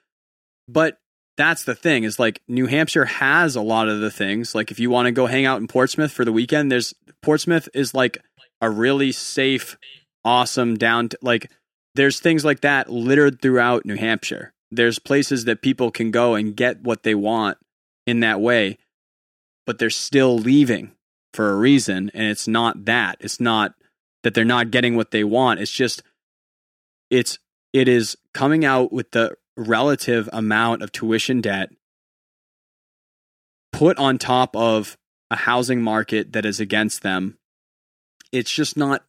But 0.68 0.98
that's 1.36 1.64
the 1.64 1.74
thing 1.74 2.04
is 2.04 2.20
like 2.20 2.40
New 2.46 2.66
Hampshire 2.66 3.06
has 3.06 3.56
a 3.56 3.60
lot 3.60 3.88
of 3.88 3.98
the 4.00 4.10
things. 4.12 4.54
Like 4.54 4.70
if 4.70 4.78
you 4.78 4.88
want 4.90 5.06
to 5.06 5.12
go 5.12 5.26
hang 5.26 5.46
out 5.46 5.60
in 5.60 5.66
Portsmouth 5.66 6.12
for 6.12 6.24
the 6.24 6.30
weekend, 6.32 6.70
there's 6.70 6.94
Portsmouth 7.22 7.68
is 7.74 7.92
like 7.94 8.18
a 8.60 8.70
really 8.70 9.10
safe, 9.10 9.76
awesome 10.24 10.76
down 10.76 11.10
to, 11.10 11.18
like 11.22 11.50
there's 11.94 12.20
things 12.20 12.44
like 12.44 12.60
that 12.60 12.90
littered 12.90 13.40
throughout 13.40 13.84
New 13.84 13.96
Hampshire. 13.96 14.52
There's 14.70 14.98
places 14.98 15.44
that 15.46 15.62
people 15.62 15.90
can 15.90 16.10
go 16.10 16.34
and 16.34 16.56
get 16.56 16.82
what 16.82 17.02
they 17.02 17.14
want 17.14 17.58
in 18.06 18.20
that 18.20 18.40
way, 18.40 18.78
but 19.66 19.78
they're 19.78 19.90
still 19.90 20.38
leaving 20.38 20.92
for 21.34 21.50
a 21.50 21.56
reason 21.56 22.10
and 22.14 22.24
it's 22.24 22.48
not 22.48 22.84
that. 22.84 23.16
It's 23.20 23.40
not 23.40 23.74
that 24.22 24.34
they're 24.34 24.44
not 24.44 24.70
getting 24.70 24.96
what 24.96 25.10
they 25.10 25.24
want. 25.24 25.60
It's 25.60 25.70
just 25.70 26.02
it's 27.10 27.38
it 27.72 27.88
is 27.88 28.16
coming 28.34 28.64
out 28.64 28.92
with 28.92 29.10
the 29.12 29.36
relative 29.56 30.28
amount 30.32 30.82
of 30.82 30.92
tuition 30.92 31.40
debt 31.40 31.70
put 33.72 33.98
on 33.98 34.18
top 34.18 34.54
of 34.56 34.96
a 35.30 35.36
housing 35.36 35.82
market 35.82 36.32
that 36.32 36.44
is 36.44 36.60
against 36.60 37.02
them. 37.02 37.38
It's 38.32 38.50
just 38.50 38.76
not 38.76 39.04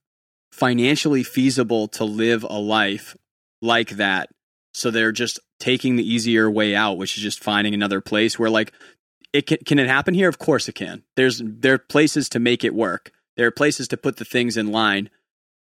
financially 0.51 1.23
feasible 1.23 1.87
to 1.87 2.03
live 2.03 2.43
a 2.43 2.59
life 2.59 3.15
like 3.61 3.91
that. 3.91 4.29
So 4.73 4.91
they're 4.91 5.11
just 5.11 5.39
taking 5.59 5.95
the 5.95 6.07
easier 6.07 6.49
way 6.49 6.75
out, 6.75 6.97
which 6.97 7.17
is 7.17 7.23
just 7.23 7.43
finding 7.43 7.73
another 7.73 8.01
place 8.01 8.37
where 8.37 8.49
like 8.49 8.73
it 9.33 9.47
can, 9.47 9.59
can 9.65 9.79
it 9.79 9.87
happen 9.87 10.13
here? 10.13 10.27
Of 10.27 10.39
course 10.39 10.67
it 10.67 10.75
can. 10.75 11.03
There's 11.15 11.41
there 11.43 11.75
are 11.75 11.79
places 11.79 12.29
to 12.29 12.39
make 12.39 12.63
it 12.63 12.73
work. 12.73 13.11
There 13.37 13.47
are 13.47 13.51
places 13.51 13.87
to 13.89 13.97
put 13.97 14.17
the 14.17 14.25
things 14.25 14.57
in 14.57 14.71
line. 14.71 15.09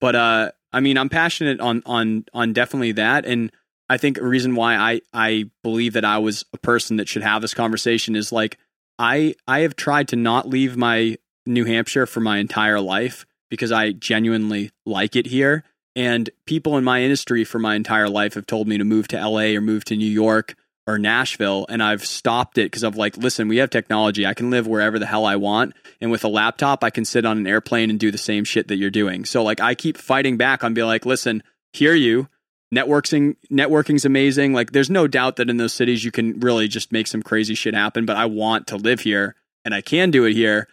But 0.01 0.15
uh 0.17 0.53
I 0.73 0.81
mean 0.81 0.99
I'm 0.99 1.09
passionate 1.09 1.61
on 1.61 1.83
on 1.87 2.25
on 2.33 2.53
definitely 2.53 2.93
that 2.93 3.25
and 3.27 3.53
I 3.89 3.99
think 3.99 4.19
a 4.19 4.27
reason 4.27 4.55
why 4.55 4.77
I 4.77 5.01
I 5.13 5.51
believe 5.63 5.93
that 5.93 6.05
I 6.05 6.19
was 6.19 6.45
a 6.53 6.59
person 6.59 6.97
that 6.97 7.09
should 7.09 7.23
have 7.23 7.43
this 7.43 7.55
conversation 7.55 8.17
is 8.17 8.33
like 8.33 8.59
I 8.99 9.35
I 9.47 9.61
have 9.61 9.77
tried 9.77 10.09
to 10.09 10.17
not 10.17 10.49
leave 10.49 10.77
my 10.77 11.17
New 11.47 11.65
Hampshire 11.65 12.07
for 12.07 12.21
my 12.21 12.39
entire 12.39 12.81
life 12.81 13.27
because 13.55 13.73
I 13.73 13.93
genuinely 13.93 14.71
like 14.85 15.17
it 15.17 15.27
here. 15.27 15.65
And 15.97 16.29
people 16.47 16.77
in 16.77 16.85
my 16.85 17.03
industry 17.03 17.45
for 17.45 17.59
my 17.59 17.77
entire 17.77 18.09
life 18.09 18.35
have 18.35 18.47
told 18.47 18.67
me 18.67 18.79
to 18.79 18.85
move 18.85 19.09
to 19.09 19.17
LA 19.17 19.57
or 19.57 19.61
move 19.61 19.85
to 19.87 19.97
New 19.97 20.11
York 20.11 20.57
or 20.87 20.99
Nashville. 20.99 21.67
And 21.69 21.83
I've 21.83 22.05
stopped 22.05 22.59
it 22.59 22.67
because 22.67 22.83
I'm 22.83 22.95
like 22.95 23.17
listen 23.17 23.49
we 23.49 23.59
have 23.59 23.71
technology. 23.71 24.27
I 24.27 24.35
can 24.35 24.51
live 24.51 24.67
wherever 24.67 24.99
the 24.99 25.07
hell 25.07 25.25
I 25.25 25.37
want. 25.37 25.75
And 26.01 26.11
with 26.11 26.25
a 26.25 26.29
laptop 26.29 26.83
I 26.83 26.91
can 26.91 27.05
sit 27.05 27.25
on 27.25 27.39
an 27.39 27.47
airplane 27.47 27.91
and 27.91 27.99
do 27.99 28.11
the 28.11 28.19
same 28.19 28.45
shit 28.45 28.69
that 28.69 28.77
you're 28.77 28.91
doing. 28.91 29.25
So 29.25 29.43
like 29.43 29.61
I 29.61 29.75
keep 29.75 29.97
fighting 29.97 30.37
back 30.37 30.65
on 30.65 30.75
be 30.75 30.83
like 30.83 31.07
listen 31.07 31.43
hear 31.73 31.95
you. 31.95 32.29
Networking 32.75 33.37
networking's 33.53 34.05
amazing. 34.05 34.53
Like 34.53 34.73
there's 34.73 34.91
no 34.91 35.07
doubt 35.07 35.37
that 35.37 35.49
in 35.49 35.59
those 35.59 35.73
cities 35.73 36.05
you 36.05 36.11
can 36.11 36.41
really 36.41 36.67
just 36.67 36.91
make 36.91 37.07
some 37.07 37.23
crazy 37.23 37.55
shit 37.55 37.75
happen 37.75 38.05
but 38.05 38.17
i 38.17 38.27
want 38.27 38.67
to 38.67 38.77
live 38.77 39.01
here 39.01 39.35
and 39.65 39.75
i 39.75 39.81
can 39.81 40.11
do 40.11 40.25
it 40.25 40.33
here 40.33 40.69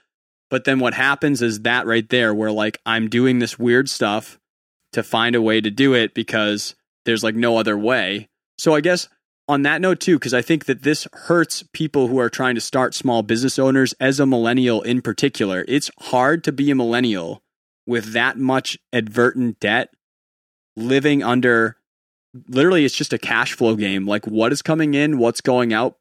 but 0.51 0.65
then 0.65 0.79
what 0.79 0.93
happens 0.93 1.41
is 1.41 1.61
that 1.61 1.87
right 1.87 2.07
there 2.09 2.35
where 2.35 2.51
like 2.51 2.79
i'm 2.85 3.09
doing 3.09 3.39
this 3.39 3.57
weird 3.57 3.89
stuff 3.89 4.37
to 4.91 5.01
find 5.01 5.35
a 5.35 5.41
way 5.41 5.61
to 5.61 5.71
do 5.71 5.95
it 5.95 6.13
because 6.13 6.75
there's 7.05 7.23
like 7.23 7.35
no 7.35 7.57
other 7.57 7.77
way. 7.77 8.29
So 8.59 8.75
i 8.75 8.81
guess 8.81 9.07
on 9.47 9.63
that 9.63 9.81
note 9.81 9.99
too 9.99 10.17
because 10.17 10.33
i 10.33 10.41
think 10.41 10.65
that 10.65 10.83
this 10.83 11.07
hurts 11.13 11.63
people 11.73 12.07
who 12.07 12.19
are 12.19 12.29
trying 12.29 12.55
to 12.55 12.61
start 12.61 12.93
small 12.93 13.23
business 13.23 13.57
owners 13.57 13.93
as 13.99 14.19
a 14.19 14.25
millennial 14.25 14.81
in 14.83 15.01
particular. 15.01 15.65
It's 15.67 15.89
hard 15.99 16.43
to 16.43 16.51
be 16.51 16.69
a 16.69 16.75
millennial 16.75 17.41
with 17.87 18.13
that 18.13 18.37
much 18.37 18.77
advertent 18.93 19.59
debt 19.59 19.93
living 20.75 21.23
under 21.23 21.77
literally 22.47 22.85
it's 22.85 22.95
just 22.95 23.13
a 23.13 23.17
cash 23.17 23.53
flow 23.53 23.75
game. 23.75 24.05
Like 24.05 24.27
what 24.27 24.51
is 24.51 24.61
coming 24.61 24.93
in? 24.93 25.17
What's 25.17 25.41
going 25.41 25.73
out 25.73 25.97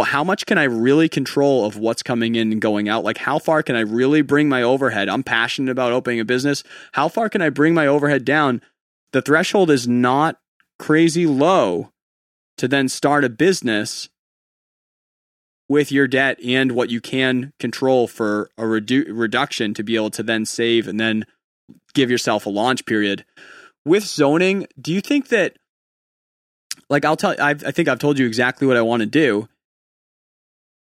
how 0.00 0.24
much 0.24 0.46
can 0.46 0.58
i 0.58 0.64
really 0.64 1.08
control 1.08 1.64
of 1.64 1.76
what's 1.76 2.02
coming 2.02 2.34
in 2.34 2.52
and 2.52 2.60
going 2.60 2.88
out? 2.88 3.04
Like 3.04 3.18
how 3.18 3.38
far 3.38 3.62
can 3.62 3.76
i 3.76 3.80
really 3.80 4.22
bring 4.22 4.48
my 4.48 4.62
overhead? 4.62 5.08
I'm 5.08 5.22
passionate 5.22 5.70
about 5.70 5.92
opening 5.92 6.20
a 6.20 6.24
business. 6.24 6.62
How 6.92 7.08
far 7.08 7.28
can 7.28 7.42
i 7.42 7.50
bring 7.50 7.74
my 7.74 7.86
overhead 7.86 8.24
down? 8.24 8.62
The 9.12 9.22
threshold 9.22 9.70
is 9.70 9.86
not 9.86 10.38
crazy 10.78 11.26
low 11.26 11.90
to 12.58 12.68
then 12.68 12.88
start 12.88 13.24
a 13.24 13.28
business 13.28 14.08
with 15.68 15.92
your 15.92 16.06
debt 16.06 16.38
and 16.44 16.72
what 16.72 16.90
you 16.90 17.00
can 17.00 17.52
control 17.58 18.06
for 18.06 18.50
a 18.58 18.62
redu- 18.62 19.06
reduction 19.08 19.74
to 19.74 19.82
be 19.82 19.96
able 19.96 20.10
to 20.10 20.22
then 20.22 20.44
save 20.44 20.86
and 20.86 21.00
then 21.00 21.24
give 21.94 22.10
yourself 22.10 22.46
a 22.46 22.50
launch 22.50 22.84
period. 22.84 23.24
With 23.84 24.04
zoning 24.04 24.66
do 24.80 24.92
you 24.92 25.00
think 25.00 25.28
that 25.28 25.56
like 26.88 27.04
I'll 27.04 27.16
tell 27.16 27.34
I 27.40 27.54
think 27.54 27.88
I've 27.88 27.98
told 27.98 28.18
you 28.18 28.26
exactly 28.26 28.66
what 28.66 28.76
I 28.76 28.82
want 28.82 29.00
to 29.00 29.06
do. 29.06 29.48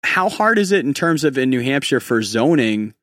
How 0.09 0.27
hard 0.27 0.57
is 0.57 0.71
it 0.71 0.83
in 0.83 0.95
terms 0.95 1.23
of 1.23 1.37
in 1.37 1.51
New 1.51 1.61
Hampshire 1.61 1.99
for 1.99 2.23
zoning 2.23 2.95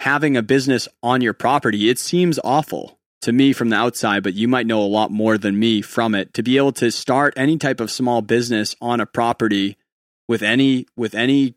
having 0.00 0.38
a 0.38 0.42
business 0.42 0.88
on 1.02 1.20
your 1.20 1.34
property? 1.34 1.90
It 1.90 1.98
seems 1.98 2.40
awful 2.42 2.98
to 3.20 3.30
me 3.30 3.52
from 3.52 3.68
the 3.68 3.76
outside, 3.76 4.22
but 4.22 4.32
you 4.32 4.48
might 4.48 4.66
know 4.66 4.80
a 4.80 4.84
lot 4.84 5.10
more 5.10 5.36
than 5.36 5.58
me 5.58 5.82
from 5.82 6.14
it 6.14 6.32
to 6.32 6.42
be 6.42 6.56
able 6.56 6.72
to 6.72 6.90
start 6.90 7.34
any 7.36 7.58
type 7.58 7.78
of 7.78 7.90
small 7.90 8.22
business 8.22 8.74
on 8.80 9.00
a 9.00 9.06
property 9.06 9.76
with 10.28 10.42
any 10.42 10.86
with 10.96 11.14
any 11.14 11.56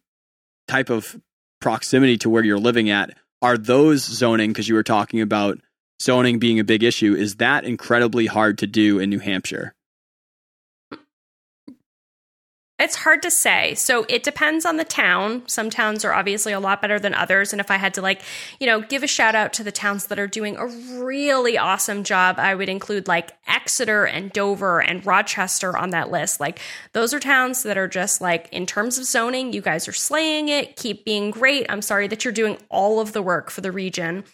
type 0.67 0.89
of 0.89 1.17
proximity 1.61 2.17
to 2.17 2.29
where 2.29 2.43
you're 2.43 2.59
living 2.59 2.89
at. 2.89 3.17
Are 3.41 3.57
those 3.57 4.03
zoning 4.03 4.51
because 4.51 4.67
you 4.67 4.75
were 4.75 4.83
talking 4.83 5.21
about 5.21 5.59
zoning 6.01 6.39
being 6.39 6.59
a 6.59 6.65
big 6.65 6.83
issue. 6.83 7.15
Is 7.15 7.37
that 7.37 7.63
incredibly 7.63 8.25
hard 8.25 8.57
to 8.57 8.67
do 8.67 8.99
in 8.99 9.09
New 9.09 9.19
Hampshire? 9.19 9.75
It's 12.83 12.97
hard 12.97 13.21
to 13.21 13.31
say. 13.31 13.75
So 13.75 14.05
it 14.09 14.23
depends 14.23 14.65
on 14.65 14.75
the 14.75 14.83
town. 14.83 15.43
Some 15.47 15.69
towns 15.69 16.03
are 16.03 16.11
obviously 16.11 16.51
a 16.51 16.59
lot 16.59 16.81
better 16.81 16.99
than 16.99 17.13
others. 17.13 17.53
And 17.53 17.61
if 17.61 17.71
I 17.71 17.77
had 17.77 17.93
to, 17.93 18.01
like, 18.01 18.21
you 18.59 18.67
know, 18.67 18.81
give 18.81 19.03
a 19.03 19.07
shout 19.07 19.35
out 19.35 19.53
to 19.53 19.63
the 19.63 19.71
towns 19.71 20.07
that 20.07 20.19
are 20.19 20.27
doing 20.27 20.57
a 20.57 20.67
really 21.01 21.57
awesome 21.57 22.03
job, 22.03 22.35
I 22.39 22.53
would 22.55 22.67
include 22.67 23.07
like 23.07 23.31
Exeter 23.47 24.03
and 24.03 24.33
Dover 24.33 24.81
and 24.81 25.05
Rochester 25.05 25.77
on 25.77 25.91
that 25.91 26.11
list. 26.11 26.41
Like, 26.41 26.59
those 26.91 27.13
are 27.13 27.21
towns 27.21 27.63
that 27.63 27.77
are 27.77 27.87
just 27.87 28.19
like, 28.19 28.49
in 28.51 28.65
terms 28.65 28.97
of 28.97 29.05
zoning, 29.05 29.53
you 29.53 29.61
guys 29.61 29.87
are 29.87 29.93
slaying 29.93 30.49
it. 30.49 30.75
Keep 30.75 31.05
being 31.05 31.31
great. 31.31 31.65
I'm 31.69 31.81
sorry 31.81 32.09
that 32.09 32.25
you're 32.25 32.33
doing 32.33 32.57
all 32.67 32.99
of 32.99 33.13
the 33.13 33.21
work 33.21 33.49
for 33.49 33.61
the 33.61 33.71
region 33.71 34.25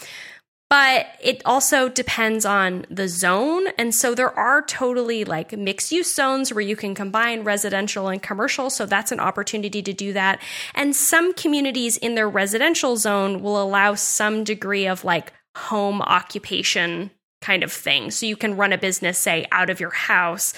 but 0.70 1.08
it 1.20 1.42
also 1.46 1.90
depends 1.90 2.46
on 2.46 2.86
the 2.90 3.08
zone. 3.08 3.68
And 3.78 3.94
so 3.94 4.14
there 4.14 4.38
are 4.38 4.62
totally 4.62 5.26
like 5.26 5.52
mixed 5.58 5.92
use 5.92 6.14
zones 6.14 6.54
where 6.54 6.62
you 6.62 6.76
can 6.76 6.94
combine 6.94 7.44
residential 7.44 8.08
and 8.08 8.22
commercial. 8.22 8.70
So 8.70 8.86
that's 8.86 9.12
an 9.12 9.20
opportunity 9.20 9.82
to 9.82 9.94
do 9.94 10.14
that. 10.14 10.40
And 10.76 10.96
some 10.96 11.34
communities 11.34 11.98
in 11.98 12.14
their 12.14 12.30
residential 12.30 12.98
zone 12.98 13.42
will 13.42 13.62
allow 13.62 13.96
some 13.96 14.44
degree 14.44 14.86
of 14.86 15.04
like 15.04 15.34
home 15.56 16.02
occupation 16.04 17.10
kind 17.42 17.64
of 17.64 17.72
thing. 17.72 18.12
So 18.12 18.26
you 18.26 18.36
can 18.36 18.56
run 18.56 18.74
a 18.74 18.78
business, 18.78 19.18
say, 19.18 19.48
out 19.52 19.70
of 19.70 19.80
your 19.80 19.92
house 19.92 20.54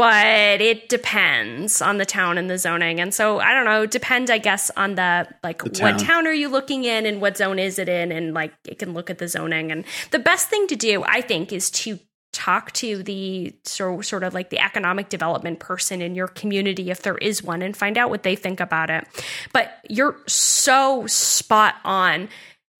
but 0.00 0.62
it 0.62 0.88
depends 0.88 1.82
on 1.82 1.98
the 1.98 2.06
town 2.06 2.38
and 2.38 2.48
the 2.48 2.56
zoning. 2.56 3.00
And 3.00 3.12
so 3.12 3.38
I 3.38 3.52
don't 3.52 3.66
know, 3.66 3.84
depend 3.84 4.30
I 4.30 4.38
guess 4.38 4.70
on 4.74 4.94
the 4.94 5.28
like 5.42 5.62
the 5.62 5.68
town. 5.68 5.92
what 5.92 6.02
town 6.02 6.26
are 6.26 6.32
you 6.32 6.48
looking 6.48 6.84
in 6.84 7.04
and 7.04 7.20
what 7.20 7.36
zone 7.36 7.58
is 7.58 7.78
it 7.78 7.86
in 7.86 8.10
and 8.10 8.32
like 8.32 8.54
it 8.66 8.78
can 8.78 8.94
look 8.94 9.10
at 9.10 9.18
the 9.18 9.28
zoning 9.28 9.70
and 9.70 9.84
the 10.10 10.18
best 10.18 10.48
thing 10.48 10.66
to 10.68 10.76
do 10.76 11.04
I 11.04 11.20
think 11.20 11.52
is 11.52 11.70
to 11.72 11.98
talk 12.32 12.72
to 12.72 13.02
the 13.02 13.54
so, 13.64 14.00
sort 14.00 14.24
of 14.24 14.32
like 14.32 14.48
the 14.48 14.58
economic 14.58 15.10
development 15.10 15.60
person 15.60 16.00
in 16.00 16.14
your 16.14 16.28
community 16.28 16.90
if 16.90 17.02
there 17.02 17.18
is 17.18 17.42
one 17.42 17.60
and 17.60 17.76
find 17.76 17.98
out 17.98 18.08
what 18.08 18.22
they 18.22 18.36
think 18.36 18.58
about 18.58 18.88
it. 18.88 19.06
But 19.52 19.70
you're 19.86 20.16
so 20.26 21.06
spot 21.08 21.74
on. 21.84 22.30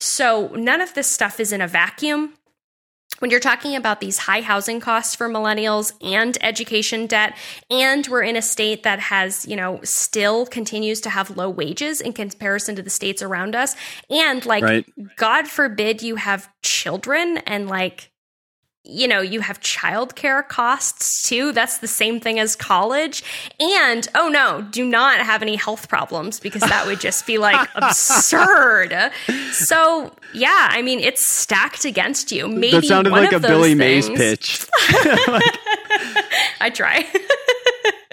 So 0.00 0.48
none 0.54 0.80
of 0.80 0.94
this 0.94 1.08
stuff 1.08 1.38
is 1.38 1.52
in 1.52 1.60
a 1.60 1.68
vacuum 1.68 2.32
when 3.20 3.30
you're 3.30 3.40
talking 3.40 3.76
about 3.76 4.00
these 4.00 4.18
high 4.18 4.40
housing 4.40 4.80
costs 4.80 5.14
for 5.14 5.28
millennials 5.28 5.92
and 6.02 6.36
education 6.42 7.06
debt, 7.06 7.36
and 7.70 8.06
we're 8.08 8.22
in 8.22 8.36
a 8.36 8.42
state 8.42 8.82
that 8.82 8.98
has, 8.98 9.46
you 9.46 9.56
know, 9.56 9.80
still 9.84 10.44
continues 10.44 11.00
to 11.02 11.10
have 11.10 11.36
low 11.36 11.48
wages 11.48 12.00
in 12.00 12.12
comparison 12.12 12.74
to 12.76 12.82
the 12.82 12.90
states 12.90 13.22
around 13.22 13.54
us, 13.54 13.76
and 14.10 14.44
like, 14.44 14.64
right. 14.64 14.84
God 15.16 15.46
forbid 15.46 16.02
you 16.02 16.16
have 16.16 16.48
children 16.62 17.38
and 17.46 17.68
like 17.68 18.10
you 18.84 19.06
know, 19.06 19.20
you 19.20 19.40
have 19.40 19.60
childcare 19.60 20.46
costs 20.48 21.22
too. 21.28 21.52
That's 21.52 21.78
the 21.78 21.88
same 21.88 22.18
thing 22.18 22.38
as 22.38 22.56
college. 22.56 23.22
And 23.60 24.08
oh 24.14 24.28
no, 24.28 24.66
do 24.70 24.84
not 24.84 25.20
have 25.20 25.42
any 25.42 25.56
health 25.56 25.88
problems 25.88 26.40
because 26.40 26.62
that 26.62 26.86
would 26.86 27.00
just 27.00 27.26
be 27.26 27.38
like 27.38 27.68
absurd. 27.74 29.12
So 29.52 30.12
yeah, 30.32 30.68
I 30.70 30.82
mean, 30.82 31.00
it's 31.00 31.24
stacked 31.24 31.84
against 31.84 32.32
you. 32.32 32.48
Maybe 32.48 32.70
that 32.72 32.84
sounded 32.84 33.10
like 33.10 33.32
a 33.32 33.40
Billy 33.40 33.74
things. 33.74 34.08
Mays 34.08 34.18
pitch. 34.18 34.66
I 36.60 36.70
try. 36.72 37.06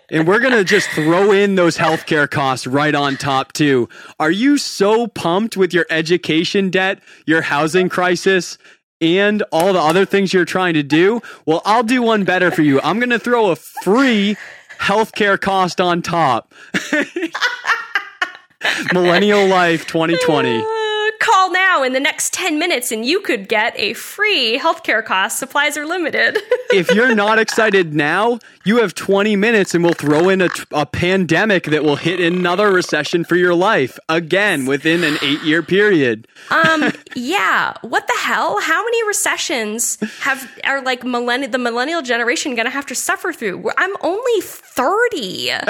and 0.09 0.27
we're 0.27 0.39
going 0.39 0.53
to 0.53 0.63
just 0.63 0.89
throw 0.89 1.31
in 1.31 1.55
those 1.55 1.77
healthcare 1.77 2.29
costs 2.29 2.67
right 2.67 2.93
on 2.93 3.15
top 3.17 3.53
too. 3.53 3.87
Are 4.19 4.31
you 4.31 4.57
so 4.57 5.07
pumped 5.07 5.55
with 5.55 5.73
your 5.73 5.85
education 5.89 6.69
debt, 6.69 6.99
your 7.25 7.41
housing 7.41 7.89
crisis, 7.89 8.57
and 9.01 9.43
all 9.51 9.73
the 9.73 9.79
other 9.79 10.05
things 10.05 10.33
you're 10.33 10.45
trying 10.45 10.73
to 10.73 10.83
do, 10.83 11.21
well, 11.45 11.61
I'll 11.65 11.83
do 11.83 12.01
one 12.01 12.23
better 12.23 12.51
for 12.51 12.61
you. 12.61 12.79
I'm 12.81 12.99
going 12.99 13.09
to 13.09 13.19
throw 13.19 13.51
a 13.51 13.55
free 13.55 14.37
healthcare 14.79 15.39
cost 15.39 15.81
on 15.81 16.01
top. 16.01 16.53
Millennial 18.93 19.47
Life 19.47 19.87
2020. 19.87 20.65
call 21.19 21.51
now 21.51 21.83
in 21.83 21.93
the 21.93 21.99
next 21.99 22.33
10 22.33 22.59
minutes 22.59 22.91
and 22.91 23.05
you 23.05 23.19
could 23.19 23.47
get 23.47 23.73
a 23.77 23.93
free 23.93 24.57
healthcare 24.57 25.03
cost. 25.03 25.39
Supplies 25.39 25.77
are 25.77 25.85
limited. 25.85 26.37
if 26.71 26.89
you're 26.91 27.15
not 27.15 27.39
excited 27.39 27.93
now, 27.93 28.39
you 28.65 28.77
have 28.77 28.93
20 28.93 29.35
minutes 29.35 29.73
and 29.73 29.83
we'll 29.83 29.93
throw 29.93 30.29
in 30.29 30.41
a, 30.41 30.49
a 30.71 30.85
pandemic 30.85 31.65
that 31.65 31.83
will 31.83 31.95
hit 31.95 32.19
another 32.19 32.71
recession 32.71 33.23
for 33.23 33.35
your 33.35 33.55
life 33.55 33.97
again 34.09 34.65
within 34.65 35.03
an 35.03 35.17
eight 35.21 35.41
year 35.41 35.63
period. 35.63 36.27
um, 36.51 36.91
yeah. 37.15 37.73
What 37.81 38.07
the 38.07 38.17
hell? 38.19 38.59
How 38.61 38.83
many 38.83 39.07
recessions 39.07 39.97
have 40.19 40.51
are 40.63 40.81
like 40.81 41.03
millennial 41.03 41.51
the 41.51 41.57
millennial 41.57 42.01
generation 42.01 42.55
going 42.55 42.65
to 42.65 42.71
have 42.71 42.85
to 42.87 42.95
suffer 42.95 43.31
through? 43.33 43.69
I'm 43.77 43.95
only 44.01 44.41
30. 44.41 45.51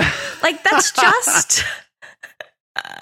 Like 0.44 0.64
that's 0.64 0.91
just 0.91 1.65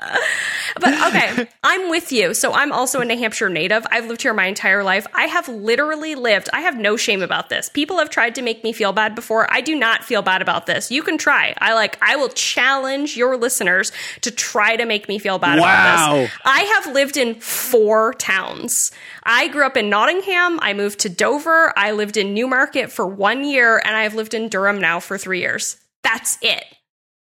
but 0.80 0.94
okay, 1.08 1.48
I'm 1.64 1.90
with 1.90 2.12
you. 2.12 2.34
So 2.34 2.54
I'm 2.54 2.72
also 2.72 3.02
a 3.02 3.06
New 3.06 3.18
Hampshire 3.18 3.50
native. 3.50 3.86
I've 3.92 4.08
lived 4.08 4.22
here 4.22 4.34
my 4.34 4.46
entire 4.46 4.84
life. 4.84 5.08
I 5.14 5.26
have 5.26 5.48
literally 5.48 6.16
lived, 6.16 6.50
I 6.54 6.62
have 6.62 6.78
no 6.78 6.98
shame 6.98 7.22
about 7.22 7.50
this. 7.50 7.70
People 7.70 7.98
have 7.98 8.10
tried 8.10 8.36
to 8.36 8.42
make 8.42 8.64
me 8.64 8.74
feel 8.74 8.94
bad 8.94 9.16
before. 9.16 9.52
I 9.52 9.62
do 9.62 9.76
not 9.76 10.04
feel 10.04 10.22
bad 10.22 10.42
about 10.42 10.66
this. 10.66 10.92
You 10.92 11.04
can 11.04 11.18
try. 11.18 11.54
I 11.58 11.74
like, 11.74 11.98
I 12.02 12.16
will 12.16 12.30
challenge 12.30 13.18
your 13.18 13.38
listeners 13.38 13.92
to 14.22 14.32
try 14.32 14.76
to 14.76 14.86
make 14.86 15.08
me 15.08 15.20
feel 15.20 15.40
bad 15.40 15.60
wow. 15.60 15.64
about 15.64 16.16
this. 16.16 16.32
I 16.46 16.60
have 16.62 16.94
lived 16.94 17.18
in 17.18 17.36
four 17.36 18.14
towns. 18.14 18.92
I 19.24 19.48
grew 19.48 19.66
up 19.66 19.78
in 19.78 19.90
Nottingham. 19.90 20.60
I 20.62 20.74
moved 20.74 21.00
to 21.00 21.10
Dover. 21.10 21.74
I 21.78 21.92
lived 21.92 22.18
in 22.18 22.34
Newmarket 22.34 22.92
for 22.92 23.08
one 23.08 23.44
year, 23.44 23.82
and 23.84 23.96
I've 23.96 24.14
lived 24.14 24.34
in 24.34 24.50
Durham 24.50 24.80
now 24.80 25.00
for 25.00 25.18
three 25.18 25.40
years. 25.40 25.78
That's 26.04 26.38
it. 26.42 26.64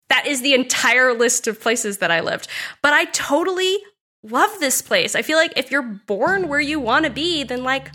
That 0.08 0.26
is 0.26 0.42
the 0.42 0.54
entire 0.54 1.12
list 1.12 1.46
of 1.46 1.60
places 1.60 1.98
that 1.98 2.10
I 2.10 2.20
lived. 2.20 2.48
But 2.82 2.92
I 2.92 3.06
totally 3.06 3.78
love 4.22 4.58
this 4.60 4.82
place. 4.82 5.14
I 5.14 5.22
feel 5.22 5.38
like 5.38 5.52
if 5.56 5.70
you're 5.70 5.82
born 5.82 6.48
where 6.48 6.60
you 6.60 6.80
want 6.80 7.04
to 7.04 7.10
be, 7.10 7.42
then 7.42 7.64
like 7.64 7.90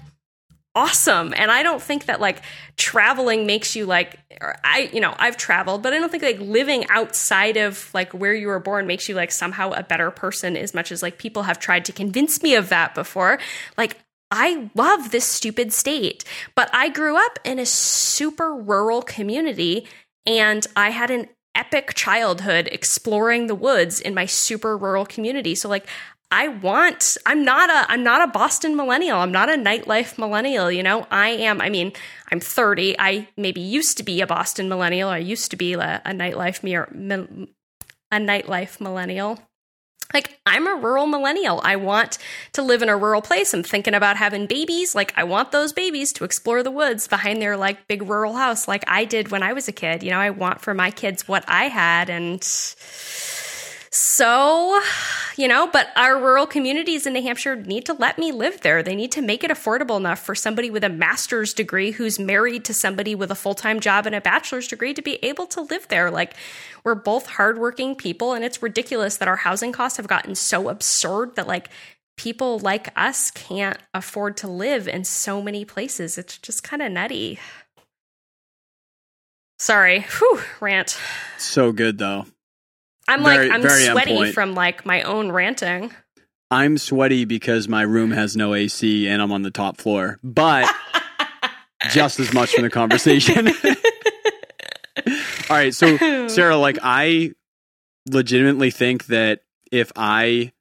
awesome. 0.74 1.34
And 1.36 1.52
I 1.52 1.64
don't 1.64 1.82
think 1.82 2.06
that 2.06 2.22
like 2.22 2.42
traveling 2.78 3.46
makes 3.46 3.76
you 3.76 3.86
like 3.86 4.20
I 4.64 4.90
you 4.94 5.02
know, 5.02 5.14
I've 5.18 5.38
traveled, 5.38 5.84
but 5.84 5.94
I 5.94 6.00
don't 6.00 6.10
think 6.10 6.24
like 6.24 6.40
living 6.40 6.86
outside 6.90 7.58
of 7.58 7.90
like 7.94 8.14
where 8.14 8.34
you 8.34 8.48
were 8.48 8.60
born 8.60 8.88
makes 8.88 9.10
you 9.10 9.16
like 9.16 9.32
somehow 9.32 9.72
a 9.72 9.84
better 9.84 10.12
person 10.12 10.56
as 10.56 10.74
much 10.74 10.92
as 10.92 11.02
like 11.02 11.18
people 11.18 11.44
have 11.44 11.60
tried 11.60 11.86
to 11.86 11.92
convince 11.92 12.42
me 12.42 12.56
of 12.56 12.70
that 12.70 12.96
before. 12.96 13.40
Like 13.78 13.98
I 14.32 14.70
love 14.76 15.12
this 15.12 15.26
stupid 15.26 15.74
state, 15.74 16.24
but 16.56 16.70
I 16.74 16.88
grew 16.88 17.18
up 17.18 17.38
in 17.44 17.60
a 17.60 17.66
super 17.66 18.56
rural 18.56 19.02
community 19.02 19.88
and 20.26 20.66
I 20.76 20.92
had 20.92 21.12
an 21.12 21.28
epic 21.56 21.94
childhood 21.96 22.70
exploring 22.72 23.48
the 23.48 23.56
woods 23.56 24.00
in 24.00 24.14
my 24.14 24.26
super 24.26 24.78
rural 24.78 25.06
community. 25.06 25.56
So 25.56 25.68
like 25.70 25.88
I 26.32 26.48
want 26.48 27.18
I'm 27.26 27.44
not 27.44 27.70
a 27.70 27.92
I'm 27.92 28.04
not 28.04 28.28
a 28.28 28.32
Boston 28.32 28.76
millennial. 28.76 29.20
I'm 29.20 29.34
not 29.34 29.50
a 29.50 29.56
nightlife 29.56 30.18
millennial, 30.18 30.72
you 30.72 30.82
know? 30.82 31.06
I 31.12 31.30
am 31.30 31.60
I 31.60 31.70
mean, 31.70 31.92
I'm 32.32 32.40
30. 32.40 32.96
I 32.98 33.28
maybe 33.36 33.62
used 33.62 33.98
to 33.98 34.04
be 34.04 34.22
a 34.22 34.28
Boston 34.28 34.70
millennial. 34.70 35.10
I 35.10 35.18
used 35.18 35.52
to 35.52 35.58
be 35.58 35.74
a, 35.74 36.02
a 36.06 36.12
nightlife 36.12 36.64
a 38.14 38.18
nightlife 38.18 38.82
millennial 38.82 39.40
like 40.14 40.40
I'm 40.46 40.68
a 40.68 40.76
rural 40.76 41.08
millennial. 41.08 41.62
I 41.64 41.76
want 41.76 42.18
to 42.54 42.62
live 42.62 42.82
in 42.82 42.90
a 42.90 42.98
rural 42.98 43.22
place. 43.22 43.54
I'm 43.54 43.64
thinking 43.64 43.94
about 43.94 44.18
having 44.18 44.48
babies. 44.48 44.96
Like 44.96 45.14
I 45.18 45.24
want 45.24 45.52
those 45.52 45.74
babies 45.74 46.12
to 46.14 46.24
explore 46.24 46.64
the 46.64 46.72
woods 46.72 47.08
behind 47.08 47.42
their 47.42 47.58
like 47.58 47.88
big 47.88 48.04
rural 48.04 48.34
house 48.34 48.68
like 48.68 48.84
I 48.88 49.06
did 49.06 49.32
when 49.32 49.44
I 49.44 49.54
was 49.54 49.68
a 49.68 49.72
kid. 49.72 50.04
You 50.04 50.12
know, 50.12 50.20
I 50.20 50.30
want 50.30 50.62
for 50.62 50.74
my 50.74 50.92
kids 50.92 51.28
what 51.28 51.44
I 51.48 51.66
had 51.66 52.10
and 52.10 52.42
so, 53.94 54.80
you 55.36 55.50
know, 55.50 55.68
but 55.68 55.90
our 55.98 56.18
rural 56.18 56.48
communities 56.48 57.06
in 57.06 57.12
New 57.12 57.22
Hampshire 57.22 57.58
need 57.58 57.86
to 57.88 57.94
let 57.94 58.18
me 58.18 58.32
live 58.32 58.62
there. 58.62 58.82
They 58.82 58.96
need 58.96 59.12
to 59.12 59.22
make 59.22 59.44
it 59.44 59.52
affordable 59.52 59.98
enough 59.98 60.20
for 60.20 60.34
somebody 60.34 60.70
with 60.70 60.86
a 60.86 60.90
master's 60.90 61.54
degree 61.54 61.92
who's 61.92 62.18
married 62.18 62.64
to 62.66 62.74
somebody 62.74 63.16
with 63.16 63.32
a 63.32 63.36
full 63.36 63.54
time 63.54 63.82
job 63.82 64.06
and 64.06 64.16
a 64.16 64.22
bachelor's 64.22 64.70
degree 64.70 64.94
to 64.94 65.02
be 65.02 65.16
able 65.24 65.46
to 65.48 65.62
live 65.62 65.90
there. 65.90 66.10
Like, 66.10 66.36
we're 66.86 66.96
both 66.96 67.26
hardworking 67.26 67.96
people, 67.96 68.32
and 68.34 68.46
it's 68.46 68.64
ridiculous 68.64 69.18
that 69.18 69.28
our 69.28 69.36
housing 69.36 69.74
costs 69.74 69.98
have 69.98 70.08
gotten 70.08 70.36
so 70.36 70.70
absurd 70.70 71.36
that, 71.36 71.48
like, 71.48 71.70
people 72.16 72.60
like 72.60 72.94
us 72.96 73.30
can't 73.32 73.78
afford 73.94 74.38
to 74.38 74.48
live 74.48 74.88
in 74.88 75.04
so 75.04 75.42
many 75.42 75.66
places. 75.66 76.18
It's 76.18 76.38
just 76.38 76.64
kind 76.64 76.82
of 76.82 76.92
nutty. 76.94 77.40
Sorry. 79.60 80.06
Whew, 80.18 80.40
rant. 80.62 80.98
So 81.38 81.72
good, 81.72 81.98
though. 81.98 82.26
I'm 83.12 83.24
very, 83.24 83.50
like 83.50 83.64
I'm 83.64 83.70
sweaty 83.92 84.32
from 84.32 84.54
like 84.54 84.86
my 84.86 85.02
own 85.02 85.32
ranting. 85.32 85.94
I'm 86.50 86.78
sweaty 86.78 87.26
because 87.26 87.68
my 87.68 87.82
room 87.82 88.12
has 88.12 88.36
no 88.36 88.54
AC 88.54 89.08
and 89.08 89.22
I'm 89.22 89.32
on 89.32 89.42
the 89.42 89.52
top 89.52 89.78
floor, 89.78 90.20
but 90.24 90.70
just 91.92 92.20
as 92.20 92.34
much 92.34 92.54
from 92.54 92.64
the 92.64 92.70
conversation. 92.70 93.48
All 95.50 95.58
right, 95.58 95.74
so 95.74 95.98
Sarah, 96.28 96.58
like 96.58 96.78
I 96.82 97.32
legitimately 98.10 98.72
think 98.72 99.08
that 99.08 99.42
if 99.72 99.92
I 99.96 100.52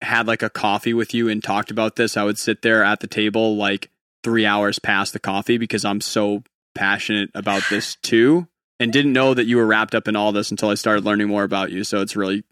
had 0.00 0.26
like 0.26 0.42
a 0.42 0.50
coffee 0.50 0.94
with 0.94 1.14
you 1.14 1.28
and 1.28 1.42
talked 1.42 1.70
about 1.70 1.96
this, 1.96 2.16
I 2.16 2.24
would 2.24 2.38
sit 2.38 2.62
there 2.62 2.84
at 2.84 3.00
the 3.00 3.06
table 3.06 3.56
like 3.56 3.90
three 4.22 4.46
hours 4.46 4.78
past 4.78 5.12
the 5.12 5.20
coffee 5.20 5.58
because 5.58 5.84
I'm 5.84 6.00
so 6.00 6.42
passionate 6.74 7.30
about 7.34 7.62
this 7.70 7.96
too. 7.96 8.48
And 8.80 8.92
didn't 8.92 9.12
know 9.12 9.34
that 9.34 9.44
you 9.46 9.56
were 9.56 9.66
wrapped 9.66 9.94
up 9.94 10.08
in 10.08 10.16
all 10.16 10.32
this 10.32 10.50
until 10.50 10.68
I 10.68 10.74
started 10.74 11.04
learning 11.04 11.28
more 11.28 11.44
about 11.44 11.70
you. 11.70 11.84
So 11.84 12.00
it's 12.00 12.16
really 12.16 12.42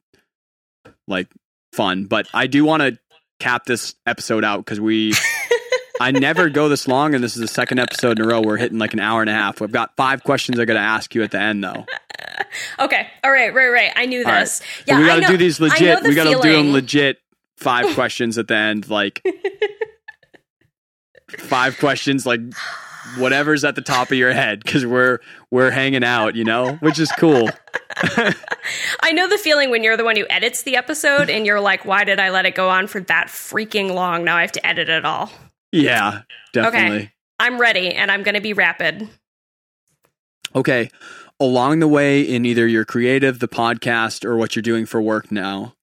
like 1.09 1.29
fun. 1.73 2.05
But 2.05 2.29
I 2.33 2.47
do 2.47 2.65
want 2.65 2.83
to 2.83 2.99
cap 3.41 3.65
this 3.65 3.97
episode 4.07 4.45
out 4.45 4.59
because 4.59 4.81
we 4.81 5.15
I 6.01 6.11
never 6.13 6.49
go 6.49 6.69
this 6.69 6.87
long, 6.89 7.15
and 7.15 7.23
this 7.23 7.35
is 7.35 7.41
the 7.41 7.49
second 7.49 7.81
episode 7.81 8.19
in 8.19 8.25
a 8.25 8.29
row 8.29 8.41
we're 8.41 8.57
hitting 8.57 8.79
like 8.79 8.93
an 8.93 9.01
hour 9.01 9.21
and 9.21 9.29
a 9.31 9.33
half. 9.33 9.61
We've 9.61 9.71
got 9.73 9.97
five 9.97 10.23
questions 10.25 10.59
I 10.59 10.65
got 10.65 10.75
to 10.75 10.81
ask 10.81 11.15
you 11.15 11.23
at 11.23 11.31
the 11.33 11.41
end, 11.41 11.65
though. 11.65 11.87
Okay. 12.79 13.07
All 13.25 13.31
right. 13.31 13.53
Right. 13.55 13.69
Right. 13.69 13.91
I 13.95 14.07
knew 14.07 14.25
this. 14.25 14.57
So 14.57 14.65
Yeah. 14.87 14.99
we 15.01 15.07
got 15.07 15.21
to 15.21 15.27
do 15.27 15.37
these 15.37 15.61
legit. 15.61 16.03
the 16.03 16.09
We 16.09 16.15
got 16.15 16.25
to 16.25 16.41
do 16.43 16.53
them 16.53 16.73
legit. 16.73 17.19
Five 17.57 17.87
questions 17.95 18.37
at 18.37 18.49
the 18.49 18.57
end, 18.57 18.89
like 18.91 19.23
five 21.39 21.79
questions, 21.79 22.27
like 22.27 22.41
whatever's 23.17 23.65
at 23.65 23.75
the 23.75 23.83
top 23.83 24.11
of 24.11 24.17
your 24.17 24.33
head, 24.33 24.63
because 24.63 24.87
we're 24.87 25.19
we're 25.51 25.71
hanging 25.71 26.05
out, 26.05 26.35
you 26.35 26.45
know, 26.45 26.75
which 26.77 26.99
is 26.99 27.11
cool. 27.19 27.49
I 29.01 29.13
know 29.13 29.29
the 29.29 29.39
feeling 29.39 29.71
when 29.71 29.83
you're 29.83 29.97
the 29.97 30.05
one 30.05 30.17
who 30.17 30.27
edits 30.31 30.63
the 30.63 30.77
episode 30.77 31.31
and 31.31 31.47
you're 31.47 31.61
like, 31.61 31.85
why 31.85 32.05
did 32.05 32.19
I 32.19 32.31
let 32.31 32.47
it 32.47 32.55
go 32.55 32.69
on 32.69 32.87
for 32.87 33.01
that 33.01 33.29
freaking 33.29 33.95
long? 33.95 34.25
Now 34.25 34.37
I 34.37 34.43
have 34.43 34.53
to 34.53 34.67
edit 34.67 34.89
it 34.89 35.05
all. 35.05 35.31
Yeah, 35.73 36.23
definitely. 36.53 37.13
I'm 37.39 37.61
ready 37.61 37.93
and 37.93 38.11
I'm 38.11 38.23
going 38.23 38.35
to 38.35 38.41
be 38.41 38.53
rapid. 38.53 39.09
Okay. 40.55 40.91
Along 41.41 41.81
the 41.81 41.89
way 41.89 42.23
in 42.23 42.45
either 42.45 42.69
your 42.69 42.85
creative, 42.85 43.41
the 43.41 43.49
podcast, 43.49 44.25
or 44.25 44.37
what 44.37 44.55
you're 44.55 44.63
doing 44.63 44.87
for 44.87 45.03
work 45.03 45.33
now, 45.33 45.75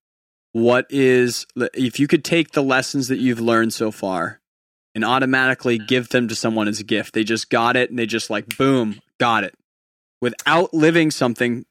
what 0.54 0.86
is, 0.90 1.46
if 1.74 2.00
you 2.00 2.08
could 2.08 2.24
take 2.24 2.52
the 2.52 2.64
lessons 2.64 3.10
that 3.10 3.18
you've 3.18 3.42
learned 3.42 3.74
so 3.74 3.92
far 3.92 4.39
and 4.96 5.06
automatically 5.06 5.78
give 5.78 6.10
them 6.10 6.28
to 6.28 6.36
someone 6.36 6.68
as 6.68 6.80
a 6.80 6.84
gift, 6.84 7.14
they 7.14 7.24
just 7.24 7.50
got 7.50 7.76
it 7.76 7.90
and 7.90 7.98
they 7.98 8.06
just 8.06 8.30
like, 8.30 8.58
boom, 8.58 9.00
got 9.20 9.44
it. 9.44 9.54
Without 10.22 10.74
living 10.74 11.12
something 11.12 11.66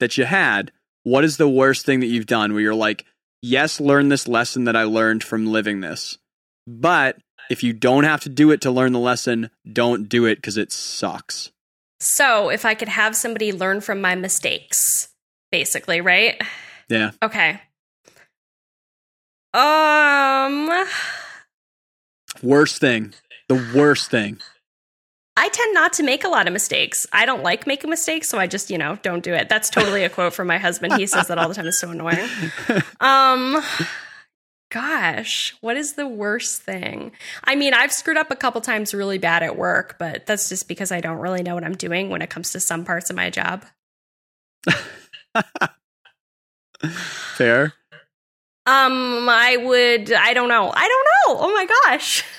that 0.00 0.18
you 0.18 0.24
had, 0.24 0.72
what 1.04 1.24
is 1.24 1.36
the 1.36 1.48
worst 1.48 1.86
thing 1.86 2.00
that 2.00 2.06
you've 2.06 2.26
done 2.26 2.52
where 2.52 2.62
you're 2.62 2.74
like, 2.74 3.04
yes, 3.42 3.80
learn 3.80 4.08
this 4.08 4.26
lesson 4.26 4.64
that 4.64 4.76
I 4.76 4.84
learned 4.84 5.22
from 5.22 5.46
living 5.46 5.80
this. 5.80 6.18
But 6.66 7.18
if 7.50 7.62
you 7.62 7.72
don't 7.72 8.04
have 8.04 8.20
to 8.22 8.28
do 8.28 8.50
it 8.50 8.60
to 8.62 8.70
learn 8.70 8.92
the 8.92 8.98
lesson, 8.98 9.50
don't 9.70 10.08
do 10.08 10.26
it 10.26 10.36
because 10.36 10.56
it 10.56 10.72
sucks. 10.72 11.50
So 12.00 12.48
if 12.48 12.64
I 12.64 12.74
could 12.74 12.88
have 12.88 13.14
somebody 13.14 13.52
learn 13.52 13.80
from 13.80 14.00
my 14.00 14.14
mistakes, 14.14 15.08
basically, 15.50 16.00
right? 16.00 16.40
Yeah. 16.88 17.12
Okay. 17.22 17.60
Um, 19.54 20.70
Worst 22.42 22.80
thing. 22.80 23.14
The 23.48 23.72
worst 23.74 24.10
thing. 24.10 24.38
I 25.36 25.48
tend 25.48 25.74
not 25.74 25.94
to 25.94 26.02
make 26.02 26.24
a 26.24 26.28
lot 26.28 26.46
of 26.46 26.52
mistakes. 26.52 27.06
I 27.12 27.24
don't 27.24 27.42
like 27.42 27.66
making 27.66 27.88
mistakes, 27.88 28.28
so 28.28 28.38
I 28.38 28.46
just, 28.46 28.70
you 28.70 28.76
know, 28.76 28.98
don't 29.02 29.24
do 29.24 29.32
it. 29.32 29.48
That's 29.48 29.70
totally 29.70 30.04
a 30.04 30.10
quote 30.10 30.34
from 30.34 30.46
my 30.46 30.58
husband. 30.58 30.94
He 30.94 31.06
says 31.06 31.28
that 31.28 31.38
all 31.38 31.48
the 31.48 31.54
time. 31.54 31.66
It's 31.66 31.78
so 31.78 31.90
annoying. 31.90 32.28
Um, 33.00 33.60
gosh, 34.70 35.54
what 35.60 35.76
is 35.76 35.94
the 35.94 36.06
worst 36.06 36.62
thing? 36.62 37.12
I 37.44 37.56
mean, 37.56 37.74
I've 37.74 37.92
screwed 37.92 38.16
up 38.16 38.30
a 38.30 38.36
couple 38.36 38.60
times 38.60 38.94
really 38.94 39.18
bad 39.18 39.42
at 39.42 39.56
work, 39.56 39.96
but 39.98 40.26
that's 40.26 40.48
just 40.48 40.68
because 40.68 40.92
I 40.92 41.00
don't 41.00 41.18
really 41.18 41.42
know 41.42 41.54
what 41.54 41.64
I'm 41.64 41.74
doing 41.74 42.10
when 42.10 42.22
it 42.22 42.30
comes 42.30 42.52
to 42.52 42.60
some 42.60 42.84
parts 42.84 43.10
of 43.10 43.16
my 43.16 43.28
job. 43.30 43.64
Fair. 47.34 47.74
Um, 48.64 49.28
I 49.28 49.56
would, 49.56 50.12
I 50.12 50.34
don't 50.34 50.48
know. 50.48 50.70
I 50.72 50.88
don't 50.88 51.36
know. 51.36 51.36
Oh 51.40 51.52
my 51.52 51.66
gosh. 51.66 52.24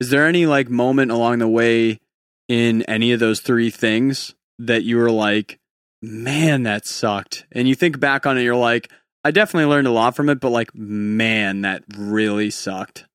Is 0.00 0.10
there 0.10 0.26
any 0.26 0.46
like 0.46 0.68
moment 0.70 1.10
along 1.10 1.38
the 1.38 1.48
way 1.48 2.00
in 2.48 2.82
any 2.82 3.12
of 3.12 3.20
those 3.20 3.40
three 3.40 3.70
things 3.70 4.34
that 4.58 4.82
you 4.82 4.96
were 4.96 5.10
like, 5.10 5.58
man, 6.02 6.62
that 6.64 6.86
sucked? 6.86 7.46
And 7.52 7.68
you 7.68 7.74
think 7.74 8.00
back 8.00 8.26
on 8.26 8.38
it, 8.38 8.42
you're 8.42 8.56
like, 8.56 8.90
I 9.24 9.30
definitely 9.30 9.70
learned 9.70 9.86
a 9.86 9.92
lot 9.92 10.16
from 10.16 10.30
it, 10.30 10.40
but 10.40 10.50
like, 10.50 10.74
man, 10.74 11.62
that 11.62 11.84
really 11.96 12.50
sucked. 12.50 13.06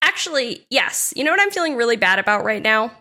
Actually, 0.00 0.66
yes. 0.70 1.12
You 1.16 1.24
know 1.24 1.32
what 1.32 1.40
I'm 1.40 1.50
feeling 1.50 1.76
really 1.76 1.96
bad 1.96 2.20
about 2.20 2.44
right 2.44 2.62
now? 2.62 2.92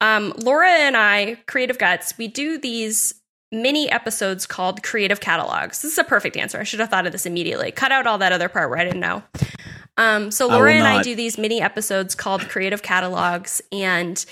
Um, 0.00 0.32
Laura 0.36 0.68
and 0.68 0.96
I, 0.96 1.38
Creative 1.46 1.78
Guts, 1.78 2.16
we 2.18 2.28
do 2.28 2.58
these 2.58 3.14
mini 3.52 3.90
episodes 3.90 4.46
called 4.46 4.82
Creative 4.82 5.20
Catalogs. 5.20 5.82
This 5.82 5.92
is 5.92 5.98
a 5.98 6.04
perfect 6.04 6.36
answer. 6.36 6.58
I 6.58 6.64
should 6.64 6.80
have 6.80 6.90
thought 6.90 7.06
of 7.06 7.12
this 7.12 7.26
immediately. 7.26 7.70
Cut 7.70 7.92
out 7.92 8.06
all 8.06 8.18
that 8.18 8.32
other 8.32 8.48
part 8.48 8.70
where 8.70 8.78
I 8.78 8.84
didn't 8.84 9.00
know. 9.00 9.22
Um, 9.96 10.30
so 10.30 10.50
I 10.50 10.54
Laura 10.54 10.74
and 10.74 10.86
I 10.86 11.02
do 11.02 11.14
these 11.14 11.38
mini 11.38 11.62
episodes 11.62 12.14
called 12.14 12.48
Creative 12.48 12.82
Catalogs, 12.82 13.62
and 13.72 14.22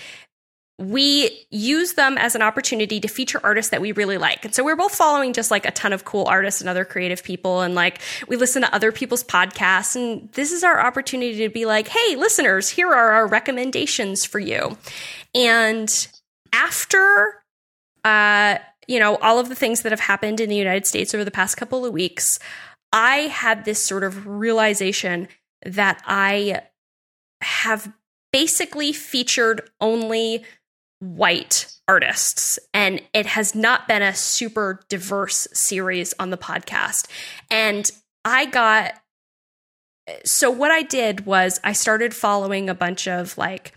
we 0.78 1.46
use 1.50 1.92
them 1.92 2.18
as 2.18 2.34
an 2.34 2.42
opportunity 2.42 2.98
to 2.98 3.06
feature 3.06 3.40
artists 3.44 3.70
that 3.70 3.80
we 3.80 3.92
really 3.92 4.18
like. 4.18 4.44
And 4.44 4.52
so 4.52 4.64
we're 4.64 4.74
both 4.74 4.94
following 4.94 5.32
just 5.32 5.50
like 5.50 5.64
a 5.66 5.70
ton 5.70 5.92
of 5.92 6.04
cool 6.04 6.26
artists 6.26 6.60
and 6.60 6.68
other 6.68 6.84
creative 6.84 7.22
people. 7.22 7.60
And 7.60 7.76
like 7.76 8.00
we 8.26 8.36
listen 8.36 8.62
to 8.62 8.74
other 8.74 8.90
people's 8.90 9.22
podcasts. 9.22 9.94
And 9.94 10.30
this 10.32 10.50
is 10.50 10.64
our 10.64 10.80
opportunity 10.80 11.38
to 11.38 11.48
be 11.48 11.64
like, 11.64 11.86
hey, 11.86 12.16
listeners, 12.16 12.68
here 12.68 12.88
are 12.88 13.12
our 13.12 13.26
recommendations 13.28 14.24
for 14.24 14.40
you. 14.40 14.76
And 15.32 15.88
after, 16.52 17.42
uh, 18.02 18.58
you 18.88 18.98
know, 18.98 19.16
all 19.16 19.38
of 19.38 19.48
the 19.48 19.54
things 19.54 19.82
that 19.82 19.92
have 19.92 20.00
happened 20.00 20.40
in 20.40 20.48
the 20.48 20.56
United 20.56 20.86
States 20.86 21.14
over 21.14 21.24
the 21.24 21.30
past 21.30 21.56
couple 21.56 21.84
of 21.84 21.92
weeks, 21.92 22.40
I 22.92 23.16
had 23.28 23.64
this 23.64 23.84
sort 23.84 24.02
of 24.02 24.26
realization 24.26 25.28
that 25.64 26.02
I 26.04 26.62
have 27.40 27.92
basically 28.32 28.92
featured 28.92 29.70
only 29.80 30.44
white 31.04 31.70
artists. 31.86 32.58
And 32.72 33.02
it 33.12 33.26
has 33.26 33.54
not 33.54 33.86
been 33.86 34.02
a 34.02 34.14
super 34.14 34.80
diverse 34.88 35.46
series 35.52 36.14
on 36.18 36.30
the 36.30 36.38
podcast. 36.38 37.08
And 37.50 37.90
i 38.24 38.46
got 38.46 38.94
so 40.24 40.50
what 40.50 40.70
i 40.70 40.82
did 40.82 41.26
was 41.26 41.60
i 41.62 41.72
started 41.72 42.14
following 42.14 42.68
a 42.68 42.74
bunch 42.74 43.06
of 43.06 43.36
like 43.38 43.74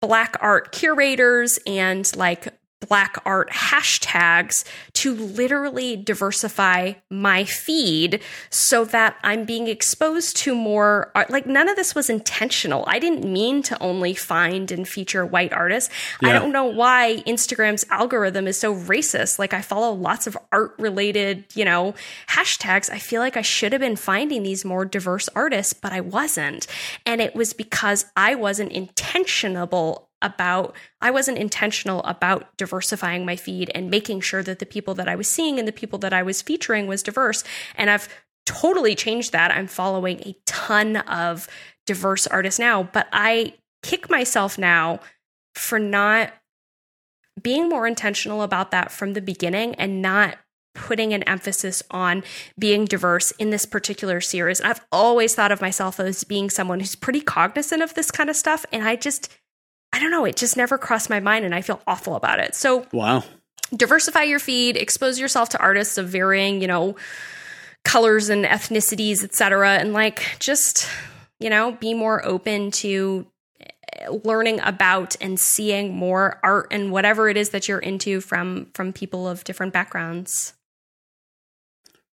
black 0.00 0.36
art 0.40 0.72
curators 0.72 1.58
and 1.66 2.14
like 2.16 2.48
black 2.80 3.16
art 3.24 3.50
hashtags 3.50 4.64
to 4.92 5.14
literally 5.14 5.96
diversify 5.96 6.92
my 7.10 7.44
feed 7.44 8.22
so 8.50 8.84
that 8.84 9.16
I'm 9.22 9.44
being 9.44 9.66
exposed 9.66 10.36
to 10.38 10.54
more 10.54 11.10
art. 11.14 11.30
Like, 11.30 11.46
none 11.46 11.68
of 11.68 11.76
this 11.76 11.94
was 11.94 12.10
intentional. 12.10 12.84
I 12.86 12.98
didn't 12.98 13.30
mean 13.30 13.62
to 13.62 13.82
only 13.82 14.14
find 14.14 14.70
and 14.70 14.86
feature 14.86 15.24
white 15.24 15.52
artists. 15.52 15.92
I 16.22 16.32
don't 16.32 16.52
know 16.52 16.64
why 16.64 17.22
Instagram's 17.26 17.84
algorithm 17.90 18.46
is 18.46 18.58
so 18.58 18.74
racist. 18.74 19.38
Like, 19.38 19.54
I 19.54 19.62
follow 19.62 19.92
lots 19.92 20.26
of 20.26 20.36
art 20.52 20.74
related, 20.78 21.44
you 21.54 21.64
know, 21.64 21.94
hashtags. 22.28 22.90
I 22.90 22.98
feel 22.98 23.20
like 23.20 23.36
I 23.36 23.42
should 23.42 23.72
have 23.72 23.80
been 23.80 23.96
finding 23.96 24.42
these 24.42 24.64
more 24.64 24.84
diverse 24.84 25.28
artists, 25.34 25.72
but 25.72 25.92
I 25.92 26.00
wasn't. 26.00 26.66
And 27.04 27.20
it 27.20 27.34
was 27.34 27.52
because 27.52 28.06
I 28.16 28.34
wasn't 28.34 28.72
intentional 28.72 30.05
about 30.22 30.74
I 31.00 31.10
wasn't 31.10 31.38
intentional 31.38 32.02
about 32.04 32.56
diversifying 32.56 33.26
my 33.26 33.36
feed 33.36 33.70
and 33.74 33.90
making 33.90 34.22
sure 34.22 34.42
that 34.42 34.58
the 34.58 34.66
people 34.66 34.94
that 34.94 35.08
I 35.08 35.14
was 35.14 35.28
seeing 35.28 35.58
and 35.58 35.68
the 35.68 35.72
people 35.72 35.98
that 36.00 36.12
I 36.12 36.22
was 36.22 36.42
featuring 36.42 36.86
was 36.86 37.02
diverse 37.02 37.44
and 37.74 37.90
I've 37.90 38.08
totally 38.46 38.94
changed 38.94 39.32
that. 39.32 39.50
I'm 39.50 39.66
following 39.66 40.20
a 40.20 40.36
ton 40.46 40.96
of 40.96 41.48
diverse 41.86 42.26
artists 42.26 42.58
now, 42.58 42.84
but 42.84 43.08
I 43.12 43.54
kick 43.82 44.08
myself 44.08 44.56
now 44.56 45.00
for 45.54 45.78
not 45.78 46.32
being 47.42 47.68
more 47.68 47.86
intentional 47.86 48.42
about 48.42 48.70
that 48.70 48.90
from 48.90 49.12
the 49.12 49.20
beginning 49.20 49.74
and 49.74 50.00
not 50.00 50.38
putting 50.74 51.12
an 51.12 51.22
emphasis 51.24 51.82
on 51.90 52.22
being 52.58 52.84
diverse 52.84 53.30
in 53.32 53.50
this 53.50 53.64
particular 53.64 54.20
series. 54.20 54.60
I've 54.60 54.84
always 54.92 55.34
thought 55.34 55.52
of 55.52 55.60
myself 55.60 55.98
as 55.98 56.22
being 56.24 56.50
someone 56.50 56.80
who's 56.80 56.94
pretty 56.94 57.20
cognizant 57.20 57.82
of 57.82 57.94
this 57.94 58.10
kind 58.10 58.30
of 58.30 58.36
stuff 58.36 58.66
and 58.72 58.86
I 58.86 58.96
just 58.96 59.34
I 59.96 59.98
don't 59.98 60.10
know, 60.10 60.26
it 60.26 60.36
just 60.36 60.58
never 60.58 60.76
crossed 60.76 61.08
my 61.08 61.20
mind 61.20 61.46
and 61.46 61.54
I 61.54 61.62
feel 61.62 61.80
awful 61.86 62.16
about 62.16 62.38
it. 62.38 62.54
So 62.54 62.86
Wow. 62.92 63.24
diversify 63.74 64.24
your 64.24 64.38
feed, 64.38 64.76
expose 64.76 65.18
yourself 65.18 65.48
to 65.50 65.58
artists 65.58 65.96
of 65.96 66.06
varying, 66.10 66.60
you 66.60 66.68
know, 66.68 66.96
colors 67.82 68.28
and 68.28 68.44
ethnicities, 68.44 69.24
etc. 69.24 69.78
And 69.78 69.94
like 69.94 70.36
just, 70.38 70.86
you 71.40 71.48
know, 71.48 71.72
be 71.72 71.94
more 71.94 72.22
open 72.26 72.70
to 72.72 73.26
eh, 73.58 74.08
learning 74.22 74.60
about 74.60 75.16
and 75.22 75.40
seeing 75.40 75.96
more 75.96 76.40
art 76.42 76.68
and 76.72 76.92
whatever 76.92 77.30
it 77.30 77.38
is 77.38 77.48
that 77.50 77.66
you're 77.66 77.78
into 77.78 78.20
from 78.20 78.66
from 78.74 78.92
people 78.92 79.26
of 79.26 79.44
different 79.44 79.72
backgrounds. 79.72 80.52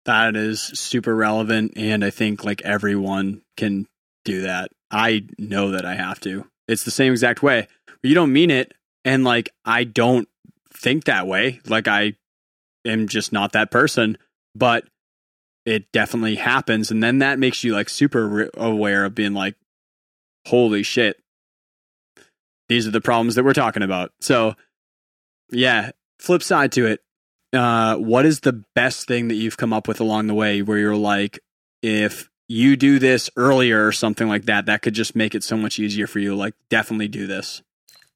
That 0.03 0.35
is 0.35 0.59
super 0.59 1.15
relevant. 1.15 1.73
And 1.77 2.03
I 2.03 2.09
think 2.09 2.43
like 2.43 2.61
everyone 2.63 3.41
can 3.55 3.85
do 4.25 4.41
that. 4.41 4.69
I 4.91 5.27
know 5.37 5.71
that 5.71 5.85
I 5.85 5.95
have 5.95 6.19
to. 6.21 6.45
It's 6.69 6.83
the 6.83 6.91
same 6.91 7.11
exact 7.11 7.43
way. 7.43 7.67
You 8.03 8.15
don't 8.15 8.31
mean 8.31 8.51
it. 8.51 8.73
And 9.03 9.23
like, 9.23 9.49
I 9.65 9.83
don't 9.83 10.29
think 10.73 11.05
that 11.05 11.27
way. 11.27 11.59
Like, 11.67 11.87
I 11.87 12.13
am 12.85 13.07
just 13.07 13.33
not 13.33 13.53
that 13.53 13.71
person. 13.71 14.17
But 14.55 14.87
it 15.65 15.91
definitely 15.91 16.35
happens. 16.35 16.91
And 16.91 17.03
then 17.03 17.19
that 17.19 17.39
makes 17.39 17.63
you 17.63 17.73
like 17.73 17.89
super 17.89 18.49
aware 18.55 19.05
of 19.05 19.15
being 19.15 19.33
like, 19.33 19.55
holy 20.47 20.83
shit, 20.83 21.21
these 22.69 22.87
are 22.87 22.91
the 22.91 23.01
problems 23.01 23.35
that 23.35 23.43
we're 23.43 23.53
talking 23.53 23.83
about. 23.83 24.11
So, 24.21 24.55
yeah, 25.51 25.91
flip 26.19 26.43
side 26.43 26.71
to 26.73 26.85
it. 26.85 27.01
Uh, 27.51 27.95
what 27.95 28.25
is 28.25 28.41
the 28.41 28.63
best 28.75 29.07
thing 29.07 29.27
that 29.27 29.35
you've 29.35 29.57
come 29.57 29.73
up 29.73 29.87
with 29.87 29.99
along 29.99 30.27
the 30.27 30.35
way 30.35 30.61
where 30.61 30.77
you're 30.77 30.95
like, 30.95 31.39
if 31.81 32.28
you 32.49 32.75
do 32.75 32.99
this 32.99 33.29
earlier 33.37 33.87
or 33.87 33.91
something 33.93 34.27
like 34.27 34.45
that, 34.45 34.65
that 34.65 34.81
could 34.81 34.95
just 34.95 35.15
make 35.15 35.35
it 35.35 35.43
so 35.43 35.55
much 35.55 35.79
easier 35.79 36.07
for 36.07 36.19
you? 36.19 36.35
Like, 36.35 36.55
definitely 36.69 37.07
do 37.07 37.27
this. 37.27 37.61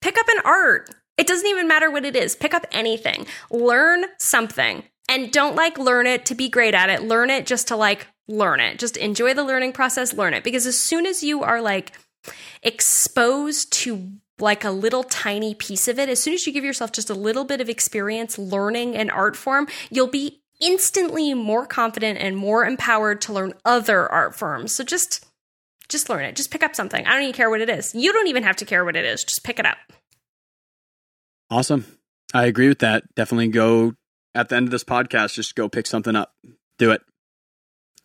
Pick 0.01 0.17
up 0.17 0.27
an 0.27 0.41
art. 0.43 0.89
It 1.17 1.27
doesn't 1.27 1.47
even 1.47 1.67
matter 1.67 1.89
what 1.91 2.03
it 2.03 2.15
is. 2.15 2.35
Pick 2.35 2.53
up 2.53 2.65
anything. 2.71 3.27
Learn 3.51 4.05
something. 4.17 4.83
And 5.07 5.31
don't 5.31 5.55
like 5.55 5.77
learn 5.77 6.07
it 6.07 6.25
to 6.25 6.35
be 6.35 6.49
great 6.49 6.73
at 6.73 6.89
it. 6.89 7.03
Learn 7.03 7.29
it 7.29 7.45
just 7.45 7.67
to 7.67 7.75
like 7.75 8.07
learn 8.27 8.59
it. 8.59 8.79
Just 8.79 8.97
enjoy 8.97 9.33
the 9.33 9.43
learning 9.43 9.73
process, 9.73 10.13
learn 10.13 10.33
it. 10.33 10.43
Because 10.43 10.65
as 10.65 10.79
soon 10.79 11.05
as 11.05 11.23
you 11.23 11.43
are 11.43 11.61
like 11.61 11.91
exposed 12.63 13.71
to 13.73 14.13
like 14.39 14.63
a 14.63 14.71
little 14.71 15.03
tiny 15.03 15.53
piece 15.53 15.87
of 15.87 15.99
it, 15.99 16.09
as 16.09 16.21
soon 16.21 16.33
as 16.33 16.47
you 16.47 16.53
give 16.53 16.63
yourself 16.63 16.91
just 16.91 17.09
a 17.09 17.13
little 17.13 17.45
bit 17.45 17.61
of 17.61 17.69
experience 17.69 18.39
learning 18.39 18.95
an 18.95 19.09
art 19.09 19.35
form, 19.35 19.67
you'll 19.91 20.07
be 20.07 20.42
instantly 20.63 21.33
more 21.33 21.65
confident 21.65 22.19
and 22.19 22.37
more 22.37 22.65
empowered 22.65 23.21
to 23.21 23.33
learn 23.33 23.53
other 23.65 24.09
art 24.11 24.35
forms. 24.35 24.75
So 24.75 24.83
just 24.83 25.25
just 25.89 26.09
learn 26.09 26.23
it. 26.23 26.35
Just 26.35 26.49
pick 26.49 26.63
up 26.63 26.75
something. 26.75 27.05
I 27.05 27.11
don't 27.11 27.23
even 27.23 27.33
care 27.33 27.49
what 27.49 27.61
it 27.61 27.69
is. 27.69 27.93
You 27.93 28.13
don't 28.13 28.27
even 28.27 28.43
have 28.43 28.55
to 28.57 28.65
care 28.65 28.85
what 28.85 28.95
it 28.95 29.05
is. 29.05 29.23
Just 29.23 29.43
pick 29.43 29.59
it 29.59 29.65
up. 29.65 29.77
Awesome. 31.51 31.85
I 32.33 32.45
agree 32.45 32.67
with 32.67 32.79
that. 32.79 33.03
Definitely 33.15 33.49
go 33.49 33.93
at 34.33 34.49
the 34.49 34.55
end 34.55 34.67
of 34.67 34.71
this 34.71 34.83
podcast, 34.83 35.35
just 35.35 35.55
go 35.55 35.69
pick 35.69 35.85
something 35.85 36.15
up. 36.15 36.33
Do 36.79 36.91
it. 36.91 37.01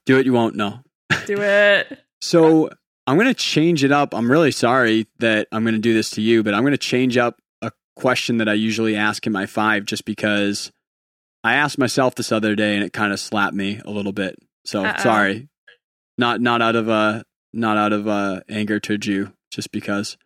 Do 0.04 0.18
it. 0.18 0.26
You 0.26 0.32
won't 0.32 0.56
know. 0.56 0.80
Do 1.26 1.40
it. 1.40 1.98
so 2.20 2.68
I'm 3.06 3.16
going 3.16 3.28
to 3.28 3.34
change 3.34 3.84
it 3.84 3.92
up. 3.92 4.14
I'm 4.14 4.30
really 4.30 4.50
sorry 4.50 5.06
that 5.20 5.48
I'm 5.52 5.62
going 5.62 5.74
to 5.74 5.80
do 5.80 5.94
this 5.94 6.10
to 6.10 6.20
you, 6.20 6.42
but 6.42 6.52
I'm 6.52 6.62
going 6.62 6.72
to 6.72 6.78
change 6.78 7.16
up 7.16 7.40
a 7.62 7.72
question 7.96 8.38
that 8.38 8.48
I 8.48 8.52
usually 8.54 8.96
ask 8.96 9.26
in 9.26 9.32
my 9.32 9.46
five 9.46 9.86
just 9.86 10.04
because 10.04 10.70
I 11.44 11.54
asked 11.54 11.78
myself 11.78 12.14
this 12.14 12.32
other 12.32 12.54
day 12.54 12.74
and 12.74 12.84
it 12.84 12.92
kind 12.92 13.12
of 13.12 13.20
slapped 13.20 13.54
me 13.54 13.80
a 13.84 13.90
little 13.90 14.12
bit. 14.12 14.36
So 14.64 14.84
Uh-oh. 14.84 15.02
sorry. 15.02 15.48
Not 16.16 16.40
not 16.40 16.60
out 16.62 16.74
of 16.76 16.88
uh 16.88 17.22
not 17.52 17.76
out 17.78 17.92
of 17.92 18.08
uh 18.08 18.40
anger 18.48 18.80
to 18.80 18.98
you, 19.02 19.32
just 19.50 19.70
because. 19.72 20.16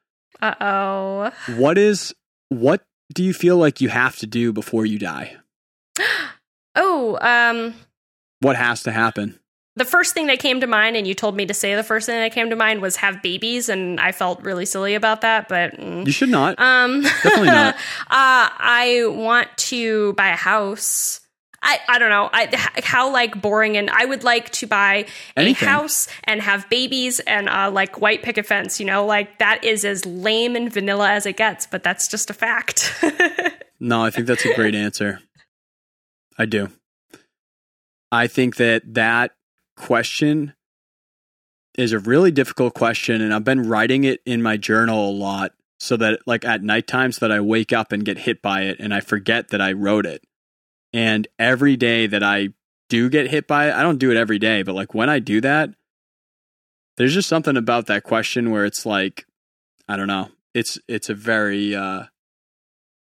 Uh 0.40 0.54
oh. 0.60 1.30
What 1.56 1.76
is 1.78 2.14
what 2.48 2.82
do 3.12 3.22
you 3.22 3.34
feel 3.34 3.56
like 3.58 3.80
you 3.80 3.88
have 3.90 4.16
to 4.16 4.26
do 4.26 4.52
before 4.52 4.86
you 4.86 4.98
die? 4.98 5.36
Oh, 6.74 7.18
um, 7.20 7.74
What 8.40 8.56
has 8.56 8.82
to 8.84 8.92
happen? 8.92 9.38
The 9.76 9.84
first 9.84 10.12
thing 10.14 10.26
that 10.26 10.38
came 10.38 10.60
to 10.60 10.66
mind, 10.66 10.96
and 10.96 11.06
you 11.06 11.14
told 11.14 11.34
me 11.36 11.46
to 11.46 11.54
say 11.54 11.74
the 11.74 11.82
first 11.82 12.06
thing 12.06 12.18
that 12.20 12.32
came 12.32 12.50
to 12.50 12.56
mind 12.56 12.82
was 12.82 12.96
have 12.96 13.22
babies, 13.22 13.68
and 13.68 13.98
I 14.00 14.12
felt 14.12 14.42
really 14.42 14.66
silly 14.66 14.94
about 14.94 15.22
that, 15.22 15.48
but. 15.48 15.76
mm. 15.78 16.04
You 16.06 16.12
should 16.12 16.28
not. 16.28 16.58
Um, 16.58 17.02
Definitely 17.02 17.46
not. 17.48 17.74
uh, 18.00 18.08
I 18.10 19.04
want 19.06 19.48
to 19.56 20.12
buy 20.14 20.28
a 20.28 20.36
house. 20.36 21.20
I, 21.64 21.78
I 21.88 21.98
don't 22.00 22.10
know. 22.10 22.28
I, 22.32 22.48
how 22.82 23.12
like 23.12 23.40
boring 23.40 23.76
and 23.76 23.88
I 23.88 24.04
would 24.04 24.24
like 24.24 24.50
to 24.50 24.66
buy 24.66 25.06
Anything. 25.36 25.68
a 25.68 25.70
house 25.70 26.08
and 26.24 26.42
have 26.42 26.68
babies 26.68 27.20
and 27.20 27.48
uh, 27.48 27.70
like 27.70 28.00
white 28.00 28.22
picket 28.24 28.46
fence. 28.46 28.80
You 28.80 28.86
know, 28.86 29.06
like 29.06 29.38
that 29.38 29.62
is 29.62 29.84
as 29.84 30.04
lame 30.04 30.56
and 30.56 30.72
vanilla 30.72 31.08
as 31.10 31.24
it 31.24 31.36
gets, 31.36 31.66
but 31.68 31.84
that's 31.84 32.08
just 32.08 32.30
a 32.30 32.34
fact. 32.34 32.92
No, 33.84 34.04
I 34.04 34.10
think 34.10 34.28
that's 34.28 34.44
a 34.44 34.54
great 34.54 34.76
answer. 34.76 35.18
I 36.38 36.44
do. 36.46 36.68
I 38.12 38.28
think 38.28 38.54
that 38.56 38.82
that 38.94 39.32
question 39.82 40.54
is 41.76 41.92
a 41.92 41.98
really 41.98 42.30
difficult 42.30 42.72
question, 42.72 43.20
and 43.20 43.34
I've 43.34 43.42
been 43.42 43.68
writing 43.68 44.04
it 44.04 44.20
in 44.24 44.40
my 44.42 44.56
journal 44.56 45.10
a 45.10 45.10
lot 45.10 45.52
so 45.80 45.96
that, 45.96 46.20
like, 46.24 46.44
at 46.44 46.62
nighttime, 46.62 47.10
so 47.10 47.26
that 47.26 47.34
I 47.34 47.40
wake 47.40 47.72
up 47.72 47.90
and 47.90 48.04
get 48.04 48.18
hit 48.18 48.40
by 48.40 48.62
it 48.62 48.78
and 48.78 48.94
I 48.94 49.00
forget 49.00 49.48
that 49.48 49.60
I 49.60 49.72
wrote 49.72 50.06
it. 50.06 50.24
And 50.92 51.26
every 51.36 51.76
day 51.76 52.06
that 52.06 52.22
I 52.22 52.50
do 52.88 53.08
get 53.08 53.30
hit 53.30 53.48
by 53.48 53.70
it, 53.70 53.74
I 53.74 53.82
don't 53.82 53.98
do 53.98 54.12
it 54.12 54.16
every 54.16 54.38
day, 54.38 54.62
but 54.62 54.76
like 54.76 54.94
when 54.94 55.10
I 55.10 55.18
do 55.18 55.40
that, 55.40 55.70
there's 56.96 57.14
just 57.14 57.28
something 57.28 57.56
about 57.56 57.86
that 57.86 58.04
question 58.04 58.52
where 58.52 58.64
it's 58.64 58.86
like, 58.86 59.26
I 59.88 59.96
don't 59.96 60.06
know. 60.06 60.28
It's 60.54 60.78
it's 60.86 61.08
a 61.08 61.14
very 61.14 61.74
uh 61.74 62.04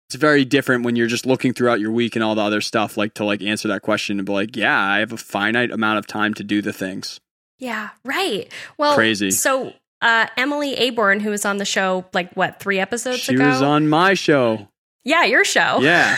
it's 0.08 0.16
very 0.16 0.44
different 0.44 0.84
when 0.84 0.96
you're 0.96 1.06
just 1.06 1.26
looking 1.26 1.52
throughout 1.52 1.80
your 1.80 1.90
week 1.90 2.14
and 2.14 2.22
all 2.22 2.34
the 2.34 2.42
other 2.42 2.60
stuff 2.60 2.96
like 2.96 3.14
to 3.14 3.24
like 3.24 3.42
answer 3.42 3.68
that 3.68 3.82
question 3.82 4.18
and 4.18 4.26
be 4.26 4.32
like 4.32 4.56
yeah 4.56 4.78
i 4.78 4.98
have 4.98 5.12
a 5.12 5.16
finite 5.16 5.70
amount 5.70 5.98
of 5.98 6.06
time 6.06 6.34
to 6.34 6.44
do 6.44 6.60
the 6.62 6.72
things 6.72 7.20
yeah, 7.58 7.90
right. 8.04 8.50
Well, 8.78 8.94
Crazy. 8.94 9.30
So 9.30 9.72
uh, 10.02 10.26
Emily 10.36 10.74
Aborn, 10.74 11.20
who 11.20 11.30
was 11.30 11.44
on 11.44 11.58
the 11.58 11.64
show 11.64 12.04
like 12.12 12.32
what 12.34 12.60
three 12.60 12.78
episodes 12.78 13.28
ago? 13.28 13.42
she 13.42 13.48
was 13.48 13.62
on 13.62 13.88
my 13.88 14.14
show 14.14 14.68
yeah, 15.04 15.24
your 15.24 15.44
show. 15.44 15.80
Yeah. 15.80 16.16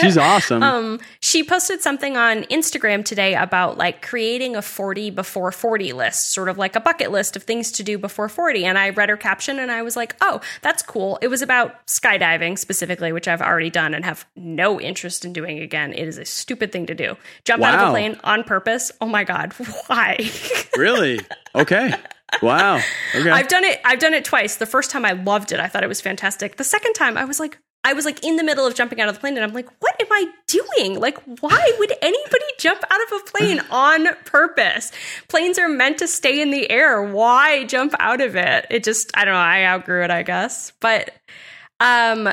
she's 0.00 0.16
awesome 0.30 0.62
Um, 0.62 1.00
she 1.20 1.42
posted 1.44 1.80
something 1.82 2.16
on 2.16 2.42
Instagram 2.44 3.04
today 3.04 3.34
about 3.34 3.78
like 3.78 4.02
creating 4.02 4.56
a 4.56 4.62
40 4.62 5.10
before 5.10 5.50
40 5.52 5.92
list, 5.92 6.32
sort 6.32 6.48
of 6.48 6.58
like 6.58 6.76
a 6.76 6.80
bucket 6.80 7.10
list 7.12 7.36
of 7.36 7.44
things 7.44 7.70
to 7.72 7.82
do 7.82 7.96
before 7.98 8.28
40. 8.28 8.64
And 8.64 8.76
I 8.78 8.90
read 8.90 9.08
her 9.08 9.16
caption 9.16 9.58
and 9.58 9.70
I 9.70 9.82
was 9.82 9.96
like, 9.96 10.16
oh, 10.20 10.40
that's 10.62 10.82
cool. 10.82 11.18
It 11.22 11.28
was 11.28 11.42
about 11.42 11.74
skydiving 11.86 12.58
specifically, 12.58 13.12
which 13.12 13.28
I've 13.28 13.40
already 13.42 13.70
done 13.70 13.94
and 13.94 14.04
have 14.04 14.26
no 14.36 14.80
interest 14.80 15.24
in 15.24 15.32
doing 15.32 15.60
again. 15.60 15.92
It 15.92 16.06
is 16.08 16.18
a 16.18 16.24
stupid 16.24 16.72
thing 16.72 16.86
to 16.86 16.94
do. 16.94 17.16
Jump 17.44 17.62
out 17.62 17.74
of 17.74 17.80
Wow. 17.80 17.88
a 17.88 17.90
plane 17.92 18.20
on 18.24 18.44
purpose. 18.44 18.90
Oh 19.00 19.06
my 19.06 19.24
God. 19.24 19.52
Why? 19.86 20.18
really 20.76 21.20
okay 21.54 21.94
wow 22.42 22.76
okay 23.14 23.30
I've 23.30 23.46
done 23.48 23.64
it. 23.64 23.80
I've 23.84 24.00
done 24.00 24.12
it 24.14 24.24
twice. 24.24 24.56
The 24.56 24.66
first 24.66 24.90
time 24.90 25.04
I 25.04 25.12
loved 25.12 25.52
it. 25.52 25.60
I 25.60 25.68
thought 25.68 25.84
it 25.84 25.88
was 25.88 26.00
fantastic. 26.00 26.56
The 26.56 26.64
second 26.64 26.94
time 26.94 27.16
I 27.16 27.24
was 27.24 27.38
like, 27.38 27.58
I 27.84 27.92
was 27.92 28.04
like 28.04 28.24
in 28.24 28.36
the 28.36 28.42
middle 28.42 28.66
of 28.66 28.74
jumping 28.74 29.00
out 29.00 29.08
of 29.08 29.14
the 29.14 29.20
plane, 29.20 29.36
and 29.36 29.44
I'm 29.44 29.52
like, 29.52 29.68
what 29.80 29.94
am 30.00 30.06
I 30.10 30.26
doing? 30.46 30.98
Like, 30.98 31.18
why 31.40 31.72
would 31.78 31.92
anybody 32.00 32.44
jump 32.58 32.82
out 32.90 33.02
of 33.02 33.20
a 33.20 33.30
plane 33.30 33.60
on 33.70 34.06
purpose? 34.24 34.90
Planes 35.28 35.58
are 35.58 35.68
meant 35.68 35.98
to 35.98 36.08
stay 36.08 36.40
in 36.40 36.50
the 36.50 36.70
air. 36.70 37.02
Why 37.02 37.64
jump 37.64 37.94
out 38.00 38.20
of 38.20 38.36
it? 38.36 38.66
It 38.70 38.84
just, 38.84 39.10
I 39.14 39.24
don't 39.24 39.34
know. 39.34 39.40
I 39.40 39.64
outgrew 39.64 40.02
it, 40.02 40.10
I 40.10 40.22
guess. 40.22 40.72
But, 40.80 41.10
um, 41.78 42.30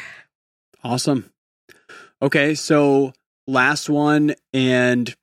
Awesome. 0.84 1.30
Okay, 2.22 2.56
so 2.56 3.14
last 3.46 3.90
one, 3.90 4.36
and 4.54 5.14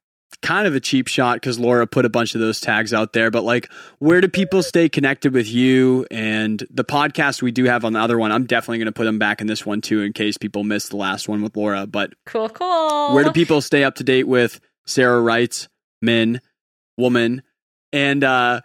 kind 0.42 0.66
of 0.66 0.74
a 0.74 0.80
cheap 0.80 1.06
shot 1.06 1.36
because 1.36 1.58
Laura 1.58 1.86
put 1.86 2.04
a 2.04 2.08
bunch 2.08 2.34
of 2.34 2.40
those 2.40 2.60
tags 2.60 2.94
out 2.94 3.12
there. 3.12 3.30
But 3.30 3.44
like, 3.44 3.70
where 3.98 4.20
do 4.20 4.28
people 4.28 4.62
stay 4.62 4.88
connected 4.88 5.32
with 5.32 5.48
you 5.48 6.06
and 6.10 6.66
the 6.70 6.84
podcast 6.84 7.42
we 7.42 7.52
do 7.52 7.64
have 7.64 7.84
on 7.84 7.92
the 7.92 8.00
other 8.00 8.18
one? 8.18 8.32
I'm 8.32 8.46
definitely 8.46 8.78
going 8.78 8.86
to 8.86 8.92
put 8.92 9.04
them 9.04 9.18
back 9.18 9.40
in 9.40 9.46
this 9.46 9.66
one 9.66 9.80
too, 9.80 10.00
in 10.02 10.12
case 10.12 10.38
people 10.38 10.64
missed 10.64 10.90
the 10.90 10.96
last 10.96 11.28
one 11.28 11.42
with 11.42 11.56
Laura. 11.56 11.86
But 11.86 12.14
cool, 12.26 12.48
cool. 12.48 13.14
Where 13.14 13.24
do 13.24 13.32
people 13.32 13.60
stay 13.60 13.84
up 13.84 13.96
to 13.96 14.04
date 14.04 14.26
with 14.26 14.60
Sarah 14.86 15.20
Wrights, 15.20 15.68
men, 16.00 16.40
woman, 16.96 17.42
and 17.92 18.24
uh, 18.24 18.60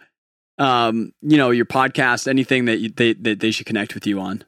um, 0.58 1.12
you 1.20 1.36
know, 1.36 1.50
your 1.50 1.66
podcast? 1.66 2.26
Anything 2.26 2.66
that 2.66 2.78
you, 2.78 2.88
they 2.88 3.12
that 3.14 3.40
they 3.40 3.50
should 3.50 3.66
connect 3.66 3.94
with 3.94 4.06
you 4.06 4.20
on? 4.20 4.44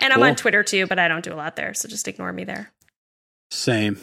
And 0.00 0.12
I'm 0.12 0.22
on 0.22 0.36
Twitter 0.36 0.62
too, 0.62 0.86
but 0.86 0.98
I 0.98 1.08
don't 1.08 1.24
do 1.24 1.32
a 1.32 1.36
lot 1.36 1.56
there. 1.56 1.72
So 1.72 1.88
just 1.88 2.06
ignore 2.06 2.32
me 2.32 2.44
there. 2.44 2.72
Same. 3.50 3.98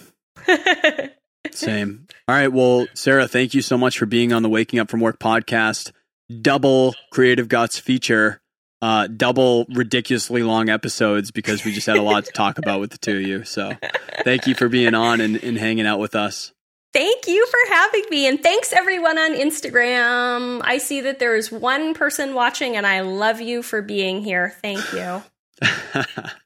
Same. 1.51 2.07
All 2.27 2.35
right. 2.35 2.51
Well, 2.51 2.87
Sarah, 2.93 3.27
thank 3.27 3.53
you 3.53 3.61
so 3.61 3.77
much 3.77 3.97
for 3.97 4.05
being 4.05 4.33
on 4.33 4.43
the 4.43 4.49
Waking 4.49 4.79
Up 4.79 4.89
from 4.89 5.01
Work 5.01 5.19
podcast. 5.19 5.91
Double 6.41 6.95
Creative 7.11 7.47
Guts 7.47 7.79
feature, 7.79 8.41
uh, 8.81 9.07
double 9.07 9.65
ridiculously 9.69 10.41
long 10.41 10.69
episodes 10.69 11.31
because 11.31 11.63
we 11.65 11.73
just 11.73 11.85
had 11.85 11.97
a 11.97 12.01
lot 12.01 12.25
to 12.25 12.31
talk 12.31 12.57
about 12.57 12.79
with 12.79 12.91
the 12.91 12.97
two 12.97 13.17
of 13.17 13.21
you. 13.21 13.43
So 13.43 13.73
thank 14.23 14.47
you 14.47 14.55
for 14.55 14.69
being 14.69 14.95
on 14.95 15.21
and, 15.21 15.35
and 15.43 15.57
hanging 15.57 15.85
out 15.85 15.99
with 15.99 16.15
us. 16.15 16.53
Thank 16.93 17.27
you 17.27 17.45
for 17.47 17.73
having 17.73 18.03
me. 18.09 18.27
And 18.27 18.41
thanks 18.41 18.71
everyone 18.71 19.17
on 19.17 19.33
Instagram. 19.33 20.61
I 20.63 20.77
see 20.77 21.01
that 21.01 21.17
there 21.17 21.35
is 21.35 21.51
one 21.51 21.95
person 21.95 22.35
watching, 22.35 22.77
and 22.77 22.85
I 22.85 23.01
love 23.01 23.41
you 23.41 23.63
for 23.63 23.81
being 23.81 24.23
here. 24.23 24.55
Thank 24.61 24.93
you. 24.93 25.23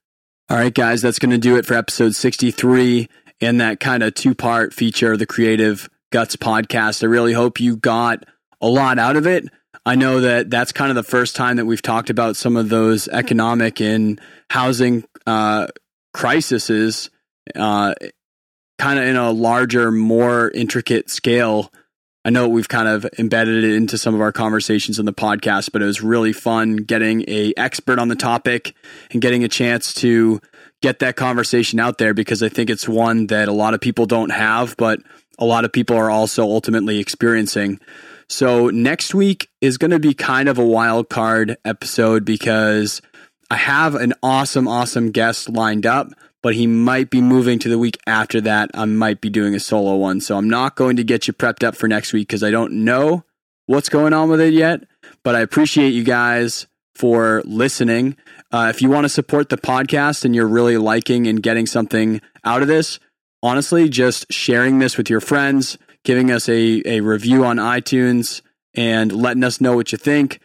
All 0.49 0.55
right, 0.55 0.73
guys, 0.73 1.01
that's 1.01 1.19
going 1.19 1.31
to 1.31 1.37
do 1.37 1.57
it 1.57 1.65
for 1.65 1.73
episode 1.73 2.15
63 2.15 3.09
and 3.41 3.59
that 3.59 3.81
kind 3.81 4.01
of 4.01 4.13
two 4.13 4.33
part 4.33 4.73
feature 4.73 5.11
of 5.11 5.19
the 5.19 5.25
Creative 5.25 5.89
Guts 6.09 6.37
podcast. 6.37 7.03
I 7.03 7.07
really 7.07 7.33
hope 7.33 7.59
you 7.59 7.75
got 7.75 8.23
a 8.61 8.67
lot 8.69 8.97
out 8.97 9.17
of 9.17 9.27
it. 9.27 9.43
I 9.85 9.95
know 9.95 10.21
that 10.21 10.49
that's 10.49 10.71
kind 10.71 10.89
of 10.89 10.95
the 10.95 11.03
first 11.03 11.35
time 11.35 11.57
that 11.57 11.65
we've 11.65 11.81
talked 11.81 12.09
about 12.09 12.37
some 12.37 12.55
of 12.55 12.69
those 12.69 13.09
economic 13.09 13.81
and 13.81 14.21
housing 14.49 15.03
uh, 15.25 15.67
crises, 16.13 17.09
uh, 17.53 17.93
kind 18.79 18.99
of 18.99 19.05
in 19.05 19.17
a 19.17 19.31
larger, 19.31 19.91
more 19.91 20.49
intricate 20.51 21.09
scale 21.09 21.73
I 22.27 22.29
know 22.29 22.49
we've 22.49 22.67
kind 22.67 22.89
of 22.89 23.07
embedded 23.17 23.63
it 23.63 23.73
into 23.75 23.97
some 23.97 24.13
of 24.13 24.19
our 24.19 24.33
conversations 24.33 24.99
in 24.99 25.05
the 25.05 25.13
podcast, 25.13 25.71
but 25.71 25.81
it 25.81 25.85
was 25.85 26.01
really 26.01 26.33
fun 26.33 26.75
getting 26.75 27.23
a 27.25 27.53
expert 27.55 27.99
on 27.99 28.09
the 28.09 28.17
topic 28.17 28.75
and 29.11 29.21
getting 29.21 29.45
a 29.45 29.47
chance 29.47 29.93
to 30.01 30.41
get 30.81 30.99
that 30.99 31.15
conversation 31.15 31.79
out 31.79 31.99
there 31.99 32.13
because 32.13 32.43
I 32.43 32.49
think 32.49 32.69
it's 32.69 32.85
one 32.85 33.27
that 33.27 33.47
a 33.47 33.53
lot 33.53 33.73
of 33.73 33.79
people 33.79 34.05
don't 34.05 34.31
have, 34.31 34.75
but 34.75 34.99
a 35.39 35.45
lot 35.45 35.63
of 35.63 35.71
people 35.71 35.95
are 35.95 36.09
also 36.09 36.43
ultimately 36.43 36.99
experiencing. 36.99 37.79
So 38.27 38.71
next 38.71 39.15
week 39.15 39.47
is 39.61 39.77
going 39.77 39.91
to 39.91 39.99
be 39.99 40.13
kind 40.13 40.49
of 40.49 40.57
a 40.57 40.65
wild 40.65 41.07
card 41.07 41.55
episode 41.63 42.25
because 42.25 43.01
I 43.49 43.55
have 43.55 43.95
an 43.95 44.11
awesome, 44.21 44.67
awesome 44.67 45.11
guest 45.11 45.47
lined 45.47 45.85
up 45.85 46.09
but 46.41 46.55
he 46.55 46.67
might 46.67 47.09
be 47.09 47.21
moving 47.21 47.59
to 47.59 47.69
the 47.69 47.77
week 47.77 47.97
after 48.05 48.39
that. 48.41 48.69
I 48.73 48.85
might 48.85 49.21
be 49.21 49.29
doing 49.29 49.55
a 49.55 49.59
solo 49.59 49.95
one. 49.95 50.21
So 50.21 50.37
I'm 50.37 50.49
not 50.49 50.75
going 50.75 50.95
to 50.97 51.03
get 51.03 51.27
you 51.27 51.33
prepped 51.33 51.63
up 51.63 51.75
for 51.75 51.87
next 51.87 52.13
week 52.13 52.27
because 52.27 52.43
I 52.43 52.51
don't 52.51 52.85
know 52.85 53.23
what's 53.65 53.89
going 53.89 54.13
on 54.13 54.29
with 54.29 54.41
it 54.41 54.53
yet. 54.53 54.81
But 55.23 55.35
I 55.35 55.41
appreciate 55.41 55.89
you 55.89 56.03
guys 56.03 56.67
for 56.95 57.41
listening. 57.45 58.15
Uh, 58.51 58.67
if 58.73 58.81
you 58.81 58.89
want 58.89 59.05
to 59.05 59.09
support 59.09 59.49
the 59.49 59.57
podcast 59.57 60.25
and 60.25 60.35
you're 60.35 60.47
really 60.47 60.77
liking 60.77 61.27
and 61.27 61.43
getting 61.43 61.65
something 61.65 62.21
out 62.43 62.61
of 62.61 62.67
this, 62.67 62.99
honestly, 63.43 63.89
just 63.89 64.31
sharing 64.31 64.79
this 64.79 64.97
with 64.97 65.09
your 65.09 65.21
friends, 65.21 65.77
giving 66.03 66.31
us 66.31 66.47
a, 66.47 66.81
a 66.85 67.01
review 67.01 67.45
on 67.45 67.57
iTunes, 67.57 68.41
and 68.73 69.11
letting 69.11 69.43
us 69.43 69.59
know 69.59 69.75
what 69.75 69.91
you 69.91 69.97
think. 69.97 70.39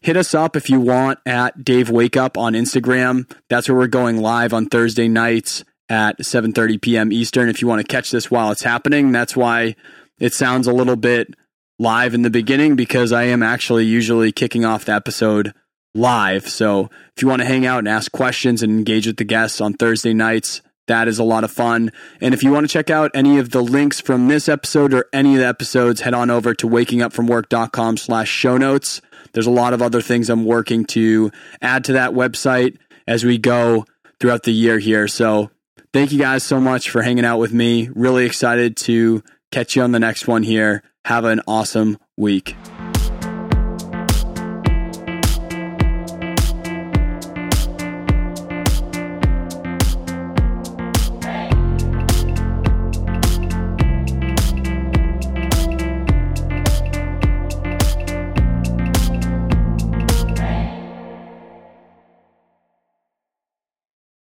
Hit 0.00 0.16
us 0.16 0.34
up 0.34 0.56
if 0.56 0.68
you 0.68 0.80
want 0.80 1.18
at 1.26 1.64
Dave 1.64 1.90
Wake 1.90 2.16
Up 2.16 2.36
on 2.36 2.54
Instagram. 2.54 3.30
That's 3.48 3.68
where 3.68 3.78
we're 3.78 3.86
going 3.86 4.20
live 4.20 4.52
on 4.52 4.66
Thursday 4.66 5.08
nights 5.08 5.64
at 5.88 6.18
7:30 6.18 6.80
p.m. 6.80 7.12
Eastern. 7.12 7.48
If 7.48 7.62
you 7.62 7.68
want 7.68 7.80
to 7.80 7.86
catch 7.86 8.10
this 8.10 8.30
while 8.30 8.50
it's 8.50 8.62
happening, 8.62 9.12
that's 9.12 9.36
why 9.36 9.76
it 10.18 10.34
sounds 10.34 10.66
a 10.66 10.72
little 10.72 10.96
bit 10.96 11.34
live 11.78 12.14
in 12.14 12.22
the 12.22 12.30
beginning 12.30 12.74
because 12.74 13.12
I 13.12 13.24
am 13.24 13.42
actually 13.42 13.84
usually 13.84 14.32
kicking 14.32 14.64
off 14.64 14.86
the 14.86 14.92
episode 14.92 15.52
live. 15.94 16.48
So 16.48 16.90
if 17.16 17.22
you 17.22 17.28
want 17.28 17.42
to 17.42 17.46
hang 17.46 17.66
out 17.66 17.80
and 17.80 17.88
ask 17.88 18.10
questions 18.12 18.62
and 18.62 18.72
engage 18.72 19.06
with 19.06 19.16
the 19.16 19.24
guests 19.24 19.60
on 19.60 19.74
Thursday 19.74 20.14
nights, 20.14 20.62
that 20.86 21.08
is 21.08 21.18
a 21.18 21.24
lot 21.24 21.44
of 21.44 21.50
fun. 21.50 21.90
And 22.20 22.32
if 22.32 22.42
you 22.42 22.52
want 22.52 22.64
to 22.64 22.72
check 22.72 22.90
out 22.90 23.10
any 23.14 23.38
of 23.38 23.50
the 23.50 23.62
links 23.62 24.00
from 24.00 24.28
this 24.28 24.48
episode 24.48 24.94
or 24.94 25.06
any 25.12 25.34
of 25.34 25.40
the 25.40 25.46
episodes, 25.46 26.02
head 26.02 26.14
on 26.14 26.30
over 26.30 26.54
to 26.54 26.68
wakingupfromwork.com 26.68 27.96
slash 27.96 28.28
show 28.28 28.56
notes. 28.56 29.00
There's 29.36 29.46
a 29.46 29.50
lot 29.50 29.74
of 29.74 29.82
other 29.82 30.00
things 30.00 30.30
I'm 30.30 30.46
working 30.46 30.86
to 30.86 31.30
add 31.60 31.84
to 31.84 31.92
that 31.92 32.12
website 32.12 32.78
as 33.06 33.22
we 33.22 33.36
go 33.36 33.84
throughout 34.18 34.44
the 34.44 34.50
year 34.50 34.78
here. 34.78 35.08
So 35.08 35.50
thank 35.92 36.10
you 36.10 36.18
guys 36.18 36.42
so 36.42 36.58
much 36.58 36.88
for 36.88 37.02
hanging 37.02 37.26
out 37.26 37.38
with 37.38 37.52
me. 37.52 37.90
Really 37.94 38.24
excited 38.24 38.78
to 38.78 39.22
catch 39.52 39.76
you 39.76 39.82
on 39.82 39.92
the 39.92 40.00
next 40.00 40.26
one 40.26 40.42
here. 40.42 40.82
Have 41.04 41.26
an 41.26 41.42
awesome 41.46 41.98
week. 42.16 42.56